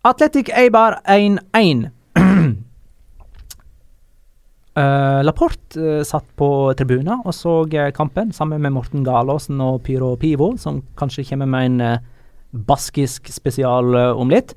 Atletic 0.06 0.48
Eibar 0.56 1.00
1-1. 1.04 1.90
Uh, 4.76 5.20
Laporte 5.26 5.76
uh, 5.76 6.00
satt 6.06 6.28
på 6.38 6.48
tribunen 6.78 7.20
og 7.26 7.34
så 7.36 7.58
uh, 7.66 7.90
kampen 7.96 8.32
sammen 8.32 8.62
med 8.62 8.72
Morten 8.72 9.04
Galaasen 9.04 9.60
og 9.60 9.82
Pyro 9.84 10.14
Pivo, 10.20 10.54
som 10.56 10.80
kanskje 10.96 11.26
kommer 11.32 11.50
med 11.50 11.72
en 11.72 12.06
baskisk 12.56 13.30
spesial 13.32 13.94
uh, 13.94 14.10
om 14.18 14.32
litt. 14.32 14.54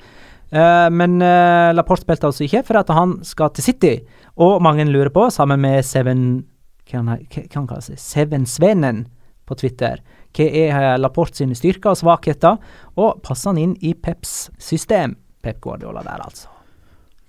Uh, 0.49 0.87
men 0.93 1.19
uh, 1.21 1.69
Laporte 1.75 2.07
spilte 2.07 2.29
altså 2.29 2.45
ikke, 2.47 2.63
for 2.67 2.79
at 2.81 2.91
han 2.95 3.19
skal 3.27 3.53
til 3.53 3.67
City. 3.69 3.95
Og 4.39 4.61
mange 4.65 4.87
lurer 4.89 5.11
på, 5.13 5.27
sammen 5.33 5.61
med 5.61 5.85
Seven 5.85 6.23
Hva 6.89 7.03
han, 7.03 7.25
han 7.53 7.73
seg? 7.85 7.99
Seven-Svenen 8.01 9.03
på 9.49 9.57
Twitter. 9.59 9.99
Hva 10.35 10.45
er 10.45 11.01
Laporte 11.01 11.41
sine 11.41 11.57
styrker 11.57 11.93
og 11.93 11.99
svakheter? 12.01 12.57
Og 12.97 13.19
passer 13.25 13.51
han 13.51 13.61
inn 13.61 13.75
i 13.85 13.93
Peps 13.93 14.47
system? 14.61 15.17
Pep 15.41 15.61
Guardiola 15.63 16.03
der, 16.05 16.23
altså. 16.25 16.49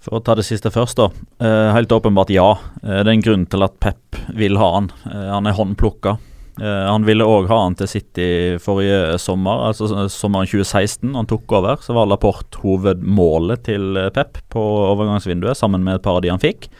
For 0.01 0.16
å 0.16 0.23
ta 0.25 0.35
det 0.39 0.47
siste 0.49 0.73
først, 0.73 0.97
da. 0.97 1.11
Eh, 1.45 1.71
helt 1.77 1.93
åpenbart 1.93 2.33
ja. 2.33 2.55
Eh, 2.81 3.03
det 3.03 3.07
er 3.07 3.14
en 3.18 3.25
grunn 3.25 3.45
til 3.53 3.66
at 3.66 3.77
Pep 3.85 4.16
vil 4.37 4.57
ha 4.61 4.71
han. 4.79 4.89
Eh, 5.05 5.27
han 5.29 5.49
er 5.49 5.57
håndplukka. 5.59 6.16
Eh, 6.59 6.87
han 6.91 7.07
ville 7.07 7.27
òg 7.27 7.49
ha 7.51 7.61
han 7.63 7.77
til 7.79 7.89
City 7.89 8.31
forrige 8.63 9.19
sommer, 9.23 9.69
altså 9.71 10.09
sommeren 10.13 10.51
2016. 10.51 11.15
Han 11.15 11.29
tok 11.31 11.53
over, 11.61 11.81
så 11.85 11.97
var 11.97 12.11
Laporte 12.11 12.63
hovedmålet 12.65 13.67
til 13.71 14.01
eh, 14.01 14.11
Pep 14.15 14.43
på 14.53 14.65
overgangsvinduet, 14.91 15.59
sammen 15.59 15.87
med 15.87 16.01
et 16.01 16.07
par 16.07 16.19
av 16.19 16.25
de 16.25 16.33
han 16.33 16.43
fikk. 16.43 16.71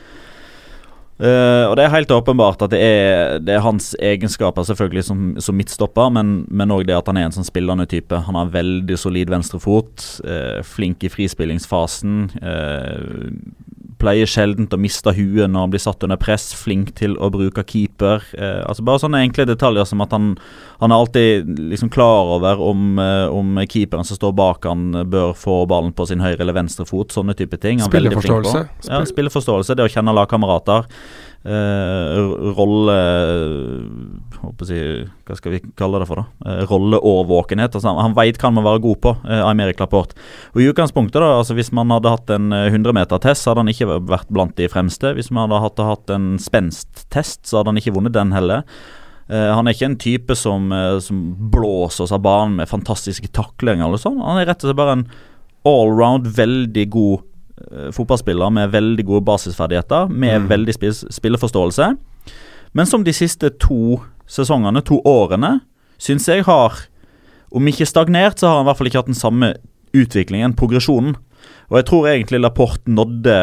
Uh, 1.21 1.69
og 1.69 1.75
Det 1.77 1.83
er 1.83 1.91
helt 1.93 2.11
åpenbart 2.11 2.63
at 2.65 2.71
det 2.73 2.79
er, 2.81 3.35
det 3.45 3.53
er 3.53 3.61
hans 3.61 3.91
egenskaper 4.01 4.65
selvfølgelig 4.65 5.03
som, 5.05 5.19
som 5.37 5.53
midtstopper, 5.53 6.09
men 6.09 6.73
òg 6.73 6.87
det 6.89 6.95
at 6.97 7.11
han 7.11 7.19
er 7.21 7.27
en 7.27 7.35
sånn 7.35 7.45
spillende 7.45 7.85
type. 7.85 8.23
Han 8.25 8.39
har 8.39 8.49
veldig 8.55 8.97
solid 8.97 9.29
venstrefot, 9.29 10.07
uh, 10.25 10.63
flink 10.65 11.05
i 11.05 11.11
frispillingsfasen. 11.13 12.17
eh, 12.41 13.70
pleier 14.01 14.29
sjelden 14.29 14.67
å 14.71 14.79
miste 14.81 15.13
huet 15.15 15.49
når 15.49 15.65
han 15.67 15.73
blir 15.73 15.83
satt 15.83 16.03
under 16.05 16.19
press. 16.21 16.49
Flink 16.57 16.93
til 16.97 17.15
å 17.21 17.29
bruke 17.33 17.63
keeper. 17.67 18.25
eh, 18.37 18.61
altså 18.65 18.85
Bare 18.87 19.03
sånne 19.03 19.21
enkle 19.21 19.45
detaljer 19.49 19.87
som 19.87 20.01
at 20.01 20.11
han, 20.15 20.33
han 20.81 20.91
er 20.91 21.03
alltid 21.03 21.51
liksom 21.71 21.91
klar 21.93 22.35
over 22.37 22.61
om, 22.61 22.99
eh, 22.99 23.27
om 23.29 23.61
keeperen 23.65 24.07
som 24.07 24.17
står 24.17 24.35
bak 24.37 24.65
han 24.65 24.91
bør 25.11 25.33
få 25.37 25.61
ballen 25.69 25.93
på 25.93 26.07
sin 26.09 26.23
høyre 26.23 26.41
eller 26.41 26.57
venstre 26.57 26.85
fot. 26.89 27.13
Sånne 27.13 27.37
type 27.37 27.57
ting. 27.61 27.79
Han 27.79 27.91
flink 27.91 28.11
på. 28.13 28.21
Spilleforståelse. 28.21 28.89
Ja, 28.89 29.03
spilleforståelse, 29.05 29.77
det 29.77 29.87
å 29.87 29.91
kjenne 29.91 30.15
lagkamerater. 30.17 30.89
Eh, 31.41 32.17
rolle 32.53 32.95
jeg, 34.61 35.07
Hva 35.25 35.37
skal 35.39 35.55
vi 35.55 35.59
kalle 35.79 35.97
det 36.01 36.07
for, 36.09 36.21
da? 36.21 36.25
Eh, 36.45 36.63
rolleårvåkenhet. 36.69 37.73
Altså, 37.73 37.95
han 37.97 38.15
veit 38.17 38.37
hva 38.37 38.51
han 38.51 38.59
må 38.59 38.65
være 38.65 38.83
god 38.83 39.01
på, 39.01 39.15
eh, 39.25 39.41
Eirik 39.49 39.81
Laporte. 39.81 40.17
Og 40.53 40.61
i 40.61 40.69
utgangspunktet, 40.69 41.17
da, 41.17 41.39
altså 41.41 41.57
hvis 41.57 41.73
man 41.73 41.89
hadde 41.89 42.13
hatt 42.13 42.29
en 42.29 42.53
eh, 42.53 42.69
100-meter-test, 42.69 43.49
hadde 43.49 43.65
han 43.65 43.73
ikke 43.73 43.89
vært 44.05 44.29
blant 44.29 44.55
de 44.55 44.69
fremste. 44.69 45.15
Hvis 45.17 45.31
man 45.33 45.49
hadde 45.49 45.63
hatt, 45.65 45.85
hatt 45.91 46.13
en 46.13 46.35
spenst-test, 46.41 47.47
så 47.49 47.59
hadde 47.61 47.73
han 47.73 47.81
ikke 47.81 47.95
vunnet 47.97 48.13
den 48.17 48.35
heller. 48.37 48.61
Eh, 49.31 49.49
han 49.55 49.67
er 49.67 49.75
ikke 49.75 49.89
en 49.89 49.99
type 50.01 50.35
som, 50.35 50.71
eh, 50.75 50.99
som 50.99 51.33
blåser 51.51 52.03
oss 52.03 52.11
av 52.11 52.21
banen 52.21 52.57
med 52.59 52.69
fantastiske 52.69 53.31
taklinger 53.31 53.87
eller 53.87 54.01
sånn. 54.01 54.19
Han 54.21 54.37
er 54.41 54.45
rett 54.49 54.63
og 54.63 54.69
slett 54.69 54.77
bare 54.77 54.97
en 54.99 55.07
allround 55.63 56.27
veldig 56.35 56.89
god 56.89 57.19
eh, 57.19 57.30
fotballspiller 57.95 58.53
med 58.53 58.71
veldig 58.73 59.05
gode 59.07 59.25
basisferdigheter, 59.27 60.09
med 60.09 60.47
veldig 60.51 60.75
spill 60.77 60.93
spilleforståelse. 60.93 61.89
Men 62.77 62.87
som 62.87 63.03
de 63.03 63.13
siste 63.15 63.51
to 63.61 63.99
sesongene, 64.31 64.83
to 64.87 65.01
årene, 65.07 65.59
syns 66.01 66.29
jeg 66.29 66.47
har 66.47 66.87
Om 67.51 67.67
ikke 67.67 67.83
stagnert, 67.83 68.39
så 68.39 68.47
har 68.47 68.53
han 68.55 68.63
i 68.63 68.67
hvert 68.69 68.77
fall 68.79 68.87
ikke 68.87 68.99
hatt 69.01 69.09
den 69.09 69.17
samme 69.17 69.47
utviklingen, 69.91 70.53
progresjonen. 70.55 71.17
Og 71.67 71.75
jeg 71.81 71.85
tror 71.89 72.05
egentlig 72.07 72.39
Laporte 72.39 72.87
nådde 72.87 73.35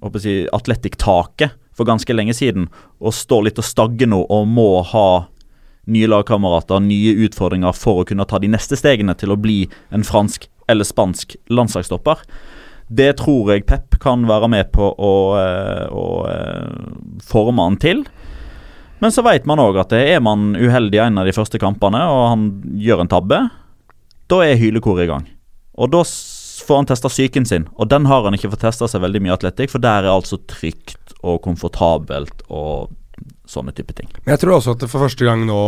håper 0.00 0.24
jeg, 0.24 0.46
Atletic-taket 0.56 1.52
for 1.76 1.84
ganske 1.84 2.16
lenge 2.16 2.32
siden, 2.32 2.70
og 3.04 3.12
står 3.12 3.48
litt 3.48 3.60
og 3.60 3.66
stagger 3.68 4.08
nå 4.08 4.22
og 4.32 4.48
må 4.48 4.68
ha 4.94 5.26
nye 5.90 6.08
lagkamerater, 6.08 6.80
nye 6.80 7.12
utfordringer 7.26 7.76
for 7.76 8.00
å 8.00 8.08
kunne 8.08 8.24
ta 8.28 8.40
de 8.40 8.48
neste 8.52 8.78
stegene 8.80 9.12
til 9.18 9.34
å 9.34 9.40
bli 9.40 9.64
en 9.92 10.06
fransk 10.06 10.48
eller 10.70 10.88
spansk 10.88 11.36
landslagsstopper. 11.52 12.22
Det 12.88 13.14
tror 13.20 13.54
jeg 13.54 13.66
Pep 13.68 13.96
kan 14.02 14.26
være 14.28 14.50
med 14.52 14.70
på 14.74 14.90
å, 14.92 15.14
å, 15.34 15.40
å 15.88 16.06
eh, 16.28 17.18
forme 17.24 17.64
han 17.64 17.78
til. 17.80 18.04
Men 19.02 19.12
så 19.12 19.24
vet 19.26 19.48
man 19.48 19.60
òg 19.60 19.78
at 19.82 19.92
er 19.96 20.20
man 20.24 20.52
uheldig 20.56 20.98
i 20.98 21.02
en 21.06 21.20
av 21.20 21.28
de 21.28 21.34
første 21.36 21.60
kampene, 21.60 22.00
og 22.08 22.22
han 22.30 22.46
gjør 22.80 23.04
en 23.04 23.10
tabbe, 23.12 23.40
da 24.32 24.40
er 24.44 24.60
hylekoret 24.60 25.04
i 25.04 25.10
gang. 25.10 25.26
Og 25.74 25.90
da 25.92 26.04
får 26.64 26.80
han 26.80 26.88
testa 26.88 27.10
psyken 27.12 27.48
sin, 27.48 27.66
og 27.74 27.90
den 27.92 28.06
har 28.08 28.24
han 28.24 28.36
ikke 28.36 28.52
fått 28.54 28.64
testa 28.64 28.88
seg 28.88 29.02
veldig 29.04 29.24
mye 29.24 29.34
i 29.34 29.36
atletikk, 29.36 29.74
for 29.74 29.84
der 29.84 30.06
er 30.06 30.14
altså 30.14 30.38
trygt 30.48 31.16
og 31.24 31.42
komfortabelt 31.44 32.46
og 32.48 32.94
sånne 33.48 33.74
type 33.76 33.92
ting. 33.96 34.08
Men 34.22 34.36
jeg 34.36 34.44
tror 34.44 34.58
også 34.58 34.76
at 34.76 34.86
for 34.88 35.04
første 35.04 35.26
gang 35.26 35.44
nå 35.48 35.60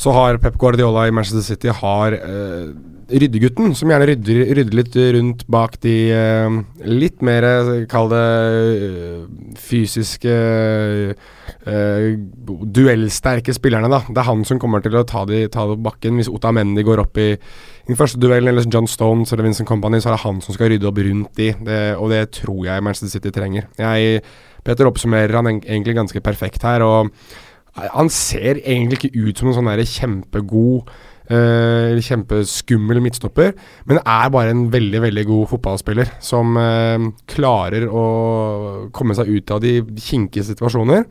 så 0.00 0.14
har 0.16 0.40
Pep 0.42 0.56
Guardiola 0.58 1.06
i 1.08 1.14
Manchester 1.14 1.44
City 1.46 1.70
har 1.72 2.16
uh, 2.16 2.72
ryddegutten, 3.12 3.74
som 3.76 3.90
gjerne 3.92 4.06
rydder, 4.08 4.40
rydder, 4.56 4.76
litt 4.78 4.96
rundt 5.16 5.44
bak 5.52 5.76
de 5.84 5.94
uh, 6.16 6.56
litt 6.88 7.22
mer, 7.24 7.46
kall 7.90 8.10
det, 8.12 8.24
uh, 8.82 9.54
fysiske 9.60 10.38
duellsterke 11.62 13.54
spillerne, 13.54 13.90
da. 13.92 14.00
Det 14.08 14.18
er 14.18 14.26
han 14.26 14.42
som 14.48 14.58
kommer 14.58 14.82
til 14.82 14.96
å 14.98 15.04
ta 15.06 15.22
de, 15.28 15.44
ta 15.52 15.68
de 15.70 15.76
bakken. 15.78 16.16
Hvis 16.18 16.30
Otamendi 16.32 16.82
går 16.86 17.04
opp 17.04 17.20
i 17.22 17.28
den 17.86 17.98
første 17.98 18.18
duellen, 18.22 18.50
eller 18.50 18.66
John 18.66 18.88
Stones 18.90 19.30
eller 19.30 19.46
Vincent 19.46 19.68
Company, 19.68 20.00
så 20.02 20.10
er 20.10 20.16
det 20.16 20.24
han 20.24 20.40
som 20.42 20.56
skal 20.56 20.72
rydde 20.72 20.88
opp 20.90 20.98
rundt 21.06 21.38
de. 21.38 21.52
Det, 21.62 21.78
og 21.98 22.10
det 22.10 22.24
tror 22.40 22.64
jeg 22.66 22.82
Manchester 22.82 23.12
City 23.14 23.30
trenger. 23.34 23.68
Jeg, 23.78 24.24
Peter 24.66 24.90
oppsummerer 24.90 25.38
han 25.38 25.52
egentlig 25.54 25.94
ganske 26.00 26.24
perfekt 26.24 26.66
her. 26.66 26.82
og 26.82 27.14
han 27.72 28.12
ser 28.12 28.60
egentlig 28.60 29.00
ikke 29.00 29.28
ut 29.28 29.40
som 29.40 29.48
en 29.48 29.56
sånn 29.56 29.70
kjempegod 29.88 30.90
uh, 31.32 32.00
kjempeskummel 32.04 33.00
midtstopper, 33.04 33.54
men 33.88 34.00
er 34.02 34.32
bare 34.34 34.52
en 34.52 34.66
veldig 34.72 35.02
veldig 35.06 35.24
god 35.28 35.50
fotballspiller 35.54 36.16
som 36.22 36.56
uh, 36.58 37.10
klarer 37.30 37.88
å 37.88 38.04
komme 38.94 39.16
seg 39.16 39.32
ut 39.32 39.54
av 39.54 39.62
de 39.64 39.78
kinkige 39.96 40.50
situasjoner. 40.52 41.06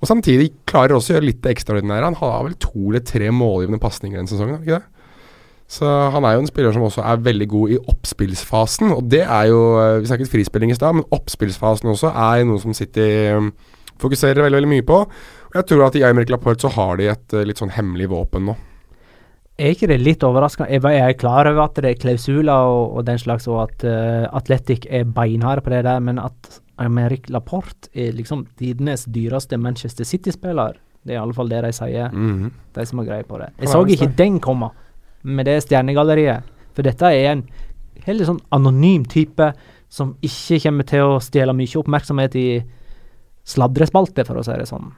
Og 0.00 0.10
samtidig 0.10 0.52
klarer 0.68 0.96
også 0.96 1.14
å 1.14 1.16
gjøre 1.16 1.30
litt 1.30 1.46
ekstraordinære. 1.48 2.10
Han 2.10 2.18
har 2.18 2.42
vel 2.44 2.58
to 2.60 2.90
eller 2.90 3.04
tre 3.06 3.30
målgivende 3.32 3.80
pasninger 3.80 4.18
denne 4.18 4.28
sesongen, 4.28 4.60
ikke 4.60 4.78
det? 4.80 4.90
Så 5.74 5.88
han 6.12 6.26
er 6.28 6.34
jo 6.34 6.42
en 6.42 6.50
spiller 6.50 6.74
som 6.74 6.84
også 6.84 7.00
er 7.08 7.22
veldig 7.24 7.46
god 7.48 7.70
i 7.72 7.78
oppspillsfasen, 7.88 8.90
og 8.92 9.06
det 9.10 9.22
er 9.22 9.46
jo 9.48 9.62
eh, 9.80 10.02
Vi 10.02 10.10
snakket 10.10 10.28
frispilling 10.28 10.74
i 10.74 10.76
stad, 10.76 10.92
men 10.98 11.06
oppspillsfasen 11.14 11.88
også 11.88 12.10
er 12.12 12.44
noe 12.44 12.60
som 12.60 12.76
City 12.76 13.06
fokuserer 14.02 14.44
veldig, 14.44 14.58
veldig 14.58 14.70
mye 14.74 14.84
på. 14.84 14.98
Jeg 15.54 15.66
tror 15.70 15.84
at 15.86 15.96
i 15.98 16.02
Aymeric 16.02 16.32
Laporte 16.34 16.66
så 16.66 16.72
har 16.74 16.98
de 16.98 17.10
et 17.12 17.34
uh, 17.36 17.44
litt 17.46 17.60
sånn 17.62 17.74
hemmelig 17.74 18.08
våpen 18.10 18.48
nå. 18.48 18.56
Er 19.54 19.70
ikke 19.70 19.86
det 19.86 20.00
litt 20.02 20.24
overraskende? 20.26 20.72
Jeg, 20.74 20.82
jeg 20.82 21.12
er 21.12 21.18
klar 21.18 21.46
over 21.46 21.68
at 21.68 21.76
det 21.78 21.92
er 21.92 22.00
klausuler 22.02 22.70
og, 22.72 22.96
og 22.98 23.04
den 23.06 23.20
slags, 23.22 23.46
og 23.46 23.60
at 23.68 23.84
uh, 23.86 24.24
Atletic 24.34 24.88
er 24.90 25.06
beinharde 25.06 25.62
på 25.62 25.70
det 25.70 25.84
der, 25.86 26.00
men 26.02 26.18
at 26.18 26.58
Aymeric 26.82 27.28
Laporte 27.30 27.86
er 27.94 28.16
liksom 28.18 28.48
tidenes 28.58 29.06
dyreste 29.14 29.58
Manchester 29.62 30.08
City-spiller, 30.08 30.80
det 31.04 31.14
er 31.14 31.20
i 31.20 31.22
alle 31.22 31.36
fall 31.36 31.52
det 31.52 31.62
de 31.62 31.70
sier, 31.72 32.10
mm 32.10 32.32
-hmm. 32.32 32.50
de 32.74 32.86
som 32.86 32.98
har 32.98 33.06
greie 33.06 33.22
på 33.22 33.38
det. 33.38 33.48
Jeg 33.60 33.68
så 33.68 33.86
ikke 33.86 34.16
den 34.16 34.40
komme 34.40 34.70
med 35.22 35.46
det 35.46 35.62
stjernegalleriet, 35.62 36.42
for 36.74 36.82
dette 36.82 37.06
er 37.06 37.32
en 37.32 37.44
helt 38.06 38.26
sånn 38.26 38.40
anonym 38.50 39.04
type 39.04 39.52
som 39.88 40.16
ikke 40.22 40.60
kommer 40.60 40.84
til 40.84 41.00
å 41.00 41.20
stjele 41.20 41.52
mye 41.52 41.78
oppmerksomhet 41.78 42.34
i 42.34 42.62
sladrespalter, 43.44 44.24
for 44.24 44.34
å 44.34 44.42
si 44.42 44.52
det 44.52 44.66
sånn. 44.66 44.92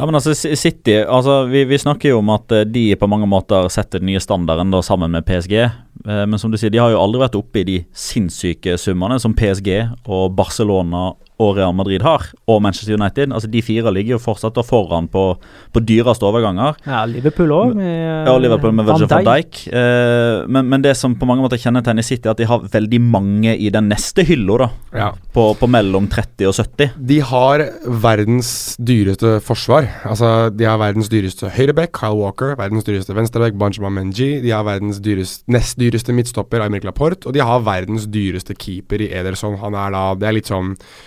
Ja, 0.00 0.06
men 0.08 0.16
altså 0.16 0.32
City 0.32 0.94
altså 1.04 1.42
vi, 1.50 1.66
vi, 1.68 1.76
snakker 1.78 2.14
jo 2.14 2.22
om 2.22 2.30
at 2.32 2.52
eh, 2.56 2.64
de 2.64 2.86
på 2.96 3.08
mange 3.10 3.26
måter 3.28 3.66
setter 3.68 4.00
den 4.00 4.08
nye 4.08 4.22
standarden 4.22 4.72
da 4.72 4.80
sammen 4.80 5.12
med 5.12 5.26
PSG. 5.28 5.58
Eh, 5.60 6.22
men 6.24 6.40
som 6.40 6.48
du 6.48 6.56
sier, 6.56 6.72
de 6.72 6.80
har 6.80 6.94
jo 6.94 7.02
aldri 7.02 7.20
vært 7.20 7.36
oppe 7.36 7.60
i 7.60 7.66
de 7.68 7.74
sinnssyke 7.92 8.78
summene 8.80 9.18
som 9.20 9.36
PSG 9.36 9.68
og 10.08 10.32
Barcelona 10.38 11.10
og 11.40 11.56
Real 11.56 11.72
Madrid 11.76 12.04
har, 12.04 12.26
og 12.50 12.60
Manchester 12.64 12.98
United. 12.98 13.32
Altså 13.32 13.48
De 13.50 13.62
fire 13.64 13.92
ligger 13.94 14.16
jo 14.16 14.22
fortsatt 14.22 14.56
da 14.58 14.64
foran 14.66 15.08
på, 15.10 15.24
på 15.72 15.82
dyreste 15.86 16.26
overganger. 16.28 16.76
Ja, 16.84 17.04
Liverpool 17.08 17.54
òg, 17.56 17.74
med, 17.78 18.28
ja, 18.28 18.36
Liverpool 18.40 18.74
med 18.76 18.88
Virgil 18.88 19.08
van 19.10 19.28
Dijk. 19.28 19.62
Eh, 19.72 20.44
men, 20.50 20.68
men, 20.68 20.84
det 20.84 20.96
som 20.98 21.14
på 21.16 21.28
mange 21.28 21.44
måter 21.44 21.60
kjennetegner 21.60 22.04
City, 22.04 22.26
er 22.28 22.34
at 22.34 22.40
de 22.40 22.48
har 22.48 22.64
veldig 22.72 23.00
mange 23.04 23.54
i 23.56 23.70
den 23.72 23.88
neste 23.90 24.24
hylla. 24.26 24.70
Ja. 24.96 25.10
På, 25.34 25.50
på, 25.56 25.68
mellom 25.70 26.08
30 26.10 26.48
og 26.50 26.56
70. 26.58 26.96
De 27.10 27.20
har 27.24 27.64
verdens 28.02 28.52
dyreste 28.76 29.36
forsvar. 29.46 29.86
Altså, 30.08 30.50
de 30.54 30.66
har 30.66 30.80
verdens 30.82 31.10
dyreste 31.12 31.52
høyreback, 31.54 31.94
Kyle 31.96 32.18
Walker. 32.18 32.56
Verdens 32.58 32.88
dyreste 32.88 33.16
venstreback, 33.16 33.56
Banjama 33.60 33.92
Menji. 33.94 34.32
De 34.42 34.52
har 34.54 34.66
verdens 34.66 34.98
dyreste, 35.04 35.46
nest 35.52 35.78
dyreste 35.80 36.14
midtstopper, 36.16 36.64
Aymeric 36.64 36.88
Laporte. 36.88 37.28
Og 37.28 37.36
de 37.36 37.44
har 37.46 37.62
verdens 37.66 38.08
dyreste 38.10 38.56
keeper 38.58 39.06
i 39.06 39.12
Ederson. 39.20 39.60
Han 39.62 39.78
er 39.78 39.94
da 39.94 40.04
Det 40.20 40.28
er 40.28 40.36
litt 40.36 40.50
sånn 40.50 40.74
eh, 40.74 40.98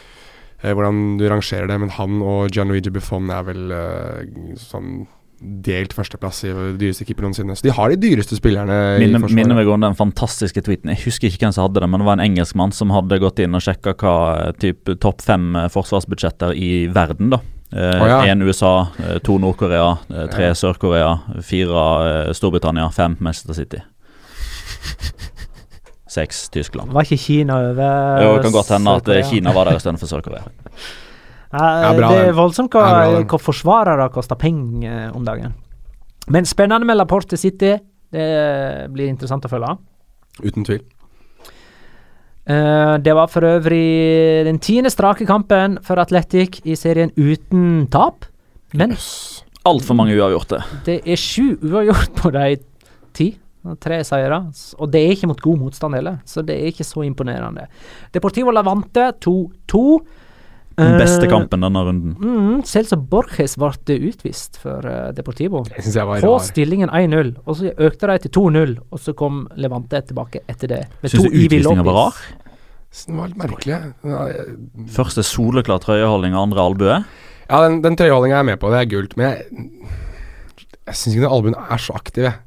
hvordan 0.71 1.17
du 1.19 1.25
rangerer 1.27 1.67
det, 1.67 1.75
men 1.83 1.91
han 1.91 2.21
og 2.23 2.53
Gianluigi 2.53 2.93
Buffon 2.95 3.27
er 3.33 3.43
vel 3.49 3.73
eh, 3.75 4.55
sånn 4.61 5.03
delt 5.43 5.91
førsteplass 5.91 6.43
i 6.47 6.51
dyreste 6.79 7.03
keeper 7.07 7.25
noensinne. 7.25 7.55
Så 7.57 7.65
de 7.65 7.73
har 7.75 7.91
de 7.91 7.97
dyreste 7.99 8.37
spillerne 8.37 8.77
minne, 9.01 9.17
i 9.17 9.19
forsvaret. 9.19 9.39
Minner 9.41 9.57
meg 9.59 9.71
om 9.71 9.83
den 9.83 9.97
fantastiske 9.99 10.63
tweeten. 10.63 10.93
Jeg 10.93 11.03
husker 11.03 11.27
ikke 11.27 11.45
hvem 11.45 11.55
som 11.55 11.67
hadde 11.67 11.83
det, 11.83 11.89
men 11.91 11.99
det 11.99 12.07
var 12.07 12.19
en 12.19 12.23
engelskmann 12.23 12.75
som 12.75 12.93
hadde 12.95 13.19
gått 13.19 13.41
inn 13.43 13.57
og 13.57 13.65
sjekka 13.65 13.95
hva 13.99 14.15
eh, 14.37 14.53
type 14.61 14.95
topp 15.03 15.23
fem 15.25 15.51
eh, 15.59 15.67
forsvarsbudsjetter 15.73 16.55
i 16.55 16.71
verden, 16.93 17.33
da. 17.35 17.41
Én 17.73 17.81
eh, 17.81 18.03
oh, 18.05 18.27
ja. 18.29 18.35
USA, 18.45 18.73
eh, 19.01 19.17
to 19.25 19.39
Nord-Korea, 19.41 19.97
eh, 20.13 20.27
tre 20.31 20.51
ja. 20.51 20.57
Sør-Korea, 20.57 21.17
fire 21.43 21.87
eh, 22.07 22.33
Storbritannia, 22.37 22.87
fem 22.93 23.17
Manchester 23.19 23.57
City. 23.57 23.83
Seks 26.13 26.45
Tyskland. 26.53 26.93
Var 26.93 27.07
ikke 27.07 27.21
Kina 27.21 27.57
over 27.71 28.21
Jo, 28.21 28.35
det 28.37 28.45
kan 28.45 28.55
godt 28.55 28.75
hende 28.75 28.93
at 28.99 29.09
Kina 29.31 29.53
var 29.55 29.69
der 29.69 29.81
istedenfor 29.81 30.11
Sør-Korea. 30.11 30.45
Ja, 31.53 31.91
det 31.93 32.07
er 32.17 32.31
voldsomt 32.33 32.73
hva, 32.73 33.21
hva 33.29 33.37
forsvarere 33.37 34.07
koster 34.09 34.39
penger 34.41 35.11
om 35.13 35.21
dagen. 35.21 35.51
Men 36.33 36.47
spennende 36.49 36.87
med 36.89 36.97
Laporte 36.97 37.37
City. 37.37 37.75
Det 38.13 38.25
blir 38.93 39.11
interessant 39.11 39.45
å 39.45 39.51
følge. 39.51 39.75
Uten 40.41 40.65
tvil. 40.65 40.81
Uh, 42.43 42.99
det 42.99 43.13
var 43.15 43.29
for 43.31 43.45
øvrig 43.47 44.43
den 44.49 44.57
tiende 44.59 44.91
strake 44.91 45.27
kampen 45.29 45.77
for 45.85 46.01
Atletic 46.01 46.59
i 46.67 46.75
serien 46.75 47.13
uten 47.15 47.85
tap. 47.93 48.25
Men 48.73 48.97
yes. 48.97 49.43
Altfor 49.63 49.95
mange 49.95 50.17
uavgjorte. 50.17 50.59
Det 50.83 50.99
er 51.07 51.19
sju 51.19 51.53
uavgjort 51.63 52.17
på 52.17 52.33
de 52.35 52.57
ti. 53.15 53.29
Tre 53.79 54.01
seire. 54.03 54.41
Og 54.77 54.91
det 54.91 54.99
er 54.99 55.13
ikke 55.15 55.29
mot 55.31 55.39
god 55.41 55.61
motstand 55.61 55.95
heller, 55.95 56.19
så 56.27 56.43
det 56.43 56.57
er 56.59 56.73
ikke 56.73 56.85
så 56.87 57.05
imponerende. 57.07 57.69
Deportivo 58.15 58.51
Lavante 58.51 59.13
2-2. 59.23 59.83
Den 60.73 60.95
beste 60.97 61.27
kampen 61.29 61.61
denne 61.61 61.81
runden. 61.85 62.13
Mm, 62.17 62.61
Celso 62.65 62.97
Borges 62.97 63.53
ble 63.61 63.97
utvist 64.09 64.57
for 64.61 64.85
uh, 64.89 65.11
Deportivo. 65.13 65.61
Det 65.67 65.83
synes 65.83 65.97
jeg 65.99 66.09
var 66.09 66.23
På 66.25 66.37
stillingen 66.41 66.89
1-0, 66.89 67.35
og 67.45 67.59
så 67.59 67.73
økte 67.77 68.09
de 68.09 68.23
til 68.23 68.33
2-0, 68.39 68.73
og 68.89 69.01
så 69.01 69.13
kom 69.17 69.43
Levante 69.55 70.01
tilbake 70.09 70.41
etter 70.49 70.71
det. 70.71 70.81
Syns 71.05 71.27
du 71.27 71.29
utvisninga 71.43 71.85
var 71.85 71.99
rar? 71.99 72.23
Den 72.93 73.19
var 73.21 73.29
litt 73.29 73.41
merkelig. 73.41 73.77
Første 74.93 75.25
soleklar 75.25 75.81
trøyeholding, 75.81 76.35
andre 76.37 76.65
albue? 76.65 76.97
Ja, 77.45 77.61
den, 77.67 77.79
den 77.85 77.97
trøyeholdinga 77.99 78.39
er 78.39 78.43
jeg 78.43 78.49
med 78.53 78.61
på, 78.61 78.73
det 78.73 78.81
er 78.81 78.89
gult. 78.89 79.15
Men 79.19 79.29
jeg, 79.29 79.69
jeg 80.89 80.97
syns 80.97 81.13
ikke 81.13 81.27
den 81.27 81.37
albuen 81.37 81.57
er 81.61 81.85
så 81.85 81.95
aktiv, 82.01 82.27
jeg. 82.31 82.39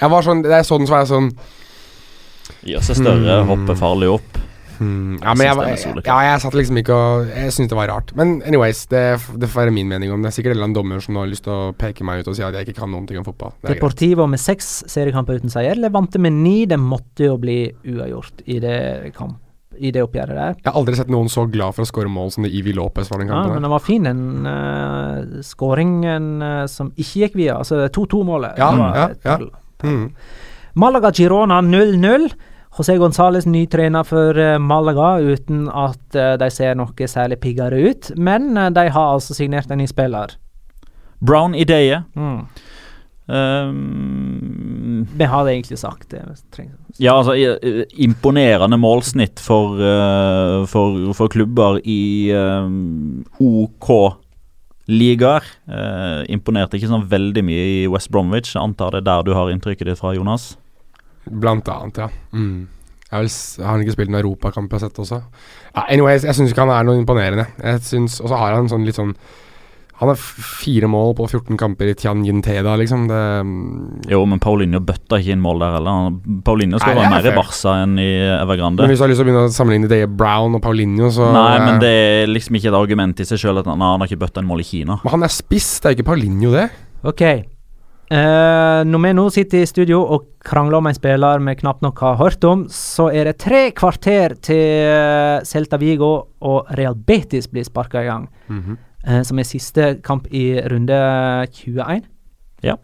Jeg 0.00 0.12
var 0.12 0.26
sånn, 0.26 0.42
det 0.44 0.58
er 0.58 0.66
sånn 0.66 0.88
som 0.88 0.98
er 0.98 1.08
sånn 1.10 1.30
Gjør 2.66 2.82
seg 2.82 2.98
større, 2.98 3.40
hmm. 3.40 3.48
hopper 3.50 3.78
farlig 3.78 4.08
opp. 4.10 4.36
Hmm. 4.76 5.16
Ja, 5.22 5.32
men 5.32 5.46
jeg, 5.46 5.56
jeg, 5.56 6.02
ja, 6.04 6.16
jeg 6.26 6.40
satt 6.42 6.56
liksom 6.56 6.78
ikke 6.82 6.96
og 6.96 7.30
Jeg 7.30 7.52
syntes 7.54 7.70
det 7.72 7.78
var 7.78 7.88
rart. 7.90 8.10
Men 8.18 8.36
anyways, 8.46 8.84
det, 8.92 9.04
det 9.40 9.48
får 9.48 9.64
være 9.64 9.74
min 9.74 9.88
mening 9.88 10.12
om 10.12 10.22
det. 10.22 10.30
er 10.30 10.36
sikkert 10.36 10.52
en 10.52 10.58
eller 10.58 10.68
annen 10.68 10.76
dommer 10.76 11.02
som 11.04 11.18
har 11.20 11.30
lyst 11.30 11.46
til 11.46 11.54
å 11.54 11.72
peke 11.78 12.04
meg 12.06 12.22
ut 12.22 12.30
og 12.32 12.36
si 12.36 12.44
at 12.44 12.58
jeg 12.58 12.68
ikke 12.68 12.82
kan 12.82 12.92
noen 12.92 13.08
ting 13.08 13.20
om 13.20 13.26
fotball. 13.26 13.56
Deportivo 13.66 14.28
med 14.30 14.42
seks 14.42 14.84
seriekamper 14.92 15.40
uten 15.40 15.52
seier. 15.52 15.78
Levante 15.80 16.20
med 16.22 16.36
ni. 16.36 16.58
Det 16.68 16.78
måtte 16.80 17.30
jo 17.30 17.40
bli 17.40 17.60
uavgjort 17.86 18.46
i 18.46 18.60
det 18.62 18.78
kamp 19.16 19.42
i 19.76 19.90
det 19.92 20.00
oppgjøret 20.06 20.32
der. 20.32 20.54
Jeg 20.56 20.70
har 20.70 20.78
aldri 20.80 20.96
sett 20.96 21.10
noen 21.12 21.28
så 21.28 21.44
glad 21.52 21.76
for 21.76 21.84
å 21.84 21.88
skåre 21.88 22.08
mål 22.08 22.30
som 22.32 22.46
det 22.46 22.52
Ivi 22.56 22.72
Lopez 22.76 23.10
var 23.12 23.20
den 23.20 23.28
kampen. 23.28 23.50
Ja, 23.50 23.58
men 23.58 23.66
den 23.66 23.72
var 23.74 23.82
fin, 23.84 24.06
den 24.08 24.48
uh, 24.48 25.42
skåringen 25.44 26.30
uh, 26.40 26.62
som 26.70 26.94
ikke 26.96 27.26
gikk 27.26 27.36
via. 27.42 27.58
Altså 27.60 27.82
2-2-målet. 27.92 28.56
Ja, 28.60 28.70
ja, 28.72 29.08
ja. 29.26 29.36
Mm. 29.84 30.10
Malaga 30.76 31.12
Girona 31.12 31.60
0-0. 31.60 32.30
José 32.76 32.98
Gonzales 33.00 33.46
ny 33.46 33.64
trener 33.66 34.04
for 34.04 34.36
uh, 34.36 34.58
Malaga 34.60 35.16
uten 35.24 35.64
at 35.72 36.16
uh, 36.18 36.34
de 36.36 36.50
ser 36.52 36.76
noe 36.76 37.08
særlig 37.08 37.38
piggere 37.40 37.78
ut. 37.88 38.10
Men 38.20 38.52
uh, 38.56 38.68
de 38.68 38.88
har 38.92 39.14
altså 39.14 39.36
signert 39.36 39.72
en 39.72 39.80
ny 39.80 39.88
spiller. 39.88 40.36
Brown 41.24 41.56
Ideye. 41.56 42.02
Mm. 42.14 42.42
Um, 43.26 45.06
Vi 45.16 45.24
har 45.24 45.44
det 45.44 45.54
egentlig 45.54 45.78
sagt. 45.80 46.10
Det. 46.10 46.20
Ja, 46.98 47.16
altså 47.16 47.34
Imponerende 47.96 48.76
målsnitt 48.76 49.40
for, 49.40 49.80
for, 50.68 51.00
for 51.16 51.32
klubber 51.32 51.80
i 51.82 52.30
um, 52.36 53.24
OK 53.40 53.90
ligaer. 54.90 55.44
Eh, 55.66 56.22
imponerte 56.34 56.78
ikke 56.78 56.90
sånn 56.90 57.08
veldig 57.10 57.42
mye 57.46 57.66
i 57.82 57.82
West 57.90 58.10
Bromwich. 58.14 58.54
Jeg 58.54 58.62
antar 58.62 58.94
det 58.94 59.02
er 59.04 59.08
der 59.10 59.26
du 59.26 59.34
har 59.36 59.50
inntrykket 59.52 59.90
ditt 59.90 60.00
fra, 60.00 60.14
Jonas? 60.16 60.54
Blant 61.26 61.68
annet, 61.68 62.04
ja. 62.04 62.08
Mm. 62.32 62.68
Jeg 63.06 63.30
har 63.62 63.70
han 63.70 63.82
ikke 63.82 63.94
spilt 63.94 64.10
en 64.10 64.18
europakamp 64.18 64.72
jeg 64.72 64.80
har 64.80 64.88
sett 64.88 64.98
også? 64.98 65.20
Ja, 65.74 65.84
anyways, 65.84 66.24
jeg 66.26 66.34
syns 66.34 66.50
ikke 66.50 66.64
han 66.66 66.74
er 66.74 66.86
noe 66.86 66.98
imponerende. 66.98 67.46
Jeg 67.62 67.82
synes, 67.86 68.20
Og 68.20 68.30
så 68.30 68.38
har 68.38 68.56
han 68.56 68.70
sånn 68.70 68.86
litt 68.86 68.98
sånn 68.98 69.14
Han 69.96 70.10
har 70.10 70.18
fire 70.20 70.88
mål 70.92 71.14
på 71.16 71.24
14 71.30 71.56
kamper 71.56 71.88
i 71.88 71.94
Tianjin 71.96 72.42
Teda, 72.44 72.74
liksom. 72.76 73.06
Det, 73.08 73.20
mm, 73.48 74.10
Jo, 74.12 74.20
men 74.28 74.42
Paulinho 74.42 74.82
bøtta 74.84 75.20
ikke 75.22 75.32
inn 75.32 75.40
mål 75.40 75.64
der 75.64 75.78
heller. 75.78 76.10
Paulinho 76.44 76.80
skal 76.82 76.92
Nei, 76.92 77.00
være 77.00 77.08
er 77.08 77.14
mer 77.14 77.30
i. 77.30 77.36
Barca 77.38 77.76
enn 77.80 77.96
i 78.02 78.10
Evergrande. 78.36 78.84
men 78.84 78.92
hvis 78.92 79.00
du 79.00 79.06
har 79.06 79.12
lyst 79.14 79.22
til 79.22 79.24
å 79.24 79.30
begynne 79.30 79.46
å 79.48 79.56
sammenligne 79.56 79.88
det 79.88 80.02
Brown 80.12 80.58
og 80.58 80.64
Paulinho, 80.66 81.08
så 81.16 81.32
Nei, 81.32 81.58
men 81.64 81.74
eh, 81.78 81.82
det 81.86 81.92
er 81.96 82.32
liksom 82.32 82.60
ikke 82.60 82.68
et 82.74 82.78
argument 82.82 83.24
i 83.24 83.28
seg 83.28 83.40
sjøl 83.40 83.62
at 83.62 83.72
han, 83.72 83.80
han 83.80 84.04
har 84.04 84.10
ikke 84.10 84.20
bøtta 84.26 84.44
inn 84.44 84.50
mål 84.52 84.64
i 84.66 84.68
Kina. 84.68 85.00
Men 85.00 85.16
han 85.16 85.28
er 85.30 85.32
spiss, 85.32 85.78
det 85.80 85.88
er 85.88 85.96
ikke 85.96 86.10
Paulinho, 86.12 86.52
det. 86.52 86.68
OK. 87.06 87.24
Uh, 88.06 88.86
når 88.86 89.00
vi 89.02 89.10
nå 89.18 89.22
sitter 89.34 89.64
i 89.64 89.66
studio 89.66 89.98
og 90.14 90.28
krangler 90.46 90.78
om 90.78 90.86
en 90.86 90.94
spiller 90.94 91.40
vi 91.42 91.56
knapt 91.58 91.82
nok 91.82 91.98
har 92.04 92.20
hørt 92.20 92.44
om, 92.46 92.68
så 92.70 93.08
er 93.10 93.26
det 93.26 93.40
tre 93.42 93.64
kvarter 93.74 94.36
til 94.46 94.60
eh, 94.86 95.42
Celta 95.42 95.80
Vigo 95.80 96.12
og 96.46 96.70
Real 96.78 96.94
Betis 96.94 97.48
blir 97.50 97.66
sparka 97.66 98.04
i 98.04 98.06
gang. 98.06 98.28
Eh, 99.06 99.22
som 99.26 99.38
er 99.38 99.48
siste 99.48 99.94
kamp 100.06 100.26
i 100.34 100.58
runde 100.70 100.98
21. 101.54 102.04
Ja. 102.66 102.76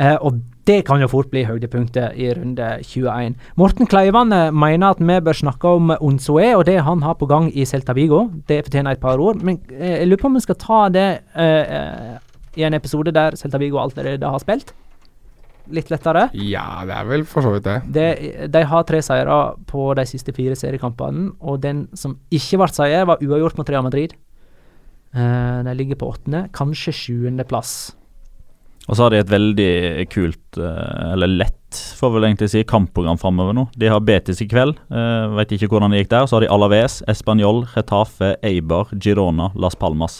Eh, 0.00 0.16
og 0.20 0.40
det 0.66 0.84
kan 0.86 1.00
jo 1.02 1.08
fort 1.10 1.30
bli 1.32 1.42
høydepunktet 1.42 2.14
i 2.22 2.28
runde 2.36 2.66
21. 2.86 3.34
Morten 3.58 3.88
Kleivane 3.90 4.44
mener 4.54 4.94
at 4.94 5.00
vi 5.02 5.16
bør 5.26 5.36
snakke 5.36 5.72
om 5.78 5.90
Onsoe 5.98 6.52
og 6.56 6.66
det 6.68 6.78
han 6.86 7.02
har 7.02 7.18
på 7.18 7.26
gang 7.26 7.50
i 7.50 7.66
Celta 7.66 7.94
Vigo. 7.98 8.28
Det 8.46 8.62
fortjener 8.68 8.94
et 8.94 9.02
par 9.02 9.20
ord. 9.20 9.42
Men 9.42 9.58
eh, 9.74 9.98
jeg 9.98 10.08
lurer 10.08 10.22
på 10.22 10.30
om 10.30 10.38
vi 10.38 10.44
skal 10.44 10.60
ta 10.62 10.84
det 10.94 11.08
eh, 11.34 11.74
eh, 11.80 12.14
i 12.56 12.64
en 12.68 12.78
episode 12.78 13.12
der 13.12 13.36
Celta 13.40 13.58
Vigo 13.58 13.80
allerede 13.82 14.30
har 14.30 14.42
spilt. 14.42 14.72
Litt 15.72 15.90
lettere. 15.90 16.28
Ja, 16.34 16.82
det 16.86 16.94
er 16.94 17.10
vel 17.10 17.26
for 17.26 17.42
så 17.44 17.52
vidt 17.54 17.66
det. 17.66 17.78
De, 17.94 18.06
de 18.50 18.64
har 18.66 18.86
tre 18.86 19.02
seire 19.02 19.38
på 19.66 19.92
de 19.98 20.06
siste 20.10 20.34
fire 20.34 20.56
seriekampene, 20.58 21.32
og 21.40 21.60
den 21.62 21.86
som 21.94 22.16
ikke 22.34 22.58
ble 22.60 22.70
seier, 22.74 23.06
var 23.08 23.22
uavgjort 23.22 23.58
mot 23.58 23.70
Real 23.70 23.86
Madrid. 23.86 24.14
Eh, 25.12 25.58
de 25.66 25.74
ligger 25.76 25.98
på 26.00 26.12
åttende, 26.14 26.46
kanskje 26.56 26.94
sjuendeplass. 26.96 27.92
Og 28.88 28.96
så 28.96 29.04
har 29.04 29.12
de 29.12 29.20
et 29.22 29.30
veldig 29.30 29.72
kult, 30.10 30.58
eh, 30.58 31.12
eller 31.12 31.30
lett, 31.30 31.58
får 31.98 32.14
vel 32.16 32.26
egentlig 32.26 32.50
si, 32.50 32.64
kampprogram 32.64 33.20
framover 33.20 33.54
nå. 33.56 33.66
De 33.78 33.90
har 33.92 34.02
Betis 34.04 34.42
i 34.42 34.48
kveld, 34.50 34.76
uh, 34.92 35.32
veit 35.38 35.54
ikke 35.54 35.70
hvordan 35.70 35.94
det 35.94 36.02
gikk 36.02 36.10
der. 36.12 36.26
Så 36.26 36.36
har 36.36 36.44
de 36.44 36.50
Alaves, 36.52 36.98
Español, 37.08 37.62
Retafe, 37.72 38.34
Eibar, 38.44 38.90
Girona, 38.92 39.52
Las 39.54 39.78
Palmas. 39.78 40.18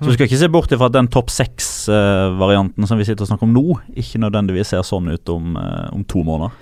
Så 0.00 0.10
du 0.10 0.16
skal 0.16 0.26
ikke 0.26 0.40
se 0.42 0.50
bort 0.52 0.72
ifra 0.74 0.90
at 0.90 0.96
den 0.96 1.08
topp 1.08 1.30
seks-varianten 1.32 2.88
som 2.88 2.98
vi 2.98 3.06
sitter 3.06 3.24
og 3.24 3.30
snakker 3.30 3.46
om 3.46 3.54
nå, 3.54 3.78
ikke 3.94 4.20
nødvendigvis 4.20 4.74
ser 4.74 4.82
sånn 4.84 5.08
ut 5.12 5.30
om, 5.32 5.56
eh, 5.56 5.88
om 5.94 6.02
to 6.04 6.24
måneder. 6.26 6.52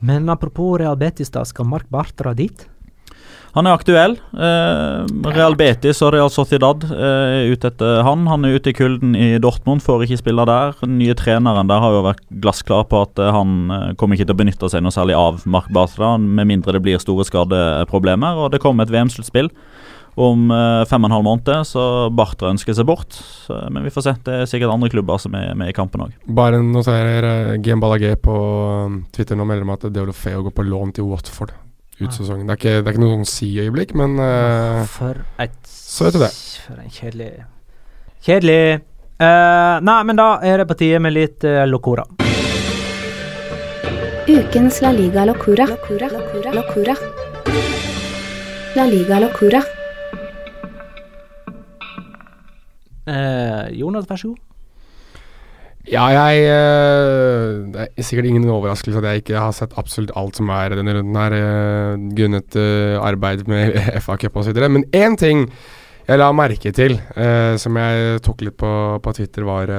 Men 0.00 0.28
apropos 0.32 0.78
Real 0.80 0.96
Betis, 0.96 1.30
da, 1.30 1.44
skal 1.44 1.68
Mark 1.68 1.86
Bartra 1.92 2.34
dit? 2.34 2.66
Han 3.54 3.68
er 3.68 3.76
aktuell. 3.76 4.16
Eh, 4.34 5.28
Real 5.30 5.54
Betis 5.54 6.00
og 6.02 6.10
Real 6.14 6.30
Sociedad 6.32 6.82
eh, 6.88 7.44
er 7.44 7.52
ute 7.54 7.70
etter 7.70 8.02
han. 8.02 8.26
Han 8.26 8.46
er 8.46 8.56
ute 8.58 8.72
i 8.72 8.74
kulden 8.74 9.14
i 9.14 9.36
Dortmund, 9.42 9.84
får 9.84 10.06
ikke 10.06 10.18
spille 10.24 10.46
der. 10.50 10.74
Den 10.80 10.98
nye 10.98 11.14
treneren 11.18 11.70
der 11.70 11.82
har 11.84 11.94
jo 11.94 12.02
vært 12.08 12.24
glassklar 12.42 12.88
på 12.90 13.04
at 13.06 13.22
eh, 13.22 13.30
han 13.34 13.94
kommer 14.00 14.18
ikke 14.18 14.26
til 14.26 14.34
å 14.34 14.42
benytte 14.42 14.70
seg 14.72 14.82
noe 14.82 14.94
særlig 14.94 15.14
av 15.18 15.44
Mark 15.46 15.70
Bartra, 15.74 16.16
med 16.18 16.50
mindre 16.50 16.74
det 16.74 16.82
blir 16.82 17.02
store 17.02 17.26
skadeproblemer. 17.28 18.42
Og 18.42 18.50
det 18.54 18.62
kommer 18.64 18.88
et 18.88 18.94
VM-sluttspill 18.94 19.52
om 20.18 20.50
eh, 20.50 20.82
fem 20.90 21.06
og 21.06 21.10
en 21.10 21.16
halv 21.16 21.26
måned, 21.26 21.66
så 21.70 22.10
Bartra 22.14 22.50
ønsker 22.50 22.74
seg 22.74 22.90
bort. 22.90 23.14
Så, 23.14 23.56
men 23.70 23.86
vi 23.86 23.94
får 23.94 24.08
se. 24.08 24.16
Det 24.26 24.40
er 24.40 24.50
sikkert 24.50 24.74
andre 24.74 24.90
klubber 24.90 25.22
som 25.22 25.34
er 25.38 25.54
med 25.58 25.70
i 25.70 25.76
kampen 25.76 26.08
òg. 26.08 26.18
Bare 26.26 26.58
noterer 26.58 27.54
GM 27.62 27.82
Ballagé 27.82 28.16
på 28.18 28.34
Twitter 29.14 29.38
nå 29.38 29.46
melder 29.46 29.66
om 29.66 29.76
at 29.78 29.86
Deolofeo 29.94 30.48
går 30.48 30.58
på 30.58 30.66
lån 30.66 30.98
til 30.98 31.14
Watford 31.14 31.54
ut 32.00 32.14
sesongen. 32.14 32.46
Det 32.48 32.54
er 32.54 32.60
ikke, 32.60 32.76
det 32.80 32.88
er 32.88 32.94
ikke 32.94 33.04
noe 33.04 33.16
sånn 33.18 33.30
si-øyeblikk, 33.30 33.94
men 33.98 34.16
uh, 34.18 34.82
For 34.90 35.20
et 35.42 35.54
Så 35.68 36.08
vet 36.08 36.16
du 36.16 36.22
det. 36.24 36.32
For 36.66 36.80
en 36.82 36.90
kjedelig 36.90 37.30
Kjedelig. 38.24 38.80
Uh, 39.20 39.78
nei, 39.84 39.98
men 40.08 40.16
da 40.18 40.28
er 40.42 40.62
det 40.62 40.68
på 40.70 40.78
tide 40.80 40.98
med 41.04 41.12
litt 41.14 41.44
uh, 41.46 41.62
Locora. 41.68 42.06
Ukens 44.24 44.80
La 44.80 44.94
Liga 44.96 45.26
Locura. 45.28 45.66
Locura. 45.68 46.08
Locura. 46.08 46.54
Locura. 46.56 46.96
La 48.74 48.86
Liga 48.88 49.20
Locura. 49.20 49.60
Uh, 53.04 53.68
Jonas, 53.76 54.08
vær 54.08 54.16
så 54.16 54.32
god. 54.32 54.53
Ja, 55.84 56.06
jeg 56.08 56.46
eh, 56.48 57.60
Det 57.72 57.86
er 57.92 58.06
sikkert 58.06 58.28
ingen 58.30 58.48
overraskelse 58.48 59.02
at 59.02 59.08
jeg 59.10 59.22
ikke 59.22 59.40
har 59.40 59.52
sett 59.52 59.76
absolutt 59.80 60.14
alt 60.16 60.38
som 60.38 60.48
er 60.54 60.72
denne 60.78 60.94
runden 60.96 61.18
her, 61.20 61.36
eh, 61.36 62.04
grunnet 62.16 62.56
eh, 62.56 62.96
arbeid 62.96 63.44
med 63.50 63.76
FA 64.04 64.16
Cup 64.20 64.38
osv. 64.40 64.56
Men 64.64 64.86
én 64.96 65.18
ting 65.20 65.44
jeg 66.04 66.20
la 66.20 66.30
merke 66.36 66.68
til, 66.76 66.98
som 67.56 67.78
jeg 67.80 68.18
tok 68.20 68.42
litt 68.44 68.58
på, 68.60 68.70
på 69.00 69.12
Twitter, 69.16 69.46
var 69.48 69.70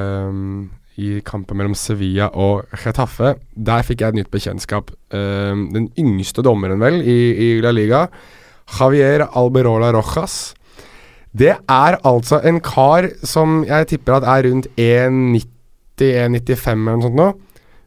i 0.98 1.10
kampen 1.22 1.60
mellom 1.60 1.76
Sevilla 1.78 2.32
og 2.34 2.64
Getafe. 2.82 3.36
Der 3.54 3.86
fikk 3.86 4.02
jeg 4.02 4.10
et 4.10 4.18
nytt 4.18 4.32
bekjentskap. 4.34 4.90
Den 5.14 5.86
yngste 6.02 6.42
dommeren, 6.42 6.82
vel, 6.82 6.98
i 7.06 7.62
La 7.62 7.70
Liga, 7.70 8.08
Javier 8.74 9.28
Alberola 9.38 9.92
Rojas. 9.94 10.56
Det 11.30 11.54
er 11.54 12.00
altså 12.02 12.42
en 12.42 12.58
kar 12.58 13.12
som 13.22 13.60
jeg 13.70 13.92
tipper 13.94 14.18
at 14.18 14.26
er 14.26 14.50
rundt 14.50 14.72
1,90 14.82 15.46
1,95 16.04 16.72
eller 16.74 16.98
noe 16.98 17.08
sånt 17.08 17.20
nå. 17.20 17.34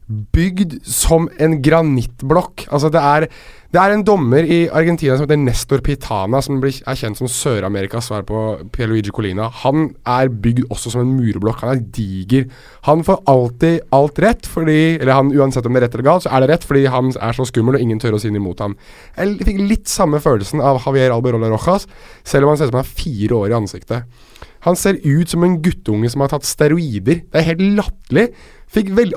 Bygd 0.09 0.79
som 0.89 1.27
en 1.37 1.59
granittblokk. 1.61 2.63
Altså, 2.73 2.89
det 2.89 3.01
er, 3.05 3.25
det 3.69 3.77
er 3.77 3.93
en 3.93 4.01
dommer 4.01 4.41
i 4.41 4.63
Argentina 4.65 5.13
som 5.13 5.27
heter 5.27 5.37
Nestor 5.37 5.83
Pitana, 5.85 6.39
som 6.41 6.57
er 6.57 6.97
kjent 6.97 7.19
som 7.19 7.29
Sør-Amerikas 7.29 8.07
svar 8.09 8.23
på 8.25 8.39
Pierluigi 8.73 9.13
Colina. 9.13 9.51
Han 9.61 9.91
er 10.09 10.31
bygd 10.33 10.63
også 10.73 10.95
som 10.95 11.03
en 11.03 11.11
murblokk. 11.13 11.61
Han 11.61 11.75
er 11.75 11.83
diger. 11.93 12.47
Han 12.89 13.05
får 13.05 13.21
alltid 13.29 13.85
alt 13.93 14.23
rett, 14.25 14.49
fordi 14.49 14.79
Eller 14.97 15.13
han, 15.13 15.29
uansett 15.29 15.69
om 15.69 15.77
det 15.77 15.83
er 15.83 15.85
rett 15.85 15.99
eller 15.99 16.09
galt, 16.09 16.25
så 16.25 16.33
er 16.33 16.41
det 16.41 16.49
rett 16.55 16.65
fordi 16.65 16.87
han 16.89 17.13
er 17.13 17.37
så 17.37 17.45
skummel, 17.45 17.77
og 17.77 17.85
ingen 17.85 18.01
tør 18.01 18.17
å 18.17 18.23
si 18.23 18.33
noe 18.33 18.41
imot 18.41 18.65
ham. 18.65 18.73
Jeg 19.13 19.37
fikk 19.45 19.61
litt 19.61 19.93
samme 19.93 20.17
følelsen 20.25 20.65
av 20.65 20.81
Javier 20.87 21.13
Alberola 21.13 21.53
Rojas, 21.53 21.85
selv 22.25 22.49
om 22.49 22.55
han 22.55 22.57
ser 22.57 22.71
ut 22.71 22.73
som 22.73 22.81
han 22.81 22.87
har 22.87 22.97
fire 23.05 23.43
år 23.43 23.53
i 23.53 23.59
ansiktet. 23.61 24.25
Han 24.67 24.77
ser 24.79 24.99
ut 25.05 25.31
som 25.31 25.43
en 25.47 25.59
guttunge 25.63 26.09
som 26.11 26.23
har 26.25 26.31
tatt 26.33 26.47
steroider. 26.47 27.23
Det 27.25 27.41
er 27.41 27.51
helt 27.53 27.65
latterlig. 27.79 28.29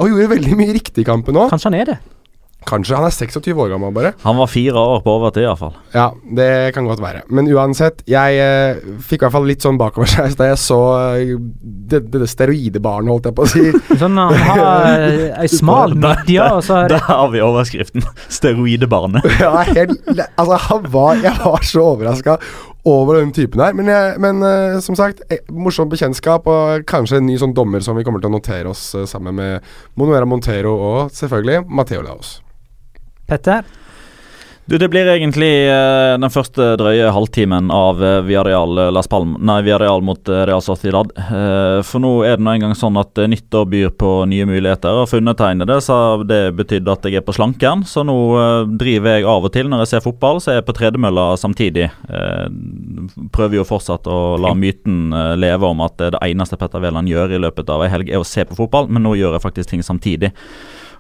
Og 0.00 0.08
gjorde 0.08 0.32
veldig 0.36 0.58
mye 0.58 0.74
riktig 0.78 1.04
i 1.04 1.08
kampen 1.08 1.36
òg. 1.36 1.52
Kanskje 1.52 1.72
han 1.72 1.80
er 1.82 1.94
det. 1.94 2.00
Kanskje. 2.68 2.94
Han 2.94 3.06
er 3.08 3.14
26 3.14 3.58
år 3.58 3.70
gammel, 3.72 3.92
bare. 3.94 4.12
Han 4.22 4.38
var 4.38 4.50
fire 4.50 4.78
år 4.78 5.00
på 5.02 5.14
overtid, 5.16 5.42
iallfall. 5.46 5.74
Ja, 5.94 6.10
det 6.36 6.74
kan 6.76 6.86
godt 6.86 7.02
være. 7.02 7.24
Men 7.34 7.48
uansett, 7.50 8.02
jeg 8.08 8.38
eh, 8.38 8.82
fikk 9.02 9.22
i 9.22 9.26
hvert 9.26 9.34
fall 9.34 9.48
litt 9.50 9.64
sånn 9.64 9.80
bakoversveis 9.80 10.36
da 10.38 10.50
jeg 10.52 10.60
så 10.62 10.80
eh, 11.18 11.34
det, 11.34 12.04
det, 12.12 12.22
det 12.22 12.30
steroidebarnet, 12.30 13.10
holdt 13.10 13.30
jeg 13.30 13.36
på 13.38 13.46
å 13.46 13.50
si. 13.50 13.64
Sånn 14.02 14.18
Han 14.18 14.38
har 14.46 15.06
ei 15.42 15.48
smal 15.50 15.96
midje, 15.98 16.46
og 16.46 16.62
så 16.66 16.82
er 16.84 16.94
Der 16.94 17.06
har 17.08 17.26
vi 17.34 17.42
overskriften. 17.44 18.06
Steroidebarnet. 18.32 19.26
ja, 19.42 19.52
helt, 19.72 19.98
altså, 20.38 20.60
han 20.68 20.86
var 20.92 21.18
Jeg 21.22 21.34
var 21.42 21.66
så 21.66 21.88
overraska 21.92 22.38
over 22.88 23.20
den 23.20 23.32
typen 23.34 23.62
her. 23.62 23.74
Men, 23.78 23.90
jeg, 23.90 24.14
men 24.22 24.42
uh, 24.42 24.80
som 24.82 24.96
sagt, 24.98 25.22
eh, 25.30 25.44
morsomt 25.50 25.92
bekjentskap 25.92 26.48
og 26.50 26.86
kanskje 26.88 27.20
en 27.20 27.28
ny 27.28 27.36
sånn 27.40 27.54
dommer 27.56 27.84
som 27.84 27.98
vi 27.98 28.06
kommer 28.06 28.22
til 28.22 28.32
å 28.32 28.36
notere 28.36 28.72
oss 28.72 28.88
uh, 28.96 29.04
sammen 29.08 29.38
med 29.38 29.74
Monuera 29.98 30.26
Montero 30.28 30.74
og 30.74 31.14
selvfølgelig 31.14 31.66
Mateo 31.70 32.02
Laos. 32.06 32.40
Petter. 33.30 33.81
Du, 34.72 34.78
Det 34.78 34.88
blir 34.88 35.04
egentlig 35.06 35.68
eh, 35.68 36.14
den 36.16 36.32
første 36.32 36.70
drøye 36.80 37.10
halvtimen 37.12 37.66
av 37.68 37.98
uh, 38.00 38.22
Villarreal, 38.24 38.78
eh, 38.80 38.86
Las 38.96 39.04
Palm, 39.04 39.34
nei, 39.44 39.58
Villarreal 39.66 40.00
mot 40.00 40.30
eh, 40.32 40.46
Real 40.48 40.64
Sociedad. 40.64 41.10
Eh, 41.20 41.80
for 41.84 42.00
nå 42.00 42.12
er 42.24 42.38
det 42.38 42.46
nå 42.46 42.54
engang 42.54 42.72
sånn 42.72 42.96
at 42.96 43.20
nyttår 43.28 43.66
byr 43.68 43.92
på 44.00 44.14
nye 44.32 44.46
muligheter. 44.48 45.02
Og 45.02 45.10
for 45.10 45.20
undertegnede 45.20 45.76
så 45.84 45.98
har 45.98 46.24
det 46.24 46.40
betydd 46.56 46.88
at 46.88 47.04
jeg 47.04 47.20
er 47.20 47.26
på 47.28 47.36
slankeren, 47.36 47.84
så 47.84 48.00
nå 48.08 48.16
eh, 48.40 48.72
driver 48.80 49.18
jeg 49.18 49.28
av 49.28 49.44
og 49.44 49.52
til 49.52 49.68
når 49.68 49.84
jeg 49.84 49.92
ser 49.92 50.06
fotball, 50.08 50.40
så 50.40 50.54
er 50.54 50.60
jeg 50.62 50.68
på 50.70 50.78
tredemølla 50.80 51.28
samtidig. 51.44 51.90
Eh, 52.08 52.48
prøver 53.36 53.60
jo 53.60 53.68
fortsatt 53.68 54.08
å 54.08 54.22
la 54.40 54.56
myten 54.56 55.12
eh, 55.12 55.34
leve 55.36 55.68
om 55.68 55.84
at 55.84 56.00
det, 56.00 56.14
det 56.16 56.24
eneste 56.32 56.56
Petter 56.56 56.80
Wæland 56.80 57.12
gjør 57.12 57.36
i 57.36 57.44
løpet 57.44 57.76
av 57.76 57.84
ei 57.84 57.92
helg, 57.92 58.08
er 58.08 58.24
å 58.24 58.30
se 58.32 58.48
på 58.48 58.56
fotball, 58.64 58.88
men 58.88 59.04
nå 59.04 59.18
gjør 59.20 59.36
jeg 59.36 59.50
faktisk 59.50 59.76
ting 59.76 59.84
samtidig. 59.84 60.32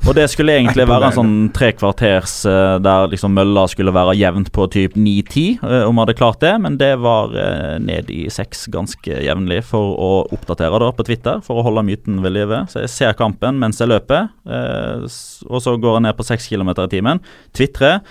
Og 0.02 0.16
det 0.18 0.24
skulle 0.32 0.56
egentlig 0.58 0.82
være 0.90 1.08
en 1.08 1.14
sånn 1.14 1.34
tre 1.54 1.68
kvarters 1.78 2.40
eh, 2.48 2.76
der 2.82 3.06
liksom 3.12 3.36
mølla 3.36 3.62
skulle 3.70 3.92
være 3.94 4.16
jevnt 4.18 4.50
på 4.54 4.66
typ 4.74 4.96
9-10, 4.98 5.60
eh, 5.62 5.84
om 5.86 5.94
vi 5.94 6.02
hadde 6.02 6.16
klart 6.18 6.40
det, 6.42 6.50
men 6.64 6.78
det 6.80 6.90
var 7.04 7.30
uh, 7.30 7.76
ned 7.82 8.10
i 8.10 8.24
seks 8.32 8.64
ganske 8.72 9.20
jevnlig 9.22 9.60
for 9.68 9.94
å 9.94 10.10
oppdatere 10.34 10.80
da 10.82 10.88
på 10.96 11.06
Twitter, 11.06 11.38
for 11.46 11.60
å 11.60 11.64
holde 11.68 11.84
myten 11.86 12.18
ved 12.24 12.34
live. 12.34 12.64
Så 12.72 12.82
jeg 12.82 12.90
ser 12.90 13.14
kampen 13.18 13.60
mens 13.62 13.78
jeg 13.78 13.92
løper, 13.92 14.26
eh, 14.50 15.06
og 15.46 15.62
så 15.62 15.76
går 15.78 16.00
jeg 16.00 16.04
ned 16.08 16.18
på 16.18 16.26
seks 16.26 16.48
km 16.50 16.72
i 16.74 16.88
timen, 16.96 17.22
tvitrer. 17.54 18.02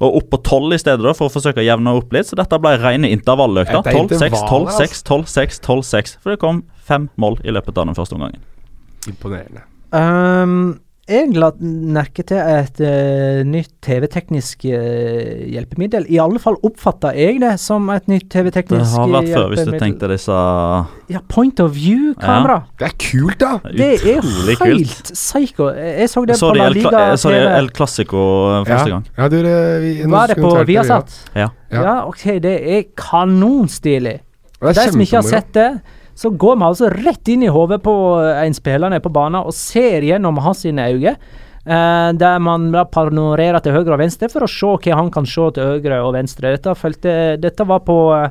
og 0.00 0.14
opp 0.16 0.30
på 0.32 0.38
12 0.40 0.72
i 0.72 0.78
stedet 0.80 1.04
da, 1.04 1.12
for 1.12 1.28
å 1.28 1.32
forsøke 1.34 1.60
å 1.60 1.66
jevne 1.66 1.92
opp 1.92 2.14
litt. 2.14 2.30
Så 2.30 2.38
dette 2.38 2.56
ble 2.56 2.70
rene 2.80 3.10
intervalløkter. 3.12 3.82
Det 3.84 3.92
er 3.92 3.98
12-6, 3.98 4.30
intervaller, 4.30 4.70
12-6, 4.78 5.02
12-6, 5.04 5.58
12-6. 5.66 6.14
For 6.22 6.32
det 6.32 6.40
kom 6.40 6.62
fem 6.88 7.10
mål 7.20 7.36
i 7.44 7.52
løpet 7.52 7.76
av 7.76 7.90
den 7.90 7.98
første 7.98 8.16
omgangen. 8.16 8.40
Imponerende. 9.10 9.66
Um, 9.92 10.78
jeg 11.10 11.34
la 11.34 11.50
merke 11.60 12.22
til 12.26 12.38
et 12.40 12.80
uh, 12.82 13.40
nytt 13.46 13.72
TV-teknisk 13.84 14.64
uh, 14.70 15.44
hjelpemiddel. 15.50 16.06
I 16.08 16.20
alle 16.22 16.40
fall 16.42 16.56
oppfatta 16.66 17.12
jeg 17.16 17.40
det 17.42 17.56
som 17.62 17.88
et 17.94 18.06
nytt 18.10 18.28
TV-teknisk 18.32 18.94
hjelpemiddel. 18.94 18.94
Det 18.94 19.00
har 19.00 19.14
vært 19.16 19.34
før, 19.34 19.48
hvis 19.54 19.68
du 19.68 19.78
tenkte 19.82 20.10
disse 20.12 20.38
Ja, 21.10 21.22
point 21.28 21.60
of 21.60 21.74
view-kamera. 21.74 22.60
Det 22.78 22.88
er 22.90 22.96
kult, 23.02 23.38
da! 23.40 23.52
Det 23.66 23.90
er 23.98 24.20
Utrolig 24.20 24.56
kult. 24.60 24.70
helt 24.70 25.12
psycho. 25.14 25.70
Jeg 25.74 26.10
så 26.12 26.24
det 26.28 26.36
Så 26.38 26.50
på 26.50 26.54
de 26.54 26.62
La 26.62 26.68
Liga 26.74 27.04
Jeg 27.10 27.20
så 27.22 27.32
det 27.34 27.40
El 27.58 27.70
Clasico 27.74 28.24
eh, 28.60 28.64
første 28.68 28.90
gang. 28.94 29.06
Ja, 29.16 29.28
du, 29.28 29.38
eh, 29.40 29.78
vi, 29.82 29.92
Var 30.10 30.32
det 30.32 30.36
på 30.40 30.52
Viasat? 30.68 31.16
Ja. 31.34 31.48
Ja. 31.70 31.82
Ja, 31.82 31.96
OK, 32.08 32.24
det 32.42 32.56
er 32.76 32.84
kanonstilig. 32.98 34.20
Det 34.60 34.74
De 34.76 34.82
er 34.82 34.92
som 34.92 35.00
ikke 35.00 35.20
har 35.20 35.28
sett 35.28 35.52
det, 35.56 35.68
så 36.14 36.30
går 36.30 36.58
vi 36.58 36.66
altså 36.66 36.90
rett 36.92 37.30
inn 37.32 37.44
i 37.46 37.52
hodet 37.52 37.80
på 37.84 37.94
eh, 38.20 38.42
en 38.44 38.56
spiller 38.56 38.92
nede 38.92 39.04
på 39.04 39.12
banen 39.14 39.42
og 39.44 39.54
ser 39.56 40.06
gjennom 40.06 40.40
hans 40.44 40.66
øyne. 40.66 41.16
Uh, 41.60 42.08
der 42.16 42.38
man 42.40 42.70
da 42.72 42.86
panorerer 42.88 43.60
til 43.60 43.74
høyre 43.76 43.92
og 43.92 44.00
venstre 44.00 44.30
for 44.32 44.46
å 44.46 44.48
se 44.48 44.70
hva 44.80 44.96
han 44.96 45.10
kan 45.12 45.26
se 45.28 45.44
til 45.54 45.74
høyre 45.74 45.98
og 46.06 46.14
venstre. 46.16 46.54
Dette, 46.56 46.72
følte, 46.74 47.16
dette 47.36 47.66
var 47.68 47.82
på 47.84 47.96
eh, 48.16 48.30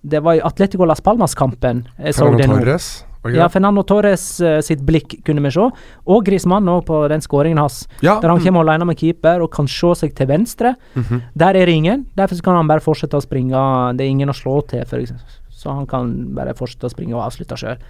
Det 0.00 0.20
var 0.24 0.36
i 0.36 0.42
Atletico 0.44 0.84
Las 0.84 1.00
Palmas-kampen. 1.00 1.86
Fernando. 1.96 2.58
Torres, 2.60 3.06
Okay. 3.20 3.36
Ja. 3.36 3.50
Fernando 3.52 3.82
Torres 3.84 4.22
uh, 4.40 4.62
sitt 4.64 4.80
blikk 4.80 5.18
kunne 5.26 5.42
vi 5.44 5.50
se. 5.52 5.66
Og 6.08 6.22
Grismann 6.24 6.68
òg 6.72 6.86
på 6.88 7.02
den 7.12 7.20
skåringen 7.20 7.60
hans. 7.60 7.82
Ja, 8.00 8.14
Der 8.20 8.32
han 8.32 8.40
mm. 8.40 8.46
kommer 8.46 8.64
alene 8.64 8.86
med 8.88 8.96
keeper 8.96 9.44
og 9.44 9.50
kan 9.52 9.68
se 9.68 9.92
seg 10.00 10.14
til 10.16 10.30
venstre. 10.30 10.72
Mhm. 10.94 11.20
Der 11.36 11.56
er 11.60 11.68
det 11.68 11.74
ingen. 11.76 12.06
Derfor 12.16 12.40
kan 12.44 12.56
han 12.56 12.70
bare 12.70 12.80
fortsette 12.80 13.18
å 13.18 13.24
springe. 13.24 13.60
Det 13.98 14.06
er 14.06 14.14
ingen 14.14 14.32
å 14.32 14.36
slå 14.36 14.62
til, 14.72 14.80
eksempel. 14.80 15.39
Så 15.60 15.74
han 15.74 15.88
kan 15.88 16.14
bare 16.36 16.56
fortsette 16.56 16.88
å 16.88 16.94
springe 16.94 17.18
og 17.18 17.26
avslutte 17.26 17.58
sjøl. 17.60 17.82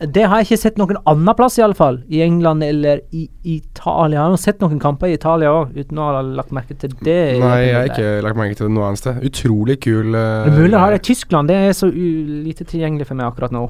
Det 0.00 0.22
har 0.24 0.40
jeg 0.40 0.46
ikke 0.46 0.56
sett 0.62 0.78
noen 0.80 0.96
annen 1.10 1.36
plass, 1.36 1.58
iallfall. 1.60 1.98
I 2.08 2.22
England 2.24 2.64
eller 2.64 3.02
i 3.12 3.26
Italia. 3.44 4.22
Jeg 4.22 4.32
har 4.32 4.40
sett 4.40 4.62
noen 4.62 4.78
kamper 4.80 5.10
i 5.10 5.18
Italia 5.18 5.50
òg, 5.52 5.74
uten 5.76 5.98
å 6.00 6.06
ha 6.06 6.22
lagt 6.24 6.54
merke 6.56 6.72
til 6.80 6.94
det. 7.04 7.18
Nei, 7.42 7.58
jeg 7.66 7.74
har 7.76 7.90
ikke 7.90 8.14
lagt 8.24 8.38
merke 8.40 8.56
til 8.56 8.70
det 8.70 8.72
noe 8.78 8.86
annet 8.88 9.02
sted. 9.02 9.18
Utrolig 9.28 9.76
kul 9.84 10.14
uh, 10.16 10.46
Det 10.46 10.54
mulig 10.56 10.80
har 10.80 10.94
det 10.94 11.02
i 11.02 11.06
Tyskland. 11.10 11.52
Det 11.52 11.58
er 11.66 11.76
så 11.76 11.90
lite 11.92 12.64
tilgjengelig 12.64 13.10
for 13.10 13.20
meg 13.20 13.28
akkurat 13.28 13.52
nå. 13.52 13.66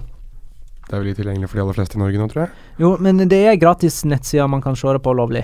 Det 0.86 0.94
er 0.94 1.02
vel 1.02 1.10
litt 1.10 1.18
tilgjengelig 1.18 1.50
for 1.50 1.58
de 1.58 1.64
aller 1.64 1.78
fleste 1.80 1.98
i 1.98 2.02
Norge 2.04 2.20
nå, 2.20 2.28
tror 2.30 2.44
jeg. 2.44 2.54
Jo, 2.84 2.92
men 3.02 3.24
det 3.30 3.40
er 3.46 3.58
gratis 3.58 4.00
nettsider 4.06 4.46
man 4.50 4.62
kan 4.62 4.78
se 4.78 4.94
det 4.94 5.02
på 5.02 5.16
lovlig. 5.18 5.42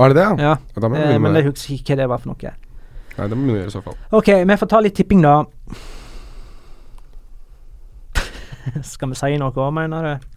Er 0.00 0.12
det 0.12 0.20
det, 0.20 0.26
ja? 0.40 0.52
Ja, 0.56 0.84
eh, 0.84 1.16
men 1.16 1.32
jeg 1.32 1.38
det. 1.38 1.46
husker 1.48 1.74
ikke 1.78 1.94
hva 1.94 2.02
det 2.02 2.10
var 2.12 2.20
for 2.20 2.32
noe. 2.34 2.52
Nei, 3.16 3.26
det 3.28 3.40
må 3.40 3.48
vi 3.48 3.56
gjøre 3.58 3.72
i 3.72 3.74
så 3.74 3.82
fall. 3.84 3.96
OK, 4.16 4.30
vi 4.52 4.60
får 4.60 4.70
ta 4.72 4.84
litt 4.84 4.96
tipping, 5.00 5.24
da. 5.24 5.34
skal 8.92 9.12
vi 9.12 9.18
si 9.18 9.36
noe 9.40 9.52
òg, 9.54 9.72
mener 9.74 10.06
du? 10.06 10.30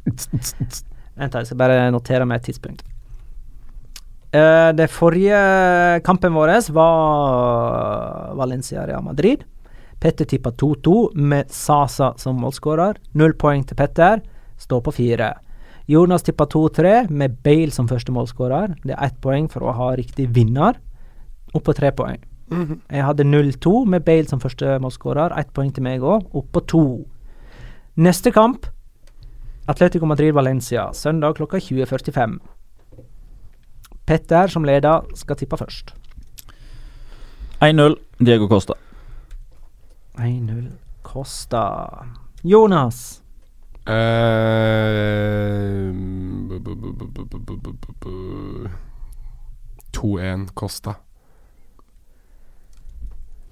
Vent, 1.14 1.36
jeg 1.38 1.50
skal 1.50 1.60
bare 1.60 1.88
notere 1.94 2.26
meg 2.26 2.42
et 2.42 2.52
tidspunkt. 2.52 2.84
Uh, 4.34 4.74
det 4.74 4.90
forrige 4.90 5.38
kampen 6.06 6.34
vår 6.34 6.56
var 6.74 8.34
Valencia-Real 8.40 9.04
Madrid. 9.06 9.44
Petter 10.02 10.26
tippa 10.26 10.52
2-2 10.52 11.14
med 11.16 11.52
Sasa 11.54 12.14
som 12.18 12.42
målskårer. 12.42 12.98
Null 13.14 13.38
poeng 13.40 13.64
til 13.64 13.78
Petter. 13.80 14.24
Står 14.60 14.82
på 14.84 14.92
fire. 14.92 15.30
Jonas 15.88 16.24
tippa 16.24 16.48
2-3 16.50 17.12
med 17.12 17.38
Bale 17.44 17.72
som 17.72 17.88
første 17.88 18.12
målskårer. 18.12 18.76
Det 18.84 18.96
er 18.96 19.06
ett 19.06 19.22
poeng 19.22 19.48
for 19.52 19.64
å 19.64 19.76
ha 19.78 19.94
riktig 20.00 20.30
vinner. 20.36 20.80
Opp 21.54 21.68
på 21.70 21.76
tre 21.78 21.92
poeng. 21.96 22.20
Jeg 22.92 23.06
hadde 23.06 23.24
0-2 23.24 23.86
med 23.90 24.04
Bale 24.04 24.28
som 24.28 24.42
første 24.44 24.78
målskårer. 24.84 25.36
Ett 25.40 25.54
poeng 25.54 25.72
til 25.74 25.86
meg 25.86 26.04
òg. 26.04 26.28
Opp 26.34 26.52
på 26.52 26.64
to. 26.68 26.86
Neste 27.96 28.32
kamp 28.32 28.66
Atletico 29.68 30.06
Madrid-Valencia, 30.06 30.94
søndag 30.94 31.36
klokka 31.36 31.58
20.45. 31.58 32.40
Petter, 34.06 34.48
som 34.48 34.64
leder, 34.66 35.06
skal 35.16 35.36
tippe 35.38 35.58
først. 35.58 35.94
1-0 37.62 37.96
Diego 38.26 38.48
Costa. 38.48 38.74
1-0 40.18 40.72
Costa. 41.04 42.06
Jonas? 42.44 43.22
Uh, 43.88 43.94
2-1 49.94 50.48
Costa. 50.54 50.96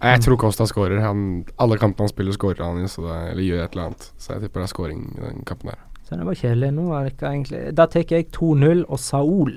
Jeg 0.01 0.21
tror 0.25 0.37
Costa 0.41 0.65
skårer. 0.65 1.01
Alle 1.01 1.77
kampene 1.77 2.07
han 2.07 2.11
spiller, 2.11 2.33
skårer 2.33 2.63
han 2.65 2.81
i, 2.81 2.87
så 2.89 3.03
det, 3.05 3.17
eller 3.33 3.45
gjør 3.45 3.63
et 3.63 3.75
eller 3.75 3.89
annet. 3.89 4.07
Så 4.17 4.33
jeg 4.33 4.45
tipper 4.45 4.63
det 4.63 4.67
er 4.67 4.71
scoring 4.73 5.03
i 5.13 5.21
den 5.21 5.43
kampen 5.45 5.73
der. 5.73 5.83
Så 6.07 6.17
det 6.17 6.25
var 6.27 6.39
kjedelig. 6.39 6.71
Nå 6.75 6.87
er 6.91 7.05
det 7.05 7.13
ikke 7.13 7.29
egentlig 7.29 7.59
Da 7.77 7.85
tar 7.87 8.03
jeg 8.09 8.31
2-0 8.35 8.81
og 8.87 8.99
Saul. 8.99 9.53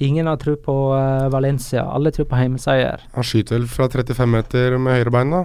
Ingen 0.00 0.30
har 0.30 0.38
tro 0.40 0.54
på 0.56 0.76
uh, 0.94 1.26
Valencia. 1.32 1.82
Alle 1.92 2.12
tror 2.14 2.30
på 2.30 2.38
heimeseier. 2.38 3.02
Han 3.12 3.26
skyter 3.26 3.58
vel 3.58 3.66
fra 3.68 3.90
35 3.92 4.30
meter 4.32 4.78
med 4.80 4.96
høyrebein, 4.96 5.34
da. 5.34 5.42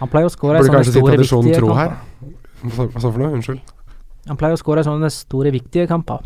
Han 0.00 0.10
pleier 0.10 0.26
å 0.26 0.32
skåre 0.34 0.58
i 0.58 0.64
Burde 0.64 0.72
sånne 0.72 0.80
kanskje 0.80 0.94
si 0.94 0.98
store, 0.98 1.12
tradisjonen 1.14 1.50
viktige 1.50 1.60
tro 1.60 1.68
kamper. 1.70 1.92
her. 1.92 2.32
Hva 2.64 2.88
hva 2.88 3.02
sa 3.02 3.06
du 3.06 3.12
for 3.12 3.22
noe? 3.22 3.36
Unnskyld. 3.38 3.74
Han 4.32 4.40
pleier 4.40 4.56
å 4.56 4.58
skåre 4.58 4.82
i 4.82 4.88
sånne 4.88 5.12
store, 5.14 5.52
viktige 5.54 5.86
kamper. 5.86 6.24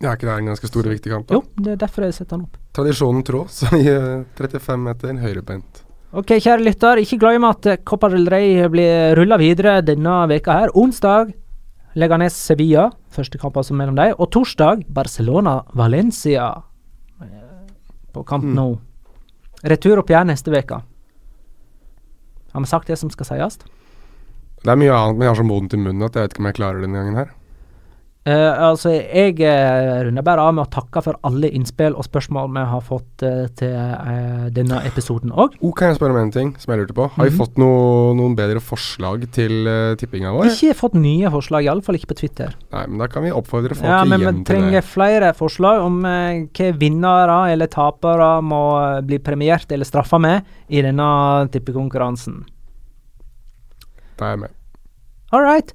Ja, 0.00 0.10
er 0.14 0.16
ikke 0.16 0.28
det 0.30 0.34
en 0.40 0.46
ganske 0.48 0.68
stor 0.70 0.86
og 0.86 0.92
viktig 0.94 1.10
kamp? 1.12 1.26
da? 1.28 1.36
Jo, 1.36 1.42
det 1.60 1.72
er 1.74 1.80
derfor 1.82 2.06
jeg 2.06 2.14
setter 2.16 2.38
han 2.38 2.46
opp. 2.46 2.54
Tradisjonen 2.76 3.24
tro, 3.28 3.42
så 3.52 3.68
i 3.76 3.84
eh, 3.92 4.22
35 4.38 4.80
meter 4.86 5.18
høyrebeint. 5.20 5.82
Ok, 6.16 6.32
kjære 6.42 6.64
lytter, 6.64 6.98
ikke 7.04 7.18
glem 7.20 7.44
at 7.46 7.66
eh, 7.68 7.76
Copa 7.86 8.08
del 8.10 8.24
Rey 8.32 8.64
blir 8.72 9.12
rulla 9.18 9.36
videre 9.38 9.76
denne 9.84 10.14
veka 10.30 10.56
her. 10.62 10.72
Onsdag 10.74 11.34
Leganes 12.00 12.34
Sevilla, 12.38 12.86
første 13.12 13.38
kamp 13.42 13.58
altså 13.60 13.74
mellom 13.76 13.98
dem. 13.98 14.14
Og 14.16 14.30
torsdag 14.32 14.86
Barcelona 14.88 15.58
Valencia 15.76 16.48
eh, 17.20 17.68
på 18.14 18.24
kamp 18.24 18.44
Mm. 18.48 18.54
opp 20.00 20.08
igjen 20.10 20.30
neste 20.32 20.50
veke. 20.54 20.80
Har 22.54 22.60
vi 22.64 22.66
sagt 22.66 22.88
det 22.88 22.96
som 22.98 23.10
skal 23.12 23.26
sies? 23.28 23.58
Det 24.64 24.72
er 24.72 24.76
mye 24.80 24.92
annet, 24.96 25.18
men 25.18 25.26
jeg 25.26 25.34
har 25.34 25.38
så 25.42 25.46
moden 25.46 25.68
i 25.76 25.82
munnen 25.84 26.06
at 26.08 26.16
jeg 26.16 26.24
vet 26.24 26.32
ikke 26.34 26.40
om 26.42 26.48
jeg 26.48 26.56
klarer 26.56 26.80
det 26.80 26.88
denne 26.88 27.02
gangen 27.04 27.20
her. 27.20 27.30
Eh, 28.28 28.52
altså, 28.60 28.90
jeg 28.92 29.38
uh, 29.40 30.02
runder 30.04 30.20
bare 30.26 30.42
av 30.44 30.52
med 30.52 30.66
å 30.66 30.68
takke 30.68 31.00
for 31.00 31.16
alle 31.24 31.48
innspill 31.56 31.94
og 31.96 32.04
spørsmål 32.04 32.50
vi 32.52 32.64
har 32.68 32.82
fått 32.84 33.24
uh, 33.24 33.46
til 33.56 33.72
denne 34.52 34.82
episoden 34.84 35.32
òg. 35.32 35.54
Oh, 35.64 35.72
kan 35.72 35.88
jeg 35.88 35.96
spørre 35.96 36.12
om 36.12 36.20
en 36.20 36.34
ting 36.34 36.50
som 36.60 36.74
jeg 36.74 36.82
lurte 36.82 36.96
på? 36.98 37.06
Har 37.14 37.24
vi 37.24 37.32
Mhm. 37.32 37.38
fått 37.40 37.56
noe, 37.56 38.12
noen 38.18 38.36
bedre 38.36 38.60
forslag 38.60 39.24
til 39.32 39.64
uh, 39.64 39.94
tippinga 39.96 40.34
vår? 40.36 40.50
Ikke 40.52 40.76
fått 40.76 41.00
nye 41.00 41.32
forslag, 41.32 41.64
iallfall 41.64 41.96
ikke 41.96 42.12
på 42.12 42.18
Twitter. 42.20 42.52
Nei, 42.76 42.84
men 42.92 43.00
da 43.00 43.08
kan 43.08 43.24
vi 43.24 43.32
oppfordre 43.32 43.74
folk 43.74 43.88
Ja, 43.88 44.04
men 44.04 44.20
vi 44.20 44.44
trenger 44.44 44.84
flere 44.84 45.32
forslag 45.32 45.80
om 45.88 46.02
hva 46.04 46.70
vinnere 46.76 47.40
eller 47.54 47.72
tapere 47.72 48.42
må 48.44 48.62
bli 49.06 49.16
premiert 49.18 49.72
eller 49.72 49.88
straffa 49.88 50.20
med 50.20 50.44
i 50.68 50.82
denne 50.84 51.48
tippekonkurransen. 51.48 52.42
Da 54.20 54.26
er 54.26 54.36
jeg 54.36 54.44
med. 54.44 54.50
All 55.32 55.40
right. 55.40 55.72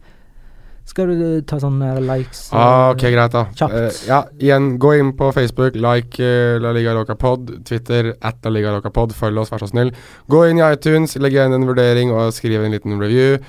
Skal 0.85 1.09
du 1.09 1.21
eh, 1.25 1.41
ta 1.49 1.57
sånne 1.59 1.95
likes? 2.05 2.43
eh, 2.53 2.57
Ah, 2.61 2.91
ok, 2.93 3.01
greit, 3.09 3.33
da. 3.33 3.45
Kjapt. 3.57 3.73
Uh, 3.73 4.07
ja, 4.07 4.19
igjen, 4.39 4.67
gå 4.79 4.93
inn 4.99 5.11
på 5.17 5.31
Facebook, 5.33 5.75
like 5.75 6.21
uh, 6.21 6.59
La 6.61 6.71
Liga 6.77 6.93
Loca 6.93 7.15
Pod, 7.17 7.49
Twitter 7.65 8.13
at 8.21 8.37
La 8.45 8.51
Liga 8.53 8.71
Loca 8.75 8.91
Pod, 8.93 9.15
følg 9.17 9.41
oss, 9.41 9.49
vær 9.51 9.63
så 9.65 9.71
snill. 9.71 9.89
Gå 10.29 10.43
inn 10.51 10.61
i 10.61 10.65
iTunes, 10.69 11.17
legg 11.17 11.33
igjen 11.33 11.57
en 11.57 11.65
vurdering 11.67 12.13
og 12.13 12.29
skriv 12.37 12.63
en 12.63 12.71
liten 12.77 12.99
review. 13.01 13.39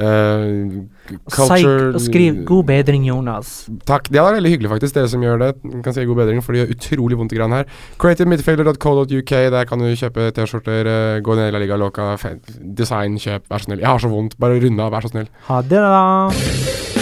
Uh, 0.00 0.86
skriv 2.00 2.44
'god 2.48 2.64
bedring', 2.64 3.04
Jonas. 3.06 3.68
Takk. 3.84 4.08
Det 4.08 4.16
er 4.16 4.32
veldig 4.38 4.52
hyggelig, 4.54 4.70
faktisk, 4.70 4.94
dere 4.94 5.08
som 5.08 5.20
gjør 5.20 5.38
det. 5.38 5.50
Kan 5.84 5.92
si 5.92 6.04
god 6.08 6.16
bedring, 6.22 6.42
for 6.42 6.52
det 6.52 6.62
gjør 6.62 6.74
utrolig 6.76 7.18
vondt 7.18 7.32
i 7.32 7.36
grann 7.36 7.52
her. 7.52 7.64
Creativemidfielder.co.uk, 7.98 9.30
der 9.30 9.64
kan 9.68 9.78
du 9.78 9.92
kjøpe 9.92 10.30
T-skjorter. 10.32 10.86
eh, 10.86 11.20
gå 11.20 11.36
ned 11.36 11.48
i 11.48 11.52
La 11.52 11.58
Liga 11.58 11.76
Loca, 11.76 12.16
design, 12.76 13.18
kjøp, 13.18 13.48
vær 13.50 13.58
så 13.58 13.68
snill. 13.68 13.80
Jeg 13.80 13.88
har 13.88 13.98
så 13.98 14.08
vondt, 14.08 14.38
bare 14.40 14.60
runde 14.62 14.82
av, 14.82 14.92
vær 14.92 15.04
så 15.04 15.12
snill. 15.12 15.28
Ha 15.48 15.60
det, 15.60 15.78
da. 15.78 17.01